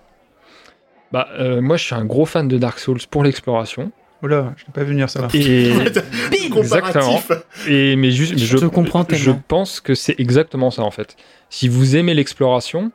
Bah, 1.12 1.28
euh, 1.38 1.60
moi, 1.62 1.76
je 1.76 1.84
suis 1.84 1.96
un 1.96 2.06
gros 2.06 2.26
fan 2.26 2.48
de 2.48 2.58
Dark 2.58 2.80
Souls 2.80 3.00
pour 3.12 3.24
l'exploration. 3.26 3.92
Oula, 4.26 4.54
je 4.58 4.64
n'ai 4.64 4.74
pas 4.74 4.82
vu 4.84 4.92
venir 4.92 5.10
ça 5.10 5.22
là. 5.22 5.28
Et, 5.34 5.72
Comparatif. 6.50 7.32
et 7.68 7.96
mais 7.96 8.12
juste, 8.12 8.38
Je 8.38 8.58
te 8.58 8.66
comprends 8.66 9.06
Je 9.10 9.16
tellement. 9.18 9.42
pense 9.48 9.80
que 9.80 9.94
c'est 9.96 10.20
exactement 10.20 10.72
ça 10.72 10.82
en 10.84 10.92
fait. 10.92 11.16
Si 11.50 11.68
vous 11.68 11.96
aimez 11.96 12.14
l'exploration, 12.14 12.92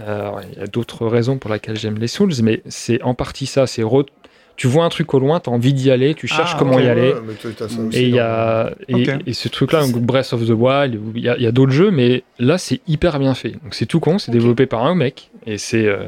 euh, 0.00 0.30
il 0.52 0.58
y 0.58 0.62
a 0.62 0.66
d'autres 0.66 1.06
raisons 1.06 1.38
pour 1.38 1.50
lesquelles 1.52 1.78
j'aime 1.78 1.98
les 1.98 2.08
Souls, 2.08 2.32
mais 2.42 2.62
c'est 2.68 3.02
en 3.02 3.14
partie 3.14 3.46
ça. 3.46 3.66
C'est 3.66 3.82
re- 3.82 4.06
tu 4.56 4.68
vois 4.68 4.84
un 4.84 4.88
truc 4.88 5.12
au 5.14 5.18
loin, 5.18 5.40
tu 5.40 5.50
as 5.50 5.52
envie 5.52 5.72
d'y 5.74 5.90
aller, 5.90 6.14
tu 6.14 6.28
cherches 6.28 6.52
Ah, 6.54 6.58
comment 6.58 6.74
ok, 6.76 6.82
y 6.82 6.86
aller. 6.88 7.12
Ouais, 7.12 7.20
Et 7.92 8.02
il 8.02 8.08
y 8.08 8.12
dans- 8.12 8.18
a 8.20 8.70
et, 8.88 8.94
Ok. 8.94 9.20
et 9.26 9.32
ce 9.32 9.48
truc-là, 9.48 9.82
Breath 9.96 10.32
of 10.32 10.46
the 10.46 10.50
Wild, 10.50 11.00
il 11.16 11.22
y 11.22 11.28
a, 11.28 11.36
il 11.36 11.42
y 11.42 11.46
a 11.46 11.52
d'autres 11.52 11.72
jeux, 11.72 11.90
mais 11.90 12.22
là 12.38 12.58
c'est 12.58 12.80
hyper 12.86 13.18
bien 13.18 13.34
fait. 13.34 13.50
Donc 13.50 13.72
c'est 13.74 13.86
tout 13.86 13.98
con, 14.00 14.18
c'est 14.18 14.30
développé 14.30 14.66
par 14.66 14.84
un 14.84 14.94
mec 14.94 15.30
et 15.46 15.58
c'est 15.58 15.86
euh, 15.86 16.04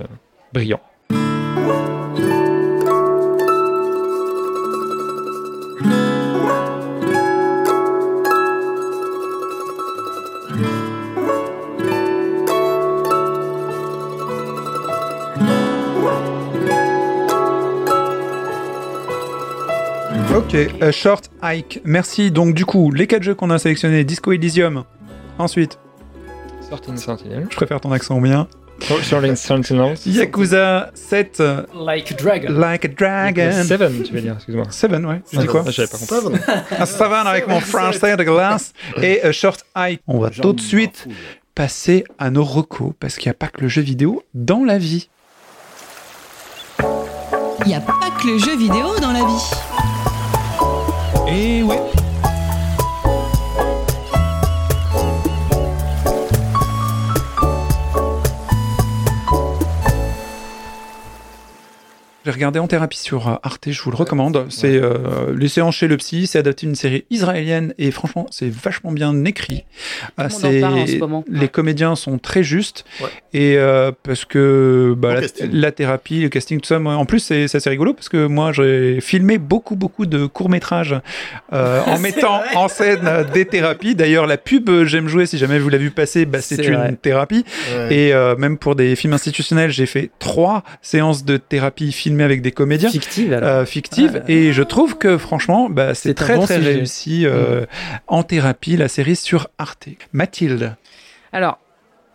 brillant. 0.53 0.81
Ok, 20.47 20.55
euh, 20.55 20.93
Short 20.93 21.29
Hike. 21.43 21.81
Merci. 21.85 22.31
Donc, 22.31 22.55
du 22.55 22.65
coup, 22.65 22.93
les 22.93 23.09
quatre 23.09 23.25
jeux 23.25 23.35
qu'on 23.35 23.51
a 23.51 23.59
sélectionnés 23.59 24.05
Disco 24.05 24.31
Elysium. 24.31 24.85
Ensuite, 25.39 25.77
Certain 26.61 26.97
Sentinel. 26.97 27.47
je 27.51 27.57
préfère 27.57 27.81
ton 27.81 27.91
accent 27.91 28.21
bien. 28.21 28.47
Certain 29.03 29.35
Sentinels. 29.35 29.97
Yakuza 30.07 30.93
7, 30.95 31.41
euh, 31.41 31.63
Like 31.75 32.13
a 32.13 32.15
dragon. 32.15 32.53
Like 32.53 32.85
a 32.85 32.89
Dragon. 32.89 33.65
Seven, 33.65 34.03
tu 34.05 34.13
veux 34.13 34.21
dire, 34.21 34.35
excuse-moi. 34.37 34.67
7, 34.71 34.93
ouais. 34.93 35.23
Je 35.33 35.41
dis 35.41 35.47
quoi 35.47 35.65
Ah, 35.67 35.71
j'avais 35.73 35.89
pas 35.89 35.99
compris. 35.99 36.15
Seven. 36.17 36.41
Un 36.79 36.87
savane 36.87 37.27
avec 37.27 37.49
mon 37.49 37.59
français 37.61 38.17
de 38.17 38.23
glace. 38.23 38.73
Et 39.03 39.25
euh, 39.25 39.33
Short 39.33 39.65
Hike. 39.75 40.01
On 40.07 40.21
va 40.21 40.31
tout 40.31 40.53
de 40.53 40.61
suite 40.61 41.09
passer 41.57 42.05
à 42.21 42.31
nos 42.31 42.45
recos 42.45 42.93
parce 43.01 43.17
qu'il 43.17 43.29
n'y 43.29 43.33
a 43.33 43.35
pas 43.39 43.49
que 43.49 43.63
le 43.63 43.69
jeu 43.69 43.83
vidéo 43.83 44.23
dans 44.35 44.63
la 44.65 44.79
vie. 44.79 45.09
Il 46.81 47.67
n'y 47.69 47.75
a 47.75 47.81
pas 47.81 47.95
que 48.23 48.29
le 48.29 48.39
jeu 48.39 48.57
vidéo 48.57 48.97
dans 49.01 49.11
la 49.13 49.25
vie. 49.25 49.96
Et 51.29 51.63
ouais. 51.63 52.06
J'ai 62.27 62.33
regardé 62.33 62.59
en 62.59 62.67
thérapie 62.67 62.99
sur 62.99 63.29
euh, 63.29 63.35
Arte, 63.45 63.71
je 63.71 63.81
vous 63.83 63.93
le 63.93 63.97
recommande. 63.97 64.47
C'est 64.49 64.75
euh, 64.83 65.33
Les 65.39 65.47
séances 65.47 65.77
chez 65.77 65.87
le 65.87 65.97
psy, 65.97 66.27
c'est 66.27 66.41
adapté 66.41 66.67
d'une 66.67 66.75
série 66.75 67.05
israélienne 67.09 67.73
et 67.79 67.93
franchement, 67.93 68.27
c'est 68.33 68.51
vachement 68.53 68.91
bien 68.91 69.25
écrit. 69.25 69.65
Euh, 70.19 70.29
Tout 70.29 70.39
le 70.43 70.49
monde 70.49 70.57
en 70.57 70.61
parle 70.69 70.79
en 70.81 70.87
ce 70.89 70.97
moment. 70.97 71.25
Les 71.31 71.47
comédiens 71.47 71.95
sont 71.95 72.19
très 72.19 72.43
justes 72.43 72.85
Ouais. 73.01 73.09
et 73.33 73.57
euh, 73.59 73.93
parce 74.03 74.25
que 74.25 74.93
bah, 74.99 75.21
Bon 75.21 75.49
la, 75.53 75.71
thérapie, 75.71 76.21
le 76.23 76.29
casting, 76.29 76.61
tout 76.61 76.67
ça, 76.67 76.81
moi, 76.81 76.95
en 76.97 77.05
plus, 77.05 77.21
c'est 77.21 77.47
c'est 77.47 77.59
assez 77.59 77.71
rigolo 77.71 77.95
parce 77.95 78.09
que 78.09 78.27
moi, 78.27 78.51
j'ai 78.51 79.01
filmé 79.01 79.39
beaucoup, 79.39 79.77
beaucoup 79.77 80.05
de 80.07 80.27
courts-métrages 80.27 80.97
euh, 81.53 81.81
en 81.87 82.01
mettant 82.01 82.41
en 82.57 82.67
scène 82.67 83.09
des 83.35 83.45
thérapies. 83.45 83.95
D'ailleurs, 83.95 84.27
la 84.27 84.37
pub 84.37 84.69
J'aime 84.87 85.07
jouer, 85.07 85.27
si 85.27 85.39
jamais 85.39 85.61
vous 85.61 85.69
l'avez 85.69 85.85
vu 85.85 85.91
passer, 85.93 86.27
bah, 86.27 86.41
c'est 86.41 86.57
C'est 86.57 86.65
une 86.67 86.75
vrai. 86.75 86.97
thérapie. 87.01 87.45
Ouais. 87.73 87.95
Et 87.95 88.15
même 88.37 88.59
pour 88.59 88.75
des 88.75 88.97
films 88.97 89.13
institutionnels, 89.13 89.71
j'ai 89.71 89.87
fait 89.87 90.11
trois 90.19 90.65
séances 90.83 91.25
de 91.25 91.37
thérapie 91.37 91.93
avec 92.25 92.43
des 92.43 92.53
comédiens 92.53 92.91
Fictive 92.91 93.33
alors. 93.33 93.49
euh, 93.49 93.65
fictives. 93.65 94.23
Ah. 94.23 94.31
et 94.31 94.53
je 94.53 94.63
trouve 94.63 94.97
que 94.99 95.19
franchement, 95.19 95.69
bah, 95.71 95.95
c'est 95.95 96.15
très 96.15 96.37
bon 96.37 96.43
très 96.45 96.57
sujet. 96.59 96.73
réussi 96.75 97.27
euh, 97.27 97.65
en 98.07 98.23
thérapie, 98.23 98.77
la 98.77 98.89
série 98.89 99.17
sur 99.17 99.49
Arte. 99.59 99.89
Mathilde. 100.13 100.75
Alors, 101.33 101.59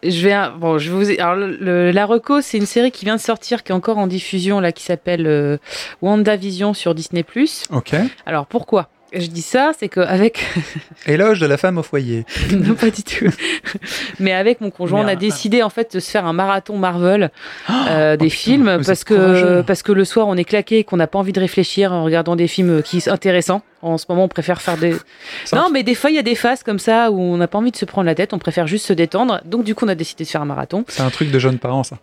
je 0.04 0.28
vais, 0.28 0.36
bon, 0.58 0.78
je 0.80 0.90
vous, 0.92 1.12
ai- 1.12 1.20
alors 1.20 1.36
le- 1.36 1.92
la 1.92 2.06
reco, 2.06 2.42
c'est 2.42 2.58
une 2.58 2.66
série 2.66 2.92
qui 2.92 3.06
vient 3.06 3.16
de 3.18 3.22
sortir, 3.22 3.64
qui 3.64 3.72
est 3.72 3.76
encore 3.76 3.98
en 4.00 4.08
diffusion 4.08 4.60
là, 4.60 4.72
qui 4.72 4.84
s'appelle 4.84 5.28
euh, 5.28 5.58
WandaVision 6.02 6.74
sur 6.74 6.96
Disney+. 6.96 7.24
Ok. 7.72 7.96
Alors 8.26 8.48
pourquoi? 8.48 8.90
Je 9.14 9.28
dis 9.28 9.42
ça, 9.42 9.72
c'est 9.78 9.90
qu'avec 9.90 10.46
Éloge 11.06 11.40
de 11.40 11.46
la 11.46 11.58
femme 11.58 11.78
au 11.78 11.84
foyer. 11.84 12.26
non 12.52 12.76
pas 12.76 12.90
du 12.90 13.04
tout, 13.04 13.26
mais 14.20 14.34
avec 14.34 14.62
mon 14.62 14.70
conjoint, 14.70 15.04
on 15.04 15.08
a 15.08 15.16
décidé 15.16 15.64
en 15.64 15.70
fait 15.70 15.96
de 15.96 16.00
se 16.00 16.10
faire 16.10 16.26
un 16.26 16.34
marathon 16.34 16.78
Marvel 16.78 17.32
euh, 17.70 18.18
des 18.18 18.26
oh 18.26 18.30
putain, 18.30 18.36
films 18.36 18.78
c'est 18.80 18.88
parce 18.88 19.04
que 19.04 19.14
courageux. 19.14 19.64
parce 19.66 19.84
que 19.84 19.92
le 19.92 20.06
soir 20.06 20.28
on 20.28 20.36
est 20.38 20.44
claqué 20.44 20.80
et 20.80 20.84
qu'on 20.84 20.98
n'a 20.98 21.08
pas 21.08 21.20
envie 21.20 21.34
de 21.34 21.40
réfléchir 21.40 21.92
en 21.92 22.04
regardant 22.04 22.36
des 22.36 22.48
films 22.48 22.82
qui 22.84 23.02
sont 23.02 23.12
intéressants. 23.12 23.62
En 23.84 23.98
ce 23.98 24.06
moment, 24.10 24.26
on 24.26 24.28
préfère 24.28 24.62
faire 24.62 24.78
des 24.78 24.96
non, 25.54 25.70
mais 25.72 25.82
des 25.82 25.96
fois 25.96 26.12
il 26.12 26.16
y 26.16 26.20
a 26.20 26.24
des 26.24 26.36
phases 26.36 26.62
comme 26.64 26.80
ça 26.80 27.12
où 27.12 27.20
on 27.20 27.38
n'a 27.38 27.48
pas 27.48 27.58
envie 27.58 27.72
de 27.72 27.78
se 27.78 27.86
prendre 27.86 28.06
la 28.06 28.16
tête, 28.16 28.34
on 28.34 28.40
préfère 28.40 28.68
juste 28.68 28.86
se 28.86 28.94
détendre. 28.94 29.42
Donc 29.46 29.64
du 29.64 29.76
coup, 29.76 29.86
on 29.86 29.90
a 29.90 29.96
décidé 29.96 30.24
de 30.24 30.30
faire 30.30 30.42
un 30.42 30.46
marathon. 30.46 30.86
C'est 30.88 31.02
un 31.02 31.10
truc 31.10 31.32
de 31.32 31.40
jeunes 31.40 31.58
parents, 31.58 31.84
ça. 31.84 31.98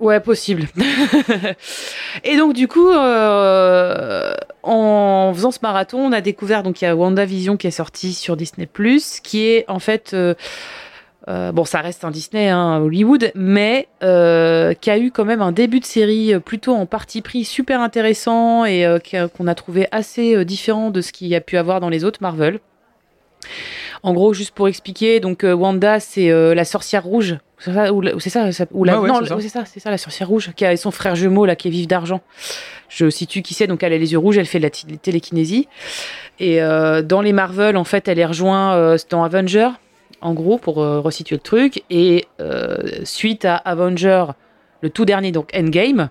Ouais, 0.00 0.20
possible. 0.20 0.68
et 2.24 2.36
donc 2.36 2.54
du 2.54 2.68
coup, 2.68 2.88
euh, 2.88 4.32
en 4.62 5.32
faisant 5.34 5.50
ce 5.50 5.58
marathon, 5.62 5.98
on 5.98 6.12
a 6.12 6.20
découvert 6.20 6.62
donc 6.62 6.80
il 6.80 6.84
y 6.84 6.88
a 6.88 6.94
WandaVision 6.94 7.56
qui 7.56 7.66
est 7.66 7.72
sorti 7.72 8.14
sur 8.14 8.36
Disney+, 8.36 8.68
qui 9.24 9.46
est 9.46 9.64
en 9.68 9.80
fait 9.80 10.14
euh, 10.14 10.34
euh, 11.28 11.52
bon, 11.52 11.64
ça 11.64 11.80
reste 11.80 12.04
un 12.04 12.10
Disney, 12.10 12.48
hein, 12.48 12.78
Hollywood, 12.78 13.32
mais 13.34 13.88
euh, 14.02 14.72
qui 14.72 14.90
a 14.90 14.98
eu 14.98 15.10
quand 15.10 15.26
même 15.26 15.42
un 15.42 15.52
début 15.52 15.80
de 15.80 15.84
série 15.84 16.32
euh, 16.32 16.40
plutôt 16.40 16.74
en 16.74 16.86
parti 16.86 17.20
pris 17.20 17.44
super 17.44 17.80
intéressant 17.82 18.64
et 18.64 18.86
qu'on 19.36 19.46
a 19.46 19.54
trouvé 19.54 19.88
assez 19.90 20.44
différent 20.44 20.90
de 20.90 21.00
ce 21.00 21.12
qu'il 21.12 21.28
y 21.28 21.34
a 21.34 21.40
pu 21.40 21.58
avoir 21.58 21.80
dans 21.80 21.90
les 21.90 22.04
autres 22.04 22.20
Marvel. 22.22 22.60
En 24.02 24.14
gros, 24.14 24.32
juste 24.32 24.52
pour 24.52 24.68
expliquer, 24.68 25.20
donc 25.20 25.44
Wanda, 25.44 26.00
c'est 26.00 26.28
la 26.54 26.64
sorcière 26.64 27.04
rouge. 27.04 27.36
C'est 27.60 27.72
ça, 27.72 27.92
ou 27.92 28.02
c'est 28.20 28.30
ça, 28.30 28.48
ou 28.70 28.84
la, 28.84 29.00
ouais, 29.00 29.08
non, 29.08 29.20
c'est 29.40 29.48
ça. 29.48 29.64
c'est 29.66 29.80
ça, 29.80 29.90
la 29.90 29.98
sorcière 29.98 30.28
rouge, 30.28 30.50
qui 30.54 30.64
a 30.64 30.76
son 30.76 30.90
frère 30.92 31.16
jumeau 31.16 31.44
là, 31.44 31.56
qui 31.56 31.66
est 31.68 31.70
vif 31.72 31.88
d'argent. 31.88 32.20
Je 32.88 33.10
situe 33.10 33.42
qui 33.42 33.52
c'est, 33.54 33.66
donc 33.66 33.82
elle 33.82 33.92
a 33.92 33.98
les 33.98 34.12
yeux 34.12 34.18
rouges, 34.18 34.38
elle 34.38 34.46
fait 34.46 34.58
de 34.60 34.64
la 34.64 34.70
télékinésie. 34.98 35.66
Et 36.38 36.62
euh, 36.62 37.02
dans 37.02 37.20
les 37.20 37.32
Marvel, 37.32 37.76
en 37.76 37.82
fait, 37.84 38.06
elle 38.06 38.18
est 38.20 38.24
rejointe 38.26 38.76
euh, 38.76 38.96
dans 39.10 39.24
Avenger, 39.24 39.70
en 40.20 40.34
gros, 40.34 40.56
pour 40.58 40.80
euh, 40.80 41.00
resituer 41.00 41.34
le 41.36 41.40
truc. 41.42 41.82
Et 41.90 42.26
suite 43.02 43.44
à 43.44 43.56
Avenger, 43.56 44.24
le 44.82 44.90
tout 44.90 45.04
dernier, 45.04 45.32
donc 45.32 45.50
Endgame, 45.56 46.10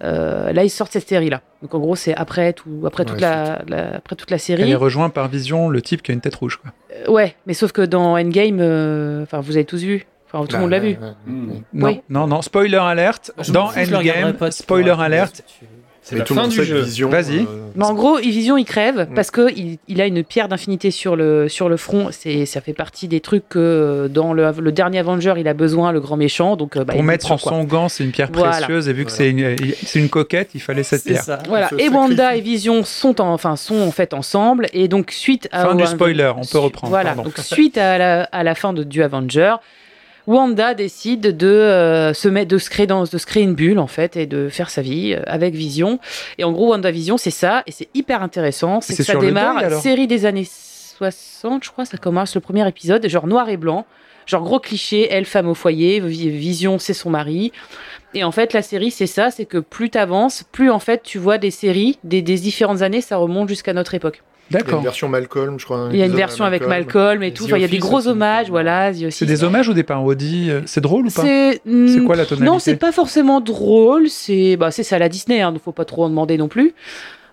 là, 0.00 0.62
ils 0.64 0.70
sortent 0.70 0.92
cette 0.92 1.08
série-là. 1.08 1.42
Donc 1.60 1.74
en 1.74 1.80
gros, 1.80 1.96
c'est 1.96 2.14
après, 2.14 2.52
tout, 2.52 2.84
après, 2.86 3.04
toute 3.04 3.20
la, 3.20 3.62
la- 3.66 3.96
après 3.96 4.14
toute 4.14 4.30
la 4.30 4.36
Elle 4.36 4.40
série. 4.40 4.70
est 4.70 4.76
rejointe 4.76 5.12
par 5.12 5.26
Vision, 5.26 5.68
le 5.68 5.82
type 5.82 6.02
qui 6.02 6.12
a 6.12 6.14
une 6.14 6.20
tête 6.20 6.36
rouge. 6.36 6.60
Quoi. 6.62 7.12
Ouais, 7.12 7.34
mais 7.46 7.52
sauf 7.54 7.72
que 7.72 7.82
dans 7.82 8.16
Endgame, 8.16 8.60
enfin, 9.24 9.40
vous 9.40 9.56
avez 9.56 9.64
tous 9.64 9.82
vu. 9.82 10.06
Enfin, 10.32 10.44
tout 10.46 10.56
le 10.56 10.62
monde 10.62 10.70
l'a 10.70 10.78
vu. 10.80 10.96
Hmm. 11.26 11.50
Non, 11.72 11.86
Oui. 11.88 12.00
non, 12.10 12.26
non, 12.26 12.42
spoiler 12.42 12.76
alerte. 12.76 13.32
Je 13.40 13.50
Dans 13.52 13.68
Endgame, 13.76 14.34
pas, 14.34 14.50
spoiler 14.50 14.94
alerte. 14.98 15.42
C'est 16.02 16.16
la 16.16 16.24
tout 16.24 16.32
le 16.32 16.38
fin 16.40 16.46
monde 16.46 16.52
du 16.56 16.64
jeu. 16.64 16.80
Vision, 16.80 17.10
Vas-y. 17.10 17.40
euh, 17.40 17.44
Mais 17.76 17.84
en 17.84 17.92
gros, 17.92 18.16
Vision, 18.16 18.56
il 18.56 18.64
crève 18.64 19.08
Mm. 19.10 19.14
parce 19.14 19.30
que 19.30 19.52
il, 19.54 19.76
il 19.88 20.00
a 20.00 20.06
une 20.06 20.24
pierre 20.24 20.48
d'infinité 20.48 20.90
sur 20.90 21.16
le, 21.16 21.50
sur 21.50 21.68
le 21.68 21.76
front. 21.76 22.08
C'est, 22.12 22.46
ça 22.46 22.62
fait 22.62 22.72
partie 22.72 23.08
des 23.08 23.20
trucs 23.20 23.46
que 23.50 24.08
dans 24.10 24.32
le, 24.32 24.50
le 24.58 24.72
dernier 24.72 25.00
Avenger, 25.00 25.34
il 25.36 25.46
a 25.48 25.52
besoin, 25.52 25.92
le 25.92 26.00
grand 26.00 26.16
méchant. 26.16 26.56
Donc, 26.56 26.78
euh, 26.78 26.84
bah, 26.84 26.94
Pour 26.94 27.02
mettre 27.02 27.26
sur 27.26 27.38
quoi. 27.38 27.52
son 27.52 27.64
gant, 27.64 27.90
c'est 27.90 28.04
une 28.04 28.10
pierre 28.12 28.30
Voilà. 28.32 28.52
précieuse. 28.52 28.88
Et 28.88 28.94
vu 28.94 29.04
que 29.04 29.10
c'est 29.10 29.28
une, 29.28 29.54
c'est 29.84 29.98
une 29.98 30.08
coquette, 30.08 30.52
il 30.54 30.60
fallait 30.62 30.82
cette 30.82 31.02
C'est 31.02 31.10
pierre. 31.10 31.22
ça. 31.24 31.40
Voilà. 31.46 31.68
Et 31.78 31.90
Wanda 31.90 32.36
et 32.36 32.40
Vision 32.40 32.84
sont 32.84 33.20
en, 33.20 33.30
enfin, 33.34 33.56
sont 33.56 33.78
en 33.82 33.90
fait 33.90 34.14
ensemble. 34.14 34.68
Et 34.72 34.88
donc, 34.88 35.10
suite 35.10 35.46
à. 35.52 35.66
Fin 35.66 35.74
du 35.74 35.84
spoiler, 35.84 36.32
on 36.34 36.46
peut 36.46 36.58
reprendre. 36.58 36.88
Voilà. 36.90 37.10
pardon. 37.10 37.24
Donc, 37.24 37.36
suite 37.36 37.76
à 37.76 37.98
la, 37.98 38.22
à 38.32 38.42
la 38.44 38.54
fin 38.54 38.72
de, 38.72 38.82
du 38.82 39.02
Avenger, 39.02 39.56
Wanda 40.28 40.74
décide 40.74 41.36
de 41.36 41.46
euh, 41.48 42.12
se 42.12 42.28
mettre, 42.28 42.48
de 42.48 42.58
se 42.58 42.68
créer 42.70 42.86
dans, 42.86 43.02
de 43.04 43.18
se 43.18 43.26
créer 43.26 43.42
une 43.42 43.54
bulle 43.54 43.78
en 43.78 43.86
fait 43.86 44.14
et 44.16 44.26
de 44.26 44.48
faire 44.48 44.68
sa 44.70 44.82
vie 44.82 45.14
euh, 45.14 45.22
avec 45.26 45.54
Vision. 45.54 45.98
Et 46.38 46.44
en 46.44 46.52
gros, 46.52 46.70
Wanda 46.70 46.90
Vision, 46.90 47.16
c'est 47.16 47.30
ça 47.30 47.62
et 47.66 47.72
c'est 47.72 47.88
hyper 47.94 48.22
intéressant. 48.22 48.80
C'est 48.80 48.92
que 48.98 49.02
ça 49.04 49.12
démarre 49.26 49.54
deuil, 49.70 49.80
série 49.80 50.06
des 50.06 50.26
années 50.26 50.46
60, 50.46 51.64
je 51.64 51.70
crois, 51.70 51.84
ça 51.84 51.96
commence 51.98 52.34
le 52.34 52.40
premier 52.40 52.66
épisode, 52.68 53.06
genre 53.08 53.26
noir 53.26 53.48
et 53.48 53.56
blanc. 53.56 53.86
Genre 54.26 54.42
gros 54.42 54.60
cliché, 54.60 55.08
elle 55.10 55.24
femme 55.24 55.48
au 55.48 55.54
foyer, 55.54 56.00
Vi- 56.00 56.28
Vision 56.28 56.78
c'est 56.78 56.92
son 56.92 57.08
mari. 57.08 57.50
Et 58.14 58.24
en 58.24 58.30
fait 58.32 58.52
la 58.52 58.60
série 58.62 58.90
c'est 58.90 59.06
ça, 59.06 59.30
c'est 59.30 59.46
que 59.46 59.58
plus 59.58 59.88
t'avances, 59.90 60.44
plus 60.52 60.70
en 60.70 60.78
fait 60.78 61.02
tu 61.02 61.18
vois 61.18 61.38
des 61.38 61.50
séries 61.50 61.98
des, 62.04 62.20
des 62.20 62.36
différentes 62.36 62.82
années, 62.82 63.00
ça 63.00 63.16
remonte 63.16 63.48
jusqu'à 63.48 63.72
notre 63.72 63.94
époque. 63.94 64.22
Il 64.50 64.54
y 64.54 64.56
a 64.56 64.60
D'accord. 64.60 64.78
une 64.78 64.84
version 64.84 65.08
Malcolm, 65.08 65.58
je 65.58 65.64
crois. 65.64 65.88
Il 65.92 65.98
y 65.98 66.02
a 66.02 66.06
une 66.06 66.14
version 66.14 66.44
avec 66.44 66.66
Malcolm 66.66 67.22
et 67.22 67.28
Et 67.28 67.32
tout. 67.32 67.44
Enfin, 67.44 67.56
il 67.56 67.62
y 67.62 67.64
a 67.64 67.68
des 67.68 67.78
gros 67.78 68.06
hommages, 68.08 68.48
voilà. 68.48 68.92
C'est 69.10 69.26
des 69.26 69.44
hommages 69.44 69.68
ou 69.68 69.74
des 69.74 69.82
parodies 69.82 70.50
euh, 70.50 70.62
C'est 70.66 70.80
drôle 70.80 71.06
ou 71.06 71.10
pas 71.10 71.22
C'est 71.22 71.60
C'est 71.64 72.02
quoi 72.04 72.16
la 72.16 72.24
tonalité 72.24 72.50
Non, 72.50 72.58
c'est 72.58 72.76
pas 72.76 72.92
forcément 72.92 73.40
drôle. 73.40 74.08
C'est 74.08 74.56
bah, 74.56 74.70
c'est 74.70 74.82
ça 74.82 74.96
à 74.96 74.98
la 74.98 75.08
Disney. 75.08 75.40
Hein, 75.42 75.52
faut 75.62 75.72
pas 75.72 75.84
trop 75.84 76.04
en 76.04 76.08
demander 76.08 76.38
non 76.38 76.48
plus. 76.48 76.74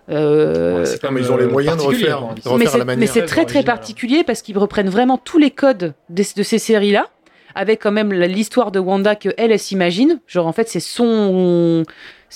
Euh, 0.08 0.84
C'est 0.84 1.02
Non, 1.02 1.10
mais 1.10 1.20
ils 1.20 1.32
ont 1.32 1.36
les 1.36 1.46
moyens 1.46 1.76
de 1.76 1.82
refaire, 1.82 2.18
quoi. 2.18 2.34
de 2.34 2.48
refaire 2.48 2.72
mais 2.84 2.92
la 2.92 2.96
mais 2.96 3.06
c'est 3.06 3.24
très 3.24 3.44
très 3.44 3.62
particulier 3.64 4.22
parce 4.24 4.40
qu'ils 4.42 4.56
reprennent 4.58 4.88
vraiment 4.90 5.18
tous 5.18 5.38
les 5.38 5.50
codes 5.50 5.94
des- 6.10 6.26
de, 6.36 6.42
ces 6.44 6.58
séries 6.58 6.92
là 6.92 7.08
avec 7.56 7.82
quand 7.82 7.90
même 7.90 8.12
l'histoire 8.12 8.70
de 8.70 8.78
Wanda 8.78 9.16
que 9.16 9.30
elle, 9.36 9.50
elle 9.50 9.58
s'imagine 9.58 10.20
genre 10.28 10.46
en 10.46 10.52
fait 10.52 10.68
c'est 10.68 10.78
son 10.80 11.82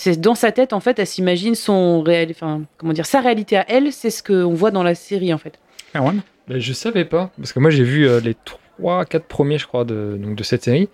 c'est 0.00 0.18
dans 0.18 0.34
sa 0.34 0.50
tête 0.50 0.72
en 0.72 0.80
fait 0.80 0.98
elle 0.98 1.06
s'imagine 1.06 1.54
son 1.54 2.00
réel 2.00 2.28
enfin 2.30 2.62
comment 2.78 2.92
dire 2.94 3.06
sa 3.06 3.20
réalité 3.20 3.56
à 3.56 3.66
elle 3.68 3.92
c'est 3.92 4.10
ce 4.10 4.22
qu'on 4.22 4.54
voit 4.54 4.70
dans 4.70 4.82
la 4.82 4.94
série 4.94 5.34
en 5.34 5.38
fait 5.38 5.58
Erwan? 5.94 6.20
Ben, 6.48 6.58
je 6.58 6.72
savais 6.72 7.04
pas, 7.04 7.30
parce 7.36 7.52
que 7.52 7.60
moi 7.60 7.70
j'ai 7.70 7.84
vu 7.84 8.08
euh, 8.08 8.20
les 8.20 8.34
3-4 8.80 9.20
premiers, 9.20 9.58
je 9.58 9.66
crois, 9.66 9.84
de, 9.84 10.18
donc, 10.20 10.36
de 10.36 10.42
cette 10.42 10.64
série. 10.64 10.88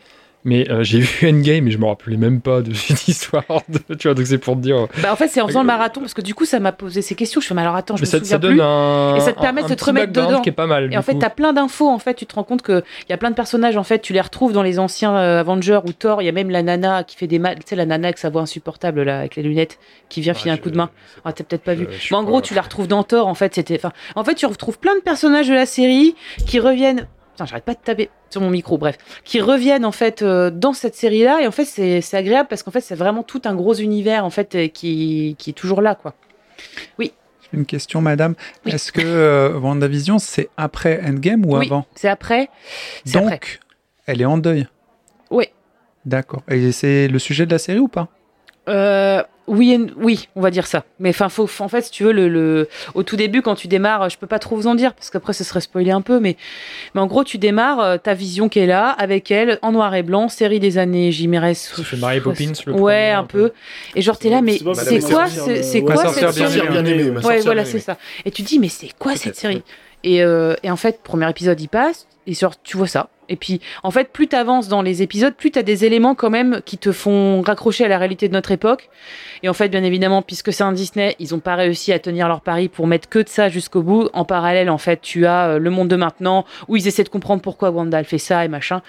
Mais 0.49 0.71
euh, 0.71 0.83
j'ai 0.85 1.01
vu 1.01 1.29
Endgame 1.29 1.67
et 1.67 1.71
je 1.73 1.77
me 1.79 1.85
rappelais 1.87 2.17
même 2.17 2.41
pas 2.41 2.63
de 2.63 2.73
cette 2.73 3.09
histoire. 3.09 3.43
De, 3.69 3.95
tu 3.97 4.07
vois, 4.09 4.15
donc 4.15 4.27
c'est 4.27 4.39
pour 4.39 4.55
te 4.55 4.61
dire. 4.61 4.87
bah 5.03 5.13
en 5.13 5.17
fait 5.17 5.27
c'est 5.29 5.41
en 5.41 5.49
faisant 5.49 5.61
le 5.63 5.67
marathon 5.67 6.01
parce 6.01 6.15
que 6.15 6.23
du 6.23 6.35
coup 6.35 6.45
ça 6.45 6.61
m'a 6.61 6.71
posé 6.73 7.03
ces 7.03 7.15
questions 7.17 7.41
je 7.41 7.47
fais 7.49 7.55
mais 7.55 7.63
alors 7.63 7.75
attends 7.75 7.97
je 7.97 8.03
Mais 8.03 8.07
me 8.07 8.11
ça, 8.13 8.19
souviens 8.19 8.31
ça 8.31 8.39
plus 8.39 8.49
donne 8.57 8.61
un. 8.61 9.17
Et 9.17 9.21
ça 9.21 9.33
te 9.33 9.41
permet 9.41 9.65
de 9.65 9.75
te 9.75 9.85
remettre 9.85 10.13
dedans. 10.13 10.41
qui 10.41 10.49
est 10.49 10.53
pas 10.53 10.67
mal. 10.69 10.93
Et 10.93 10.97
en 10.97 11.03
fait, 11.03 11.19
t'as 11.19 11.31
plein 11.31 11.53
d'infos. 11.53 11.89
En 11.89 11.99
fait, 11.99 12.15
tu 12.15 12.27
te 12.27 12.35
rends 12.37 12.45
compte 12.45 12.63
qu'il 12.63 12.83
y 13.09 13.13
a 13.13 13.17
plein 13.17 13.31
de 13.31 13.35
personnages. 13.35 13.77
En 13.77 13.83
fait, 13.83 13.99
tu 13.99 14.13
les 14.13 14.21
retrouves 14.21 14.53
dans 14.53 14.63
les 14.63 14.79
anciens 14.79 15.17
euh, 15.17 15.41
Avengers 15.41 15.81
ou 15.85 15.93
Thor. 15.93 16.23
Il 16.23 16.27
y 16.27 16.29
a 16.29 16.33
même 16.33 16.51
la 16.51 16.63
nana 16.63 17.03
qui 17.05 17.17
fait 17.17 17.27
des 17.27 17.39
mal. 17.41 17.57
Tu 17.57 17.63
sais, 17.67 17.77
la 17.77 17.85
nana 17.85 18.07
avec 18.09 18.19
sa 18.19 18.31
voix 18.31 18.43
insupportable 18.43 19.03
là, 19.03 19.19
avec 19.19 19.35
les 19.37 19.43
lunettes, 19.43 19.79
qui 20.09 20.21
vient 20.21 20.33
Ah, 20.37 20.39
filer 20.39 20.51
un 20.53 20.57
coup 20.59 20.71
de 20.71 20.77
main. 20.77 20.91
Ah, 21.25 21.33
t'as 21.33 21.43
peut-être 21.45 21.63
pas 21.65 21.75
Je- 21.75 21.81
vu. 21.81 21.89
je 21.99 22.09
Mais 22.15 22.19
en 22.19 22.23
gros, 22.25 22.41
tu 22.41 22.55
la 22.55 22.63
retrouves 22.63 22.87
dans 22.87 23.03
Thor. 23.03 23.27
En 23.27 23.35
fait, 23.35 23.53
c'était. 23.55 23.75
Enfin, 23.77 23.93
en 24.15 24.23
fait, 24.23 24.35
tu 24.37 24.47
retrouves 24.47 24.79
plein 24.79 24.95
de 24.95 25.01
personnages 25.01 25.49
de 25.49 25.55
la 25.55 25.67
série 25.67 26.15
qui 26.47 26.61
reviennent. 26.61 27.09
Putain, 27.33 27.47
j'arrête 27.47 27.65
pas 27.65 27.75
de 27.75 27.79
taper 27.85 28.11
sur 28.31 28.41
mon 28.41 28.51
micro. 28.51 28.79
Bref, 28.79 28.97
qui 29.25 29.41
reviennent 29.41 29.85
en 29.85 29.93
fait 29.93 30.23
euh, 30.23 30.51
dans 30.51 30.73
cette 30.73 30.95
série-là. 30.95 31.41
Et 31.43 31.47
en 31.47 31.51
fait, 31.53 31.65
c'est 31.65 32.15
agréable 32.17 32.49
parce 32.49 32.63
qu'en 32.63 32.71
fait, 32.71 32.81
c'est 32.81 32.95
vraiment 32.95 33.23
tout 33.23 33.43
un 33.45 33.55
gros 33.55 33.75
univers 33.75 34.25
en 34.25 34.31
fait 34.31 34.55
euh, 34.55 34.69
qui, 34.69 35.37
qui 35.39 35.51
est 35.51 35.55
toujours 35.55 35.83
là, 35.83 35.95
quoi. 35.95 36.15
Une 37.53 37.65
question, 37.65 38.01
madame. 38.01 38.35
Oui. 38.65 38.73
Est-ce 38.73 38.91
que 38.91 39.01
euh, 39.03 39.59
WandaVision, 39.59 40.19
c'est 40.19 40.49
après 40.57 41.01
Endgame 41.07 41.47
ou 41.47 41.57
Oui. 41.57 41.67
avant 41.67 41.87
C'est 41.95 42.09
après. 42.09 42.51
Donc, 43.15 43.33
après. 43.33 43.41
elle 44.07 44.21
est 44.21 44.25
en 44.25 44.37
deuil. 44.37 44.67
Oui. 45.31 45.47
D'accord. 46.05 46.43
Et 46.49 46.73
c'est 46.73 47.07
le 47.07 47.19
sujet 47.21 47.47
de 47.47 47.53
la 47.53 47.59
série 47.59 47.79
ou 47.79 47.87
pas? 47.89 48.09
Euh, 48.69 49.23
oui, 49.47 49.73
et- 49.73 49.93
oui, 49.97 50.29
on 50.37 50.41
va 50.41 50.51
dire 50.51 50.67
ça. 50.67 50.85
Mais 50.99 51.11
enfin, 51.11 51.29
faut, 51.29 51.49
en 51.61 51.69
fait, 51.69 51.83
si 51.83 51.91
tu 51.91 52.05
veux, 52.05 52.13
le, 52.13 52.29
le- 52.29 52.69
au 52.95 53.03
tout 53.03 53.17
début, 53.17 53.43
quand 53.43 53.55
tu 53.55 53.69
démarres, 53.69 54.09
je 54.11 54.19
peux 54.19 54.27
pas 54.27 54.39
trop 54.39 54.57
vous 54.57 54.67
en 54.67 54.75
dire 54.75 54.93
parce 54.95 55.11
qu'après, 55.11 55.33
ce 55.33 55.45
serait 55.45 55.61
spoilé 55.61 55.91
un 55.91 56.01
peu. 56.01 56.21
Mais, 56.21 56.37
mais 56.95 57.01
en 57.01 57.07
gros, 57.07 57.25
tu 57.25 57.39
démarres 57.39 57.81
euh, 57.81 57.97
ta 57.99 58.15
vision 58.15 58.49
qui 58.49 58.59
est 58.59 58.67
là 58.67 58.91
avec 58.91 59.31
elle 59.31 59.59
en 59.63 59.73
noir 59.73 59.95
et 59.95 60.03
blanc, 60.03 60.29
série 60.29 60.61
des 60.61 60.79
années, 60.79 61.13
j'y 61.13 61.29
m'irais. 61.29 61.55
Ça 61.55 61.83
fait 61.83 61.97
Mary 61.97 62.21
Poppins, 62.21 62.53
le 62.67 62.73
Ouais, 62.73 62.79
premier, 62.81 63.11
un 63.11 63.19
un 63.21 63.25
peu. 63.25 63.53
Et 63.95 64.03
genre, 64.03 64.19
t'es 64.19 64.31
là, 64.31 64.43
mais 64.43 64.59
C'est 64.59 64.65
quoi, 64.65 65.27
c'est 65.27 65.81
Ma 65.83 65.95
quoi 65.95 66.13
cette 66.13 66.33
série? 66.33 66.61
Bien 66.69 66.85
aimée, 66.85 67.11
ma 67.11 67.21
Ouais, 67.21 67.41
voilà, 67.41 67.65
c'est 67.65 67.81
ça. 67.81 67.97
Et 68.25 68.31
tu 68.31 68.43
dis, 68.43 68.59
mais 68.59 68.69
c'est 68.69 68.91
quoi 68.99 69.17
cette 69.17 69.37
série? 69.37 69.63
et, 70.05 70.23
euh, 70.23 70.55
et 70.63 70.71
en 70.71 70.77
fait, 70.77 71.03
premier 71.03 71.29
épisode, 71.29 71.61
il 71.61 71.69
passe, 71.69 72.07
et 72.27 72.35
genre, 72.35 72.55
tu 72.63 72.77
vois 72.77 72.87
ça. 72.87 73.09
Et 73.29 73.37
puis, 73.37 73.61
en 73.83 73.91
fait, 73.91 74.13
plus 74.13 74.29
tu 74.29 74.37
avances 74.37 74.69
dans 74.69 74.83
les 74.83 75.03
épisodes, 75.03 75.35
plus 75.35 75.51
tu 75.51 75.59
as 75.59 75.63
des 75.63 75.85
éléments 75.85 76.15
quand 76.15 76.31
même 76.31 76.61
qui 76.65 76.79
te 76.79 76.93
font 76.93 77.43
raccrocher 77.43 77.85
à 77.85 77.89
la 77.89 77.99
réalité 77.99 78.29
de 78.29 78.33
notre 78.33 78.53
époque. 78.53 78.89
Et 79.43 79.49
en 79.49 79.55
fait, 79.55 79.69
bien 79.69 79.83
évidemment, 79.83 80.23
puisque 80.23 80.53
c'est 80.53 80.65
un 80.65 80.73
Disney, 80.73 81.17
ils 81.19 81.35
ont 81.35 81.41
pas 81.41 81.55
réussi 81.55 81.93
à 81.93 81.99
tenir 81.99 82.29
leur 82.29 82.41
pari 82.41 82.69
pour 82.69 82.87
mettre 82.87 83.09
que 83.09 83.19
de 83.19 83.29
ça 83.29 83.49
jusqu'au 83.49 83.83
bout. 83.83 84.09
En 84.13 84.25
parallèle, 84.25 84.71
en 84.71 84.79
fait, 84.79 85.01
tu 85.01 85.27
as 85.27 85.49
euh, 85.49 85.59
le 85.59 85.71
monde 85.71 85.89
de 85.89 85.97
maintenant, 85.97 86.45
où 86.69 86.77
ils 86.77 86.87
essaient 86.87 87.05
de 87.05 87.09
comprendre 87.09 87.43
pourquoi 87.43 87.71
Wanda 87.71 88.03
fait 88.05 88.19
ça 88.19 88.45
et 88.45 88.49
machin. 88.49 88.83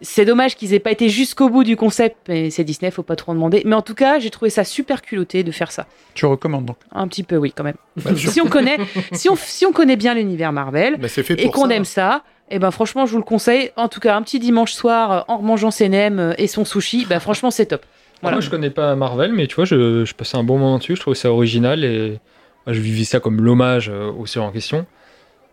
C'est 0.00 0.24
dommage 0.24 0.56
qu'ils 0.56 0.74
aient 0.74 0.80
pas 0.80 0.90
été 0.90 1.08
jusqu'au 1.08 1.48
bout 1.48 1.64
du 1.64 1.76
concept, 1.76 2.16
mais 2.28 2.50
c'est 2.50 2.64
Disney, 2.64 2.90
faut 2.90 3.02
pas 3.02 3.16
trop 3.16 3.32
en 3.32 3.34
demander. 3.36 3.62
Mais 3.64 3.76
en 3.76 3.80
tout 3.80 3.94
cas, 3.94 4.18
j'ai 4.18 4.28
trouvé 4.28 4.50
ça 4.50 4.64
super 4.64 5.02
culotté 5.02 5.44
de 5.44 5.50
faire 5.50 5.70
ça. 5.70 5.86
Tu 6.14 6.26
recommandes 6.26 6.66
donc 6.66 6.76
Un 6.92 7.08
petit 7.08 7.22
peu, 7.22 7.36
oui, 7.36 7.52
quand 7.56 7.64
même. 7.64 7.76
Sûr. 8.16 8.30
si 8.30 8.40
on 8.40 8.46
connaît, 8.46 8.76
si 9.12 9.28
on, 9.30 9.36
si 9.36 9.64
on 9.64 9.72
connaît 9.72 9.96
bien 9.96 10.14
l'univers 10.14 10.52
Marvel, 10.52 10.98
fait 11.08 11.40
et 11.40 11.48
qu'on 11.48 11.70
aime 11.70 11.84
ça, 11.84 12.22
et 12.50 12.58
ben 12.58 12.70
franchement, 12.70 13.06
je 13.06 13.12
vous 13.12 13.18
le 13.18 13.24
conseille. 13.24 13.70
En 13.76 13.88
tout 13.88 14.00
cas, 14.00 14.16
un 14.16 14.22
petit 14.22 14.38
dimanche 14.38 14.72
soir, 14.72 15.12
euh, 15.12 15.20
en 15.28 15.40
mangeant 15.40 15.70
ses 15.70 15.88
nems 15.88 16.18
euh, 16.18 16.34
et 16.38 16.46
son 16.46 16.64
sushi, 16.64 17.06
bah 17.06 17.20
franchement, 17.20 17.50
c'est 17.50 17.66
top. 17.66 17.84
Voilà. 18.20 18.36
Moi, 18.36 18.40
je 18.42 18.50
connais 18.50 18.70
pas 18.70 18.94
Marvel, 18.96 19.32
mais 19.32 19.46
tu 19.46 19.54
vois, 19.54 19.64
je, 19.64 20.04
je 20.04 20.14
passais 20.14 20.36
un 20.36 20.44
bon 20.44 20.58
moment 20.58 20.78
dessus. 20.78 20.96
Je 20.96 21.00
trouvais 21.00 21.16
ça 21.16 21.30
original 21.30 21.84
et 21.84 22.18
moi, 22.66 22.74
je 22.74 22.80
vivais 22.80 23.04
ça 23.04 23.20
comme 23.20 23.40
l'hommage 23.40 23.90
euh, 23.90 24.10
aux 24.12 24.26
séries 24.26 24.46
en 24.46 24.52
question. 24.52 24.86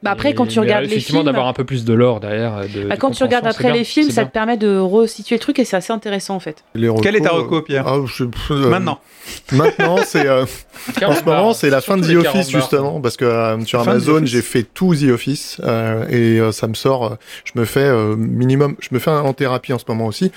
Bah 0.04 0.12
après, 0.12 0.34
quand 0.34 0.48
tu 0.48 0.60
regardes 0.60 0.84
euh, 0.86 0.88
les 0.88 0.94
effectivement, 0.94 1.20
films, 1.20 1.28
d'avoir 1.32 1.48
un 1.48 1.54
peu 1.54 1.64
plus 1.64 1.86
de 1.86 1.94
lore 1.94 2.20
derrière. 2.20 2.58
euh, 2.58 2.64
De, 2.68 2.88
bah, 2.88 2.96
de 2.96 3.00
quand 3.00 3.12
tu 3.12 3.22
regardes 3.24 3.46
après 3.46 3.72
les 3.72 3.84
films, 3.84 4.10
ça 4.10 4.22
bien. 4.22 4.28
te 4.30 4.34
permet 4.34 4.58
de 4.58 4.78
resituer 4.78 5.36
le 5.36 5.40
truc 5.40 5.60
et 5.60 5.66
c'est 5.66 5.76
assez 5.78 5.94
intéressant 5.94 6.36
en 6.36 6.40
fait. 6.40 6.64
Les 6.74 6.90
Quel 7.04 7.16
est 7.16 7.22
ta 7.22 7.30
recos, 7.30 7.44
reco, 7.58 7.62
Pierre 7.62 7.88
ah, 7.88 7.98
je- 8.08 8.24
euh, 8.52 8.70
Maintenant. 8.70 9.00
Maintenant, 9.52 9.98
c'est 10.04 10.28
euh, 10.28 10.46
en 11.06 11.14
ce 11.14 11.24
moment, 11.24 11.54
c'est 11.54 11.70
la 11.70 11.82
fin 11.82 11.98
de 11.98 12.02
The 12.02 12.16
Office 12.16 12.24
40 12.24 12.34
bars. 12.52 12.62
justement, 12.62 13.00
parce 13.02 13.16
que 13.16 13.26
euh, 13.26 13.64
sur 13.66 13.80
Amazon, 13.82 14.22
j'ai 14.26 14.42
fait 14.42 14.64
tout 14.64 14.96
The 14.96 15.10
Office 15.12 15.62
euh, 15.64 16.06
et 16.10 16.40
euh, 16.40 16.52
ça 16.52 16.68
me 16.68 16.74
sort. 16.74 17.06
euh, 17.06 17.16
je 17.44 17.52
me 17.60 17.66
fais 17.66 17.82
euh, 17.84 18.16
minimum, 18.16 18.76
je 18.80 18.88
me 18.92 18.98
fais 19.00 19.12
un 19.12 19.22
en 19.22 19.34
thérapie 19.34 19.72
en 19.74 19.78
ce 19.78 19.86
moment 19.88 20.08
aussi, 20.08 20.32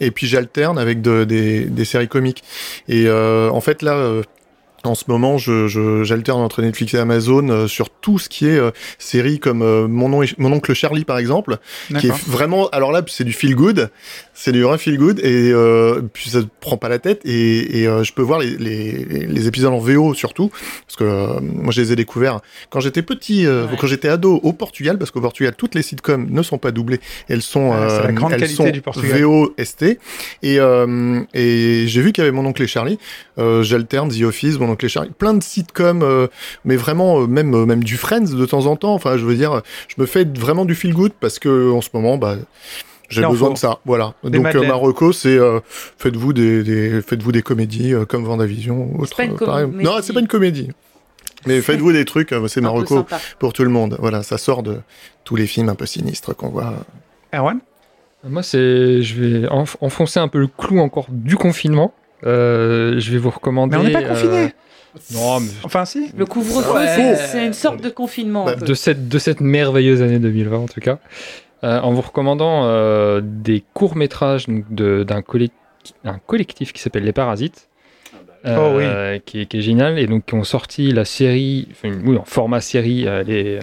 et 0.00 0.10
puis 0.10 0.26
j'alterne 0.26 0.78
avec 0.78 1.02
de- 1.02 1.24
des, 1.24 1.66
des 1.66 1.84
séries 1.84 2.08
comiques. 2.08 2.42
Et 2.88 3.04
euh, 3.08 3.50
en 3.50 3.60
fait 3.60 3.82
là. 3.82 3.92
euh, 3.92 4.22
en 4.84 4.94
ce 4.94 5.04
moment, 5.08 5.38
je, 5.38 5.68
je- 5.68 6.02
j'alterne 6.04 6.40
entre 6.40 6.60
Netflix 6.62 6.92
et 6.94 6.98
Amazon 6.98 7.48
euh, 7.48 7.66
sur 7.68 7.88
tout 7.90 8.18
ce 8.18 8.28
qui 8.28 8.46
est 8.46 8.58
euh, 8.58 8.70
séries 8.98 9.38
comme 9.38 9.62
euh, 9.62 9.86
Mon, 9.88 10.08
nom 10.08 10.22
est- 10.22 10.36
Mon 10.38 10.52
oncle 10.52 10.74
Charlie 10.74 11.04
par 11.04 11.18
exemple, 11.18 11.58
qui 12.00 12.08
est 12.08 12.24
vraiment 12.26 12.68
alors 12.70 12.90
là 12.92 13.02
c'est 13.06 13.24
du 13.24 13.32
feel 13.32 13.54
good 13.54 13.90
c'est 14.34 14.50
du 14.52 14.62
vrai 14.62 14.78
feel 14.78 14.96
good 14.98 15.20
et 15.20 15.50
euh, 15.52 16.00
puis 16.12 16.30
ça 16.30 16.42
te 16.42 16.48
prend 16.60 16.76
pas 16.76 16.88
la 16.88 16.98
tête 16.98 17.20
et, 17.24 17.82
et 17.82 17.86
euh, 17.86 18.02
je 18.02 18.12
peux 18.12 18.22
voir 18.22 18.40
les, 18.40 18.56
les, 18.56 18.92
les 19.26 19.46
épisodes 19.46 19.72
en 19.72 19.78
VO 19.78 20.14
surtout 20.14 20.50
parce 20.86 20.96
que 20.96 21.04
euh, 21.04 21.40
moi 21.40 21.70
je 21.72 21.80
les 21.82 21.92
ai 21.92 21.96
découverts 21.96 22.40
quand 22.70 22.80
j'étais 22.80 23.02
petit 23.02 23.46
euh, 23.46 23.66
Ouais. 23.66 23.76
quand 23.78 23.86
j'étais 23.86 24.08
ado 24.08 24.40
au 24.42 24.52
Portugal 24.52 24.98
parce 24.98 25.10
qu'au 25.10 25.20
Portugal 25.20 25.54
toutes 25.56 25.74
les 25.76 25.82
sitcoms 25.82 26.26
ne 26.30 26.42
sont 26.42 26.58
pas 26.58 26.72
doublées 26.72 26.98
elles 27.28 27.42
sont 27.42 27.72
Ah, 27.72 27.86
c'est 27.88 28.06
la 28.08 28.12
grande 28.12 28.32
elles 28.32 28.40
qualité 28.40 28.56
sont 28.56 28.70
du 28.70 28.80
Portugal. 28.80 29.22
VO 29.22 29.54
ST 29.62 29.82
et 30.42 30.58
euh, 30.58 31.20
et 31.34 31.84
j'ai 31.86 32.00
vu 32.02 32.12
qu'il 32.12 32.22
y 32.24 32.26
avait 32.26 32.34
mon 32.34 32.44
oncle 32.46 32.62
et 32.62 32.66
Charlie 32.66 32.98
euh, 33.38 33.62
j'alterne 33.62 34.08
The 34.10 34.22
Office 34.22 34.58
mon 34.58 34.71
oncle 34.72 34.84
et 34.86 34.88
Charlie 34.88 35.10
plein 35.16 35.34
de 35.34 35.42
sitcoms 35.42 36.02
euh, 36.02 36.26
mais 36.64 36.76
vraiment 36.76 37.20
euh, 37.22 37.26
même 37.26 37.54
euh, 37.54 37.64
même 37.66 37.84
du 37.84 37.96
Friends 37.96 38.34
de 38.34 38.46
temps 38.46 38.66
en 38.66 38.76
temps 38.76 38.94
enfin 38.94 39.16
je 39.16 39.24
veux 39.24 39.34
dire 39.36 39.62
je 39.88 39.94
me 40.00 40.06
fais 40.06 40.24
vraiment 40.24 40.64
du 40.64 40.74
feel 40.74 40.92
good 40.94 41.12
parce 41.20 41.38
que 41.38 41.70
en 41.70 41.80
ce 41.80 41.90
moment 41.94 42.18
bah 42.18 42.36
j'ai 43.08 43.20
besoin 43.26 43.50
de 43.50 43.58
ça, 43.58 43.78
voilà. 43.84 44.14
Des 44.24 44.30
Donc 44.30 44.36
euh, 44.38 44.42
madeleines. 44.44 44.68
ma 44.68 44.74
reco, 44.74 45.12
c'est 45.12 45.36
euh, 45.36 45.60
faites-vous 45.98 46.32
des, 46.32 46.62
des 46.62 47.02
faites-vous 47.02 47.30
des 47.30 47.42
comédies 47.42 47.92
euh, 47.92 48.06
comme 48.06 48.24
Vendavision 48.24 48.88
ou 48.90 49.02
autre. 49.02 49.14
pas 49.14 49.24
une 49.24 49.36
pareil. 49.36 49.66
comédie. 49.66 49.84
Non, 49.84 49.98
c'est 50.00 50.14
pas 50.14 50.20
une 50.20 50.28
comédie. 50.28 50.70
Mais 51.46 51.60
faites-vous 51.60 51.92
des 51.92 52.06
trucs, 52.06 52.32
euh, 52.32 52.48
c'est 52.48 52.62
ma 52.62 52.68
Un 52.70 52.72
peu 52.72 52.78
reco 52.78 52.94
sympa. 52.96 53.20
pour 53.38 53.52
tout 53.52 53.64
le 53.64 53.68
monde. 53.68 53.98
Voilà, 54.00 54.22
ça 54.22 54.38
sort 54.38 54.62
de 54.62 54.78
tous 55.24 55.36
les 55.36 55.46
films 55.46 55.68
un 55.68 55.74
peu 55.74 55.84
sinistres 55.84 56.34
qu'on 56.34 56.48
voit. 56.48 56.72
Erwan? 57.34 57.58
Moi, 58.26 58.42
c'est, 58.42 59.02
je 59.02 59.20
vais 59.20 59.46
enf- 59.48 59.76
enfoncer 59.82 60.18
un 60.18 60.28
peu 60.28 60.38
le 60.38 60.46
clou 60.46 60.78
encore 60.80 61.04
du 61.10 61.36
confinement. 61.36 61.92
Euh, 62.24 62.98
je 62.98 63.10
vais 63.12 63.18
vous 63.18 63.30
recommander. 63.30 63.76
Mais 63.76 63.82
on 63.82 63.86
n'est 63.86 63.92
pas 63.92 64.02
euh, 64.02 64.08
confiné 64.08 64.52
non, 65.14 65.40
mais 65.40 65.48
Enfin, 65.62 65.86
si. 65.86 66.10
Le 66.16 66.26
couvre-feu, 66.26 66.74
Ouais. 66.74 67.16
c'est- 67.16 67.46
une 67.46 67.54
sorte 67.54 67.80
de 67.80 67.88
confinement. 67.88 68.44
Bah, 68.44 68.52
un 68.52 68.58
peu. 68.58 68.66
de 68.66 68.74
cette, 68.74 69.08
de 69.08 69.18
cette 69.18 69.40
merveilleuse 69.40 70.02
année 70.02 70.18
2020 70.18 70.58
en 70.58 70.66
tout 70.66 70.80
cas, 70.80 70.98
euh, 71.64 71.80
en 71.80 71.92
vous 71.92 72.02
recommandant 72.02 72.64
euh, 72.66 73.22
des 73.24 73.64
courts-métrages 73.72 74.46
d'un 74.48 75.20
collec- 75.22 75.50
un 76.04 76.18
collectif 76.18 76.74
qui 76.74 76.82
s'appelle 76.82 77.04
Les 77.04 77.12
Parasites. 77.12 77.68
Oh 78.44 78.48
euh, 78.48 79.18
qui, 79.24 79.40
est, 79.42 79.46
qui 79.46 79.58
est 79.58 79.62
génial 79.62 79.98
et 80.00 80.06
donc 80.06 80.26
qui 80.26 80.34
ont 80.34 80.42
sorti 80.44 80.90
la 80.92 81.04
série, 81.06 81.68
enfin, 81.70 81.92
oui, 82.04 82.16
en 82.18 82.24
format 82.24 82.60
série, 82.60 83.06
euh, 83.06 83.22
euh, 83.28 83.60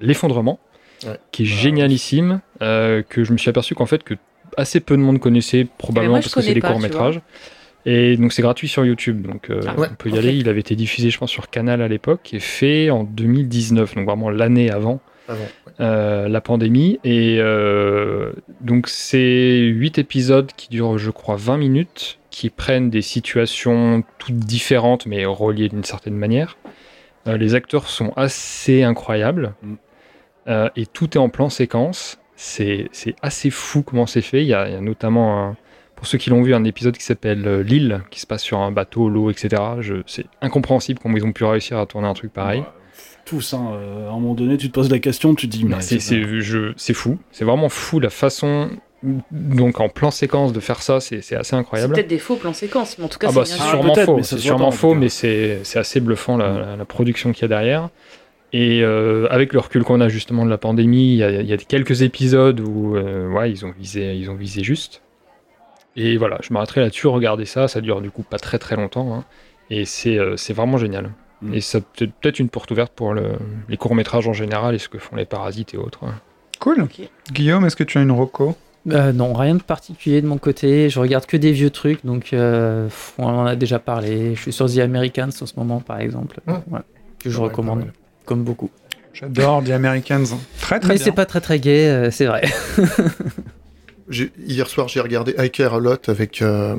l'effondrement, 0.00 0.58
Ouais. 1.06 1.16
qui 1.32 1.42
est 1.42 1.46
génialissime, 1.46 2.40
euh, 2.62 3.02
que 3.08 3.24
je 3.24 3.32
me 3.32 3.38
suis 3.38 3.48
aperçu 3.48 3.74
qu'en 3.74 3.86
fait 3.86 4.04
que 4.04 4.14
assez 4.60 4.80
peu 4.80 4.96
de 4.96 5.02
monde 5.02 5.18
connaissait, 5.18 5.66
probablement 5.78 6.14
moi, 6.14 6.20
parce 6.20 6.34
que 6.34 6.40
c'est 6.40 6.54
des 6.54 6.60
pas, 6.60 6.68
tu 6.68 6.72
courts 6.74 6.82
métrages. 6.82 7.20
Et 7.86 8.16
donc 8.16 8.32
c'est 8.32 8.42
gratuit 8.42 8.68
sur 8.68 8.84
YouTube, 8.84 9.26
donc 9.26 9.48
euh, 9.48 9.60
Ah, 9.66 9.78
ouais, 9.78 9.88
on 9.90 9.94
peut 9.94 10.10
y 10.10 10.18
aller. 10.18 10.34
Il 10.34 10.48
avait 10.48 10.60
été 10.60 10.76
diffusé, 10.76 11.10
je 11.10 11.18
pense, 11.18 11.30
sur 11.30 11.48
Canal 11.48 11.80
à 11.80 11.88
l'époque, 11.88 12.32
et 12.34 12.40
fait 12.40 12.90
en 12.90 13.04
2019, 13.04 13.94
donc 13.94 14.06
vraiment 14.06 14.30
l'année 14.30 14.70
avant 14.70 15.00
euh, 15.80 16.28
la 16.28 16.40
pandémie. 16.40 17.00
Et 17.04 17.38
euh, 17.38 18.32
donc, 18.60 18.88
c'est 18.88 19.58
8 19.58 19.98
épisodes 19.98 20.50
qui 20.56 20.68
durent, 20.68 20.98
je 20.98 21.10
crois, 21.10 21.36
20 21.36 21.56
minutes, 21.56 22.18
qui 22.30 22.50
prennent 22.50 22.90
des 22.90 23.02
situations 23.02 24.02
toutes 24.18 24.36
différentes, 24.36 25.06
mais 25.06 25.24
reliées 25.24 25.68
d'une 25.68 25.84
certaine 25.84 26.16
manière. 26.16 26.58
Euh, 27.26 27.36
les 27.36 27.54
acteurs 27.54 27.88
sont 27.88 28.12
assez 28.16 28.82
incroyables. 28.82 29.54
Mm. 29.62 29.74
Euh, 30.48 30.68
et 30.76 30.86
tout 30.86 31.16
est 31.16 31.20
en 31.20 31.28
plan 31.28 31.48
séquence. 31.48 32.18
C'est 32.42 33.14
assez 33.20 33.50
fou 33.50 33.82
comment 33.82 34.06
c'est 34.06 34.22
fait. 34.22 34.40
Il 34.40 34.46
y, 34.48 34.54
a, 34.54 34.66
il 34.66 34.72
y 34.72 34.76
a 34.76 34.80
notamment, 34.80 35.44
un- 35.50 35.56
pour 35.94 36.06
ceux 36.06 36.16
qui 36.16 36.30
l'ont 36.30 36.40
vu, 36.42 36.54
un 36.54 36.64
épisode 36.64 36.96
qui 36.96 37.04
s'appelle 37.04 37.46
euh, 37.46 37.62
L'île, 37.62 38.00
qui 38.10 38.18
se 38.18 38.26
passe 38.26 38.42
sur 38.42 38.58
un 38.60 38.72
bateau, 38.72 39.10
l'eau, 39.10 39.30
etc. 39.30 39.62
C'est 40.06 40.24
incompréhensible 40.40 40.98
comment 41.02 41.18
ils 41.18 41.24
ont 41.26 41.32
pu 41.32 41.44
réussir 41.44 41.78
à 41.78 41.84
tourner 41.84 42.08
un 42.08 42.14
truc 42.14 42.32
pareil. 42.32 42.64
tous. 43.26 43.52
Hein. 43.52 43.72
Euh, 43.74 44.06
À 44.08 44.12
un 44.12 44.14
moment 44.14 44.34
donné, 44.34 44.56
tu 44.56 44.68
te 44.68 44.72
poses 44.72 44.90
la 44.90 44.98
question, 44.98 45.34
tu 45.34 45.48
te 45.48 45.52
dis, 45.56 45.64
mais 45.66 45.76
C'est- 45.82 45.98
fou. 46.94 47.18
C'est 47.30 47.44
vraiment 47.44 47.68
fou 47.68 48.00
la 48.00 48.08
façon, 48.10 48.70
donc 49.30 49.78
en 49.80 49.90
plan 49.90 50.10
séquence, 50.10 50.54
de 50.54 50.60
faire 50.60 50.80
ça. 50.82 50.98
C'est 51.00 51.18
assez 51.18 51.36
C'est 51.44 51.54
incroyable. 51.56 51.92
peut-être 51.94 52.08
des 52.08 52.18
faux 52.18 52.36
plans 52.36 52.54
séquences, 52.54 52.96
mais 52.98 53.04
en 53.04 53.08
tout 53.08 53.18
cas, 53.18 53.28
Ah 53.30 53.32
bah 53.34 53.42
c'est 53.44 53.52
c'est 53.52 53.58
bien 53.58 53.66
Ah, 53.66 53.70
sûrement 53.70 53.94
faux, 53.94 54.16
mais 54.16 54.22
ça 54.22 54.36
c'est 54.36 54.42
sûrement 54.42 54.70
faux, 54.70 54.94
mais 54.94 55.08
c'est 55.10 55.60
c'est 55.64 55.78
assez 55.78 56.00
bluffant 56.00 56.38
la, 56.38 56.58
la- 56.58 56.76
la 56.76 56.84
production 56.86 57.32
qu'il 57.32 57.42
y 57.42 57.44
a 57.44 57.48
derrière. 57.48 57.90
Et 58.52 58.82
euh, 58.82 59.28
avec 59.30 59.52
le 59.52 59.60
recul 59.60 59.84
qu'on 59.84 60.00
a 60.00 60.08
justement 60.08 60.44
de 60.44 60.50
la 60.50 60.58
pandémie, 60.58 61.12
il 61.12 61.16
y 61.18 61.22
a, 61.24 61.30
il 61.40 61.46
y 61.46 61.52
a 61.52 61.56
quelques 61.56 62.02
épisodes 62.02 62.58
où 62.60 62.96
euh, 62.96 63.28
ouais, 63.28 63.50
ils 63.50 63.64
ont 63.64 63.72
visé, 63.78 64.14
ils 64.16 64.28
ont 64.30 64.34
visé 64.34 64.62
juste. 64.64 65.02
Et 65.96 66.16
voilà, 66.16 66.38
je 66.42 66.52
m'arrêterai 66.52 66.80
là-dessus, 66.80 67.06
regardez 67.08 67.44
ça, 67.44 67.68
ça 67.68 67.80
dure 67.80 68.00
du 68.00 68.10
coup 68.10 68.22
pas 68.22 68.38
très 68.38 68.58
très 68.58 68.76
longtemps, 68.76 69.14
hein. 69.14 69.24
et 69.70 69.84
c'est 69.84 70.18
euh, 70.18 70.36
c'est 70.36 70.52
vraiment 70.52 70.78
génial. 70.78 71.10
Mm. 71.42 71.54
Et 71.54 71.60
ça 71.60 71.80
peut 71.80 72.08
peut-être 72.20 72.38
une 72.38 72.48
porte 72.48 72.70
ouverte 72.70 72.92
pour 72.94 73.12
le- 73.14 73.32
les 73.68 73.76
courts 73.76 73.94
métrages 73.94 74.28
en 74.28 74.32
général 74.32 74.74
et 74.74 74.78
ce 74.78 74.88
que 74.88 74.98
font 74.98 75.16
les 75.16 75.24
parasites 75.24 75.74
et 75.74 75.76
autres. 75.78 76.04
hein. 76.04 76.14
Cool. 76.60 76.82
Ok. 76.82 77.00
Guillaume, 77.32 77.64
est-ce 77.66 77.76
que 77.76 77.84
tu 77.84 77.98
as 77.98 78.02
une 78.02 78.10
roco 78.12 78.54
Euh, 78.90 79.12
non, 79.12 79.32
rien 79.32 79.54
de 79.54 79.62
particulier 79.62 80.20
de 80.22 80.26
mon 80.26 80.38
côté. 80.38 80.90
Je 80.90 80.98
regarde 81.00 81.24
que 81.26 81.36
des 81.36 81.52
vieux 81.52 81.70
trucs, 81.70 82.04
donc 82.04 82.32
euh, 82.32 82.88
on 83.18 83.24
en 83.26 83.46
a 83.46 83.56
déjà 83.56 83.78
parlé. 83.78 84.34
Je 84.34 84.40
suis 84.42 84.52
sur 84.52 84.66
The 84.72 84.78
Americans 84.78 85.30
en 85.40 85.46
ce 85.46 85.54
moment, 85.56 85.80
par 85.80 85.98
exemple. 86.00 86.40
Voilà, 86.66 86.84
que 87.18 87.30
je 87.30 87.38
Ouais, 87.38 87.44
recommande. 87.44 87.90
Comme 88.30 88.44
beaucoup. 88.44 88.70
J'adore 89.12 89.64
The 89.64 89.70
Americans. 89.70 90.24
Très 90.60 90.78
très 90.78 90.94
Mais 90.94 90.98
c'est 90.98 91.10
pas 91.10 91.26
très 91.26 91.40
très 91.40 91.58
gay, 91.58 91.88
euh, 91.88 92.12
c'est 92.12 92.26
vrai. 92.26 92.42
Hier 94.46 94.68
soir, 94.68 94.86
j'ai 94.86 95.00
regardé 95.00 95.34
I 95.36 95.50
Care 95.50 95.74
a 95.74 95.80
Lot 95.80 96.08
avec 96.08 96.42
euh, 96.42 96.76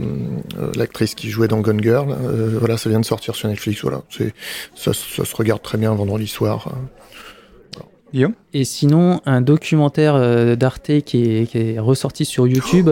euh, 0.58 0.72
l'actrice 0.78 1.14
qui 1.14 1.30
jouait 1.30 1.50
dans 1.50 1.60
Gone 1.60 1.82
Girl. 1.82 2.10
Euh, 2.12 2.56
voilà, 2.58 2.78
ça 2.78 2.90
vient 2.90 3.02
de 3.02 3.06
sortir 3.06 3.36
sur 3.36 3.50
Netflix. 3.50 3.82
Voilà, 3.82 4.02
c'est 4.10 4.34
ça, 4.76 4.92
ça 4.94 5.26
se 5.26 5.36
regarde 5.36 5.62
très 5.62 5.78
bien 5.78 5.94
vendredi 5.94 6.28
soir. 6.28 6.74
Et 8.54 8.66
sinon, 8.66 9.22
un 9.26 9.40
documentaire 9.42 10.16
euh, 10.16 10.56
d'Arte 10.58 11.02
qui 11.02 11.24
est, 11.24 11.48
qui 11.50 11.58
est 11.58 11.80
ressorti 11.80 12.24
sur 12.26 12.48
YouTube 12.48 12.90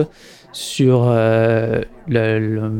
sur 0.52 1.04
euh, 1.08 1.80
le- 2.08 2.38
le- 2.38 2.72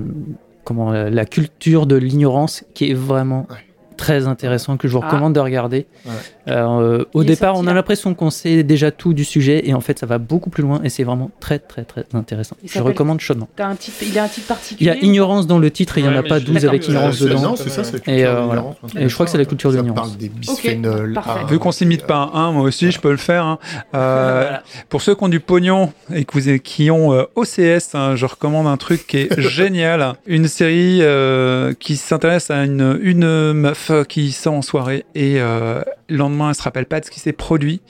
comment, 0.64 0.92
euh, 0.92 1.08
la 1.10 1.24
culture 1.26 1.86
de 1.86 1.96
l'ignorance 1.96 2.64
qui 2.74 2.90
est 2.90 2.94
vraiment 2.94 3.46
Ouais. 3.50 3.56
Très 4.00 4.26
intéressant, 4.26 4.76
que 4.76 4.88
je 4.88 4.92
vous 4.96 5.00
Ah. 5.02 5.06
recommande 5.06 5.34
de 5.34 5.40
regarder. 5.40 5.86
Ouais. 6.06 6.12
Euh, 6.50 7.04
au 7.14 7.24
départ, 7.24 7.56
on 7.56 7.62
a 7.62 7.66
là. 7.66 7.74
l'impression 7.74 8.14
qu'on 8.14 8.30
sait 8.30 8.62
déjà 8.62 8.90
tout 8.90 9.12
du 9.14 9.24
sujet 9.24 9.68
et 9.68 9.74
en 9.74 9.80
fait, 9.80 9.98
ça 9.98 10.06
va 10.06 10.18
beaucoup 10.18 10.50
plus 10.50 10.62
loin 10.62 10.80
et 10.84 10.88
c'est 10.88 11.04
vraiment 11.04 11.30
très 11.40 11.58
très 11.58 11.84
très 11.84 12.04
intéressant. 12.14 12.56
Il 12.62 12.70
Je 12.70 12.80
recommande 12.80 13.20
chaudement. 13.20 13.48
T'as 13.56 13.66
un 13.66 13.76
titre, 13.76 13.96
il 14.02 14.18
a 14.18 14.24
un 14.24 14.28
titre 14.28 14.38
Il 14.40 14.44
y 14.44 14.48
particulier 14.48 14.90
a 14.90 14.96
ignorance 14.96 15.46
dans 15.46 15.58
le 15.58 15.70
titre 15.70 15.98
et 15.98 16.00
il 16.00 16.08
n'y 16.08 16.14
en 16.14 16.18
a 16.18 16.22
pas 16.22 16.38
je- 16.38 16.44
12 16.46 16.54
D'accord. 16.54 16.68
avec 16.70 16.88
ignorance 16.88 17.18
dedans. 17.20 17.40
Non, 17.42 17.56
c'est 17.56 17.68
ça, 17.70 17.84
c'est 17.84 17.92
la 18.06 18.12
Et, 18.12 18.16
culture 18.16 18.30
euh, 18.30 18.44
voilà. 18.46 18.64
Et 18.98 19.08
je 19.08 19.14
crois 19.14 19.26
que 19.26 19.32
c'est 19.32 19.38
la 19.38 19.44
culture 19.44 19.70
de 19.72 19.76
l'ignorance. 19.78 20.08
parle 20.08 20.16
des 20.18 20.28
bisphénols. 20.28 21.12
parfait. 21.14 21.40
A. 21.44 21.46
Vu 21.46 21.58
qu'on 21.58 21.72
s'imite 21.72 22.06
pas 22.06 22.30
un, 22.34 22.52
moi 22.52 22.62
aussi, 22.62 22.90
je 22.90 23.00
peux 23.00 23.10
le 23.10 23.16
faire. 23.16 23.44
hein. 23.44 23.58
Euh, 23.94 24.56
Pour 24.88 25.02
ceux 25.02 25.14
qui 25.14 25.24
ont 25.24 25.28
du 25.28 25.40
pognon 25.40 25.92
et 26.14 26.24
qui 26.24 26.90
ont 26.90 27.12
euh, 27.12 27.24
OCS, 27.34 27.94
hein, 27.94 28.14
je 28.16 28.24
recommande 28.26 28.66
un 28.66 28.76
truc 28.76 29.06
qui 29.06 29.18
est 29.18 29.40
génial. 29.40 30.14
Une 30.26 30.48
série 30.48 30.98
euh, 31.02 31.72
qui 31.78 31.96
s'intéresse 31.96 32.50
à 32.50 32.64
une, 32.64 32.98
une 33.02 33.52
meuf 33.52 33.90
qui 34.08 34.32
sort 34.32 34.54
en 34.54 34.62
soirée 34.62 35.04
et 35.14 35.40
euh, 35.40 35.82
le 36.10 36.16
lendemain, 36.16 36.50
elle 36.50 36.54
se 36.54 36.62
rappelle 36.62 36.86
pas 36.86 37.00
de 37.00 37.06
ce 37.06 37.10
qui 37.10 37.20
s'est 37.20 37.32
produit. 37.32 37.80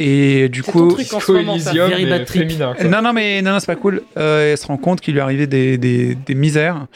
Et 0.00 0.48
du 0.48 0.62
coup, 0.62 0.90
ton 0.90 0.94
truc 0.94 1.12
en 1.12 1.20
ce 1.20 1.32
moment, 1.32 1.58
ça. 1.58 1.72
Elysium, 1.72 2.08
mais 2.08 2.24
féminin, 2.24 2.74
quoi. 2.74 2.88
non, 2.88 3.02
non, 3.02 3.12
mais 3.12 3.42
non, 3.42 3.52
non, 3.52 3.60
c'est 3.60 3.66
pas 3.66 3.76
cool. 3.76 4.02
Euh, 4.16 4.52
elle 4.52 4.58
se 4.58 4.66
rend 4.66 4.76
compte 4.76 5.00
qu'il 5.00 5.14
lui 5.14 5.18
est 5.18 5.22
arrivé 5.22 5.46
des, 5.48 5.76
des, 5.76 6.14
des 6.14 6.34
misères, 6.34 6.86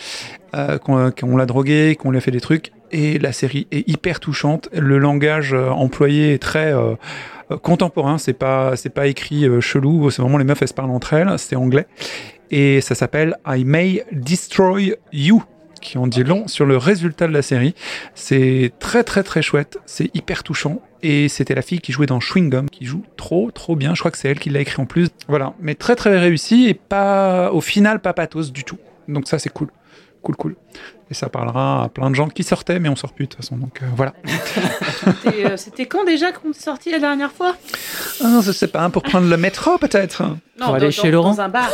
euh, 0.55 0.79
qu'on 0.79 1.37
l'a 1.37 1.47
drogué, 1.47 1.97
qu'on 1.97 2.13
lui 2.13 2.19
a 2.19 2.21
fait 2.21 2.31
des 2.31 2.41
trucs. 2.41 2.71
Et 2.93 3.19
la 3.19 3.33
série 3.33 3.67
est 3.73 3.89
hyper 3.89 4.21
touchante. 4.21 4.69
Le 4.73 4.99
langage 4.99 5.53
euh, 5.53 5.71
employé 5.71 6.35
est 6.35 6.39
très 6.39 6.73
euh, 6.73 6.95
contemporain. 7.63 8.19
C'est 8.19 8.35
pas, 8.35 8.77
c'est 8.77 8.91
pas 8.95 9.09
écrit 9.09 9.47
euh, 9.47 9.61
chelou. 9.61 10.11
C'est 10.11 10.23
vraiment 10.23 10.39
les 10.39 10.45
meufs, 10.45 10.63
elles 10.63 10.69
se 10.69 10.75
parlent 10.75 10.91
entre 10.91 11.15
elles. 11.15 11.39
C'est 11.39 11.57
anglais. 11.57 11.87
Et 12.53 12.83
ça 12.83 12.95
s'appelle 12.95 13.37
I 13.47 13.65
May 13.65 14.05
Destroy 14.13 14.95
You 15.13 15.43
qui 15.83 15.99
en 15.99 16.07
dit 16.07 16.25
long 16.25 16.49
sur 16.49 16.65
le 16.65 16.79
résultat 16.79 17.27
de 17.27 17.33
la 17.33 17.43
série. 17.43 17.75
C'est 18.15 18.73
très 18.79 19.05
très 19.05 19.23
très 19.23 19.43
chouette, 19.43 19.77
c'est 19.85 20.11
hyper 20.15 20.43
touchant. 20.43 20.81
Et 21.03 21.29
c'était 21.29 21.55
la 21.57 21.63
fille 21.63 21.81
qui 21.81 21.91
jouait 21.93 22.07
dans 22.07 22.21
Chewing 22.21 22.49
Gum, 22.49 22.71
qui 22.71 22.87
joue 22.87 23.03
trop 23.17 23.51
trop 23.51 23.75
bien. 23.77 23.95
Je 23.95 23.99
crois 24.01 24.11
que 24.13 24.17
c'est 24.19 24.29
elle 24.29 24.39
qui 24.39 24.51
l'a 24.51 24.61
écrit 24.61 24.81
en 24.81 24.87
plus. 24.87 25.09
Voilà, 25.29 25.53
mais 25.61 25.75
très 25.75 25.97
très 25.97 26.17
réussi 26.19 26.69
et 26.69 26.75
pas 26.75 27.51
au 27.53 27.61
final 27.61 28.01
pas 28.01 28.13
pathos 28.15 28.53
du 28.53 28.65
tout. 28.65 28.79
Donc 29.09 29.27
ça 29.29 29.39
c'est 29.41 29.51
cool, 29.51 29.69
cool 30.23 30.37
cool. 30.37 30.57
Et 31.11 31.15
ça 31.15 31.29
parlera 31.29 31.83
à 31.85 31.89
plein 31.91 32.09
de 32.09 32.15
gens 32.15 32.29
qui 32.29 32.43
sortaient, 32.45 32.79
mais 32.79 32.89
on 32.89 32.97
sort 32.97 33.13
plus 33.13 33.27
de 33.27 33.31
toute 33.31 33.41
façon. 33.43 33.57
Donc 33.57 33.81
euh, 33.83 33.87
voilà. 33.97 34.15
C'était 35.23 35.45
euh, 35.47 35.57
c'était 35.57 35.87
quand 35.87 36.05
déjà 36.05 36.31
qu'on 36.33 36.51
est 36.53 36.59
sorti 36.61 36.91
la 36.91 37.01
dernière 37.01 37.33
fois? 37.33 37.57
Ah, 38.25 38.39
je 38.43 38.53
sais 38.53 38.69
pas, 38.69 38.89
pour 38.89 39.03
prendre 39.03 39.29
le 39.29 39.37
métro 39.37 39.77
peut-être. 39.79 40.23
Non, 40.23 40.67
Pour 40.67 40.75
aller 40.77 40.87
dans- 40.87 40.91
chez 40.93 41.11
dans- 41.11 41.17
Laurent 41.19 41.35
Dans 41.35 41.41
un 41.43 41.49
bar. 41.49 41.69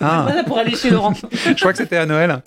Ah, 0.00 0.22
Voilà, 0.26 0.44
pour 0.44 0.58
aller 0.58 0.76
chez 0.76 0.90
Laurent. 0.90 1.14
je 1.14 1.54
crois 1.54 1.72
que 1.72 1.78
c'était 1.78 1.96
à 1.96 2.04
Noël. 2.06 2.42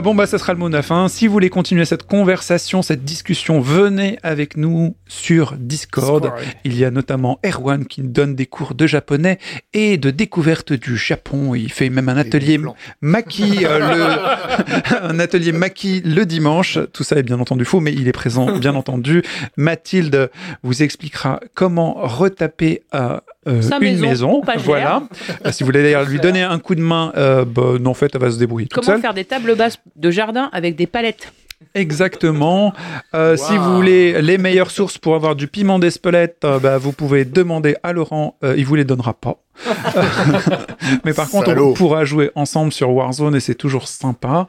Euh, 0.00 0.02
bon, 0.02 0.14
bah, 0.14 0.26
ça 0.26 0.38
sera 0.38 0.54
le 0.54 0.58
mot 0.58 0.68
de 0.68 0.74
la 0.74 0.82
fin. 0.82 1.08
Si 1.08 1.26
vous 1.26 1.32
voulez 1.32 1.50
continuer 1.50 1.84
cette 1.84 2.04
conversation, 2.04 2.80
cette 2.80 3.04
discussion, 3.04 3.60
venez 3.60 4.18
avec 4.22 4.56
nous 4.56 4.96
sur 5.06 5.54
Discord. 5.58 6.32
Il 6.64 6.76
y 6.76 6.86
a 6.86 6.90
notamment 6.90 7.38
Erwan 7.44 7.84
qui 7.84 8.00
donne 8.02 8.34
des 8.34 8.46
cours 8.46 8.74
de 8.74 8.86
japonais 8.86 9.38
et 9.74 9.98
de 9.98 10.10
découverte 10.10 10.72
du 10.72 10.96
Japon. 10.96 11.54
Il 11.54 11.70
fait 11.70 11.90
même 11.90 12.08
un 12.08 12.16
atelier 12.16 12.58
Maki, 13.02 13.66
euh, 13.66 13.78
le... 13.78 15.02
un 15.02 15.18
atelier 15.18 15.52
Maki 15.52 16.00
le 16.00 16.24
dimanche. 16.24 16.78
Tout 16.92 17.04
ça 17.04 17.16
est 17.16 17.22
bien 17.22 17.38
entendu 17.38 17.66
faux, 17.66 17.80
mais 17.80 17.92
il 17.92 18.08
est 18.08 18.12
présent, 18.12 18.58
bien 18.58 18.74
entendu. 18.74 19.22
Mathilde 19.58 20.30
vous 20.62 20.82
expliquera 20.82 21.40
comment 21.54 21.94
retaper 21.98 22.82
euh, 22.94 23.18
euh, 23.48 23.60
une 23.62 23.78
maison, 23.80 24.06
maison. 24.06 24.40
pas 24.42 24.54
cher. 24.54 24.62
Voilà. 24.64 25.02
Euh, 25.46 25.52
si 25.52 25.62
vous 25.62 25.66
voulez 25.68 25.82
d'ailleurs 25.82 26.04
lui 26.04 26.18
donner 26.20 26.42
un 26.42 26.58
coup 26.58 26.74
de 26.74 26.80
main, 26.82 27.12
euh, 27.16 27.44
bah, 27.44 27.78
non, 27.80 27.90
en 27.90 27.94
fait, 27.94 28.10
elle 28.14 28.20
va 28.20 28.30
se 28.30 28.38
débrouiller 28.38 28.66
toute 28.68 28.74
Comment 28.84 28.94
seule. 28.96 29.00
faire 29.00 29.14
des 29.14 29.24
tables 29.24 29.54
basses 29.56 29.78
de 29.96 30.10
jardin 30.10 30.50
avec 30.52 30.76
des 30.76 30.86
palettes? 30.86 31.32
Exactement. 31.74 32.72
Euh, 33.14 33.36
Si 33.36 33.56
vous 33.56 33.74
voulez 33.76 34.20
les 34.22 34.38
meilleures 34.38 34.70
sources 34.70 34.98
pour 34.98 35.14
avoir 35.14 35.36
du 35.36 35.46
piment 35.46 35.78
d'Espelette, 35.78 36.38
euh, 36.44 36.58
bah, 36.58 36.78
vous 36.78 36.92
pouvez 36.92 37.24
demander 37.24 37.76
à 37.82 37.92
Laurent. 37.92 38.36
euh, 38.44 38.54
il 38.56 38.64
vous 38.66 38.74
les 38.76 38.84
donnera 38.84 39.14
pas. 39.14 39.36
Mais 41.04 41.12
par 41.12 41.28
contre, 41.28 41.54
on 41.56 41.74
pourra 41.74 42.04
jouer 42.04 42.30
ensemble 42.34 42.72
sur 42.72 42.90
Warzone 42.90 43.34
et 43.36 43.40
c'est 43.40 43.54
toujours 43.54 43.88
sympa. 43.88 44.46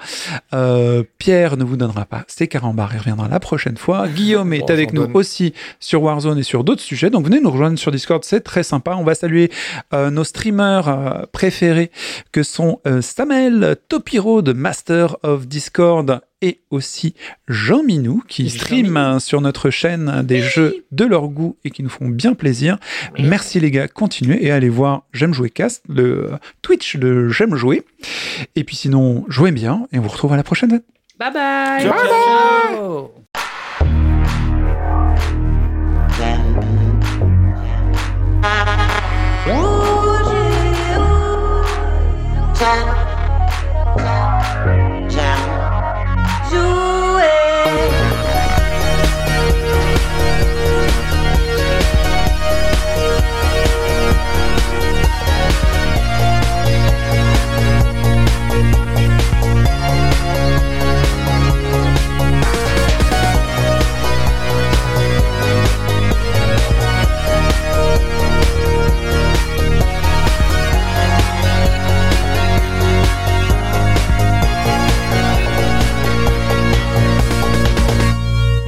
Euh, 0.54 1.04
Pierre 1.18 1.58
ne 1.58 1.64
vous 1.64 1.78
donnera 1.78 2.06
pas 2.06 2.24
ses 2.28 2.48
carambars. 2.48 2.92
Il 2.94 3.00
reviendra 3.00 3.28
la 3.28 3.40
prochaine 3.40 3.78
fois. 3.78 4.08
Guillaume 4.16 4.54
est 4.54 4.60
Bon, 4.60 4.70
avec 4.70 4.94
nous 4.94 5.04
donne. 5.08 5.18
aussi 5.18 5.54
sur 5.80 6.04
Warzone 6.04 6.38
et 6.40 6.44
sur 6.44 6.64
d'autres 6.64 6.82
sujets. 6.82 7.10
Donc 7.10 7.26
venez 7.26 7.40
nous 7.40 7.52
rejoindre 7.52 7.78
sur 7.78 7.92
Discord. 7.92 8.24
C'est 8.24 8.42
très 8.42 8.64
sympa. 8.64 8.96
On 8.98 9.04
va 9.04 9.16
saluer 9.16 9.52
euh, 9.94 10.10
nos 10.10 10.24
streamers 10.24 10.88
euh, 10.88 11.24
préférés 11.32 11.92
que 12.32 12.44
sont 12.44 12.80
euh, 12.88 13.02
Samel 13.02 13.76
Topiro 13.90 14.42
de 14.42 14.54
Master 14.54 15.18
of 15.24 15.48
Discord 15.48 16.22
et 16.44 16.62
aussi 16.72 17.14
Jean 17.48 17.84
Minou 17.84 18.24
qui 18.28 18.50
Jean 18.50 18.58
stream 18.58 18.88
Minou. 18.88 19.20
sur 19.20 19.42
notre 19.42 19.70
chaîne 19.70 20.24
des 20.24 20.42
jeux 20.42 20.86
de 20.92 21.06
leur 21.06 21.28
goût 21.28 21.56
et 21.64 21.70
qui 21.70 21.84
nous 21.84 21.90
font 21.90 22.10
bien 22.10 22.34
plaisir. 22.34 22.78
Merci 23.20 23.60
les 23.60 23.70
gars, 23.70 23.88
continuez 23.88 24.44
et 24.44 24.52
allez 24.52 24.70
voir 24.70 24.91
J'aime 25.14 25.34
jouer 25.34 25.50
cast, 25.50 25.84
le 25.90 26.32
Twitch 26.62 26.98
de 26.98 27.30
J'aime 27.30 27.56
jouer. 27.56 27.84
Et 28.56 28.64
puis 28.64 28.76
sinon, 28.76 29.26
jouez 29.28 29.52
bien 29.52 29.88
et 29.92 30.00
on 30.00 30.02
vous 30.02 30.10
retrouve 30.10 30.34
à 30.34 30.38
la 30.38 30.44
prochaine. 30.44 30.82
Bye 31.20 31.34
bye. 31.34 31.88
bye. 42.60 43.01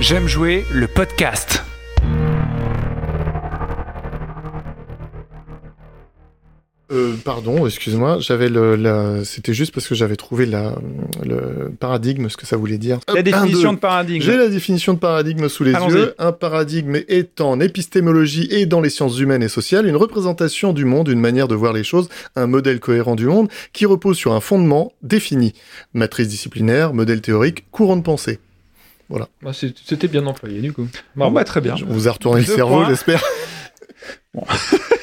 J'aime 0.04 0.28
jouer 0.28 0.66
le 0.74 0.86
podcast. 0.88 1.64
Euh, 6.92 7.14
pardon, 7.24 7.66
excuse-moi, 7.66 8.18
j'avais 8.20 8.50
le, 8.50 8.76
la... 8.76 9.24
c'était 9.24 9.54
juste 9.54 9.74
parce 9.74 9.88
que 9.88 9.96
j'avais 9.96 10.18
trouvé 10.18 10.46
la, 10.46 10.76
le 11.24 11.72
paradigme, 11.80 12.28
ce 12.28 12.36
que 12.36 12.46
ça 12.46 12.58
voulait 12.58 12.78
dire. 12.78 13.00
La 13.16 13.22
définition 13.22 13.70
un, 13.70 13.74
de 13.76 13.80
paradigme. 13.80 14.22
J'ai 14.22 14.36
la 14.36 14.50
définition 14.50 14.94
de 14.94 15.00
paradigme 15.00 15.48
sous 15.48 15.64
les 15.64 15.72
yeux. 15.72 16.14
Un 16.18 16.34
paradigme 16.34 16.98
est 17.08 17.40
en 17.40 17.62
épistémologie 17.62 18.50
et 18.52 18.66
dans 18.66 18.82
les 18.82 18.90
sciences 18.90 19.18
humaines 19.20 19.42
et 19.42 19.48
sociales 19.48 19.88
une 19.88 19.96
représentation 19.96 20.74
du 20.74 20.84
monde, 20.84 21.08
une 21.08 21.22
manière 21.22 21.48
de 21.48 21.56
voir 21.56 21.72
les 21.72 21.86
choses, 21.86 22.10
un 22.36 22.48
modèle 22.48 22.82
cohérent 22.82 23.16
du 23.16 23.28
monde 23.28 23.48
qui 23.72 23.86
repose 23.86 24.18
sur 24.18 24.34
un 24.34 24.42
fondement 24.42 24.92
défini. 25.02 25.54
Matrice 25.94 26.28
disciplinaire, 26.28 26.94
modèle 26.94 27.22
théorique, 27.22 27.72
courant 27.72 27.96
de 27.96 28.02
pensée. 28.02 28.40
Bah, 29.10 29.52
c'est- 29.54 29.76
C'était 29.86 30.08
bien 30.08 30.26
employé 30.26 30.62
du 30.62 30.74
coup. 30.74 30.88
Bon, 31.16 31.30
bah, 31.32 31.44
très 31.44 31.62
bien. 31.62 31.76
On 31.88 31.94
vous 31.94 32.08
a 32.08 32.12
retourné 32.12 32.42
le 32.42 32.48
cerveau, 32.48 32.86
j'espère. 32.86 33.24